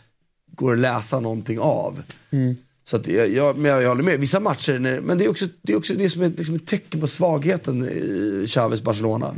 går 0.51 0.74
att 0.74 0.80
läsa 0.80 1.20
någonting 1.20 1.59
av. 1.59 2.03
Så 2.86 2.95
att 2.95 3.07
jag, 3.07 3.29
jag, 3.29 3.57
men 3.57 3.71
jag 3.71 3.84
jag 3.84 3.89
håller 3.89 4.03
med, 4.03 4.19
vissa 4.19 4.39
matcher, 4.39 4.79
när, 4.79 5.01
men 5.01 5.17
det 5.17 5.25
är 5.25 5.29
också 5.29 5.45
det, 5.61 5.73
är 5.73 5.77
också 5.77 5.93
det 5.93 6.09
som 6.09 6.21
är 6.21 6.29
liksom 6.29 6.55
ett 6.55 6.67
tecken 6.67 7.01
på 7.01 7.07
svagheten 7.07 7.88
i 7.88 8.45
Chaves 8.47 8.84
Barcelona. 8.84 9.36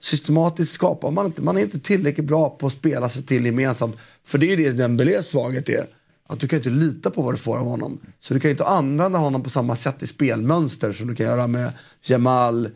Systematiskt 0.00 0.72
skapar 0.72 1.10
man 1.10 1.26
inte, 1.26 1.42
man 1.42 1.56
är 1.56 1.62
inte 1.62 1.78
tillräckligt 1.78 2.26
bra 2.26 2.50
på 2.50 2.66
att 2.66 2.72
spela 2.72 3.08
sig 3.08 3.22
till 3.22 3.46
gemensamt. 3.46 3.96
För 4.24 4.38
det 4.38 4.52
är 4.52 4.56
ju 4.56 4.64
det 4.64 4.72
Dembélés 4.72 5.26
svaghet 5.26 5.68
är. 5.68 5.86
Att 6.28 6.40
du 6.40 6.48
kan 6.48 6.56
inte 6.56 6.70
lita 6.70 7.10
på 7.10 7.22
vad 7.22 7.34
du 7.34 7.38
får 7.38 7.58
av 7.58 7.66
honom. 7.66 8.00
Så 8.20 8.34
du 8.34 8.40
kan 8.40 8.50
inte 8.50 8.64
använda 8.64 9.18
honom 9.18 9.42
på 9.42 9.50
samma 9.50 9.76
sätt 9.76 10.02
i 10.02 10.06
spelmönster 10.06 10.92
som 10.92 11.06
du 11.06 11.14
kan 11.14 11.26
göra 11.26 11.46
med 11.46 11.72
Jamal, 12.02 12.70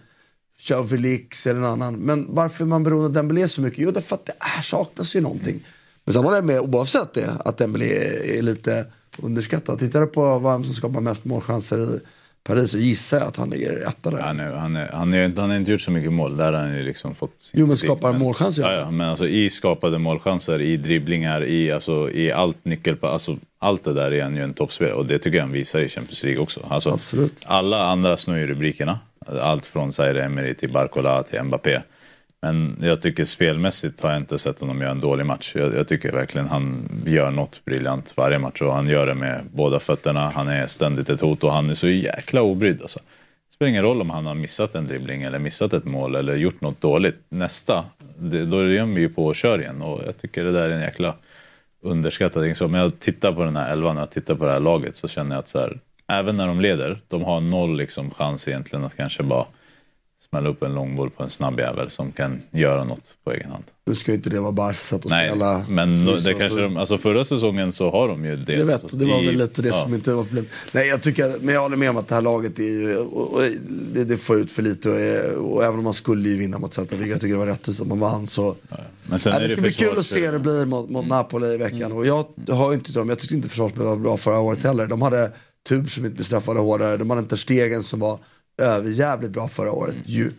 Joao 0.59 0.85
Felix 0.85 1.47
eller 1.47 1.61
någon 1.61 1.83
annan. 1.83 1.95
Men 1.95 2.35
varför 2.35 2.65
är 2.65 2.69
man 2.69 2.85
beroende 2.85 3.07
av 3.07 3.13
Dembélé 3.13 3.49
så 3.49 3.61
mycket? 3.61 3.79
Jo, 3.79 3.91
därför 3.91 4.15
att 4.15 4.27
det 4.27 4.33
här 4.39 4.63
saknas 4.63 5.17
ju 5.17 5.21
någonting. 5.21 5.67
Men 6.05 6.15
sen 6.15 6.25
håller 6.25 6.37
jag 6.37 6.45
med 6.45 6.61
oavsett 6.61 7.15
det, 7.15 7.37
att 7.45 7.59
Dembélé 7.59 7.95
är 8.39 8.43
lite 8.43 8.87
underskattad. 9.19 9.79
Tittar 9.79 10.01
du 10.01 10.07
på 10.07 10.39
vem 10.39 10.65
som 10.65 10.75
skapar 10.75 11.01
mest 11.01 11.25
målchanser 11.25 11.97
i 11.97 12.01
Paris 12.45 12.71
så 12.71 12.79
gissar 12.79 13.19
jag 13.19 13.27
att 13.27 13.37
han 13.37 13.51
ligger 13.51 13.89
etta 13.89 14.11
där. 14.11 14.19
Han, 14.19 14.41
är, 14.41 14.53
han, 14.53 14.77
är, 14.77 14.89
han, 14.93 15.15
är, 15.15 15.33
han 15.37 15.51
har 15.51 15.57
inte 15.57 15.71
gjort 15.71 15.81
så 15.81 15.91
mycket 15.91 16.13
mål. 16.13 16.37
Där 16.37 16.53
har 16.53 16.61
han 16.61 16.77
ju 16.77 16.83
liksom 16.83 17.15
fått... 17.15 17.51
Jo, 17.53 17.67
men 17.67 17.77
skapar 17.77 18.13
målchanser, 18.13 18.63
ja. 18.63 18.73
Ja, 18.73 18.91
men 18.91 19.09
alltså 19.09 19.27
i 19.27 19.51
skapade 19.51 19.99
målchanser, 19.99 20.61
i 20.61 20.77
dribblingar, 20.77 21.45
i, 21.45 21.73
alltså, 21.73 22.11
i 22.11 22.33
allt 22.33 22.65
nyckel 22.65 22.97
alltså, 23.01 23.37
allt 23.59 23.85
det 23.85 23.93
där 23.93 24.13
är 24.13 24.23
han 24.23 24.37
ju 24.37 24.43
en 24.43 24.55
toppspelare. 24.55 24.95
Och 24.95 25.07
det 25.07 25.19
tycker 25.19 25.39
jag 25.39 25.45
han 25.45 25.53
visar 25.53 25.81
i 25.81 25.89
Champions 25.89 26.23
League 26.23 26.43
också. 26.43 26.67
Alltså, 26.69 26.91
Absolut. 26.91 27.43
Alla 27.45 27.87
andra 27.87 28.17
snor 28.17 28.39
ju 28.39 28.47
rubrikerna. 28.47 28.99
Allt 29.41 29.67
från 29.67 29.93
Zaire 29.93 30.25
Emery 30.25 30.55
till 30.55 30.73
Barcola 30.73 31.23
till 31.23 31.43
Mbappé. 31.43 31.83
Men 32.43 32.77
jag 32.81 33.03
tycker 33.03 33.25
spelmässigt 33.25 34.01
har 34.01 34.11
jag 34.11 34.21
inte 34.21 34.39
sett 34.39 34.61
honom 34.61 34.81
göra 34.81 34.91
en 34.91 35.01
dålig 35.01 35.27
match. 35.27 35.53
Jag, 35.57 35.75
jag 35.75 35.89
tycker 35.89 36.13
verkligen 36.13 36.49
han 36.49 36.89
gör 37.07 37.31
något 37.31 37.65
briljant 37.65 38.15
varje 38.17 38.39
match 38.39 38.63
och 38.63 38.73
han 38.75 38.87
gör 38.87 39.07
det 39.07 39.15
med 39.15 39.41
båda 39.53 39.81
fötterna. 39.81 40.31
Han 40.31 40.49
är 40.49 40.67
ständigt 40.67 41.09
ett 41.09 41.21
hot 41.21 41.45
och 41.45 41.53
han 41.53 41.71
är 41.71 41.75
så 41.75 41.89
jäkla 41.89 42.43
obrydd. 42.43 42.83
Alltså. 42.83 42.99
Det 43.49 43.55
spelar 43.55 43.71
ingen 43.71 43.83
roll 43.83 44.01
om 44.01 44.11
han 44.11 44.27
har 44.27 44.35
missat 44.35 44.75
en 44.75 44.87
dribbling 44.87 45.23
eller 45.23 45.39
missat 45.39 45.73
ett 45.73 45.85
mål 45.85 46.15
eller 46.15 46.37
gjort 46.37 46.61
något 46.61 46.81
dåligt. 46.81 47.23
Nästa, 47.29 47.85
det, 48.19 48.45
då 48.45 48.59
är 48.59 48.65
det 48.65 49.01
ju 49.01 49.09
på 49.09 49.27
och 49.27 49.37
kör 49.37 49.61
igen 49.61 49.83
och 49.83 50.01
jag 50.07 50.19
tycker 50.19 50.45
det 50.45 50.53
där 50.53 50.69
är 50.69 50.71
en 50.71 50.81
jäkla 50.81 51.15
underskattad 51.83 52.43
egenskap. 52.43 52.71
Men 52.71 52.81
jag 52.81 52.99
tittar 52.99 53.33
på 53.33 53.45
den 53.45 53.57
här 53.57 53.73
elvan, 53.73 53.97
jag 53.97 54.11
tittar 54.11 54.35
på 54.35 54.45
det 54.45 54.53
här 54.53 54.61
laget 54.61 54.97
så 54.97 55.09
känner 55.09 55.35
jag 55.35 55.39
att 55.39 55.49
så 55.49 55.59
här, 55.59 55.81
även 56.09 56.37
när 56.37 56.47
de 56.47 56.61
leder, 56.61 57.01
de 57.09 57.25
har 57.25 57.41
noll 57.41 57.77
liksom 57.77 58.11
chans 58.11 58.49
egentligen 58.49 58.85
att 58.85 58.97
kanske 58.97 59.23
bara 59.23 59.47
smälla 60.33 60.49
upp 60.49 60.63
en 60.63 60.75
långboll 60.75 61.11
på 61.11 61.23
en 61.23 61.31
snabb 61.31 61.59
jävel 61.59 61.91
som 61.91 62.13
kan 62.13 62.43
göra 62.51 62.85
något 62.85 63.01
på 63.25 63.33
egen 63.33 63.51
hand. 63.51 63.65
Nu 63.87 63.95
ska 63.95 64.11
ju 64.11 64.17
inte 64.17 64.31
det 64.31 64.41
vara 64.41 64.53
Barca 64.53 64.75
sätt 64.75 65.05
att 65.05 65.11
Nej, 65.11 65.29
spela. 65.29 65.65
men 65.69 66.05
det 66.07 66.23
kanske 66.25 66.49
så- 66.49 66.57
de, 66.57 66.77
alltså 66.77 66.99
förra 66.99 67.25
säsongen 67.25 67.73
så 67.73 67.91
har 67.91 68.09
de 68.09 68.25
ju 68.25 68.37
det. 68.37 68.53
Jag 68.53 68.67
vet, 68.67 68.83
alltså, 68.83 68.97
och 68.97 69.03
det 69.05 69.11
var 69.11 69.23
i- 69.23 69.27
väl 69.27 69.35
lite 69.37 69.63
det 69.63 69.69
ja. 69.69 69.75
som 69.75 69.95
inte 69.95 70.13
var 70.15 70.25
problem. 70.25 70.47
Nej, 70.73 70.89
jag 70.89 71.03
tycker, 71.03 71.35
men 71.41 71.55
jag 71.55 71.63
håller 71.63 71.77
med 71.77 71.91
om 71.91 71.97
att 71.97 72.09
det 72.09 72.15
här 72.15 72.23
laget 72.23 72.59
är 72.59 72.63
ju, 72.63 72.97
och, 72.97 73.35
och, 73.35 73.41
det, 73.95 74.05
det 74.05 74.17
får 74.17 74.39
ut 74.41 74.53
för 74.53 74.63
lite 74.63 74.89
och, 75.37 75.53
och 75.55 75.65
även 75.65 75.79
om 75.79 75.85
man 75.85 75.95
skulle 75.95 76.29
ju 76.29 76.37
vinna 76.39 76.59
mot 76.59 76.75
Celta 76.75 76.97
Vigo, 76.97 77.11
jag 77.11 77.21
tycker 77.21 77.33
det 77.35 77.39
var 77.39 77.47
rättvist 77.47 77.81
att 77.81 77.87
man 77.87 78.01
vann 78.01 78.27
så. 78.27 78.57
Men 79.07 79.19
sen 79.19 79.33
Ja, 79.33 79.37
är 79.37 79.41
det 79.43 79.47
det 79.49 79.53
ska 79.53 79.63
bli 79.63 79.73
kul 79.73 79.99
att 79.99 80.07
se 80.07 80.25
hur 80.27 80.33
det 80.33 80.39
blir 80.39 80.65
mot, 80.67 80.91
mot 80.91 81.07
Napoli 81.07 81.55
i 81.55 81.57
veckan. 81.57 81.93
Och 81.93 82.07
jag 82.07 82.27
har 82.49 82.73
inte 82.75 82.93
dem, 82.93 83.09
jag 83.09 83.19
tyckte 83.19 83.35
inte 83.35 83.49
försvarsspelet 83.49 83.87
var 83.89 83.97
bra 83.97 84.17
förra 84.17 84.39
året 84.39 84.63
heller. 84.65 84.87
De 84.87 85.03
hade 85.03 85.33
tur 85.69 85.87
som 85.87 86.05
inte 86.05 86.15
blev 86.15 86.25
straffade 86.25 86.61
hårdare. 86.61 86.97
De 86.97 87.11
hade 87.11 87.23
inte 87.23 87.37
stegen 87.37 87.83
som 87.83 88.01
var 88.01 88.19
överjävligt 88.63 89.33
bra 89.33 89.49
förra 89.49 89.73
året 89.73 89.95
ju. 90.05 90.31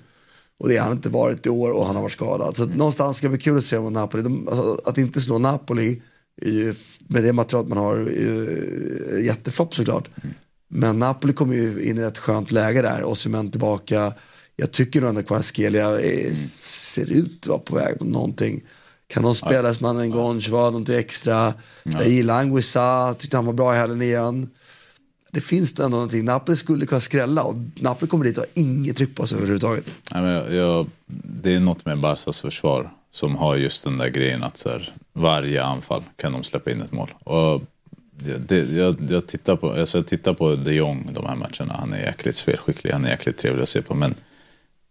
Och 0.60 0.70
det 0.70 0.78
har 0.78 0.84
han 0.84 0.96
inte 0.98 1.10
varit 1.10 1.46
i 1.46 1.50
år 1.50 1.72
och 1.72 1.86
han 1.86 1.96
har 1.96 2.02
varit 2.04 2.12
skadad. 2.14 2.58
Så 2.58 2.64
att 2.64 2.76
någonstans 2.76 3.18
ska 3.18 3.28
det 3.28 3.32
bli 3.32 3.40
kul 3.42 3.58
att 3.58 3.64
se 3.64 3.80
mot 3.80 3.94
Napoli. 3.94 4.24
De, 4.24 4.48
alltså, 4.48 4.82
att 4.86 4.98
inte 4.98 5.22
slå 5.22 5.38
Napoli 5.38 6.02
ju, 6.42 6.74
med 7.08 7.24
det 7.24 7.34
material 7.34 7.68
man 7.68 7.78
har 7.78 7.98
är 7.98 8.10
ju 8.10 9.24
jätteflopp 9.26 9.76
såklart. 9.76 10.10
Men 10.68 11.00
Napoli 11.00 11.34
kommer 11.34 11.56
ju 11.56 11.84
in 11.84 11.98
i 11.98 12.02
ett 12.02 12.18
skönt 12.18 12.52
läge 12.52 12.82
där. 12.82 13.04
Osimhen 13.04 13.52
tillbaka. 13.52 14.14
Jag 14.56 14.72
tycker 14.72 15.02
nog 15.02 15.10
ändå 15.10 15.24
Kvaratskhelia 15.24 16.02
är- 16.02 16.34
ser 16.66 17.12
ut 17.12 17.40
att 17.42 17.48
vara 17.48 17.60
på 17.60 17.76
väg 17.76 18.02
mot 18.02 18.10
någonting. 18.10 18.62
Kan 19.08 19.24
de 19.24 19.36
spela 19.36 19.74
som 19.74 19.98
en 20.00 20.10
gång, 20.12 20.42
vara 20.52 20.66
någonting 20.66 20.96
extra. 20.96 21.54
Jag 21.84 22.08
gillar 22.08 22.40
Anguissa, 22.40 23.14
tyckte 23.20 23.38
han 23.38 23.46
var 23.46 23.54
bra 23.54 23.76
i 23.76 23.78
helgen 23.78 24.02
igen. 24.02 24.50
Det 25.34 25.42
finns 25.42 25.80
ändå 25.80 25.90
någonting. 25.90 26.26
Napoli 26.26 26.58
skulle 26.58 26.86
kunna 26.86 27.02
skrälla 27.02 27.44
och 27.44 27.56
Napoli 27.76 28.10
kommer 28.10 28.26
dit 28.26 28.38
och 28.38 28.44
har 28.44 28.64
inget 28.64 28.98
tryck 28.98 29.16
på 29.16 29.28
sig 29.28 29.38
överhuvudtaget. 29.38 29.92
Nej, 30.12 30.24
men 30.24 30.34
jag, 30.34 30.54
jag, 30.54 30.90
det 31.42 31.56
är 31.56 31.60
något 31.60 31.86
med 31.86 32.00
Barcas 32.00 32.40
försvar 32.40 32.90
som 33.12 33.36
har 33.36 33.56
just 33.56 33.84
den 33.84 33.98
där 33.98 34.10
grejen 34.10 34.44
att 34.44 34.58
så 34.58 34.70
här, 34.70 34.94
varje 35.14 35.64
anfall 35.64 36.04
kan 36.16 36.32
de 36.32 36.44
släppa 36.44 36.72
in 36.72 36.82
ett 36.82 36.92
mål. 36.92 37.14
Och 37.24 37.62
det, 38.48 38.72
jag, 38.72 38.96
jag, 39.10 39.28
tittar 39.28 39.56
på, 39.56 39.72
alltså 39.72 39.98
jag 39.98 40.08
tittar 40.08 40.34
på 40.34 40.56
de 40.56 40.74
Jong 40.74 41.10
de 41.14 41.26
här 41.26 41.36
matcherna. 41.36 41.76
Han 41.80 41.94
är 41.94 42.00
jäkligt 42.00 42.36
spelskicklig, 42.36 42.92
han 42.92 43.06
är 43.06 43.10
jäkligt 43.10 43.38
trevlig 43.38 43.64
att 43.64 43.70
se 43.70 43.82
på. 43.82 43.96
Men 43.96 44.16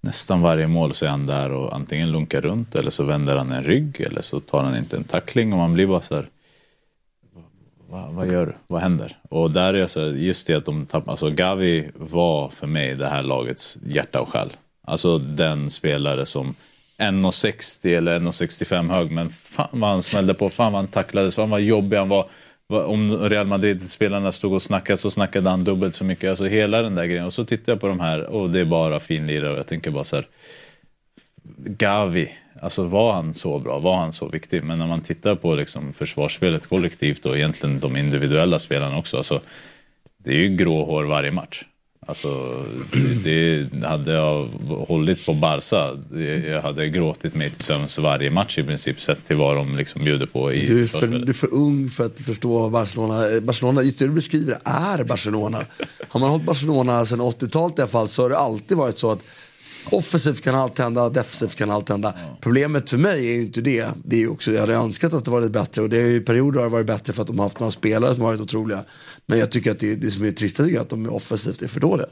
nästan 0.01 0.41
varje 0.41 0.69
mål 0.69 0.95
så 0.95 1.05
är 1.05 1.11
han 1.11 1.27
där 1.27 1.53
och 1.53 1.75
antingen 1.75 2.13
lunkar 2.13 2.41
runt 2.41 2.75
eller 2.75 2.91
så 2.91 3.05
vänder 3.05 3.37
han 3.37 3.53
en 3.53 3.65
rygg 3.65 4.01
eller 4.01 4.21
så 4.21 4.41
tar 4.41 4.63
han 4.63 4.77
inte 4.77 4.97
en 4.97 5.05
tackling 5.05 5.53
och 5.53 5.59
man 5.59 5.75
blir 5.75 5.87
bara 5.87 6.03
så 6.03 6.15
här. 6.15 6.29
Vad, 7.93 8.13
vad 8.13 8.33
gör 8.33 8.47
du? 8.47 8.53
Vad 8.67 8.81
händer? 8.81 9.17
Och 9.31 9.51
där 9.51 9.75
är 9.75 9.79
jag 9.79 9.91
så 9.91 10.01
just 10.01 10.47
det 10.47 10.55
att 10.55 10.65
de 10.65 10.87
tappar, 10.87 11.11
alltså 11.11 11.31
Gavi 11.31 11.91
var 11.95 12.49
för 12.49 12.67
mig 12.67 12.95
det 12.95 13.07
här 13.07 13.23
lagets 13.23 13.79
hjärta 13.87 14.21
och 14.21 14.29
själ. 14.29 14.51
Alltså 14.87 15.19
den 15.19 15.71
spelare 15.71 16.27
som 16.27 16.55
1,60 16.99 17.97
eller 17.97 18.21
1,65 18.21 18.91
hög 18.91 19.11
men 19.11 19.31
fan 19.31 19.69
vad 19.73 19.91
han 19.91 20.03
smällde 20.03 20.35
på, 20.35 20.49
fan 20.49 20.73
vad 20.73 20.83
han 20.83 20.91
tacklades, 20.91 21.35
fan 21.35 21.51
vad 21.51 21.61
jobbig 21.61 21.97
han 21.97 22.09
var. 22.09 22.29
Om 22.69 23.19
Real 23.19 23.47
Madrid-spelarna 23.47 24.33
stod 24.33 24.53
och 24.53 24.63
snackade 24.63 24.97
så 24.97 25.11
snackade 25.11 25.51
han 25.51 25.65
dubbelt 25.65 25.95
så 25.95 26.05
mycket. 26.05 26.31
Alltså 26.31 26.45
hela 26.45 26.83
den 26.83 26.95
där 26.95 27.07
grejen. 27.07 27.27
Och 27.27 27.35
så 27.35 27.45
tittar 27.45 27.73
jag 27.73 27.81
på 27.81 27.89
de 27.89 28.01
här 28.01 28.27
och 28.27 28.51
det 28.51 28.61
är 28.61 28.65
bara 28.65 29.01
finlirare 29.01 29.53
och 29.53 29.59
jag 29.59 29.67
tänker 29.67 29.91
bara 29.91 30.05
så 30.05 30.17
här. 30.17 30.27
Gavi, 31.57 32.33
alltså 32.63 32.83
var 32.85 33.13
han 33.13 33.35
så 33.35 33.59
bra? 33.59 33.79
Var 33.79 33.97
han 33.97 34.13
så 34.13 34.29
viktig? 34.29 34.65
Men 34.65 34.79
när 34.79 34.87
man 34.87 35.01
tittar 35.01 35.35
på 35.35 35.55
liksom 35.55 35.93
försvarsspelet 35.93 36.67
kollektivt 36.67 37.27
och 37.27 37.37
egentligen 37.37 37.81
de 37.81 37.97
individuella 37.97 38.59
spelarna 38.59 38.99
också. 38.99 39.17
Alltså, 39.17 39.41
det 40.17 40.31
är 40.31 40.37
ju 40.37 40.57
grå 40.57 40.85
hår 40.85 41.05
varje 41.05 41.31
match. 41.31 41.65
Alltså, 42.07 42.63
det, 43.25 43.63
det 43.63 43.87
hade 43.87 44.13
jag 44.13 44.49
hållit 44.89 45.27
på 45.27 45.35
Barca, 45.35 45.99
jag 46.51 46.63
hade 46.63 46.89
gråtit 46.89 47.35
mig 47.35 47.51
till 47.51 47.65
sömns 47.65 47.99
varje 47.99 48.31
match 48.31 48.59
i 48.59 48.63
princip 48.63 49.01
sett 49.01 49.25
till 49.27 49.37
vad 49.37 49.57
de 49.57 49.77
liksom 49.77 50.05
bjuder 50.05 50.27
på 50.27 50.53
i 50.53 50.67
Du 50.67 50.83
är, 50.83 50.87
för, 50.87 51.07
du 51.07 51.29
är 51.29 51.33
för 51.33 51.55
ung 51.55 51.89
för 51.89 52.05
att 52.05 52.21
förstå 52.21 52.59
vad 52.59 52.71
Barcelona, 52.71 53.41
Barcelona, 53.41 53.83
just 53.83 53.99
det 53.99 54.05
du 54.05 54.11
beskriver 54.11 54.59
är 54.65 55.05
Barcelona. 55.05 55.59
Har 56.09 56.21
man 56.21 56.31
hållit 56.31 56.47
Barcelona 56.47 57.07
sedan 57.07 57.21
80-talet 57.21 57.79
i 57.79 57.83
alla 57.83 57.89
fall 57.89 58.09
så 58.09 58.23
har 58.23 58.31
det 58.31 58.39
alltid 58.39 58.77
varit 58.77 58.99
så 58.99 59.11
att 59.11 59.23
offensivt 59.91 60.41
kan 60.41 60.55
allt 60.55 60.79
hända, 60.79 61.09
defensivt 61.09 61.55
kan 61.55 61.71
allt 61.71 61.89
hända. 61.89 62.15
Problemet 62.41 62.91
för 62.91 62.99
mig 62.99 63.29
är 63.29 63.35
ju 63.35 63.43
inte 63.43 63.61
det. 63.61 63.89
det 64.05 64.17
är 64.17 64.21
ju 64.21 64.29
också, 64.29 64.51
jag 64.51 64.61
hade 64.61 64.75
önskat 64.75 65.13
att 65.13 65.25
det 65.25 65.31
varit 65.31 65.53
bättre 65.53 65.83
och 65.83 65.89
det 65.89 65.99
är 65.99 66.07
ju 66.07 66.21
perioder 66.21 66.59
har 66.59 66.67
det 66.67 66.73
varit 66.73 66.87
bättre 66.87 67.13
för 67.13 67.23
att 67.23 67.29
de 67.29 67.39
har 67.39 67.47
haft 67.47 67.61
några 67.61 67.71
spelare 67.71 68.15
som 68.15 68.23
har 68.23 68.29
varit 68.31 68.41
otroliga. 68.41 68.85
Men 69.27 69.39
jag 69.39 69.51
tycker 69.51 69.71
att 69.71 69.79
det, 69.79 69.95
det 69.95 70.11
som 70.11 70.25
är 70.25 70.31
trist 70.31 70.61
är 70.61 70.81
att 70.81 70.89
de 70.89 71.09
offensivt 71.09 71.63
är 71.63 71.69
för 71.69 71.81
dåliga. 71.81 72.07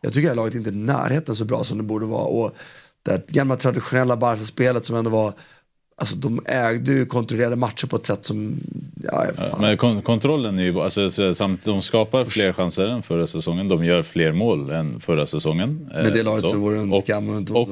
Jag 0.00 0.12
tycker 0.12 0.30
att 0.30 0.36
laget 0.36 0.54
inte 0.54 0.70
är 0.70 0.72
i 0.72 0.76
närheten 0.76 1.36
så 1.36 1.44
bra 1.44 1.64
som 1.64 1.78
det 1.78 1.84
borde 1.84 2.06
vara. 2.06 2.24
Och 2.24 2.56
det 3.02 3.30
gamla 3.30 3.56
traditionella 3.56 4.16
Barca-spelet 4.16 4.86
som 4.86 4.96
ändå 4.96 5.10
var, 5.10 5.34
alltså 5.96 6.16
de 6.16 6.40
ägde 6.46 6.92
ju 6.92 7.06
kontrollerade 7.06 7.56
matcher 7.56 7.86
på 7.86 7.96
ett 7.96 8.06
sätt 8.06 8.26
som, 8.26 8.60
ja, 9.04 9.24
fan. 9.36 9.60
Men 9.60 9.76
kon 9.76 10.02
kontrollen 10.02 10.58
är 10.58 10.62
ju, 10.62 10.80
alltså, 10.80 11.10
så- 11.10 11.34
samt, 11.34 11.64
de 11.64 11.82
skapar 11.82 12.24
fler 12.24 12.52
chanser 12.52 12.84
än 12.84 13.02
förra 13.02 13.26
säsongen. 13.26 13.68
De 13.68 13.84
gör 13.84 14.02
fler 14.02 14.32
mål 14.32 14.70
än 14.70 15.00
förra 15.00 15.26
säsongen. 15.26 15.88
Med 15.92 16.12
det 16.12 16.18
Eh, 16.18 16.24
laget 16.24 16.50
så 16.50 16.56
vore 16.58 16.78
en 16.78 16.92
och, 16.92 17.02
skam 17.02 17.26
var 17.46 17.56
och 17.62 17.68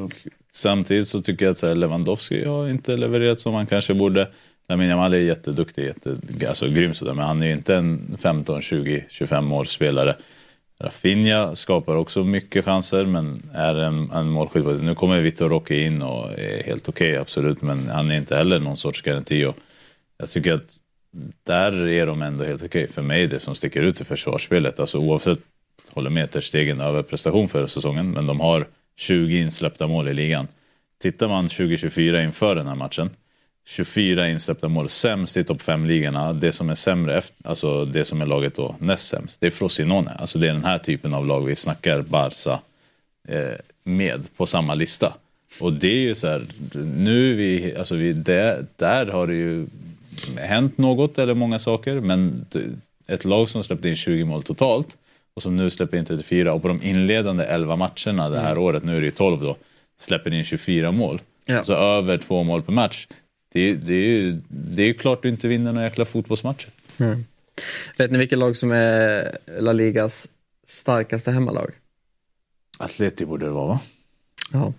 samtidigt 0.52 1.08
så 1.08 1.22
tycker 1.22 1.44
jag 1.44 1.52
att 1.52 1.58
så 1.58 1.66
här, 1.66 1.74
Lewandowski 1.74 2.44
har 2.44 2.68
inte 2.68 2.96
levererat 2.96 3.40
som 3.40 3.54
han 3.54 3.66
kanske 3.66 3.94
borde. 3.94 4.28
Lamine 4.68 4.90
Yamal 4.90 5.14
är 5.14 5.18
jätteduktig, 5.18 5.84
jätte, 5.84 6.16
alltså 6.48 6.68
grym 6.68 6.94
sådär, 6.94 7.14
men 7.14 7.24
han 7.24 7.42
är 7.42 7.46
ju 7.46 7.52
inte 7.52 7.76
en 7.76 8.16
15, 8.20 8.62
20, 8.62 9.04
25 9.10 9.44
målspelare. 9.44 10.16
Rafinha 10.84 11.54
skapar 11.54 11.96
också 11.96 12.24
mycket 12.24 12.64
chanser 12.64 13.04
men 13.04 13.42
är 13.54 13.74
en, 13.74 14.10
en 14.10 14.30
målskytt. 14.30 14.82
Nu 14.82 14.94
kommer 14.94 15.20
Vitor 15.20 15.48
Roque 15.48 15.76
in 15.76 16.02
och 16.02 16.38
är 16.38 16.62
helt 16.62 16.88
okej 16.88 17.16
absolut 17.16 17.62
men 17.62 17.88
han 17.88 18.10
är 18.10 18.16
inte 18.16 18.36
heller 18.36 18.60
någon 18.60 18.76
sorts 18.76 19.02
garanti. 19.02 19.44
Och 19.44 19.56
jag 20.18 20.30
tycker 20.30 20.52
att 20.52 20.78
där 21.44 21.88
är 21.88 22.06
de 22.06 22.22
ändå 22.22 22.44
helt 22.44 22.62
okej. 22.62 22.88
För 22.88 23.02
mig 23.02 23.26
det 23.26 23.40
som 23.40 23.54
sticker 23.54 23.82
ut 23.82 24.00
i 24.00 24.04
försvarsspelet, 24.04 24.80
alltså 24.80 24.98
oavsett, 24.98 25.38
håller 25.90 26.10
med 26.10 26.30
Ter 26.30 26.40
Stegen 26.40 26.80
överprestation 26.80 27.48
förra 27.48 27.68
säsongen, 27.68 28.10
men 28.10 28.26
de 28.26 28.40
har 28.40 28.66
20 28.96 29.40
insläppta 29.40 29.86
mål 29.86 30.08
i 30.08 30.14
ligan. 30.14 30.48
Tittar 31.02 31.28
man 31.28 31.48
2024 31.48 32.22
inför 32.22 32.54
den 32.54 32.66
här 32.66 32.74
matchen, 32.74 33.10
24 33.66 34.28
insläppta 34.28 34.68
mål, 34.68 34.88
sämst 34.88 35.36
i 35.36 35.44
topp 35.44 35.62
5-ligorna. 35.62 36.32
Det 36.32 36.52
som 36.52 36.70
är 36.70 36.74
sämre, 36.74 37.18
efter, 37.18 37.48
alltså 37.48 37.84
det 37.84 38.04
som 38.04 38.20
är 38.20 38.26
laget 38.26 38.54
då 38.54 38.76
näst 38.78 39.08
sämst, 39.08 39.40
det 39.40 39.46
är 39.46 39.50
Frosinone. 39.50 40.10
Alltså 40.10 40.38
det 40.38 40.48
är 40.48 40.52
den 40.52 40.64
här 40.64 40.78
typen 40.78 41.14
av 41.14 41.26
lag 41.26 41.40
vi 41.40 41.56
snackar 41.56 42.02
Barca 42.02 42.58
eh, 43.28 43.58
med 43.84 44.36
på 44.36 44.46
samma 44.46 44.74
lista. 44.74 45.14
Och 45.60 45.72
det 45.72 45.88
är 45.88 46.00
ju 46.00 46.14
så 46.14 46.26
här, 46.26 46.46
nu 46.96 47.34
vi, 47.34 47.76
alltså 47.76 47.94
vi, 47.94 48.12
där, 48.12 48.66
där 48.76 49.06
har 49.06 49.26
det 49.26 49.34
ju 49.34 49.66
hänt 50.36 50.78
något 50.78 51.18
eller 51.18 51.34
många 51.34 51.58
saker, 51.58 52.00
men 52.00 52.46
ett 53.06 53.24
lag 53.24 53.50
som 53.50 53.64
släppte 53.64 53.88
in 53.88 53.96
20 53.96 54.24
mål 54.24 54.42
totalt 54.42 54.96
och 55.34 55.42
som 55.42 55.56
nu 55.56 55.70
släpper 55.70 55.96
in 55.96 56.04
34 56.04 56.52
och 56.52 56.62
på 56.62 56.68
de 56.68 56.82
inledande 56.82 57.44
11 57.44 57.76
matcherna 57.76 58.28
det 58.28 58.40
här 58.40 58.58
året, 58.58 58.84
nu 58.84 58.96
är 58.96 59.00
det 59.00 59.06
ju 59.06 59.10
12 59.10 59.42
då, 59.42 59.56
släpper 59.98 60.34
in 60.34 60.44
24 60.44 60.92
mål. 60.92 61.20
Ja. 61.44 61.58
Alltså 61.58 61.74
över 61.74 62.18
två 62.18 62.42
mål 62.42 62.62
per 62.62 62.72
match. 62.72 63.06
Det, 63.54 63.74
det, 63.74 63.94
är 63.94 64.08
ju, 64.08 64.40
det 64.48 64.82
är 64.82 64.86
ju 64.86 64.94
klart 64.94 65.22
du 65.22 65.28
inte 65.28 65.48
vinner 65.48 65.72
några 65.72 65.86
jäkla 65.86 66.04
fotbollsmatcher. 66.04 66.68
Vet 67.98 68.10
ni 68.10 68.18
vilket 68.18 68.38
lag 68.38 68.56
som 68.56 68.72
är 68.72 69.38
La 69.60 69.72
Ligas 69.72 70.28
starkaste 70.66 71.32
hemmalag? 71.32 71.70
Atleti 72.78 73.24
borde 73.26 73.46
det 73.46 73.50
vara 73.50 73.66
va? 73.66 73.80
Ja. 74.52 74.72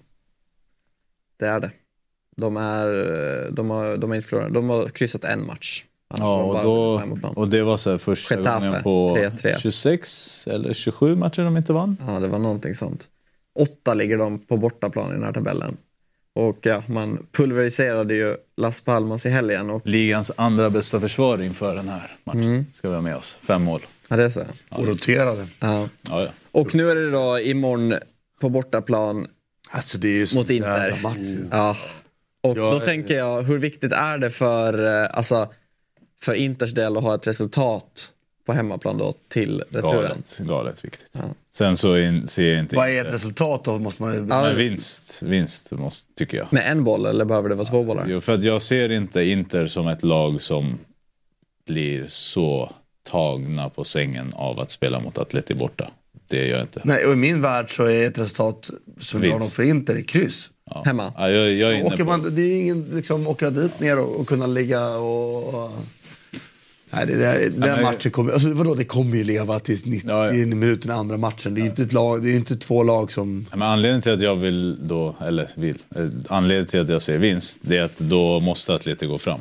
Det 1.38 1.46
är 1.46 1.60
det. 1.60 1.72
De 2.38 2.58
är, 2.58 2.88
de 3.52 3.70
har, 3.70 3.98
de 3.98 4.10
har 4.10 4.16
inte 4.16 4.28
förlorat, 4.28 4.54
de 4.54 4.70
har 4.70 4.90
kryssat 4.90 5.24
en 5.24 5.46
match. 5.46 5.84
Annars 6.08 6.22
Ja, 6.22 6.44
och, 6.44 6.64
då, 7.20 7.28
och 7.28 7.48
det 7.48 7.64
var 7.64 7.78
så 7.78 7.92
här 7.92 7.98
första 7.98 8.36
Getafe, 8.36 8.66
gången 8.66 8.84
på 8.84 9.18
3-3. 9.18 9.60
26 9.60 10.48
eller 10.48 10.74
27 10.74 11.16
matcher 11.16 11.44
de 11.44 11.58
inte 11.58 11.74
vann. 11.74 11.98
Ja, 12.08 12.20
det 12.20 12.28
var 12.28 12.40
någonting 12.40 12.74
sånt. 12.74 13.08
Åtta 13.54 13.94
ligger 13.94 14.18
de 14.18 14.40
på 14.40 14.58
bortaplan 14.58 15.10
i 15.10 15.14
den 15.14 15.24
här 15.24 15.34
tabellen. 15.34 15.78
Och 16.36 16.60
ja, 16.62 16.84
man 16.88 17.26
pulveriserade 17.32 18.16
ju 18.16 18.36
Las 18.58 18.82
Palmas 18.82 19.26
i 19.26 19.30
helgen. 19.30 19.70
Och, 19.70 19.82
Ligans 19.88 20.32
andra 20.36 20.70
bästa 20.70 21.00
försvar 21.00 21.42
inför 21.42 21.76
den 21.76 21.90
här 21.90 22.12
matchen. 22.24 22.44
Mm. 22.44 22.66
Ska 22.76 22.90
vi 22.90 22.96
ha 22.96 23.02
med 23.02 23.16
oss. 23.16 23.38
Fem 23.42 23.64
mål. 23.64 23.82
ja, 24.08 24.16
det 24.16 24.24
är 24.24 24.30
så. 24.30 24.44
Och 24.70 24.88
roterade. 24.88 25.48
Ja. 25.60 25.90
Ja, 26.02 26.22
ja. 26.24 26.30
Och 26.52 26.76
nu 26.76 26.90
är 26.90 26.96
det 26.96 27.10
då 27.10 27.40
imorgon 27.40 27.94
på 28.42 28.50
bortaplan 28.50 29.28
Alltså 29.70 29.98
det 29.98 30.22
är 30.22 30.36
mot 30.36 30.50
Inter. 30.50 31.00
match. 31.02 31.48
Ja. 31.52 31.78
Och 32.44 32.58
Ja, 32.58 32.72
då 32.72 32.78
eh, 32.78 32.84
tänker 32.84 33.18
jag, 33.18 33.42
hur 33.42 33.58
viktigt 33.58 33.92
är 33.92 34.18
det 34.18 34.30
för, 34.30 35.04
eh, 35.04 35.18
alltså, 35.18 35.50
för 36.22 36.34
Inters 36.34 36.74
del 36.74 36.98
att 36.98 37.04
ha 37.04 37.16
ett 37.16 37.28
resultat 37.28 38.12
på 38.46 38.54
hemmaplan 38.54 38.98
då 38.98 39.14
till 39.28 39.64
returen? 39.70 39.94
Galet, 39.94 40.38
galet 40.40 40.86
viktigt. 40.86 41.08
Sen 41.52 41.78
så 41.78 41.98
in, 41.98 42.28
ser 42.28 42.50
jag 42.50 42.60
inte... 42.60 42.76
Vad 42.76 42.90
är 42.90 43.06
ett 43.06 43.14
resultat 43.14 43.64
då? 43.64 43.80
Måste 43.80 44.02
man 44.02 44.14
ju... 44.14 44.22
Men 44.22 44.56
vinst, 44.56 45.24
vinst 45.24 45.72
måste, 45.72 46.14
tycker 46.14 46.38
jag. 46.38 46.54
Med 46.54 46.72
en 46.72 46.84
boll 46.84 47.06
eller 47.06 47.26
behöver 47.26 47.50
det 47.50 47.56
vara 47.56 47.68
två 47.68 47.84
bollar? 47.84 48.06
Jo, 48.08 48.22
för 48.22 48.34
att 48.34 48.44
jag 48.44 48.62
ser 48.62 48.92
inte 48.92 49.24
Inter 49.24 49.68
som 49.68 49.88
ett 49.88 50.04
lag 50.04 50.42
som 50.42 50.78
blir 51.66 52.06
så 52.08 52.72
tagna 53.10 53.70
på 53.70 53.84
sängen 53.84 54.32
av 54.34 54.60
att 54.60 54.72
spela 54.72 55.00
mot 55.00 55.18
Atleti 55.18 55.54
borta. 55.54 55.92
Det 56.28 56.38
gör 56.38 56.58
jag 56.58 56.62
inte. 56.62 56.82
Nej, 56.84 57.06
och 57.06 57.14
i 57.14 57.16
min 57.16 57.42
värld 57.42 57.76
så 57.76 57.84
är 57.84 58.08
ett 58.08 58.18
resultat 58.18 58.70
som 59.00 59.22
Vinst. 59.22 59.34
gör 59.34 59.40
dem 59.40 59.50
för 59.50 59.64
Inter 59.64 59.96
i 59.96 60.04
kryss. 60.04 60.50
Ja. 60.70 60.84
Hemma? 60.86 61.14
Ja, 61.18 61.30
jag, 61.30 61.54
jag 61.54 61.72
är 61.72 61.76
inne 61.76 61.86
Åker 61.86 61.98
på... 61.98 62.04
man, 62.04 62.36
det 62.36 62.42
är 62.42 62.62
ingen, 62.62 62.90
liksom, 62.94 63.28
åka 63.28 63.50
dit 63.50 63.80
ner 63.80 64.00
och, 64.00 64.20
och 64.20 64.28
kunna 64.28 64.48
ligga 64.48 64.90
och... 64.90 65.72
Nej, 66.96 67.06
det 67.06 67.16
där, 67.16 67.40
den 67.40 67.60
men- 67.60 67.82
matchen 67.84 68.12
kommer, 68.12 68.34
alltså 68.34 68.54
vadå, 68.54 68.76
det 68.76 68.84
kommer 68.86 69.18
ju 69.18 69.24
leva 69.24 69.60
tills 69.60 69.86
90 69.86 70.10
Ja, 70.10 70.26
ja. 70.34 70.46
minuter 70.46 70.90
i 70.90 70.92
andra 70.92 71.18
matchen. 71.18 71.54
Det 71.54 71.60
är 71.60 71.64
ju 71.64 71.70
inte, 71.70 71.84
ett 71.84 71.94
lag, 71.94 72.22
det 72.24 72.28
är 72.28 72.32
ju 72.32 72.38
inte 72.38 72.56
två 72.56 72.84
lag 72.84 73.12
som... 73.12 73.46
Men 73.52 73.62
anledningen 73.62 74.02
till 74.02 74.12
att 74.14 74.22
jag 74.22 74.36
vill 74.36 74.88
då, 74.88 75.16
eller 75.22 75.50
vill, 75.56 75.78
eh, 75.96 76.08
anledningen 76.30 76.68
till 76.68 76.80
att 76.82 76.90
jag 76.90 77.02
ser 77.02 77.18
vinst, 77.18 77.58
det 77.62 77.78
är 77.78 77.82
att 77.84 77.98
då 78.00 78.40
måste 78.40 78.74
Atleti 78.76 79.06
gå 79.06 79.18
fram. 79.18 79.40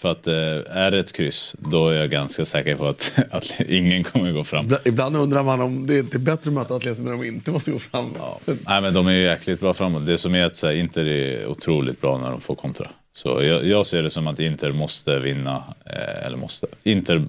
För 0.00 0.10
att 0.12 0.26
eh, 0.26 0.34
är 0.76 0.90
det 0.90 0.98
ett 0.98 1.12
kryss, 1.12 1.54
då 1.58 1.88
är 1.88 1.94
jag 1.94 2.10
ganska 2.10 2.44
säker 2.44 2.76
på 2.76 2.86
att, 2.86 3.12
att 3.30 3.60
ingen 3.68 4.04
kommer 4.04 4.32
gå 4.32 4.44
fram. 4.44 4.74
Ibland- 4.84 5.16
undrar 5.16 5.42
man 5.42 5.60
om 5.60 5.86
det 5.86 5.98
inte 5.98 6.16
är 6.16 6.20
bättre 6.20 6.48
att 6.50 6.54
möta 6.54 6.74
Atleti 6.74 7.02
när 7.02 7.10
de 7.12 7.24
inte 7.24 7.50
måste 7.50 7.70
gå 7.70 7.78
fram. 7.78 8.04
Nej 8.46 8.82
men 8.82 8.94
de 8.94 9.06
är 9.06 9.12
ju 9.12 9.22
jäkligt 9.22 9.60
bra 9.60 9.74
framåt. 9.74 10.06
Det 10.06 10.18
som 10.18 10.34
är 10.34 10.44
att 10.44 10.56
så 10.56 10.66
här, 10.66 10.74
Inter 10.74 11.04
är 11.06 11.46
otroligt 11.46 12.00
bra 12.00 12.18
när 12.18 12.30
de 12.30 12.40
får 12.40 12.54
kontra. 12.54 12.88
Så 13.16 13.28
jag, 13.42 13.66
jag 13.66 13.86
ser 13.86 14.02
det 14.02 14.10
som 14.10 14.26
att 14.26 14.40
Inter 14.40 14.72
måste 14.72 15.18
vinna, 15.18 15.64
eh, 15.84 16.26
eller 16.26 16.36
måste, 16.36 16.66
Inter 16.82 17.24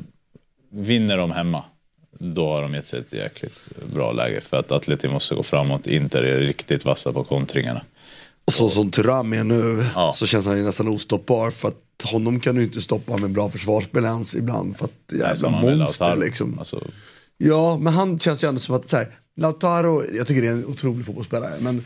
vinner 0.69 1.17
de 1.17 1.31
hemma. 1.31 1.63
Då 2.19 2.49
har 2.51 2.61
de 2.61 2.73
gett 2.73 2.87
sig 2.87 2.99
ett 2.99 3.13
jäkligt 3.13 3.59
bra 3.93 4.11
läge. 4.11 4.41
För 4.41 4.57
att 4.57 4.71
Atleti 4.71 5.07
måste 5.07 5.35
gå 5.35 5.43
framåt. 5.43 5.87
Inter 5.87 6.23
är 6.23 6.39
riktigt 6.39 6.85
vassa 6.85 7.13
på 7.13 7.23
kontringarna. 7.23 7.81
Och 8.45 8.53
så 8.53 8.69
som 8.69 8.91
Thuram 8.91 9.33
är 9.33 9.43
nu 9.43 9.85
Ja. 9.95 10.11
så 10.11 10.25
känns 10.25 10.45
han 10.47 10.57
ju 10.57 10.63
nästan 10.63 10.87
ostoppbar. 10.87 11.51
För 11.51 11.67
att 11.67 12.09
honom 12.11 12.39
kan 12.39 12.55
du 12.55 12.63
inte 12.63 12.81
stoppa 12.81 13.17
med 13.17 13.31
bra 13.31 13.49
försvarsspel 13.49 14.03
ens 14.05 14.35
ibland. 14.35 14.77
För 14.77 14.85
att 14.85 15.13
jävla 15.19 15.49
monster 15.49 16.15
liksom. 16.15 16.59
Alltså, 16.59 16.87
Ja, 17.37 17.77
men 17.77 17.93
han 17.93 18.19
känns 18.19 18.43
ju 18.43 18.47
ändå 18.47 18.59
som 18.59 18.75
att 18.75 18.89
så 18.89 18.97
här, 18.97 19.07
Lautaro, 19.39 20.03
jag 20.13 20.27
tycker 20.27 20.41
det 20.41 20.47
är 20.47 20.51
en 20.51 20.65
otrolig 20.65 21.05
fotbollsspelare. 21.05 21.53
Men 21.59 21.85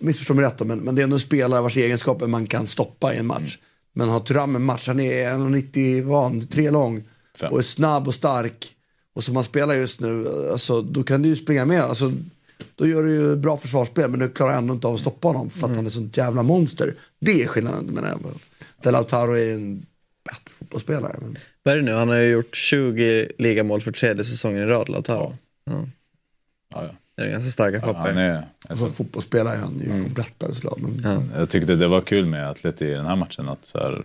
missförstå 0.00 0.34
mig 0.34 0.44
rätt 0.44 0.58
då, 0.58 0.64
men, 0.64 0.78
men 0.78 0.94
det 0.94 1.02
är 1.02 1.04
ändå 1.04 1.16
en 1.16 1.20
spelare 1.20 1.62
vars 1.62 1.76
egenskaper 1.76 2.26
man 2.26 2.46
kan 2.46 2.66
stoppa 2.66 3.14
i 3.14 3.16
en 3.16 3.26
match. 3.26 3.58
Men 3.92 4.08
har 4.08 4.20
Thuram 4.20 4.56
en 4.56 4.62
match, 4.62 4.86
han 4.86 5.00
är 5.00 5.30
1,90 5.30 6.02
van, 6.02 6.40
tre 6.40 6.70
lång 6.70 7.04
Fem. 7.40 7.52
och 7.52 7.58
är 7.58 7.62
snabb 7.62 8.08
och 8.08 8.14
stark. 8.14 8.76
Och 9.14 9.24
som 9.24 9.36
han 9.36 9.44
spelar 9.44 9.74
just 9.74 10.00
nu, 10.00 10.28
alltså, 10.52 10.82
då 10.82 11.02
kan 11.02 11.22
du 11.22 11.28
ju 11.28 11.36
springa 11.36 11.64
med. 11.64 11.82
Alltså, 11.82 12.12
då 12.74 12.86
gör 12.86 13.02
du 13.02 13.10
ju 13.10 13.36
bra 13.36 13.56
försvarsspel, 13.56 14.10
men 14.10 14.20
du 14.20 14.28
klarar 14.28 14.58
ändå 14.58 14.74
inte 14.74 14.86
av 14.86 14.94
att 14.94 15.00
stoppa 15.00 15.28
honom 15.28 15.50
för 15.50 15.68
att 15.70 15.76
han 15.76 15.86
är 15.86 15.90
sånt 15.90 16.16
jävla 16.16 16.42
monster. 16.42 16.94
Det 17.20 17.42
är 17.42 17.46
skillnaden 17.46 17.86
menar 17.86 18.08
jag. 18.08 18.20
Där 18.82 18.92
Lautaro 18.92 19.32
är 19.32 19.54
en 19.54 19.86
bättre 20.24 20.54
fotbollsspelare. 20.54 21.16
Men... 21.20 21.38
Vad 21.62 21.74
är 21.74 21.78
det 21.78 21.84
nu? 21.84 21.92
Han 21.92 22.08
har 22.08 22.16
ju 22.16 22.30
gjort 22.30 22.56
20 22.56 23.28
ligamål 23.38 23.80
för 23.80 23.92
tredje 23.92 24.24
säsongen 24.24 24.62
i 24.62 24.66
rad, 24.66 24.88
Lautaro. 24.88 25.36
Ja. 25.64 25.88
ja, 26.74 26.84
ja. 26.84 26.94
Det 27.20 27.26
är 27.26 27.30
ganska 27.30 27.50
starka 27.50 27.80
papper. 27.80 27.98
Han 27.98 28.18
är, 28.18 28.46
Alltså, 28.68 28.86
fotbollsspelare 28.86 29.54
är 29.54 29.60
han 29.60 29.80
ju 29.84 30.02
komplettare 30.02 30.54
såklart. 30.54 30.78
Men... 30.78 31.00
Ja. 31.32 31.38
Jag 31.38 31.50
tyckte 31.50 31.74
det 31.74 31.88
var 31.88 32.00
kul 32.00 32.26
med 32.26 32.50
Atleti 32.50 32.84
i 32.84 32.90
den 32.94 33.06
här 33.06 33.16
matchen. 33.16 33.48
Att 33.48 33.66
så 33.66 33.78
här, 33.78 34.02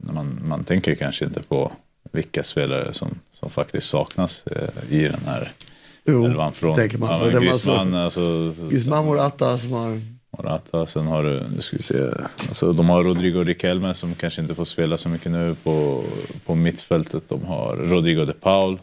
när 0.00 0.12
man, 0.12 0.40
man 0.44 0.64
tänker 0.64 0.94
kanske 0.94 1.24
inte 1.24 1.42
på 1.42 1.72
vilka 2.12 2.42
spelare 2.42 2.92
som, 2.92 3.18
som 3.32 3.50
faktiskt 3.50 3.88
saknas 3.88 4.44
eh, 4.46 4.92
i 4.98 5.02
den 5.02 5.20
här 5.26 5.52
Jo, 6.04 6.24
elvan. 6.24 6.52
Från 6.52 6.76
tänker 6.76 6.98
man. 6.98 7.32
Ja, 7.32 7.40
Griezmann, 7.40 7.94
alltså, 7.94 8.54
Griezmann 8.70 9.04
Morata 9.04 9.58
som 9.58 9.72
har... 9.72 10.00
Morata, 10.38 10.86
sen 10.86 11.06
har 11.06 11.22
du, 11.22 11.42
nu 11.56 11.62
ska 11.62 11.76
vi 11.76 11.82
se, 11.82 11.94
alltså, 12.48 12.72
de 12.72 12.88
har 12.88 13.04
Rodrigo 13.04 13.44
Riquelme 13.44 13.94
som 13.94 14.14
kanske 14.14 14.42
inte 14.42 14.54
får 14.54 14.64
spela 14.64 14.96
så 14.96 15.08
mycket 15.08 15.32
nu 15.32 15.56
på, 15.62 16.04
på 16.46 16.54
mittfältet. 16.54 17.22
De 17.28 17.44
har 17.44 17.76
Rodrigo 17.76 18.24
de 18.24 18.32
Paul. 18.32 18.78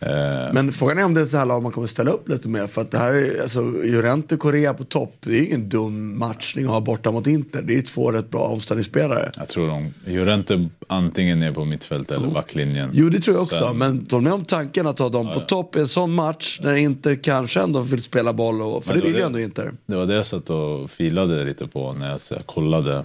Eh, 0.00 0.52
Men 0.52 0.72
frågan 0.72 0.98
är 0.98 1.04
om 1.04 1.14
det 1.14 1.20
är 1.20 1.24
så 1.24 1.36
här 1.36 1.46
lag 1.46 1.62
man 1.62 1.72
kommer 1.72 1.86
ställa 1.86 2.10
upp 2.10 2.28
lite 2.28 2.48
mer. 2.48 2.66
För 2.66 2.80
att 2.82 2.90
det 2.90 2.98
här 2.98 3.12
är, 3.14 3.42
alltså, 3.42 3.60
Llorente 3.60 4.36
Korea 4.36 4.74
på 4.74 4.84
topp, 4.84 5.16
det 5.20 5.38
är 5.38 5.46
ingen 5.46 5.68
dum 5.68 6.18
matchning 6.18 6.64
att 6.64 6.70
ha 6.70 6.80
borta 6.80 7.10
mot 7.12 7.26
Inter. 7.26 7.62
Det 7.62 7.72
är 7.72 7.76
ju 7.76 7.82
två 7.82 8.12
rätt 8.12 8.30
bra 8.30 8.40
omställningsspelare. 8.40 9.32
jag 9.36 9.48
tror 9.48 9.66
de, 9.66 9.94
Llorente 10.06 10.68
antingen 10.86 11.42
är 11.42 11.52
på 11.52 11.64
mittfält 11.64 12.10
eller 12.10 12.28
backlinjen. 12.28 12.90
Jo, 12.92 13.08
det 13.08 13.20
tror 13.20 13.36
jag 13.36 13.42
också. 13.42 13.58
Sen- 13.68 13.78
Men 13.78 14.06
håll 14.10 14.22
med 14.22 14.32
om 14.32 14.44
tanken 14.44 14.86
att 14.86 14.98
ha 14.98 15.08
dem 15.08 15.26
på 15.34 15.40
topp 15.40 15.76
i 15.76 15.80
en 15.80 15.88
sån 15.88 16.12
match 16.14 16.60
när 16.62 16.74
Inter 16.74 17.14
kanske 17.14 17.60
ändå 17.60 17.80
vill 17.80 18.02
spela 18.02 18.32
boll. 18.32 18.62
Och, 18.62 18.84
för 18.84 18.94
Men 18.94 19.02
det 19.02 19.08
vill 19.08 19.16
ju 19.16 19.22
ändå 19.26 19.40
Inter. 19.40 19.72
Det 19.86 19.96
var 19.96 20.06
det 20.06 20.14
jag 20.14 20.26
satt 20.26 20.50
och 20.50 20.90
filade 20.90 21.44
lite 21.44 21.66
på 21.66 21.92
när 21.92 22.06
jag 22.08 22.20
här, 22.30 22.42
kollade. 22.46 23.04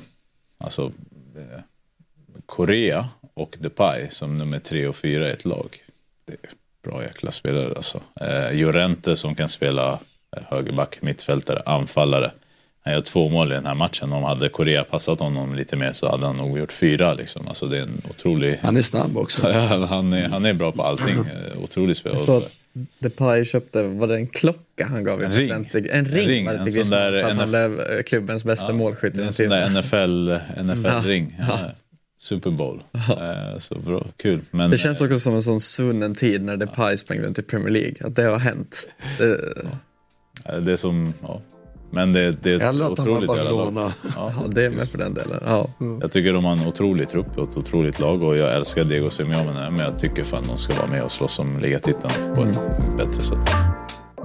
Alltså 0.57 0.91
eh, 1.37 1.59
Korea 2.45 3.09
och 3.33 3.57
Depay 3.59 4.07
som 4.11 4.37
nummer 4.37 4.59
tre 4.59 4.87
och 4.87 4.95
fyra 4.95 5.29
i 5.29 5.31
ett 5.31 5.45
lag. 5.45 5.77
Det 6.25 6.35
bra 6.83 7.03
jäkla 7.03 7.31
spelare 7.31 7.73
alltså. 7.75 8.01
Eh, 8.21 8.53
Llorente 8.53 9.15
som 9.15 9.35
kan 9.35 9.49
spela 9.49 9.99
högerback, 10.49 11.01
mittfältare, 11.01 11.61
anfallare. 11.65 12.31
Han 12.85 12.93
gör 12.93 13.01
två 13.01 13.29
mål 13.29 13.51
i 13.51 13.55
den 13.55 13.65
här 13.65 13.75
matchen. 13.75 14.13
Om 14.13 14.23
hade 14.23 14.49
Korea 14.49 14.83
passat 14.83 15.19
honom 15.19 15.55
lite 15.55 15.75
mer 15.75 15.93
så 15.93 16.09
hade 16.11 16.25
han 16.25 16.37
nog 16.37 16.59
gjort 16.59 16.71
fyra. 16.71 17.13
Liksom. 17.13 17.47
Alltså, 17.47 17.65
det 17.65 17.77
är 17.77 17.81
en 17.81 18.01
otrolig... 18.09 18.59
Han 18.61 18.77
är 18.77 18.81
snabb 18.81 19.17
också. 19.17 19.49
Ja, 19.53 19.85
han, 19.85 20.13
är, 20.13 20.27
han 20.27 20.45
är 20.45 20.53
bra 20.53 20.71
på 20.71 20.83
allting. 20.83 21.15
Eh, 21.17 21.63
Otrolig 21.63 21.95
spelare. 21.95 22.19
Så 22.19 22.43
Depay 22.99 23.45
köpte, 23.45 23.83
var 23.83 24.07
det 24.07 24.15
en 24.15 24.27
klocka 24.27 24.85
han 24.89 25.03
gav 25.03 25.23
En 25.23 25.31
ring. 25.33 25.51
En 25.51 25.65
ring, 25.71 25.87
En 25.91 26.05
ring, 26.05 26.45
var 26.45 26.53
det 26.53 26.59
en 26.59 26.71
sån 26.71 26.89
där 26.89 27.11
för 27.11 27.31
att 27.31 27.37
han 27.37 27.37
NF 27.37 27.49
blev 27.49 27.79
eh, 27.81 28.03
klubbens 28.03 28.43
bästa 28.43 28.67
Ja, 28.67 28.73
målskytt. 28.73 29.17
En 29.17 29.33
sån 29.33 29.49
där 29.49 29.69
NFL, 29.69 30.31
NFL-ring. 30.63 31.35
Ja. 31.39 31.59
Ja. 31.61 31.71
Super 32.23 32.51
Bowl. 32.51 32.83
Eh, 32.93 33.59
Så 33.59 33.79
bra, 33.79 34.05
kul. 34.17 34.41
Men, 34.51 34.71
Det 34.71 34.77
känns 34.77 35.01
också 35.01 35.19
som 35.19 35.33
en 35.35 35.41
sån 35.41 35.59
svunnen 35.59 36.15
tid 36.15 36.43
när 36.43 36.57
Depay 36.57 36.97
sprang 36.97 37.19
runt 37.19 37.39
i 37.39 37.41
Premier 37.41 37.69
League. 37.69 37.95
Att 38.01 38.15
det 38.15 38.23
har 38.23 38.37
hänt. 38.37 38.89
Det, 39.17 39.33
eh, 40.45 40.55
det 40.55 40.71
är 40.71 40.75
som, 40.75 41.13
ja. 41.21 41.41
Men 41.91 42.13
det, 42.13 42.31
det 42.31 42.51
är 42.51 42.59
Eller 42.69 42.85
att 42.85 42.97
han 42.97 43.07
var 43.09 43.19
lag. 43.19 43.27
Barcelona. 43.27 43.93
Ja. 44.15 44.33
ja, 44.35 44.47
det 44.47 44.65
är 44.65 44.69
med 44.69 44.91
på 44.91 44.97
den 44.97 45.13
delen. 45.13 45.39
Ja. 45.45 45.69
Jag 46.01 46.11
tycker 46.11 46.33
de 46.33 46.45
har 46.45 46.51
en 46.51 46.67
otrolig 46.67 47.09
trupp 47.09 47.37
och 47.37 47.49
ett 47.49 47.57
otroligt 47.57 47.99
lag 47.99 48.23
och 48.23 48.37
jag 48.37 48.53
älskar 48.55 48.83
Diego 48.83 49.09
Simeone 49.09 49.69
men 49.69 49.79
jag 49.79 49.99
tycker 49.99 50.23
fan 50.23 50.43
de 50.47 50.57
ska 50.57 50.73
vara 50.75 50.87
med 50.87 51.03
och 51.03 51.11
slåss 51.11 51.39
om 51.39 51.59
ligatiteln 51.59 52.35
på 52.35 52.41
ett 52.43 52.57
bättre 52.97 53.21
sätt. 53.23 53.49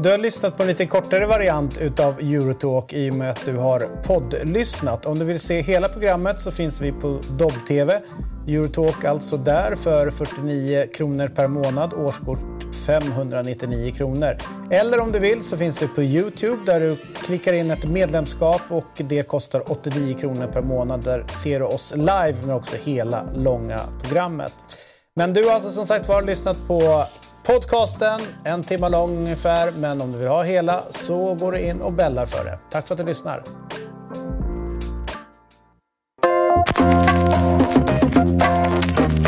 Du 0.02 0.10
har 0.10 0.18
lyssnat 0.18 0.56
på 0.56 0.62
en 0.62 0.68
lite 0.68 0.86
kortare 0.86 1.26
variant 1.26 1.78
utav 1.78 2.18
Eurotalk 2.18 2.92
i 2.92 3.10
och 3.10 3.14
med 3.14 3.30
att 3.30 3.44
du 3.44 3.56
har 3.56 3.80
poddlyssnat. 4.04 5.06
Om 5.06 5.18
du 5.18 5.24
vill 5.24 5.40
se 5.40 5.60
hela 5.60 5.88
programmet 5.88 6.38
så 6.38 6.50
finns 6.50 6.80
vi 6.80 6.92
på 6.92 7.18
Dobb-TV. 7.38 8.00
Eurotalk 8.48 9.04
alltså 9.04 9.36
där 9.36 9.74
för 9.74 10.10
49 10.10 10.86
kronor 10.94 11.28
per 11.28 11.48
månad, 11.48 11.94
årskort 11.94 12.74
599 12.86 13.92
kronor. 13.92 14.36
Eller 14.70 15.00
om 15.00 15.12
du 15.12 15.18
vill 15.18 15.44
så 15.44 15.56
finns 15.56 15.82
vi 15.82 15.88
på 15.88 16.02
Youtube 16.02 16.62
där 16.66 16.80
du 16.80 16.96
klickar 17.14 17.52
in 17.52 17.70
ett 17.70 17.88
medlemskap 17.88 18.62
och 18.68 18.92
det 18.96 19.22
kostar 19.22 19.72
89 19.72 20.14
kronor 20.14 20.46
per 20.46 20.62
månad. 20.62 21.04
Där 21.04 21.26
ser 21.42 21.60
du 21.60 21.66
oss 21.66 21.94
live 21.96 22.36
men 22.40 22.50
också 22.50 22.76
hela 22.76 23.22
långa 23.34 23.80
programmet. 24.02 24.54
Men 25.16 25.32
du 25.32 25.44
har 25.44 25.54
alltså 25.54 25.70
som 25.70 25.86
sagt 25.86 26.08
var 26.08 26.22
lyssnat 26.22 26.56
på 26.68 27.04
podcasten, 27.48 28.20
en 28.44 28.62
timme 28.62 28.88
lång 28.88 29.16
ungefär. 29.18 29.72
Men 29.72 30.00
om 30.00 30.12
du 30.12 30.18
vill 30.18 30.28
ha 30.28 30.42
hela 30.42 30.82
så 30.90 31.34
går 31.34 31.52
du 31.52 31.60
in 31.60 31.80
och 31.80 31.92
bällar 31.92 32.26
för 32.26 32.44
det. 32.44 32.58
Tack 32.70 32.86
för 32.86 32.94
att 32.94 32.98
du 32.98 33.04
lyssnar. 33.06 33.42
Ett 38.98 39.27